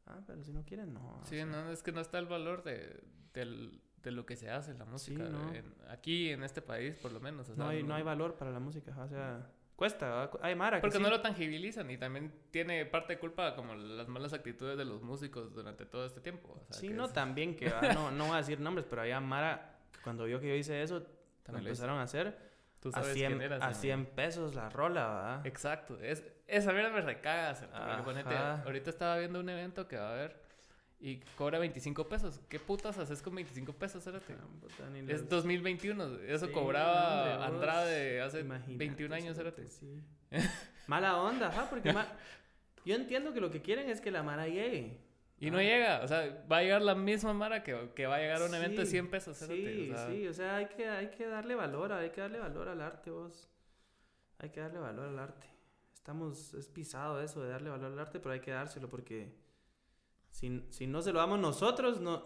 Ah, 0.07 0.21
pero 0.27 0.43
si 0.43 0.53
no 0.53 0.65
quieren, 0.65 0.95
no. 0.95 1.21
Sí, 1.25 1.45
no, 1.45 1.71
es 1.71 1.83
que 1.83 1.93
no 1.93 2.01
está 2.01 2.19
el 2.19 2.27
valor 2.27 2.63
de, 2.63 3.01
del, 3.35 3.81
de 4.03 4.11
lo 4.11 4.25
que 4.25 4.37
se 4.37 4.51
hace 4.51 4.71
en 4.71 4.79
la 4.79 4.85
música. 4.85 5.25
aquí 5.89 6.31
en 6.31 6.43
este 6.43 6.63
país, 6.63 6.97
por 6.97 7.13
lo 7.13 7.21
menos. 7.21 7.49
no, 7.57 7.69
hay, 7.69 7.83
no, 7.83 7.95
hay 7.95 8.03
valor 8.03 8.37
para 8.37 8.51
la 8.51 8.61
música, 8.61 8.95
o 8.99 9.09
sea, 9.09 9.47
cuesta, 9.77 10.31
hay 10.43 10.55
mara. 10.55 10.81
Porque 10.81 10.99
no 10.99 11.11
lo 11.11 11.21
tangibilizan 11.21 11.91
y 11.91 11.99
también 11.99 12.33
tiene 12.51 12.85
parte 12.87 13.15
de 13.15 13.19
culpa 13.19 13.55
como 13.55 13.75
las 13.75 14.09
malas 14.09 14.33
actitudes 14.33 14.77
de 14.77 14.85
los 14.85 15.03
músicos 15.03 15.55
durante 15.55 15.87
todo 15.87 16.07
este 16.07 16.21
tiempo. 16.21 16.61
sí, 16.71 16.91
no, 16.91 17.09
también 17.09 17.57
que, 17.57 17.71
no, 17.95 18.11
no 18.11 18.27
voy 18.27 18.35
a 18.35 18.39
decir 18.39 18.61
nombres, 18.61 18.87
pero 18.89 19.03
había 19.03 19.21
mara, 19.21 19.79
cuando 20.03 20.25
vio 20.25 20.41
que 20.41 20.49
yo 20.49 20.55
hice 20.55 20.83
eso, 20.83 21.03
también 21.43 21.65
lo 21.65 21.71
empezaron 21.71 21.99
a 21.99 22.03
hacer. 22.03 22.49
Tú 22.81 22.93
sabes 22.93 23.11
a 23.11 23.15
100, 23.15 23.39
quién 23.39 23.53
a 23.53 23.75
100 23.75 24.07
pesos 24.07 24.55
la 24.55 24.69
rola, 24.69 25.09
¿verdad? 25.09 25.47
Exacto. 25.47 25.99
Es, 26.01 26.23
esa 26.47 26.73
mierda 26.73 26.91
me 26.91 27.01
recaga. 27.01 28.63
ahorita 28.65 28.91
estaba 28.91 29.19
viendo 29.19 29.41
un 29.41 29.49
evento 29.49 29.89
que 29.89 29.97
va 29.97 30.11
a 30.11 30.13
haber 30.13 30.48
y 31.01 31.19
cobra 31.37 31.59
25 31.59 32.09
pesos. 32.09 32.41
¿Qué 32.49 32.59
putas 32.59 32.99
haces 32.99 33.23
con 33.23 33.35
25 33.35 33.73
pesos, 33.73 34.03
Cérate? 34.03 34.35
Ah, 34.35 34.99
es 35.07 35.29
2021. 35.29 36.19
Eso 36.27 36.51
cobraba 36.51 37.47
Andrade 37.47 38.21
hace 38.21 38.43
21 38.43 39.15
años, 39.15 39.37
Cérate. 39.37 39.65
Mala 40.89 41.21
onda, 41.21 41.49
ajá, 41.49 41.69
porque 41.71 41.95
yo 42.85 42.95
entiendo 42.95 43.33
que 43.33 43.41
lo 43.41 43.51
que 43.51 43.63
quieren 43.63 43.89
es 43.89 44.01
que 44.01 44.11
la 44.11 44.23
Mara 44.23 44.49
llegue. 44.49 44.99
Y 45.41 45.53
no 45.53 45.61
llega, 45.61 46.01
o 46.03 46.09
sea, 46.09 46.45
va 46.51 46.59
a 46.59 46.63
llegar 46.63 46.83
la 46.83 46.97
misma 46.97 47.33
Mara 47.33 47.63
que, 47.63 47.91
que 47.95 48.07
va 48.07 48.17
a 48.17 48.19
llegar 48.19 48.43
a 48.43 48.47
un 48.47 48.55
evento 48.55 48.81
de 48.81 48.87
100 48.89 49.09
pesos, 49.09 49.37
Cérate. 49.37 49.57
Sí, 49.57 49.93
sí, 50.09 50.27
o 50.27 50.33
sea, 50.33 50.57
hay 50.57 50.67
que, 50.67 50.89
hay 50.89 51.11
que 51.11 51.27
darle 51.29 51.55
valor, 51.55 51.93
hay 51.93 52.11
que 52.11 52.21
darle 52.21 52.41
valor 52.41 52.69
al 52.69 52.81
arte, 52.81 53.11
vos. 53.11 53.49
Hay 54.39 54.51
que 54.51 54.61
darle 54.61 54.81
valor 54.81 55.09
al 55.09 55.19
arte. 55.19 55.47
Estamos, 55.95 56.55
es 56.55 56.67
pisado 56.69 57.23
eso 57.23 57.41
de 57.43 57.51
darle 57.51 57.71
valor 57.71 57.93
al 57.93 57.99
arte, 58.01 58.19
pero 58.19 58.33
hay 58.33 58.41
que 58.41 58.51
dárselo 58.51 58.89
porque 58.89 59.48
si, 60.31 60.65
si 60.71 60.87
no 60.87 61.03
se 61.03 61.13
lo 61.13 61.19
damos 61.19 61.39
nosotros, 61.39 62.01
no, 62.01 62.23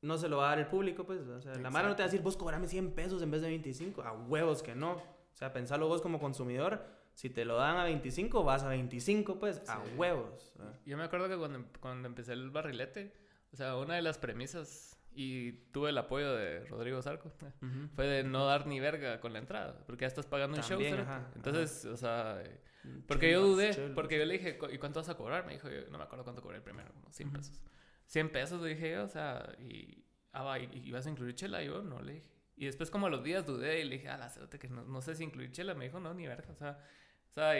no 0.00 0.18
se 0.18 0.28
lo 0.28 0.38
va 0.38 0.46
a 0.46 0.48
dar 0.50 0.58
el 0.58 0.66
público, 0.66 1.04
pues. 1.04 1.20
O 1.28 1.40
sea, 1.40 1.54
la 1.54 1.70
mano 1.70 1.88
no 1.88 1.96
te 1.96 2.02
va 2.02 2.06
a 2.06 2.08
decir, 2.08 2.22
vos 2.22 2.36
cobrame 2.36 2.66
100 2.66 2.92
pesos 2.92 3.22
en 3.22 3.30
vez 3.30 3.42
de 3.42 3.48
25. 3.48 4.02
A 4.02 4.12
huevos 4.12 4.62
que 4.62 4.74
no. 4.74 4.92
O 4.92 5.34
sea, 5.34 5.52
pensalo 5.52 5.88
vos 5.88 6.02
como 6.02 6.18
consumidor. 6.18 6.84
Si 7.14 7.30
te 7.30 7.44
lo 7.44 7.56
dan 7.56 7.76
a 7.76 7.84
25, 7.84 8.42
vas 8.42 8.62
a 8.62 8.68
25, 8.68 9.38
pues, 9.38 9.62
a 9.68 9.82
huevos. 9.96 10.54
Yo 10.86 10.96
me 10.96 11.04
acuerdo 11.04 11.28
que 11.28 11.36
cuando, 11.36 11.64
cuando 11.78 12.08
empecé 12.08 12.32
el 12.32 12.50
barrilete, 12.50 13.12
o 13.52 13.56
sea, 13.56 13.76
una 13.76 13.94
de 13.94 14.02
las 14.02 14.18
premisas, 14.18 14.98
y 15.14 15.52
tuve 15.72 15.90
el 15.90 15.98
apoyo 15.98 16.34
de 16.34 16.64
Rodrigo 16.64 17.02
Zarco, 17.02 17.30
fue 17.94 18.06
de 18.06 18.24
no 18.24 18.46
dar 18.46 18.66
ni 18.66 18.80
verga 18.80 19.20
con 19.20 19.34
la 19.34 19.40
entrada, 19.40 19.84
porque 19.86 20.02
ya 20.02 20.06
estás 20.08 20.26
pagando 20.26 20.56
un 20.56 20.62
show. 20.62 20.80
Entonces, 21.34 21.84
o 21.84 21.96
sea 21.96 22.42
Porque 23.06 23.30
yo 23.30 23.42
dudé, 23.42 23.72
porque 23.94 24.18
yo 24.18 24.24
le 24.24 24.34
dije, 24.34 24.58
¿y 24.72 24.78
cuánto 24.78 25.00
vas 25.00 25.08
a 25.08 25.16
cobrar? 25.16 25.46
Me 25.46 25.52
dijo, 25.52 25.68
no 25.90 25.98
me 25.98 26.04
acuerdo 26.04 26.24
cuánto 26.24 26.42
cobré 26.42 26.58
el 26.58 26.62
primero, 26.62 26.92
como 26.92 27.12
100 27.12 27.32
pesos. 27.32 27.60
100 28.06 28.30
pesos, 28.30 28.60
le 28.60 28.70
dije, 28.70 28.98
o 28.98 29.08
sea, 29.08 29.54
y, 29.58 30.04
ah, 30.32 30.58
¿y, 30.58 30.90
vas 30.90 31.06
a 31.06 31.10
incluir 31.10 31.34
chela? 31.34 31.62
Y 31.62 31.66
yo, 31.66 31.82
no, 31.82 32.00
le 32.00 32.14
dije. 32.14 32.26
Y 32.56 32.66
después 32.66 32.90
como 32.90 33.06
a 33.06 33.10
los 33.10 33.22
días 33.24 33.46
dudé 33.46 33.80
y 33.80 33.84
le 33.84 33.96
dije, 33.96 34.08
ah, 34.08 34.18
la 34.18 34.58
que 34.58 34.68
no, 34.68 34.84
no, 34.84 35.00
sé 35.00 35.14
si 35.14 35.24
incluir 35.24 35.52
chela. 35.52 35.74
Me 35.74 35.84
dijo, 35.84 36.00
no, 36.00 36.12
ni 36.12 36.26
verga, 36.26 36.50
o 36.52 36.56
sea, 36.56 36.78
o 37.30 37.32
sea, 37.32 37.54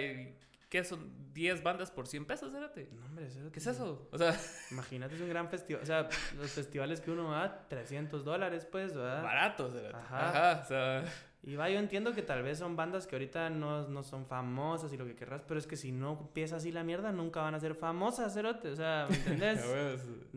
¿qué 0.69 0.85
son? 0.85 1.33
¿10 1.33 1.63
bandas 1.63 1.91
por 1.91 2.07
100 2.07 2.27
pesos, 2.27 2.49
espérate? 2.49 2.89
No, 2.93 3.07
hombre, 3.07 3.29
¿Qué 3.53 3.59
es 3.59 3.67
eso? 3.67 4.09
O 4.11 4.19
sea... 4.19 4.39
Imagínate, 4.71 5.15
es 5.15 5.21
un 5.21 5.29
gran 5.29 5.49
festival, 5.49 5.83
o 5.83 5.87
sea, 5.87 6.09
los 6.37 6.51
festivales 6.51 7.01
que 7.01 7.11
uno 7.11 7.29
va, 7.29 7.69
300 7.69 8.25
dólares, 8.25 8.67
pues, 8.71 8.95
¿verdad? 8.95 9.23
Baratos, 9.23 9.75
Ajá. 9.95 10.29
Ajá, 10.29 10.63
o 10.63 10.67
sea... 10.67 11.05
Y 11.45 11.57
va, 11.57 11.69
yo 11.69 11.79
entiendo 11.81 12.13
que 12.13 12.23
tal 12.23 12.43
vez 12.43 12.59
son 12.59 12.77
bandas 12.77 13.07
que 13.07 13.17
ahorita 13.17 13.51
no, 13.51 13.89
no 13.89 14.05
son 14.05 14.27
famosas 14.27 14.93
y 14.93 14.97
lo 14.97 15.05
que 15.05 15.17
querrás, 15.17 15.43
pero 15.47 15.59
es 15.59 15.67
que 15.67 15.77
si 15.77 15.91
no 15.91 16.19
empieza 16.21 16.57
así 16.57 16.71
la 16.71 16.85
mierda, 16.85 17.11
nunca 17.11 17.41
van 17.41 17.55
a 17.55 17.61
ser 17.61 17.75
famosas, 17.75 18.33
cerote. 18.33 18.71
O 18.71 18.77
sea, 18.77 19.09
¿me 19.11 19.17
entendés? 19.17 19.61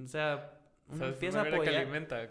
o 0.03 0.07
sea, 0.07 0.59
uno 0.87 1.05
empieza 1.05 1.41
a 1.41 1.43
apoyar. 1.43 1.87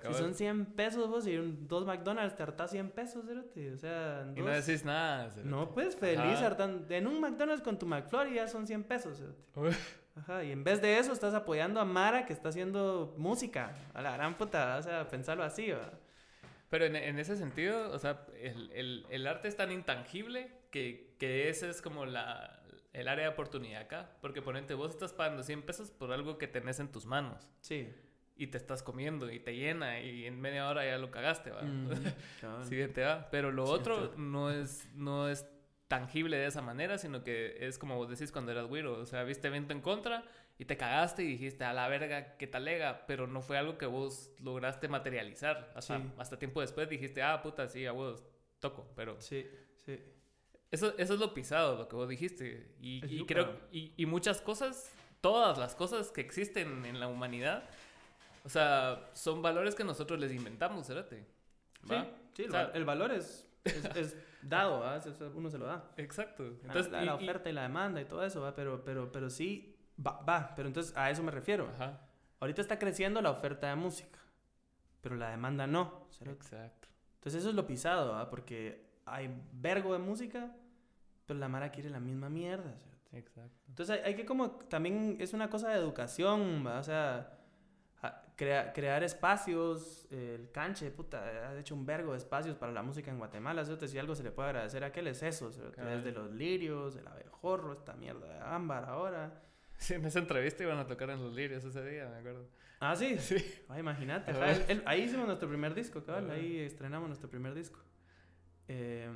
si 0.06 0.14
son 0.14 0.34
100 0.34 0.66
pesos 0.66 1.08
vos 1.08 1.24
y 1.28 1.36
un, 1.36 1.68
dos 1.68 1.86
McDonald's 1.86 2.36
te 2.36 2.42
hartás 2.42 2.72
100 2.72 2.90
pesos, 2.90 3.24
cerote. 3.26 3.72
O 3.72 3.76
sea, 3.76 4.26
y 4.34 4.40
no 4.40 4.48
decís 4.48 4.84
nada. 4.84 5.32
No, 5.44 5.70
pues 5.70 5.94
feliz 5.94 6.40
hartando. 6.40 6.92
En 6.92 7.06
un 7.06 7.20
McDonald's 7.20 7.62
con 7.62 7.78
tu 7.78 7.86
McFlurry 7.86 8.34
ya 8.34 8.48
son 8.48 8.66
100 8.66 8.82
pesos, 8.84 9.18
cerote. 9.18 9.76
Ajá, 10.16 10.44
y 10.44 10.52
en 10.52 10.62
vez 10.62 10.80
de 10.80 10.98
eso 10.98 11.12
estás 11.12 11.34
apoyando 11.34 11.80
a 11.80 11.84
Mara 11.84 12.24
que 12.24 12.32
está 12.32 12.48
haciendo 12.48 13.14
música. 13.18 13.72
A 13.92 14.02
la 14.02 14.12
gran 14.12 14.34
puta, 14.34 14.76
o 14.78 14.82
sea, 14.82 15.08
pensarlo 15.08 15.42
así, 15.42 15.70
¿va? 15.70 15.90
Pero 16.70 16.86
en, 16.86 16.96
en, 16.96 17.18
ese 17.18 17.36
sentido, 17.36 17.90
o 17.92 17.98
sea, 17.98 18.26
el, 18.40 18.70
el, 18.72 19.06
el, 19.10 19.26
arte 19.26 19.48
es 19.48 19.56
tan 19.56 19.70
intangible 19.70 20.50
que, 20.70 21.14
que 21.18 21.48
ese 21.48 21.70
es 21.70 21.80
como 21.82 22.04
la, 22.06 22.64
el 22.92 23.08
área 23.08 23.24
de 23.24 23.30
oportunidad 23.30 23.82
acá. 23.82 24.10
Porque 24.20 24.40
ponente, 24.40 24.74
vos 24.74 24.90
estás 24.90 25.12
pagando 25.12 25.42
100 25.42 25.62
pesos 25.62 25.90
por 25.90 26.12
algo 26.12 26.38
que 26.38 26.48
tenés 26.48 26.80
en 26.80 26.90
tus 26.90 27.04
manos. 27.04 27.48
Sí. 27.60 27.92
Y 28.36 28.48
te 28.48 28.58
estás 28.58 28.82
comiendo 28.82 29.30
y 29.30 29.38
te 29.38 29.54
llena 29.54 30.00
y 30.00 30.26
en 30.26 30.40
media 30.40 30.68
hora 30.68 30.84
ya 30.84 30.98
lo 30.98 31.10
cagaste, 31.10 31.50
¿va? 31.50 31.62
Mm, 31.62 31.88
sí, 32.64 32.74
bien 32.74 32.92
te 32.92 33.02
va. 33.02 33.28
Pero 33.30 33.52
lo 33.52 33.64
otro 33.64 34.14
no 34.16 34.50
es, 34.50 34.88
no 34.94 35.28
es 35.28 35.46
tangible 35.86 36.36
de 36.36 36.46
esa 36.46 36.62
manera, 36.62 36.98
sino 36.98 37.22
que 37.22 37.56
es 37.60 37.78
como 37.78 37.96
vos 37.96 38.08
decís 38.08 38.32
cuando 38.32 38.50
eras 38.50 38.66
güiro. 38.66 38.98
O 38.98 39.06
sea, 39.06 39.22
viste 39.22 39.46
evento 39.48 39.72
en 39.72 39.80
contra 39.80 40.24
y 40.58 40.64
te 40.66 40.76
cagaste 40.76 41.22
y 41.22 41.26
dijiste, 41.26 41.64
a 41.64 41.72
la 41.72 41.88
verga, 41.88 42.36
qué 42.36 42.46
talega, 42.46 43.06
pero 43.06 43.26
no 43.26 43.42
fue 43.42 43.58
algo 43.58 43.76
que 43.78 43.86
vos 43.86 44.30
lograste 44.40 44.88
materializar. 44.88 45.72
Hasta, 45.74 45.98
Sí. 45.98 46.04
hasta 46.18 46.38
tiempo 46.38 46.60
después 46.60 46.88
dijiste, 46.88 47.22
ah, 47.22 47.42
puta, 47.42 47.68
sí, 47.68 47.86
a 47.86 47.92
vos 47.92 48.24
toco, 48.60 48.88
pero... 48.94 49.20
Sí, 49.20 49.46
sí. 49.84 50.00
Eso, 50.70 50.94
eso 50.98 51.14
es 51.14 51.20
lo 51.20 51.34
pisado, 51.34 51.76
lo 51.76 51.88
que 51.88 51.94
vos 51.96 52.08
dijiste. 52.08 52.74
Y, 52.80 53.04
y 53.06 53.24
creo, 53.26 53.56
y, 53.70 53.92
y 53.96 54.06
muchas 54.06 54.40
cosas, 54.40 54.92
todas 55.20 55.56
las 55.58 55.74
cosas 55.74 56.10
que 56.10 56.20
existen 56.20 56.84
en 56.84 56.98
la 56.98 57.06
humanidad, 57.08 57.64
o 58.44 58.48
sea, 58.48 59.08
son 59.12 59.40
valores 59.42 59.74
que 59.74 59.84
nosotros 59.84 60.18
les 60.20 60.32
inventamos, 60.32 60.88
¿verdad? 60.88 61.06
Sí, 61.10 61.16
sí, 62.34 62.42
el, 62.44 62.48
O 62.48 62.52
sea- 62.52 62.70
el 62.74 62.84
valor 62.84 63.12
es, 63.12 63.48
es, 63.64 63.84
es 63.96 64.16
dado, 64.42 64.80
¿va? 64.80 65.00
Uno 65.34 65.48
se 65.50 65.58
lo 65.58 65.66
da. 65.66 65.90
Exacto. 65.96 66.44
Entonces, 66.44 66.90
la, 66.90 67.02
y- 67.02 67.06
la 67.06 67.12
y- 67.12 67.24
oferta 67.24 67.50
y, 67.50 67.52
la 67.52 67.62
demanda 67.62 68.00
y 68.00 68.04
todo 68.04 68.24
eso, 68.24 68.40
¿va? 68.40 68.54
Pero, 68.54 68.84
pero, 68.84 69.10
pero 69.12 69.30
sí, 69.30 69.73
va, 69.98 70.20
va. 70.22 70.52
Pero 70.56 70.68
entonces 70.68 70.96
a 70.96 71.10
eso 71.10 71.22
me 71.22 71.30
refiero. 71.30 71.68
Ajá, 71.74 72.00
Ahorita 72.40 72.60
está 72.60 72.78
creciendo 72.78 73.22
la 73.22 73.30
oferta 73.30 73.68
de 73.68 73.74
música, 73.76 74.18
pero 75.00 75.14
la 75.16 75.30
demanda 75.30 75.66
no. 75.66 76.06
cerote. 76.10 76.36
exacto. 76.36 76.88
Entonces 77.16 77.40
eso 77.40 77.50
es 77.50 77.54
lo 77.56 77.66
pisado, 77.66 78.12
¿va? 78.12 78.28
Porque 78.28 78.84
hay 79.06 79.30
vergo 79.52 79.92
de 79.94 79.98
música, 79.98 80.54
pero 81.26 81.38
la 81.38 81.48
Mara 81.48 81.70
quiere 81.70 81.88
la 81.90 82.00
misma 82.00 82.28
mierda. 82.28 82.64
cerote. 82.76 83.18
Exacto. 83.18 83.64
Entonces 83.68 83.96
hay, 83.98 84.10
hay 84.10 84.14
que 84.16 84.26
como, 84.26 84.50
también 84.50 85.16
es 85.20 85.32
una 85.32 85.48
cosa 85.48 85.68
de 85.70 85.76
educación, 85.78 86.64
¿va? 86.66 86.80
O 86.80 86.82
sea, 86.82 87.38
crea- 88.36 88.72
crear 88.74 89.02
espacios, 89.04 90.06
el 90.10 90.50
canche, 90.50 90.90
puta, 90.90 91.22
ha 91.22 91.58
hecho 91.58 91.74
un 91.74 91.86
vergo 91.86 92.12
de 92.12 92.18
espacios 92.18 92.56
para 92.56 92.72
la 92.72 92.82
música 92.82 93.10
en 93.10 93.18
Guatemala, 93.18 93.64
cerote, 93.64 93.88
si 93.88 93.98
algo 93.98 94.14
se 94.14 94.22
le 94.24 94.32
puede 94.32 94.48
agradecer 94.50 94.84
a 94.84 94.88
aquel 94.88 95.06
es 95.06 95.22
eso, 95.22 95.50
desde 95.50 96.12
los 96.12 96.30
lirios, 96.32 96.96
el 96.96 97.06
abejorro, 97.06 97.72
esta 97.72 97.94
mierda 97.94 98.26
de 98.26 98.40
ámbar 98.40 98.84
ahora. 98.88 99.40
Sí, 99.78 99.94
en 99.94 100.04
esa 100.04 100.18
entrevista 100.18 100.62
iban 100.62 100.78
a 100.78 100.86
tocar 100.86 101.10
en 101.10 101.20
los 101.22 101.34
lirios 101.34 101.64
ese 101.64 101.84
día, 101.84 102.08
me 102.08 102.16
acuerdo. 102.16 102.46
Ah, 102.80 102.94
sí, 102.96 103.16
Sí. 103.18 103.36
Ay, 103.68 103.80
imagínate. 103.80 104.30
Ajá, 104.32 104.50
el- 104.52 104.64
el- 104.70 104.82
ahí 104.86 105.02
hicimos 105.02 105.26
nuestro 105.26 105.48
primer 105.48 105.74
disco. 105.74 106.02
Ajá. 106.06 106.18
Ahí 106.32 106.58
estrenamos 106.60 107.08
nuestro 107.08 107.28
primer 107.28 107.54
disco. 107.54 107.80
Eh, 108.68 109.08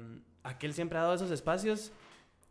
aquel 0.42 0.74
siempre 0.74 0.98
ha 0.98 1.02
dado 1.02 1.14
esos 1.14 1.30
espacios. 1.30 1.92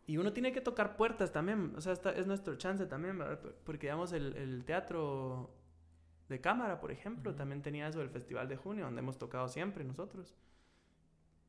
Y 0.06 0.16
uno 0.16 0.32
tiene 0.32 0.52
que 0.52 0.60
tocar 0.62 0.96
puertas 0.96 1.32
también. 1.32 1.74
O 1.76 1.80
sea, 1.80 1.92
esta- 1.92 2.12
es 2.12 2.26
nuestro 2.26 2.56
chance 2.56 2.86
también, 2.86 3.18
¿verdad? 3.18 3.40
Por- 3.40 3.54
Porque, 3.56 3.86
digamos, 3.88 4.12
el, 4.12 4.34
el 4.36 4.64
teatro 4.64 5.54
de 6.28 6.40
cámara, 6.40 6.80
por 6.80 6.90
ejemplo, 6.90 7.30
Ujú. 7.30 7.38
también 7.38 7.62
tenía 7.62 7.88
eso 7.88 7.98
del 8.00 8.08
Festival 8.10 8.48
de 8.48 8.56
Junio, 8.56 8.84
donde 8.86 9.00
hemos 9.00 9.18
tocado 9.18 9.48
siempre 9.48 9.84
nosotros. 9.84 10.34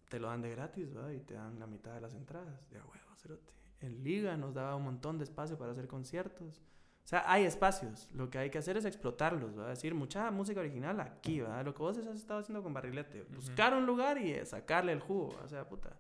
Te 0.10 0.20
lo 0.20 0.28
dan 0.28 0.42
de 0.42 0.50
gratis, 0.52 0.94
¿verdad? 0.94 1.12
Y 1.12 1.20
te 1.22 1.36
dan 1.36 1.58
la 1.60 1.68
mitad 1.68 1.94
de 1.94 2.02
las 2.02 2.14
entradas. 2.16 2.70
De 2.70 2.80
huevo, 2.80 3.16
cerote. 3.16 3.54
En 3.82 4.04
Liga 4.04 4.36
nos 4.38 4.54
daba 4.54 4.76
un 4.76 4.84
montón 4.84 5.18
de 5.18 5.24
espacio 5.24 5.58
para 5.58 5.72
hacer 5.72 5.88
conciertos. 5.88 6.62
O 7.04 7.08
sea, 7.10 7.24
hay 7.26 7.44
espacios. 7.44 8.08
Lo 8.14 8.30
que 8.30 8.38
hay 8.38 8.50
que 8.50 8.60
hacer 8.60 8.78
es 8.78 8.86
explotarlos, 8.86 9.58
¿va? 9.58 9.70
Decir, 9.70 9.96
mucha 9.96 10.30
música 10.30 10.60
original 10.60 11.00
aquí, 11.00 11.40
¿va? 11.40 11.64
Lo 11.64 11.74
que 11.74 11.82
vos 11.82 11.98
has 11.98 12.06
estado 12.08 12.42
haciendo 12.42 12.62
con 12.62 12.74
Barrilete. 12.74 13.24
Buscar 13.34 13.74
un 13.74 13.86
lugar 13.86 14.20
y 14.20 14.32
eh, 14.32 14.46
sacarle 14.46 14.92
el 14.92 15.00
jugo, 15.00 15.36
o 15.44 15.48
sea, 15.48 15.68
puta. 15.68 15.98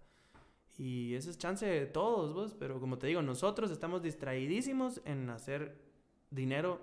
Y 0.77 1.15
ese 1.15 1.31
es 1.31 1.37
chance 1.37 1.65
de 1.65 1.87
todos, 1.87 2.33
vos. 2.33 2.55
Pero 2.59 2.79
como 2.79 2.99
te 2.99 3.07
digo, 3.07 3.21
nosotros 3.21 3.71
estamos 3.71 4.03
distraídísimos 4.03 5.01
en 5.03 5.29
hacer 5.29 5.81
dinero 6.29 6.79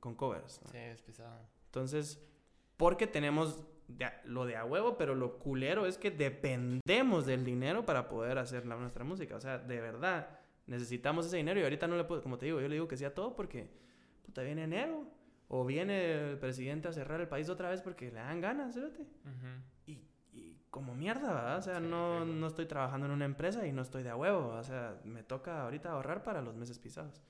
con 0.00 0.14
covers. 0.16 0.60
¿va? 0.64 0.70
Sí, 0.70 0.78
es 0.78 1.00
pisado. 1.00 1.40
Entonces, 1.66 2.22
porque 2.76 3.06
tenemos 3.06 3.64
de 3.88 4.06
lo 4.24 4.46
de 4.46 4.56
a 4.56 4.64
huevo, 4.64 4.96
pero 4.96 5.14
lo 5.14 5.38
culero 5.38 5.86
es 5.86 5.98
que 5.98 6.10
dependemos 6.10 7.26
del 7.26 7.44
dinero 7.44 7.84
para 7.84 8.08
poder 8.08 8.38
hacer 8.38 8.66
la, 8.66 8.76
nuestra 8.76 9.04
música. 9.04 9.36
O 9.36 9.40
sea, 9.40 9.58
de 9.58 9.80
verdad, 9.80 10.38
necesitamos 10.66 11.26
ese 11.26 11.36
dinero 11.36 11.60
y 11.60 11.62
ahorita 11.62 11.86
no 11.86 11.96
le 11.96 12.04
puedo, 12.04 12.22
como 12.22 12.38
te 12.38 12.46
digo, 12.46 12.60
yo 12.60 12.68
le 12.68 12.74
digo 12.74 12.88
que 12.88 12.96
sí 12.96 13.04
a 13.04 13.14
todo 13.14 13.34
porque, 13.34 13.70
puta, 14.24 14.42
viene 14.42 14.64
enero. 14.64 15.06
O 15.54 15.66
viene 15.66 16.30
el 16.30 16.38
presidente 16.38 16.88
a 16.88 16.94
cerrar 16.94 17.20
el 17.20 17.28
país 17.28 17.50
otra 17.50 17.68
vez 17.68 17.82
porque 17.82 18.06
le 18.10 18.20
dan 18.20 18.40
ganas, 18.40 18.72
¿cierto? 18.72 19.02
Ujú. 19.02 19.62
Y, 19.84 20.00
y 20.32 20.56
como 20.70 20.94
mierda, 20.94 21.34
¿verdad? 21.34 21.58
O 21.58 21.62
sea, 21.62 21.78
Sí, 21.78 21.86
no, 21.86 22.24
no 22.24 22.46
estoy 22.46 22.64
trabajando 22.64 23.04
en 23.04 23.12
una 23.12 23.26
empresa 23.26 23.66
y 23.66 23.72
no 23.72 23.82
estoy 23.82 24.02
de 24.02 24.08
a 24.08 24.16
huevo. 24.16 24.48
O 24.48 24.64
sea, 24.64 24.98
me 25.04 25.22
toca 25.22 25.62
ahorita 25.64 25.90
ahorrar 25.90 26.22
para 26.22 26.40
los 26.40 26.56
meses 26.56 26.78
pisados. 26.78 27.22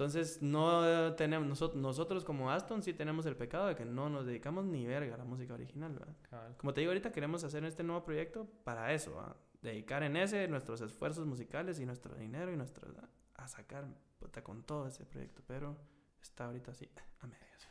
Entonces, 0.00 0.40
no 0.40 1.14
tenemos, 1.14 1.46
nosotros, 1.46 1.78
nosotros 1.78 2.24
como 2.24 2.50
Aston 2.50 2.82
sí 2.82 2.94
tenemos 2.94 3.26
el 3.26 3.36
pecado 3.36 3.66
de 3.66 3.74
que 3.74 3.84
no 3.84 4.08
nos 4.08 4.24
dedicamos 4.24 4.64
ni 4.64 4.86
verga 4.86 5.14
a 5.14 5.18
la 5.18 5.24
música 5.24 5.52
original, 5.52 5.92
¿verdad? 5.92 6.56
Como 6.56 6.72
te 6.72 6.80
digo, 6.80 6.90
ahorita 6.90 7.12
queremos 7.12 7.44
hacer 7.44 7.62
este 7.66 7.82
nuevo 7.82 8.02
proyecto 8.02 8.48
para 8.64 8.94
eso, 8.94 9.16
¿va? 9.16 9.36
dedicar 9.60 10.02
en 10.02 10.16
ese 10.16 10.48
nuestros 10.48 10.80
esfuerzos 10.80 11.26
musicales 11.26 11.80
y 11.80 11.84
nuestro 11.84 12.14
dinero 12.14 12.50
y 12.50 12.56
nuestro 12.56 12.90
a 13.34 13.46
sacar 13.46 13.88
puta, 14.18 14.42
con 14.42 14.62
todo 14.62 14.86
ese 14.86 15.04
proyecto, 15.04 15.42
pero 15.46 15.76
está 16.22 16.46
ahorita 16.46 16.70
así 16.70 16.88
a 17.20 17.26
medias. 17.26 17.68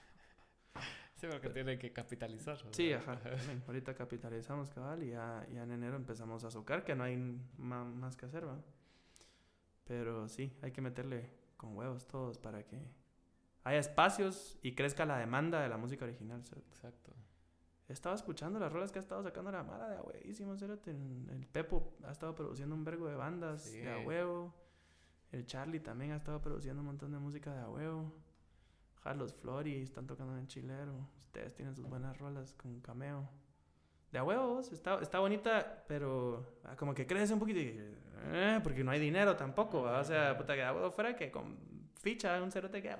Sí, 1.16 1.26
porque 1.32 1.50
tiene 1.50 1.80
que 1.80 1.92
capitalizar. 1.92 2.60
o 2.64 2.72
Sí, 2.72 2.94
ajá. 2.94 3.20
también. 3.20 3.64
Ahorita 3.66 3.96
capitalizamos 3.96 4.70
cabal 4.70 5.02
y 5.02 5.10
ya, 5.10 5.48
ya 5.52 5.64
en 5.64 5.72
enero 5.72 5.96
empezamos 5.96 6.44
a 6.44 6.52
socar, 6.52 6.84
que 6.84 6.94
no 6.94 7.06
hay 7.06 7.18
más 7.58 8.16
que 8.16 8.28
hacer, 8.28 8.48
¿va? 8.48 8.62
Pero 9.86 10.28
sí, 10.28 10.56
hay 10.62 10.72
que 10.72 10.82
meterle 10.82 11.39
con 11.60 11.76
huevos 11.76 12.08
todos 12.08 12.38
para 12.40 12.64
que 12.66 12.82
haya 13.66 13.78
espacios 13.80 14.58
y 14.64 14.74
crezca 14.74 15.06
la 15.06 15.18
demanda 15.18 15.62
de 15.62 15.68
la 15.70 15.78
música 15.78 16.06
original. 16.06 16.42
¿sí? 16.44 16.56
Exacto. 16.70 17.12
Estaba 17.90 18.16
escuchando 18.16 18.60
las 18.60 18.72
rolas 18.72 18.92
que 18.92 19.00
ha 19.00 19.02
estado 19.02 19.22
sacando 19.22 19.52
la 19.52 19.64
mala 19.64 19.90
de 19.90 19.98
a 19.98 20.02
huevísimo. 20.02 20.54
El 20.54 21.46
Pepo 21.52 21.94
ha 22.06 22.12
estado 22.12 22.34
produciendo 22.34 22.74
un 22.76 22.84
vergo 22.86 23.08
de 23.08 23.16
bandas 23.16 23.64
Sí. 23.64 23.80
de 23.80 23.92
a 23.92 24.00
huevo. 24.00 24.54
El 25.32 25.46
Charlie 25.46 25.80
también 25.82 26.14
ha 26.14 26.16
estado 26.16 26.42
produciendo 26.42 26.80
un 26.82 26.86
montón 26.88 27.12
de 27.12 27.20
música 27.20 27.54
de 27.54 27.60
a 27.62 27.70
huevo. 27.70 28.14
Ja, 29.04 29.14
los 29.14 29.34
Flori 29.34 29.82
están 29.82 30.08
tocando 30.08 30.38
en 30.38 30.48
Chilero. 30.48 31.08
Ustedes 31.18 31.54
tienen 31.56 31.76
sus 31.76 31.88
buenas 31.88 32.18
rolas 32.20 32.54
con 32.54 32.80
cameo. 32.80 33.28
De 34.12 34.18
a 34.20 34.24
huevos, 34.24 34.72
está, 34.72 35.00
está 35.02 35.20
bonita, 35.20 35.84
pero 35.88 36.60
ah, 36.66 36.76
como 36.76 36.94
que 36.96 37.06
crece 37.06 37.34
un 37.34 37.40
poquito. 37.40 37.60
y, 37.60 37.80
eh, 38.34 38.60
porque 38.64 38.84
no 38.84 38.92
hay 38.92 39.00
dinero 39.00 39.36
tampoco. 39.36 39.84
¿va? 39.84 40.00
O 40.00 40.04
sea, 40.04 40.38
puta 40.38 40.56
que 40.56 40.64
a 40.64 40.74
huevo 40.74 40.90
fuera 40.92 41.16
que 41.16 41.30
con 41.30 41.58
ficha 42.02 42.42
un 42.42 42.50
cerote 42.50 42.82
que 42.82 42.96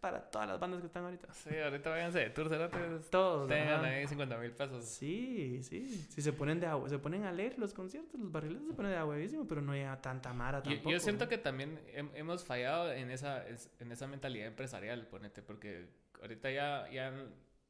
para 0.00 0.20
todas 0.30 0.46
las 0.48 0.60
bandas 0.60 0.80
que 0.80 0.86
están 0.86 1.04
ahorita. 1.04 1.32
Sí, 1.34 1.50
ahorita 1.58 1.90
váyanse 1.90 2.20
de 2.20 2.30
tour, 2.30 2.48
cerotes. 2.48 3.10
Todos. 3.10 3.48
Tengan 3.48 3.84
ahí 3.84 4.06
50 4.06 4.38
mil 4.38 4.52
pesos. 4.52 4.84
Sí, 4.84 5.60
sí. 5.64 6.06
Si 6.08 6.22
se 6.22 6.32
ponen 6.32 6.60
de 6.60 6.66
agua, 6.66 6.88
se 6.88 6.98
ponen 7.00 7.24
a 7.24 7.32
leer 7.32 7.58
los 7.58 7.74
conciertos, 7.74 8.18
los 8.18 8.30
barriles 8.30 8.62
se 8.64 8.72
ponen 8.72 8.92
de 8.92 9.02
huevísimo, 9.02 9.46
pero 9.46 9.60
no 9.60 9.74
llega 9.74 10.00
tanta 10.00 10.32
mara 10.32 10.58
Yo, 10.62 10.70
tampoco. 10.70 10.90
yo 10.90 11.00
siento 11.00 11.28
que 11.28 11.36
también 11.36 11.80
hem- 11.96 12.10
hemos 12.14 12.44
fallado 12.44 12.92
en 12.92 13.10
esa, 13.10 13.46
es- 13.48 13.70
en 13.80 13.90
esa 13.92 14.06
mentalidad 14.06 14.46
empresarial, 14.46 15.06
ponete, 15.08 15.42
porque 15.42 15.88
ahorita 16.22 16.50
ya, 16.52 16.88
ya, 16.92 17.12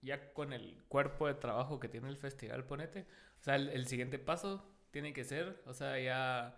ya 0.00 0.32
con 0.32 0.52
el 0.52 0.82
cuerpo 0.88 1.26
de 1.26 1.34
trabajo 1.34 1.80
que 1.80 1.88
tiene 1.88 2.08
el 2.08 2.16
festival, 2.16 2.64
ponete, 2.64 3.06
o 3.40 3.42
sea, 3.42 3.56
el, 3.56 3.68
el 3.70 3.86
siguiente 3.86 4.18
paso 4.18 4.64
tiene 4.90 5.12
que 5.12 5.24
ser, 5.24 5.60
o 5.66 5.74
sea, 5.74 5.98
ya, 5.98 6.56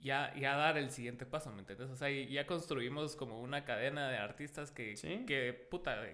ya, 0.00 0.34
ya 0.36 0.56
dar 0.56 0.76
el 0.78 0.90
siguiente 0.90 1.24
paso, 1.26 1.50
¿me 1.52 1.60
entiendes? 1.60 1.88
O 1.90 1.96
sea, 1.96 2.10
ya 2.10 2.46
construimos 2.46 3.16
como 3.16 3.40
una 3.40 3.64
cadena 3.64 4.08
de 4.08 4.16
artistas 4.18 4.70
que, 4.70 4.96
Sí. 4.96 5.24
que 5.26 5.52
puta, 5.52 6.04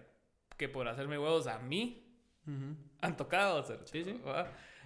que 0.57 0.69
por 0.69 0.89
hacerme 0.89 1.19
huevos 1.19 1.47
a 1.47 1.59
mí 1.59 2.01
han 3.01 3.17
tocado, 3.17 3.63
cerote, 3.65 3.87
Sí, 3.91 4.05
sí. 4.05 4.21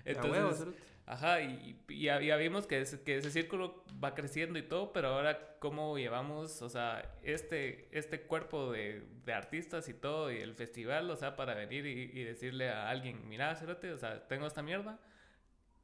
Entonces, 0.05 0.33
huevo. 0.61 0.75
Ajá, 1.11 1.41
y, 1.41 1.81
y 1.89 2.03
ya, 2.03 2.21
ya 2.21 2.37
vimos 2.37 2.67
que, 2.67 2.81
ese- 2.83 3.03
que 3.03 3.17
ese 3.17 3.31
círculo 3.31 3.83
va 4.05 4.15
creciendo 4.15 4.59
y 4.59 4.63
todo, 4.63 4.93
pero 4.93 5.09
ahora 5.09 5.57
cómo 5.59 5.97
llevamos, 5.97 6.61
o 6.61 6.69
sea, 6.69 7.17
este, 7.23 7.89
este 7.99 8.21
cuerpo 8.23 8.71
de, 8.73 9.03
de 9.25 9.33
artistas 9.33 9.89
y 9.89 9.95
todo, 9.95 10.31
y 10.31 10.37
el 10.39 10.55
festival, 10.55 11.11
o 11.11 11.17
sea, 11.17 11.35
para 11.35 11.55
venir 11.55 11.87
y, 11.87 12.11
y 12.21 12.25
decirle 12.25 12.69
a 12.69 12.91
alguien, 12.91 13.27
mira, 13.27 13.55
cerote, 13.57 13.91
o 13.93 13.97
sea, 13.99 14.29
tengo 14.29 14.47
esta 14.47 14.63
mierda, 14.63 14.99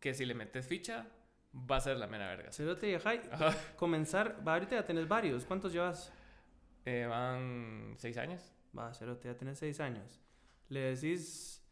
que 0.00 0.14
si 0.14 0.26
le 0.26 0.34
metes 0.34 0.66
ficha, 0.68 1.06
va 1.54 1.76
a 1.76 1.80
ser 1.80 1.96
la 1.96 2.06
mera 2.06 2.28
verga. 2.28 2.52
Cerote 2.52 2.90
y 2.90 2.94
ajá, 2.94 3.12
Ajá. 3.32 3.56
comenzar, 3.76 4.46
va, 4.46 4.54
ahorita 4.54 4.76
ya 4.76 4.86
tenés 4.86 5.08
varios. 5.08 5.46
¿Cuántos 5.46 5.72
llevas? 5.72 6.12
Eh, 6.84 7.06
van 7.08 7.94
seis 7.98 8.18
años. 8.18 8.52
Va, 8.76 8.92
Cerote, 8.94 9.28
ya 9.28 9.36
tenés 9.36 9.58
seis 9.58 9.80
años. 9.80 10.20
Le 10.68 10.80
decís 10.80 11.63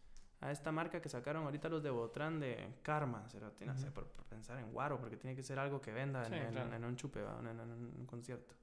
a 0.42 0.50
esta 0.50 0.70
marca 0.72 1.00
que 1.00 1.08
sacaron 1.08 1.44
ahorita 1.44 1.68
los 1.68 1.82
de 1.82 1.90
Botran 1.90 2.38
de 2.40 2.74
Karma, 2.82 3.26
Cerote, 3.28 3.64
no 3.64 3.76
sé, 3.76 3.90
por, 3.90 4.06
por 4.08 4.24
pensar 4.26 4.58
en 4.58 4.70
Guaro, 4.72 4.98
porque 5.00 5.16
tiene 5.16 5.34
que 5.36 5.42
ser 5.42 5.58
algo 5.58 5.80
que 5.80 5.92
venda 5.92 6.22
en, 6.26 6.32
Sí, 6.32 6.34
en- 6.34 6.50
claro. 6.52 6.74
en 6.74 6.84
un 6.84 6.96
chupe, 6.96 7.20
en, 7.20 7.46
en- 7.46 7.60
un 7.98 8.06
concierto. 8.06 8.54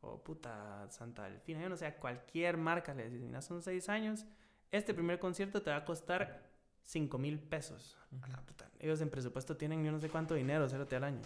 O 0.00 0.22
puta 0.22 0.86
Santa 0.90 1.24
Delfina, 1.24 1.60
yo 1.60 1.68
no 1.68 1.76
sé, 1.76 1.84
a 1.86 1.96
cualquier 1.96 2.56
marca 2.56 2.94
le 2.94 3.04
decís, 3.10 3.20
mira, 3.20 3.42
son 3.42 3.60
seis 3.62 3.88
años, 3.88 4.24
este 4.70 4.94
primer 4.94 5.18
concierto 5.18 5.60
te 5.60 5.70
va 5.70 5.76
a 5.78 5.84
costar 5.84 6.48
cinco 6.82 7.18
mil 7.18 7.38
pesos. 7.40 7.98
Puta, 8.46 8.70
Ellos 8.78 9.00
en 9.00 9.10
presupuesto 9.10 9.56
tienen 9.56 9.84
yo 9.84 9.90
no 9.92 9.98
sé 9.98 10.08
cuánto 10.08 10.34
dinero, 10.34 10.68
Cerote, 10.68 10.96
al 10.96 11.04
año. 11.04 11.22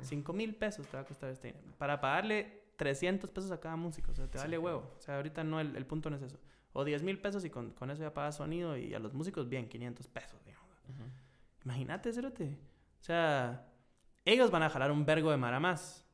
5 0.00 0.32
mil 0.32 0.54
pesos 0.54 0.86
te 0.88 0.96
va 0.96 1.02
a 1.02 1.06
costar 1.06 1.28
este 1.28 1.48
dinero. 1.48 1.74
Para 1.76 2.00
pagarle 2.00 2.62
300 2.76 3.28
pesos 3.30 3.50
a 3.50 3.60
cada 3.60 3.76
músico. 3.76 4.12
O 4.12 4.14
sea, 4.14 4.26
te 4.26 4.38
Sí. 4.38 4.44
vale 4.44 4.56
huevo. 4.56 4.94
O 4.96 5.00
sea, 5.02 5.16
ahorita 5.16 5.44
no, 5.44 5.60
el, 5.60 5.76
el 5.76 5.84
punto 5.84 6.08
no 6.08 6.16
es 6.16 6.22
eso. 6.22 6.38
O 6.74 6.84
10 6.84 7.02
mil 7.02 7.18
pesos 7.18 7.44
y 7.44 7.50
con, 7.50 7.70
con 7.70 7.90
eso 7.90 8.02
ya 8.02 8.12
pagas 8.12 8.36
sonido 8.36 8.76
y 8.76 8.92
a 8.94 8.98
los 8.98 9.14
músicos 9.14 9.48
bien, 9.48 9.68
500 9.68 10.08
pesos, 10.08 10.44
digamos. 10.44 10.68
Imagínate, 11.64 12.12
Cerote. 12.12 12.58
O 13.00 13.04
sea, 13.04 13.66
ellos 14.24 14.50
van 14.50 14.64
a 14.64 14.70
jalar 14.70 14.90
un 14.90 15.06
vergo 15.06 15.30
de 15.30 15.36
mara 15.36 15.60
más. 15.60 16.04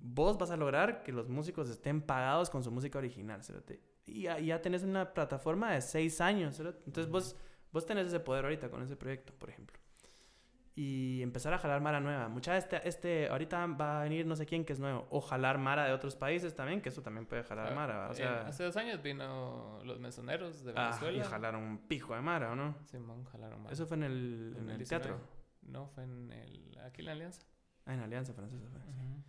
Vos 0.00 0.36
vas 0.36 0.50
a 0.50 0.56
lograr 0.56 1.02
que 1.02 1.12
los 1.12 1.28
músicos 1.28 1.68
estén 1.70 2.02
pagados 2.02 2.50
con 2.50 2.62
su 2.62 2.70
música 2.70 2.98
original, 2.98 3.42
cerote. 3.42 3.80
Y 4.04 4.22
ya, 4.22 4.38
ya 4.38 4.60
tenés 4.60 4.82
una 4.82 5.14
plataforma 5.14 5.72
de 5.72 5.80
seis 5.80 6.20
años, 6.20 6.56
cerote. 6.56 6.82
Entonces 6.86 7.10
vos, 7.10 7.36
vos 7.72 7.86
tenés 7.86 8.08
ese 8.08 8.20
poder 8.20 8.44
ahorita 8.44 8.68
con 8.68 8.82
ese 8.82 8.96
proyecto, 8.96 9.32
por 9.34 9.48
ejemplo. 9.48 9.78
Y 10.74 11.20
empezar 11.22 11.52
a 11.52 11.58
jalar 11.58 11.82
Mara 11.82 12.00
nueva. 12.00 12.28
Mucha 12.28 12.56
este, 12.56 12.86
este, 12.88 13.28
ahorita 13.28 13.66
va 13.66 14.00
a 14.00 14.02
venir 14.04 14.26
no 14.26 14.36
sé 14.36 14.46
quién 14.46 14.64
que 14.64 14.72
es 14.72 14.80
nuevo. 14.80 15.06
O 15.10 15.20
jalar 15.20 15.58
Mara 15.58 15.84
de 15.84 15.92
otros 15.92 16.16
países 16.16 16.54
también, 16.54 16.80
que 16.80 16.88
eso 16.88 17.02
también 17.02 17.26
puede 17.26 17.42
jalar 17.42 17.72
Ah, 17.72 17.74
Mara. 17.74 18.08
O 18.08 18.14
sea, 18.14 18.46
hace 18.46 18.64
dos 18.64 18.76
años 18.78 19.02
vino 19.02 19.80
los 19.84 20.00
mesoneros 20.00 20.64
de 20.64 20.72
ah, 20.74 20.90
y 20.90 21.04
Venezuela. 21.04 21.24
jalaron 21.24 21.62
un 21.62 21.78
pijo 21.88 22.14
de 22.14 22.22
Mara, 22.22 22.52
¿o 22.52 22.56
no? 22.56 22.74
Simón, 22.86 23.24
jalaron 23.24 23.62
más. 23.62 23.72
Eso 23.72 23.86
fue 23.86 23.98
en 23.98 24.04
el, 24.04 24.56
en 24.58 24.70
el 24.70 24.78
19. 24.78 24.86
teatro. 24.86 25.20
No, 25.62 25.88
fue 25.88 26.04
en 26.04 26.32
el, 26.32 26.78
aquí 26.86 27.00
en 27.02 27.06
la 27.06 27.12
Alianza. 27.12 27.42
Ah, 27.84 27.94
en 27.94 28.00
Alianza 28.00 28.32
Francesa. 28.32 28.68
fue, 28.70 28.80
sí. 28.80 29.24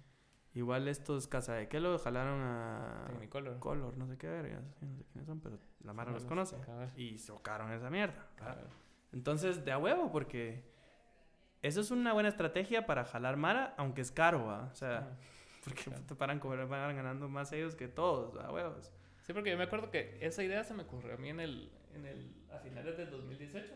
Igual 0.56 0.88
estos 0.88 1.28
Casa 1.28 1.56
de 1.56 1.68
Kelo 1.68 1.98
jalaron 1.98 2.40
a 2.42 3.06
Technicolor. 3.08 3.60
Color, 3.60 3.98
no 3.98 4.08
sé 4.08 4.18
qué 4.18 4.28
vergas. 4.28 4.64
No 4.82 4.96
sé 4.96 5.04
quiénes 5.06 5.26
son, 5.26 5.42
pero 5.42 5.58
la 5.82 5.94
Mara 5.94 6.12
los 6.12 6.26
conoce. 6.26 6.56
Y 6.96 7.18
socaron 7.18 7.72
esa 7.74 7.90
mierda. 7.90 8.28
Entonces, 9.12 9.66
de 9.66 9.72
a 9.72 9.78
huevo, 9.78 10.12
porque 10.12 10.73
eso 11.64 11.82
es 11.82 11.90
una 11.92 12.14
buena 12.14 12.30
estrategia 12.30 12.86
para 12.86 13.04
jalar 13.06 13.36
Mara, 13.38 13.74
aunque 13.78 14.02
es 14.02 14.12
caro, 14.12 14.46
¿va? 14.46 14.70
O 14.72 14.76
sea, 14.76 15.18
porque 15.64 15.84
Claro. 15.86 16.04
te 16.06 16.16
paran, 16.16 16.40
van 16.70 16.96
ganando 16.96 17.28
más 17.30 17.52
ellos 17.54 17.76
que 17.76 17.88
todos, 17.88 18.36
a 18.44 18.52
huevos. 18.52 18.92
Sí, 19.24 19.34
porque 19.34 19.50
yo 19.50 19.58
me 19.58 19.64
acuerdo 19.64 19.90
que 19.90 20.18
esa 20.22 20.44
idea 20.44 20.64
se 20.64 20.74
me 20.74 20.84
ocurrió 20.84 21.14
a 21.16 21.18
mí 21.18 21.30
en 21.30 21.40
el, 21.40 21.72
en 21.96 22.06
el, 22.06 22.36
a 22.54 22.60
finales 22.60 22.98
del 22.98 23.10
2018 23.10 23.74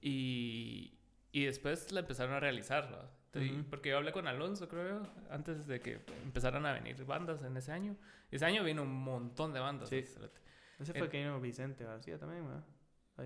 y, 0.00 0.98
y 1.32 1.44
después 1.44 1.92
la 1.92 2.00
empezaron 2.00 2.34
a 2.34 2.40
realizar, 2.40 2.92
¿va? 2.92 3.10
Entonces, 3.26 3.52
Ujú. 3.52 3.70
Porque 3.70 3.90
yo 3.90 3.98
hablé 3.98 4.12
con 4.12 4.26
Alonso, 4.26 4.68
creo, 4.68 5.06
antes 5.30 5.66
de 5.66 5.80
que 5.80 6.00
empezaran 6.24 6.66
a 6.66 6.72
venir 6.72 7.04
bandas 7.04 7.42
en 7.42 7.56
ese 7.56 7.70
año. 7.70 7.96
Ese 8.30 8.44
año 8.44 8.64
vino 8.64 8.82
un 8.82 8.92
montón 8.92 9.52
de 9.52 9.60
bandas. 9.60 9.88
Sí. 9.88 9.98
Ese 9.98 10.92
fue 10.92 11.02
el 11.02 11.08
que 11.10 11.18
vino 11.18 11.40
Vicente 11.40 11.84
García 11.84 12.18
también, 12.18 12.46
¿verdad? 12.46 12.64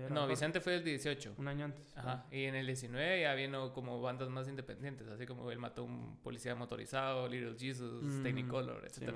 No. 0.09 0.27
Vicente 0.27 0.61
fue 0.61 0.75
el 0.75 0.83
18. 0.83 1.35
Un 1.37 1.47
año 1.47 1.65
antes. 1.65 1.95
Ajá, 1.97 2.25
y 2.31 2.43
en 2.45 2.55
el 2.55 2.65
19 2.65 3.21
ya 3.21 3.33
vino 3.33 3.73
como 3.73 4.01
bandas 4.01 4.29
más 4.29 4.47
independientes, 4.47 5.07
así 5.07 5.25
como 5.25 5.49
él 5.51 5.59
mató 5.59 5.81
a 5.81 5.85
un 5.85 6.17
policía 6.21 6.55
motorizado, 6.55 7.27
Little 7.27 7.55
Jesus, 7.57 8.03
Mm, 8.03 8.23
Technicolor, 8.23 8.85
etc. 8.85 9.15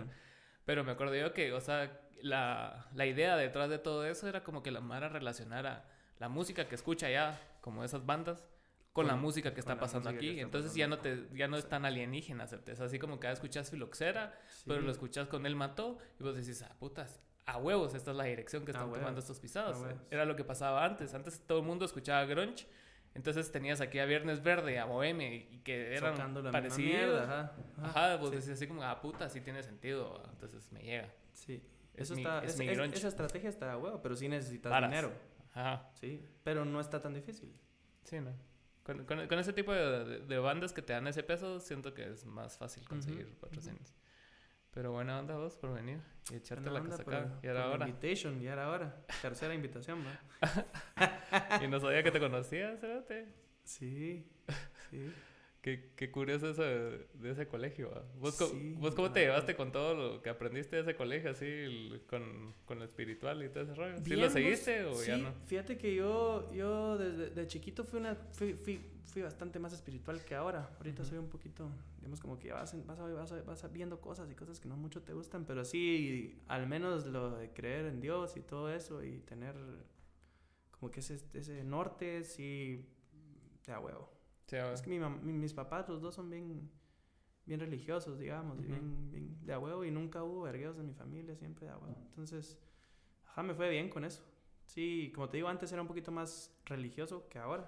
Pero 0.66 0.84
me 0.84 0.92
acuerdo 0.92 1.16
yo 1.16 1.34
que, 1.34 1.52
o 1.54 1.62
sea, 1.62 2.02
la, 2.22 2.88
la 2.94 3.06
idea 3.06 3.36
detrás 3.38 3.70
de 3.70 3.80
todo 3.80 4.06
eso 4.06 4.28
era 4.28 4.44
como 4.44 4.62
que 4.62 4.72
la 4.72 4.82
Mara 4.82 5.10
relacionara 5.10 5.90
la 6.20 6.30
música 6.30 6.68
que 6.68 6.76
escucha 6.76 7.10
ya, 7.10 7.40
como 7.62 7.84
esas 7.84 8.06
bandas, 8.06 8.46
con, 8.92 9.08
la 9.08 9.16
música 9.16 9.54
que 9.54 9.62
está 9.62 9.80
pasando 9.80 10.10
aquí. 10.10 10.30
está 10.32 10.42
Entonces 10.42 10.76
ya 10.76 10.88
no, 10.88 11.00
te, 11.00 11.28
ya 11.34 11.48
no 11.48 11.56
es 11.58 11.70
tan 11.70 11.86
alienígena, 11.86 12.48
¿sabes? 12.48 12.68
Es 12.68 12.80
así 12.82 13.00
como 13.00 13.20
que 13.20 13.28
ah, 13.28 13.32
escuchas 13.32 13.70
Filoxera, 13.72 14.38
pero 14.66 14.80
Sí. 14.82 14.86
lo 14.86 14.92
escuchas 14.92 15.28
con 15.28 15.46
Él 15.46 15.56
Mató, 15.56 15.98
y 16.20 16.24
vos 16.24 16.36
decís, 16.36 16.62
ah, 16.64 16.76
putas, 16.80 17.22
a 17.52 17.58
huevos, 17.58 17.94
esta 17.96 18.12
es 18.12 18.18
la 18.18 18.24
dirección 18.26 18.66
que 18.66 18.72
están 18.72 18.92
tomando 18.92 19.20
estos 19.20 19.40
pisados. 19.40 19.78
Era 20.12 20.26
lo 20.26 20.36
que 20.36 20.44
pasaba 20.44 20.84
antes. 20.86 21.14
Antes 21.14 21.42
todo 21.46 21.60
el 21.60 21.66
mundo 21.66 21.86
escuchaba 21.86 22.26
grunge. 22.26 22.68
Entonces 23.16 23.52
tenías 23.52 23.82
aquí 23.82 23.98
a 24.00 24.06
Viernes 24.06 24.44
Verde, 24.44 24.78
a 24.78 24.86
Bohemia, 24.86 25.34
y 25.34 25.62
que 25.64 25.96
eran 25.96 26.14
misma 26.32 26.52
parecidos. 26.52 26.84
mierda, 26.92 27.24
ajá. 27.24 27.56
Ajá, 27.84 28.16
vos 28.18 28.30
sí. 28.30 28.36
decís 28.36 28.50
así 28.52 28.68
como, 28.68 28.84
ah, 28.84 29.02
puta, 29.02 29.28
sí 29.30 29.42
tiene 29.42 29.64
sentido. 29.64 30.22
Entonces 30.32 30.72
me 30.72 30.82
llega. 30.82 31.10
Sí. 31.34 31.64
Es 31.96 32.04
Eso 32.04 32.16
mi- 32.16 32.22
está, 32.22 32.44
es 32.44 32.52
es- 32.54 32.60
mi 32.60 32.68
grunge. 32.68 32.96
esa 32.98 33.08
estrategia 33.08 33.50
está 33.50 33.72
a 33.74 33.78
huevo, 33.78 34.00
pero 34.02 34.16
sí 34.16 34.30
necesitas 34.30 34.72
dinero. 34.82 35.12
Ajá, 35.54 35.90
Sí, 35.96 36.24
pero 36.44 36.64
no 36.66 36.80
está 36.80 37.02
tan 37.02 37.14
difícil. 37.16 37.52
sí, 38.04 38.20
¿no? 38.20 38.32
Con, 38.84 39.06
con- 39.06 39.28
con 39.28 39.40
ese 39.40 39.54
tipo 39.54 39.74
de, 39.74 40.06
de- 40.06 40.20
de 40.20 40.38
bandas 40.40 40.72
que 40.72 40.82
te 40.84 40.94
dan 40.94 41.06
ese 41.08 41.22
peso, 41.24 41.60
siento 41.60 41.94
que 41.94 42.10
es 42.12 42.26
más 42.26 42.58
fácil 42.58 42.88
conseguir 42.88 43.26
Ujú, 43.26 43.36
patrocinios. 43.40 43.94
Pero 44.80 44.94
buena 44.94 45.20
onda 45.20 45.36
vos 45.36 45.58
por 45.58 45.74
venir 45.74 46.00
y 46.32 46.36
echarte 46.36 46.70
Buena 46.70 46.86
la 46.86 46.90
casaca. 46.90 47.38
Y 47.44 47.48
era 47.48 47.66
ahora. 47.66 47.86
Invitation, 47.86 48.40
ya 48.40 48.54
era 48.54 48.70
hora. 48.70 49.06
Tercera 49.22 49.54
invitación, 49.54 50.00
¿va? 50.06 51.60
y 51.62 51.68
no 51.68 51.82
sabía 51.82 52.02
que 52.02 52.12
te 52.12 52.20
conocías, 52.22 52.80
¿sabes? 52.80 53.28
Sí, 53.66 54.26
sí. 54.90 55.14
Qué, 55.62 55.92
qué 55.98 56.10
curioso 56.10 56.50
eso 56.52 56.64
de, 56.64 57.06
de 57.16 57.32
ese 57.32 57.48
colegio. 57.48 57.92
¿va? 57.92 58.04
¿Vos, 58.20 58.36
co- 58.36 58.48
Sí, 58.48 58.76
¿Vos 58.80 58.96
cómo 58.96 59.12
te 59.12 59.20
llevaste 59.22 59.56
con 59.58 59.72
todo 59.74 59.94
lo 59.94 60.22
que 60.22 60.30
aprendiste 60.30 60.78
de 60.78 60.84
ese 60.84 60.96
colegio, 60.96 61.32
así, 61.32 61.46
el- 61.46 62.02
con, 62.10 62.54
con 62.66 62.80
lo 62.80 62.86
espiritual 62.86 63.44
y 63.44 63.50
todo 63.50 63.64
ese 63.64 63.76
rollo? 63.76 63.98
¿Sí 63.98 64.04
Bien, 64.06 64.20
lo 64.22 64.26
vos- 64.26 64.34
seguiste 64.34 64.84
o 64.86 65.04
ya 65.04 65.18
sí, 65.18 65.22
no? 65.22 65.34
Fíjate 65.48 65.78
que 65.78 65.94
yo, 65.96 66.50
yo 66.54 66.98
desde 66.98 67.30
de 67.32 67.48
chiquito 67.48 67.84
fui, 67.84 68.00
una, 68.00 68.16
fui, 68.32 68.54
fui, 68.54 68.80
fui 69.06 69.22
bastante 69.22 69.60
más 69.60 69.74
espiritual 69.74 70.24
que 70.24 70.34
ahora. 70.36 70.70
Ahorita 70.78 71.02
Ujú. 71.02 71.10
soy 71.10 71.18
un 71.20 71.28
poquito, 71.28 71.70
digamos, 71.98 72.22
como 72.22 72.40
que 72.40 72.54
vas, 72.54 72.74
vas, 72.88 72.98
vas, 72.98 73.46
vas 73.46 73.74
viendo 73.74 74.00
cosas 74.00 74.32
y 74.32 74.36
cosas 74.36 74.62
que 74.62 74.70
no 74.70 74.78
mucho 74.78 75.02
te 75.02 75.14
gustan, 75.14 75.44
pero 75.46 75.66
sí, 75.66 76.40
al 76.48 76.68
menos 76.68 77.06
lo 77.06 77.32
de 77.38 77.52
creer 77.52 77.86
en 77.88 78.00
Dios 78.00 78.38
y 78.38 78.42
todo 78.42 78.74
eso 78.74 79.04
y 79.04 79.20
tener 79.20 79.56
como 80.72 80.90
que 80.92 81.02
ese, 81.02 81.20
ese 81.34 81.64
norte, 81.64 82.24
sí, 82.24 82.86
te 83.64 83.72
da 83.72 83.80
huevo. 83.80 84.10
Sí. 84.50 84.56
Es 84.74 84.82
que 84.82 84.90
mi 84.90 85.00
mis 85.00 85.54
papás, 85.54 85.88
los 85.88 86.02
dos 86.02 86.16
son 86.16 86.30
bien, 86.30 86.72
bien 87.46 87.60
religiosos, 87.60 88.18
digamos, 88.18 88.58
y 88.58 88.62
Ujú. 88.62 88.70
bien, 88.70 89.12
bien 89.12 89.46
de 89.46 89.54
a 89.54 89.60
huevo, 89.60 89.86
y 89.86 89.92
nunca 89.92 90.24
hubo 90.24 90.42
vergueos 90.42 90.78
en 90.80 90.88
mi 90.88 90.94
familia, 90.94 91.36
siempre 91.36 91.68
de 91.68 91.74
a 91.74 91.78
huevo. 91.78 91.96
Entonces, 92.08 92.58
ajá, 93.28 93.44
me 93.44 93.54
fue 93.54 93.70
bien 93.70 93.90
con 93.90 94.04
eso. 94.04 94.24
Sí, 94.66 95.12
como 95.14 95.30
te 95.30 95.38
digo, 95.38 95.50
antes 95.50 95.72
era 95.72 95.82
un 95.82 95.88
poquito 95.88 96.12
más 96.12 96.52
religioso 96.66 97.28
que 97.30 97.38
ahora. 97.38 97.68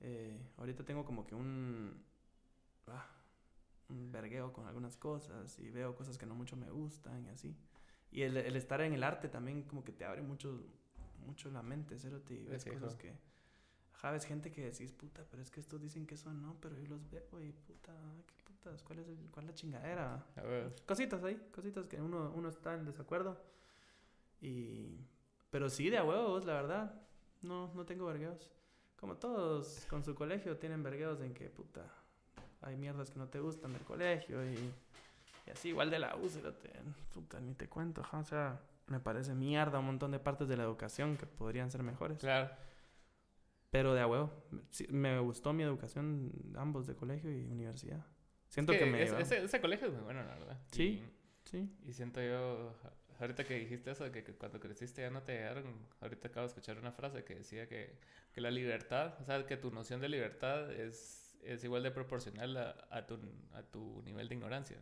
Eh, 0.00 0.38
ahorita 0.58 0.84
tengo 0.84 1.04
como 1.04 1.26
que 1.26 1.34
un, 1.34 2.04
ah, 2.88 3.06
un 3.88 4.12
vergueo 4.12 4.52
con 4.52 4.66
algunas 4.66 4.96
cosas, 4.98 5.58
y 5.58 5.70
veo 5.70 5.94
cosas 5.94 6.18
que 6.18 6.26
no 6.26 6.34
mucho 6.34 6.54
me 6.54 6.70
gustan, 6.70 7.24
y 7.24 7.28
así. 7.30 7.56
Y 8.10 8.22
el, 8.22 8.36
el 8.36 8.56
estar 8.56 8.82
en 8.82 8.92
el 8.92 9.02
arte 9.04 9.28
también 9.28 9.62
como 9.62 9.84
que 9.84 9.92
te 9.92 10.04
abre 10.04 10.20
mucho, 10.20 10.60
mucho 11.24 11.50
la 11.50 11.62
mente, 11.62 11.98
¿cero? 11.98 12.20
y 12.28 12.44
ves 12.44 12.64
fijo. 12.64 12.76
cosas 12.78 12.94
que... 12.96 13.31
Ves 14.10 14.24
gente 14.26 14.50
que 14.50 14.64
decís, 14.64 14.92
puta, 14.92 15.24
pero 15.30 15.40
es 15.42 15.50
que 15.50 15.60
estos 15.60 15.80
dicen 15.80 16.06
que 16.06 16.16
eso 16.16 16.32
no, 16.32 16.56
pero 16.60 16.76
yo 16.76 16.88
los 16.88 17.08
veo 17.10 17.40
y 17.40 17.52
puta, 17.52 17.92
qué 18.26 18.42
putas, 18.42 18.82
¿cuál 18.82 18.98
es, 18.98 19.08
el- 19.08 19.30
cuál 19.30 19.44
es 19.46 19.50
la 19.52 19.54
chingadera? 19.54 20.26
A 20.36 20.42
ver. 20.42 20.74
Cositas 20.86 21.22
ahí, 21.22 21.36
cositas 21.54 21.86
que 21.86 22.00
uno, 22.00 22.32
uno 22.34 22.48
está 22.48 22.74
en 22.74 22.84
desacuerdo. 22.84 23.40
Y... 24.40 24.98
Pero 25.50 25.68
sí, 25.68 25.88
de 25.90 25.98
a 25.98 26.04
huevos, 26.04 26.44
la 26.44 26.54
verdad. 26.54 26.94
No, 27.42 27.72
no 27.74 27.84
tengo 27.84 28.06
vergueos. 28.06 28.50
Como 28.98 29.16
todos 29.16 29.84
con 29.88 30.02
su 30.04 30.14
colegio 30.14 30.56
tienen 30.58 30.82
vergueos 30.82 31.20
en 31.20 31.34
que, 31.34 31.48
puta, 31.50 31.82
hay 32.60 32.76
mierdas 32.76 33.10
que 33.10 33.18
no 33.18 33.28
te 33.28 33.40
gustan 33.40 33.72
del 33.72 33.82
colegio 33.82 34.44
y, 34.44 34.56
y 35.46 35.50
así, 35.50 35.68
igual 35.70 35.90
de 35.90 35.98
la 35.98 36.16
U, 36.16 36.28
puta, 37.12 37.40
ni 37.40 37.54
te 37.54 37.68
cuento, 37.68 38.00
ajá, 38.00 38.18
o 38.18 38.24
sea, 38.24 38.60
me 38.86 39.00
parece 39.00 39.34
mierda 39.34 39.80
un 39.80 39.86
montón 39.86 40.10
de 40.12 40.18
partes 40.20 40.48
de 40.48 40.56
la 40.56 40.62
educación 40.62 41.16
que 41.16 41.26
podrían 41.26 41.70
ser 41.70 41.82
mejores. 41.82 42.18
Claro. 42.18 42.50
Pero 43.72 43.94
de 43.94 44.00
a 44.02 44.06
huevo. 44.06 44.30
Sí, 44.70 44.86
me 44.90 45.18
gustó 45.18 45.52
mi 45.52 45.64
educación, 45.64 46.30
ambos 46.56 46.86
de 46.86 46.94
colegio 46.94 47.32
y 47.32 47.46
universidad. 47.46 48.06
Siento 48.48 48.72
Es 48.72 48.78
que, 48.78 48.86
me... 48.86 49.02
ese, 49.02 49.12
va- 49.14 49.20
ese, 49.20 49.42
ese 49.44 49.60
colegio 49.60 49.88
es 49.88 49.94
muy 49.94 50.02
bueno, 50.02 50.22
la 50.22 50.34
verdad. 50.36 50.60
Sí. 50.70 51.02
Sí. 51.44 51.74
Y, 51.84 51.88
y 51.90 51.92
siento 51.94 52.22
yo, 52.22 52.76
ahorita 53.18 53.44
que 53.44 53.58
dijiste 53.58 53.90
eso, 53.90 54.12
que, 54.12 54.22
que 54.22 54.34
cuando 54.34 54.60
creciste 54.60 55.00
ya 55.02 55.10
no 55.10 55.22
te 55.22 55.32
llegaron, 55.32 55.64
ahorita 56.00 56.28
acabo 56.28 56.42
de 56.46 56.48
escuchar 56.50 56.78
una 56.78 56.92
frase 56.92 57.24
que 57.24 57.34
decía 57.34 57.66
que, 57.66 57.98
que 58.32 58.40
la 58.42 58.50
libertad, 58.50 59.14
o 59.20 59.24
sea, 59.24 59.44
que 59.46 59.56
tu 59.56 59.70
noción 59.72 60.00
de 60.02 60.08
libertad 60.10 60.70
es, 60.70 61.36
es 61.42 61.64
igual 61.64 61.82
de 61.82 61.90
proporcional 61.90 62.56
a, 62.58 62.86
a, 62.90 63.06
tu, 63.06 63.18
a 63.54 63.62
tu 63.62 64.02
nivel 64.04 64.28
de 64.28 64.34
ignorancia. 64.34 64.76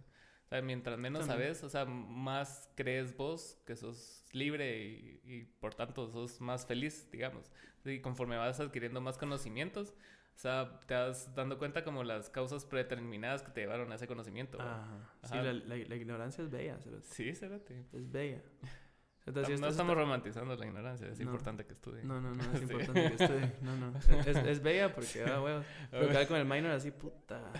O 0.50 0.52
sea, 0.52 0.62
mientras 0.62 0.98
menos 0.98 1.28
También. 1.28 1.54
sabes, 1.54 1.62
o 1.62 1.68
sea, 1.68 1.84
más 1.84 2.68
crees 2.74 3.16
vos 3.16 3.56
que 3.66 3.76
sos 3.76 4.24
libre 4.32 4.82
y, 4.84 5.20
y 5.24 5.44
por 5.44 5.74
tanto 5.76 6.08
sos 6.10 6.40
más 6.40 6.66
feliz, 6.66 7.08
digamos. 7.12 7.52
Y 7.84 8.00
conforme 8.00 8.36
vas 8.36 8.58
adquiriendo 8.58 9.00
más 9.00 9.16
conocimientos, 9.16 9.90
o 10.34 10.38
sea, 10.40 10.80
te 10.86 10.94
vas 10.94 11.32
dando 11.36 11.56
cuenta 11.56 11.84
como 11.84 12.02
las 12.02 12.30
causas 12.30 12.64
predeterminadas 12.64 13.42
que 13.42 13.52
te 13.52 13.60
llevaron 13.60 13.92
a 13.92 13.94
ese 13.94 14.08
conocimiento. 14.08 14.58
¿va? 14.58 14.82
Ajá. 14.82 15.10
Sí, 15.22 15.34
Ajá. 15.34 15.42
la, 15.44 15.52
la, 15.52 15.76
la 15.76 15.94
ignorancia 15.96 16.42
es 16.42 16.50
bella, 16.50 16.78
cerote. 16.80 17.06
Sí, 17.06 17.32
cérate. 17.34 17.86
Es 17.92 18.10
bella. 18.10 18.42
No, 19.26 19.32
Entonces, 19.32 19.60
no 19.60 19.68
estamos 19.68 19.94
romantizando 19.96 20.56
la 20.56 20.66
ignorancia, 20.66 21.06
es 21.06 21.18
No. 21.18 21.26
importante 21.26 21.64
que 21.66 21.74
estudien. 21.74 22.08
No, 22.08 22.20
no, 22.22 22.34
no, 22.34 22.42
es 22.42 22.48
Sí. 22.58 22.62
importante 22.64 23.16
que 23.16 23.22
estudie. 23.24 23.52
No, 23.60 23.76
no. 23.76 23.92
Es, 24.26 24.36
es 24.38 24.62
bella 24.62 24.92
porque, 24.94 25.22
ah, 25.24 25.40
huevos. 25.42 25.66
Pero 25.90 26.26
con 26.26 26.38
el 26.38 26.46
minor 26.46 26.72
así, 26.72 26.90
puta. 26.90 27.52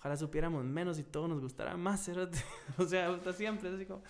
Ojalá 0.00 0.16
supiéramos 0.16 0.64
menos 0.64 0.98
y 0.98 1.04
todo 1.04 1.28
nos 1.28 1.40
gustara 1.40 1.76
más. 1.76 2.08
O 2.78 2.84
sea, 2.86 3.14
puta, 3.14 3.32
siempre 3.32 3.68
así 3.74 3.86
como, 3.86 4.02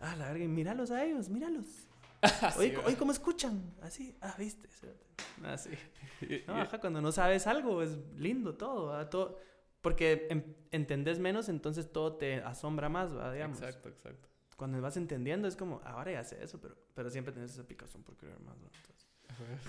ah, 0.00 0.16
la 0.16 0.28
verga, 0.28 0.44
y 0.44 0.48
míralos 0.48 0.90
a 0.90 1.04
ellos, 1.04 1.28
míralos. 1.28 1.66
Oye, 2.58 2.70
Sí, 2.70 2.76
oye, 2.84 2.96
¿cómo 2.96 3.12
escuchan? 3.12 3.74
Así, 3.82 4.16
ah, 4.22 4.34
viste. 4.38 4.68
Así. 5.44 5.70
y- 6.22 6.42
No, 6.46 6.54
ajá, 6.62 6.80
cuando 6.80 7.00
no 7.00 7.12
sabes 7.12 7.46
algo 7.46 7.82
es 7.82 7.96
lindo 8.16 8.54
todo, 8.56 8.86
¿va? 8.86 9.08
todo 9.10 9.38
porque 9.82 10.26
em- 10.30 10.54
entendés 10.72 11.20
menos, 11.20 11.48
entonces 11.48 11.92
todo 11.92 12.16
te 12.16 12.36
asombra 12.42 12.88
más, 12.88 13.14
¿va? 13.16 13.32
digamos. 13.32 13.58
Exacto, 13.60 13.88
exacto. 13.90 14.28
Cuando 14.56 14.80
vas 14.80 14.96
entendiendo 14.96 15.46
es 15.46 15.54
como, 15.54 15.80
ahora 15.84 16.10
ya 16.12 16.24
sé 16.24 16.42
eso, 16.42 16.58
pero, 16.60 16.74
pero 16.94 17.10
siempre 17.10 17.32
tenés 17.32 17.52
esa 17.52 17.62
picazón 17.68 18.02
por 18.02 18.16
querer 18.16 18.40
más. 18.40 18.56
Entonces, 18.56 19.06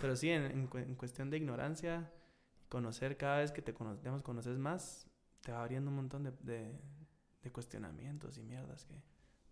pero 0.02 0.15
sí, 0.15 0.30
en, 0.30 0.44
en 0.45 0.69
en 0.73 0.95
cuestión 0.95 1.30
de 1.30 1.38
ignorancia, 1.38 2.10
conocer 2.69 3.18
cada 3.18 3.39
vez 3.39 3.52
que 3.52 3.61
te 3.61 3.73
cono- 3.73 3.98
digamos, 3.98 4.23
conoces 4.23 4.57
más, 4.57 5.06
te 5.48 5.53
va 5.53 5.61
abriendo 5.61 5.90
un 5.90 5.95
montón 5.95 6.24
de, 6.26 6.32
de, 6.41 6.74
de 7.41 7.52
cuestionamientos 7.53 8.38
y 8.38 8.44
mierdas 8.44 8.84
que... 8.84 8.95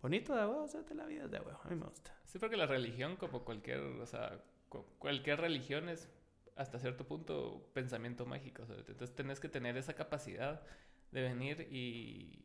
Bonito 0.01 0.35
de 0.35 0.45
huevo, 0.45 0.65
hacerte 0.65 0.93
la 0.93 1.05
vida 1.05 1.25
de 1.29 1.39
huevo. 1.39 1.57
A 1.63 1.69
mí 1.69 1.75
me 1.77 1.85
gusta. 1.85 2.13
Sí, 2.25 2.37
porque 2.37 2.57
la 2.57 2.65
religión, 2.65 3.15
como 3.15 3.45
cualquier, 3.45 3.79
o 3.79 4.05
sea, 4.05 4.43
cu- 4.67 4.83
cualquier 4.99 5.39
religión 5.39 5.87
es 5.87 6.09
hasta 6.57 6.79
cierto 6.79 7.07
punto 7.07 7.69
pensamiento 7.73 8.25
mágico. 8.25 8.63
o 8.63 8.65
sea, 8.65 8.75
entonces 8.75 9.15
tenés 9.15 9.39
que 9.39 9.47
tener 9.47 9.77
esa 9.77 9.93
capacidad 9.93 10.61
de 11.11 11.21
venir 11.21 11.69
y, 11.71 12.43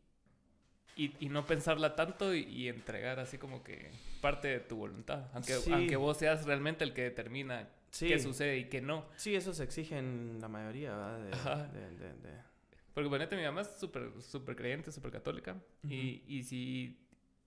y, 0.95 1.13
y 1.19 1.27
no 1.27 1.45
pensarla 1.45 1.93
tanto 1.97 2.33
y, 2.33 2.43
y 2.43 2.69
entregar 2.69 3.19
así 3.19 3.37
como 3.37 3.63
que 3.65 3.91
parte 4.21 4.47
de 4.47 4.59
tu 4.61 4.77
voluntad. 4.77 5.25
Aunque, 5.33 5.55
Sí. 5.55 5.73
aunque 5.73 5.97
vos 5.97 6.15
seas 6.17 6.45
realmente 6.45 6.85
el 6.85 6.93
que 6.93 7.01
determina 7.03 7.67
Sí. 7.89 8.07
qué 8.07 8.17
sucede 8.17 8.57
y 8.59 8.69
qué 8.69 8.79
no. 8.79 9.05
Sí, 9.17 9.35
eso 9.35 9.53
se 9.53 9.65
exige 9.65 9.97
en 9.97 10.37
la 10.39 10.47
mayoría, 10.47 10.95
de, 11.17 11.89
de- 11.89 12.13
de- 12.15 12.50
Porque 12.93 13.09
ponete, 13.09 13.35
mi 13.37 13.43
mamá 13.43 13.61
es 13.61 13.69
súper 13.79 14.11
súper 14.21 14.55
creyente, 14.55 14.91
súper 14.91 15.11
católica. 15.11 15.55
y, 15.83 16.23
y 16.27 16.43
si 16.43 16.97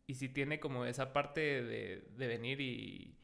y 0.07 0.15
si 0.15 0.29
tiene 0.29 0.61
como 0.61 0.85
esa 0.85 1.13
parte 1.15 1.41
de, 1.63 2.07
de 2.17 2.27
venir 2.27 2.61
y, 2.61 3.17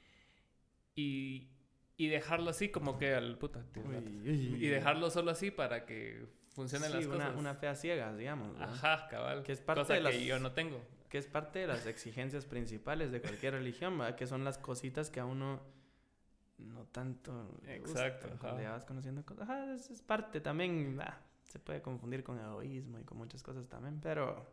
y 0.94 1.48
y 1.96 2.08
dejarlo 2.08 2.48
así 2.50 2.70
como 2.70 2.96
que 2.98 3.12
al 3.14 3.36
puta 3.36 3.62
Uy, 3.76 4.56
y 4.58 4.68
dejarlo 4.68 5.10
solo 5.10 5.30
así 5.30 5.50
para 5.50 5.84
que 5.84 6.26
funcionen 6.54 6.90
Sí, 6.90 6.96
las 6.96 7.06
una, 7.06 7.16
cosas 7.26 7.36
una 7.38 7.54
fe 7.54 7.68
a 7.68 7.74
ciegas, 7.74 8.16
digamos. 8.16 8.54
¿verdad? 8.58 8.72
ajá 8.72 9.08
cabal 9.08 9.42
Que 9.42 9.52
es 9.52 9.60
parte 9.60 9.82
cosa 9.82 9.94
de 9.94 10.00
las- 10.00 10.14
que 10.14 10.24
yo 10.24 10.38
no 10.38 10.52
tengo 10.52 10.80
Que 11.10 11.18
es 11.18 11.26
parte 11.26 11.58
de 11.58 11.66
las 11.66 11.84
exigencias 11.86 12.46
principales 12.46 13.12
de 13.12 13.20
cualquier 13.20 13.52
religión, 13.54 13.98
¿verdad? 13.98 14.16
Que 14.16 14.26
son 14.26 14.44
las 14.44 14.56
cositas 14.56 15.10
que 15.10 15.20
a 15.20 15.26
uno 15.26 15.60
no 16.56 16.84
tanto 16.86 17.58
le 17.64 17.76
Exacto, 17.76 18.28
ya 18.62 18.70
vas 18.72 18.84
conociendo 18.86 19.24
cosas. 19.24 19.42
Ajá, 19.48 19.74
es, 19.74 19.90
es 19.90 20.00
parte 20.02 20.40
también, 20.40 20.98
ah, 21.02 21.18
se 21.50 21.58
puede 21.58 21.82
confundir 21.82 22.22
con 22.22 22.38
egoísmo 22.38 23.00
y 23.00 23.04
con 23.04 23.18
muchas 23.18 23.42
cosas 23.42 23.68
también, 23.68 24.00
pero... 24.00 24.46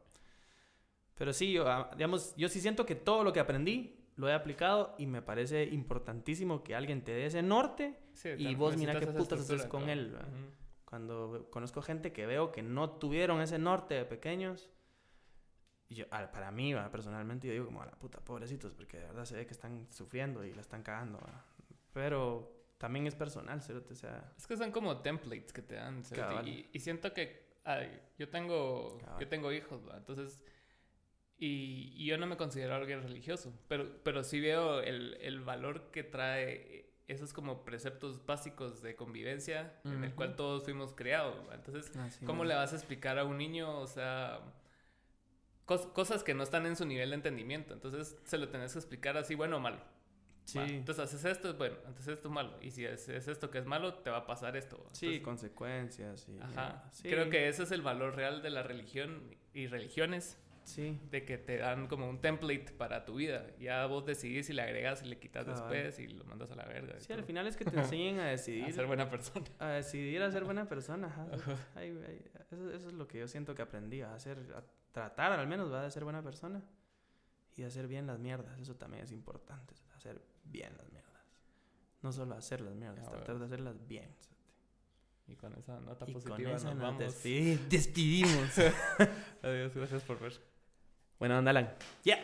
Pero 1.14 1.34
sí, 1.34 1.52
yo, 1.52 1.68
ah, 1.68 1.90
digamos, 1.96 2.36
yo 2.36 2.50
sí 2.50 2.60
siento 2.60 2.86
que 2.86 2.96
todo 2.96 3.24
lo 3.24 3.34
que 3.34 3.40
aprendí 3.40 4.08
lo 4.16 4.28
he 4.30 4.34
aplicado 4.34 4.96
y 4.98 5.06
me 5.06 5.22
parece 5.22 5.64
importantísimo 5.66 6.64
que 6.64 6.76
alguien 6.76 7.04
te 7.04 7.12
dé 7.12 7.26
ese 7.26 7.42
norte 7.42 8.00
Sí, 8.14 8.30
Y 8.38 8.56
vos 8.56 8.76
mira 8.76 9.00
qué 9.00 9.06
putas 9.06 9.42
haces 9.42 9.66
con 9.68 9.90
él, 9.90 10.12
¿verdad? 10.12 10.28
Ujú. 10.28 10.52
Cuando 10.86 11.48
conozco 11.52 11.84
gente 11.84 12.12
que 12.12 12.26
veo 12.26 12.52
que 12.52 12.64
no 12.64 12.90
tuvieron 12.90 13.42
ese 13.42 13.60
norte 13.60 13.94
de 13.94 14.06
pequeños, 14.06 14.72
yo, 15.90 16.08
para 16.10 16.50
mí, 16.50 16.74
¿va? 16.74 16.90
personalmente, 16.90 17.48
yo 17.48 17.54
digo 17.54 17.66
como 17.66 17.84
a 17.84 17.86
la 17.86 17.92
puta, 17.92 18.20
pobrecitos, 18.20 18.74
porque 18.74 18.98
de 18.98 19.06
verdad 19.06 19.26
se 19.26 19.36
ve 19.36 19.46
que 19.46 19.54
están 19.54 19.88
sufriendo 19.92 20.44
y 20.44 20.54
la 20.54 20.62
están 20.62 20.82
cagando. 20.82 21.20
¿va? 21.20 21.46
Pero 21.94 22.57
también 22.78 23.08
es 23.08 23.16
personal, 23.16 23.62
cerote, 23.62 23.94
o 23.94 23.96
sea, 23.96 24.34
es 24.38 24.46
que 24.48 24.56
son 24.58 24.72
como 24.72 25.02
templates 25.02 25.52
que 25.54 25.62
te 25.62 25.76
dan 25.76 26.04
cerote, 26.04 26.34
y, 26.50 26.70
y 26.74 26.80
siento 26.80 27.14
que 27.14 27.48
ay, 27.64 28.00
yo 28.18 28.30
tengo 28.30 28.98
Cabal. 29.00 29.20
yo 29.20 29.28
tengo 29.28 29.52
hijos 29.52 29.82
¿va? 29.90 29.98
entonces 29.98 30.40
y, 31.40 31.94
y 31.96 32.06
yo 32.06 32.18
no 32.18 32.26
me 32.28 32.38
considero 32.38 32.76
alguien 32.76 33.02
religioso 33.04 33.54
pero 33.68 34.02
pero 34.04 34.24
sí 34.24 34.40
veo 34.40 34.80
el, 34.82 35.18
el 35.22 35.42
valor 35.42 35.92
que 35.92 36.04
trae 36.04 36.86
esos 37.08 37.32
como 37.34 37.64
preceptos 37.64 38.26
básicos 38.26 38.82
de 38.82 38.96
convivencia 38.96 39.80
en 39.86 40.04
el 40.04 40.14
cual 40.16 40.36
todos 40.36 40.64
fuimos 40.64 40.94
creados 40.94 41.46
entonces 41.54 41.96
así, 41.98 42.26
¿Cómo 42.26 42.44
le 42.44 42.54
vas 42.56 42.74
a 42.74 42.76
explicar 42.76 43.18
a 43.20 43.24
un 43.24 43.38
niño, 43.38 43.80
o 43.80 43.88
sea, 43.88 44.40
cos- 45.66 45.92
cosas 45.94 46.24
que 46.24 46.34
no 46.34 46.44
están 46.44 46.66
en 46.66 46.76
su 46.76 46.86
nivel 46.86 47.10
de 47.10 47.16
entendimiento? 47.16 47.74
Entonces 47.74 48.18
se 48.26 48.38
lo 48.38 48.50
tenés 48.50 48.74
que 48.74 48.80
explicar 48.80 49.18
así, 49.18 49.36
bueno 49.36 49.58
o 49.58 49.60
malo. 49.60 49.80
Sí, 50.48 50.58
¿va? 50.60 50.66
Entonces 50.68 51.04
haces 51.04 51.26
esto, 51.26 51.50
es 51.50 51.58
bueno, 51.58 51.76
entonces 51.86 52.08
esto 52.08 52.30
es 52.30 52.34
malo. 52.34 52.58
Y 52.62 52.72
si 52.72 52.86
es, 52.86 53.10
es 53.10 53.28
esto 53.28 53.52
que 53.52 53.58
es 53.58 53.66
malo, 53.66 53.96
te 53.96 54.10
va 54.10 54.18
a 54.20 54.26
pasar 54.26 54.56
esto. 54.56 54.78
¿va? 54.78 54.90
sí, 54.94 55.06
Entonces, 55.18 55.24
consecuencias. 55.24 56.28
Y, 56.30 56.40
Ajá. 56.40 56.90
sí, 56.94 57.10
Creo 57.10 57.30
que 57.30 57.50
ese 57.50 57.64
es 57.64 57.72
el 57.72 57.82
valor 57.82 58.16
real 58.16 58.42
de 58.42 58.50
la 58.50 58.64
religión 58.64 59.36
y 59.54 59.68
religiones, 59.68 60.38
Sí, 60.64 61.00
de 61.12 61.24
que 61.24 61.38
te 61.38 61.58
dan 61.58 61.88
como 61.88 62.10
un 62.10 62.20
template 62.20 62.74
para 62.78 63.06
tu 63.06 63.16
vida. 63.16 63.48
Ya 63.58 63.86
vos 63.86 64.06
decidís 64.06 64.48
si 64.48 64.54
le 64.54 64.62
agregas 64.62 65.02
y 65.02 65.06
le 65.06 65.18
quitas 65.18 65.46
después 65.48 65.98
y 65.98 66.10
lo 66.10 66.26
mandas 66.26 66.52
a 66.52 66.56
la 66.56 66.66
verga. 66.66 67.00
sí, 67.00 67.14
al 67.14 67.20
todo. 67.20 67.28
final 67.28 67.48
es 67.48 67.56
que 67.56 67.64
te 67.64 67.78
enseñen 67.78 68.20
a 68.20 68.24
A 68.28 68.30
decidir. 68.32 68.74
ser 68.74 68.86
buena 68.86 69.10
persona. 69.10 69.46
A 69.60 69.68
decidir 69.70 70.22
a 70.22 70.30
ser 70.30 70.44
buena 70.44 70.68
persona, 70.68 71.08
ajá. 71.08 71.26
Ay, 71.76 71.98
ay, 72.06 72.22
eso, 72.52 72.70
eso 72.74 72.88
es 72.90 72.94
lo 72.94 73.08
que 73.08 73.20
yo 73.20 73.30
siento 73.30 73.56
que 73.56 73.62
aprendí, 73.62 74.02
a 74.02 74.14
hacer, 74.14 74.40
a 74.58 74.64
tratar 74.92 75.32
al 75.32 75.48
menos, 75.48 75.72
¿va? 75.72 75.84
De 75.84 75.90
ser 75.92 76.04
buena 76.04 76.22
persona 76.22 76.62
y 77.56 77.64
hacer 77.64 77.88
bien 77.88 78.06
las 78.06 78.20
mierdas. 78.20 78.60
Eso 78.60 78.76
también 78.76 79.04
es 79.06 79.12
importante, 79.14 79.74
hacer 79.96 80.22
bien 80.52 80.76
las 80.78 80.90
mierdas. 80.92 81.24
No 82.02 82.12
solo 82.12 82.36
hacer 82.36 82.62
las 82.62 82.76
mierdas, 82.76 83.06
Ah, 83.08 83.12
tratar 83.12 83.40
de 83.40 83.46
hacerlas 83.46 83.88
bien. 83.88 84.10
Y 85.28 85.36
con 85.36 85.54
esa 85.58 85.80
nota 85.82 86.06
Y 86.08 86.14
con 86.14 86.22
positiva 86.22 86.52
esa 86.56 86.74
nos 86.74 86.82
vamos. 86.84 87.02
despedi- 87.04 87.58
despedimos. 87.68 88.58
Adiós, 89.44 89.76
gracias 89.76 90.04
por 90.04 90.20
ver. 90.20 90.34
bueno, 91.20 91.38
onda, 91.40 91.52
Alan. 91.52 91.76
Ya. 92.04 92.18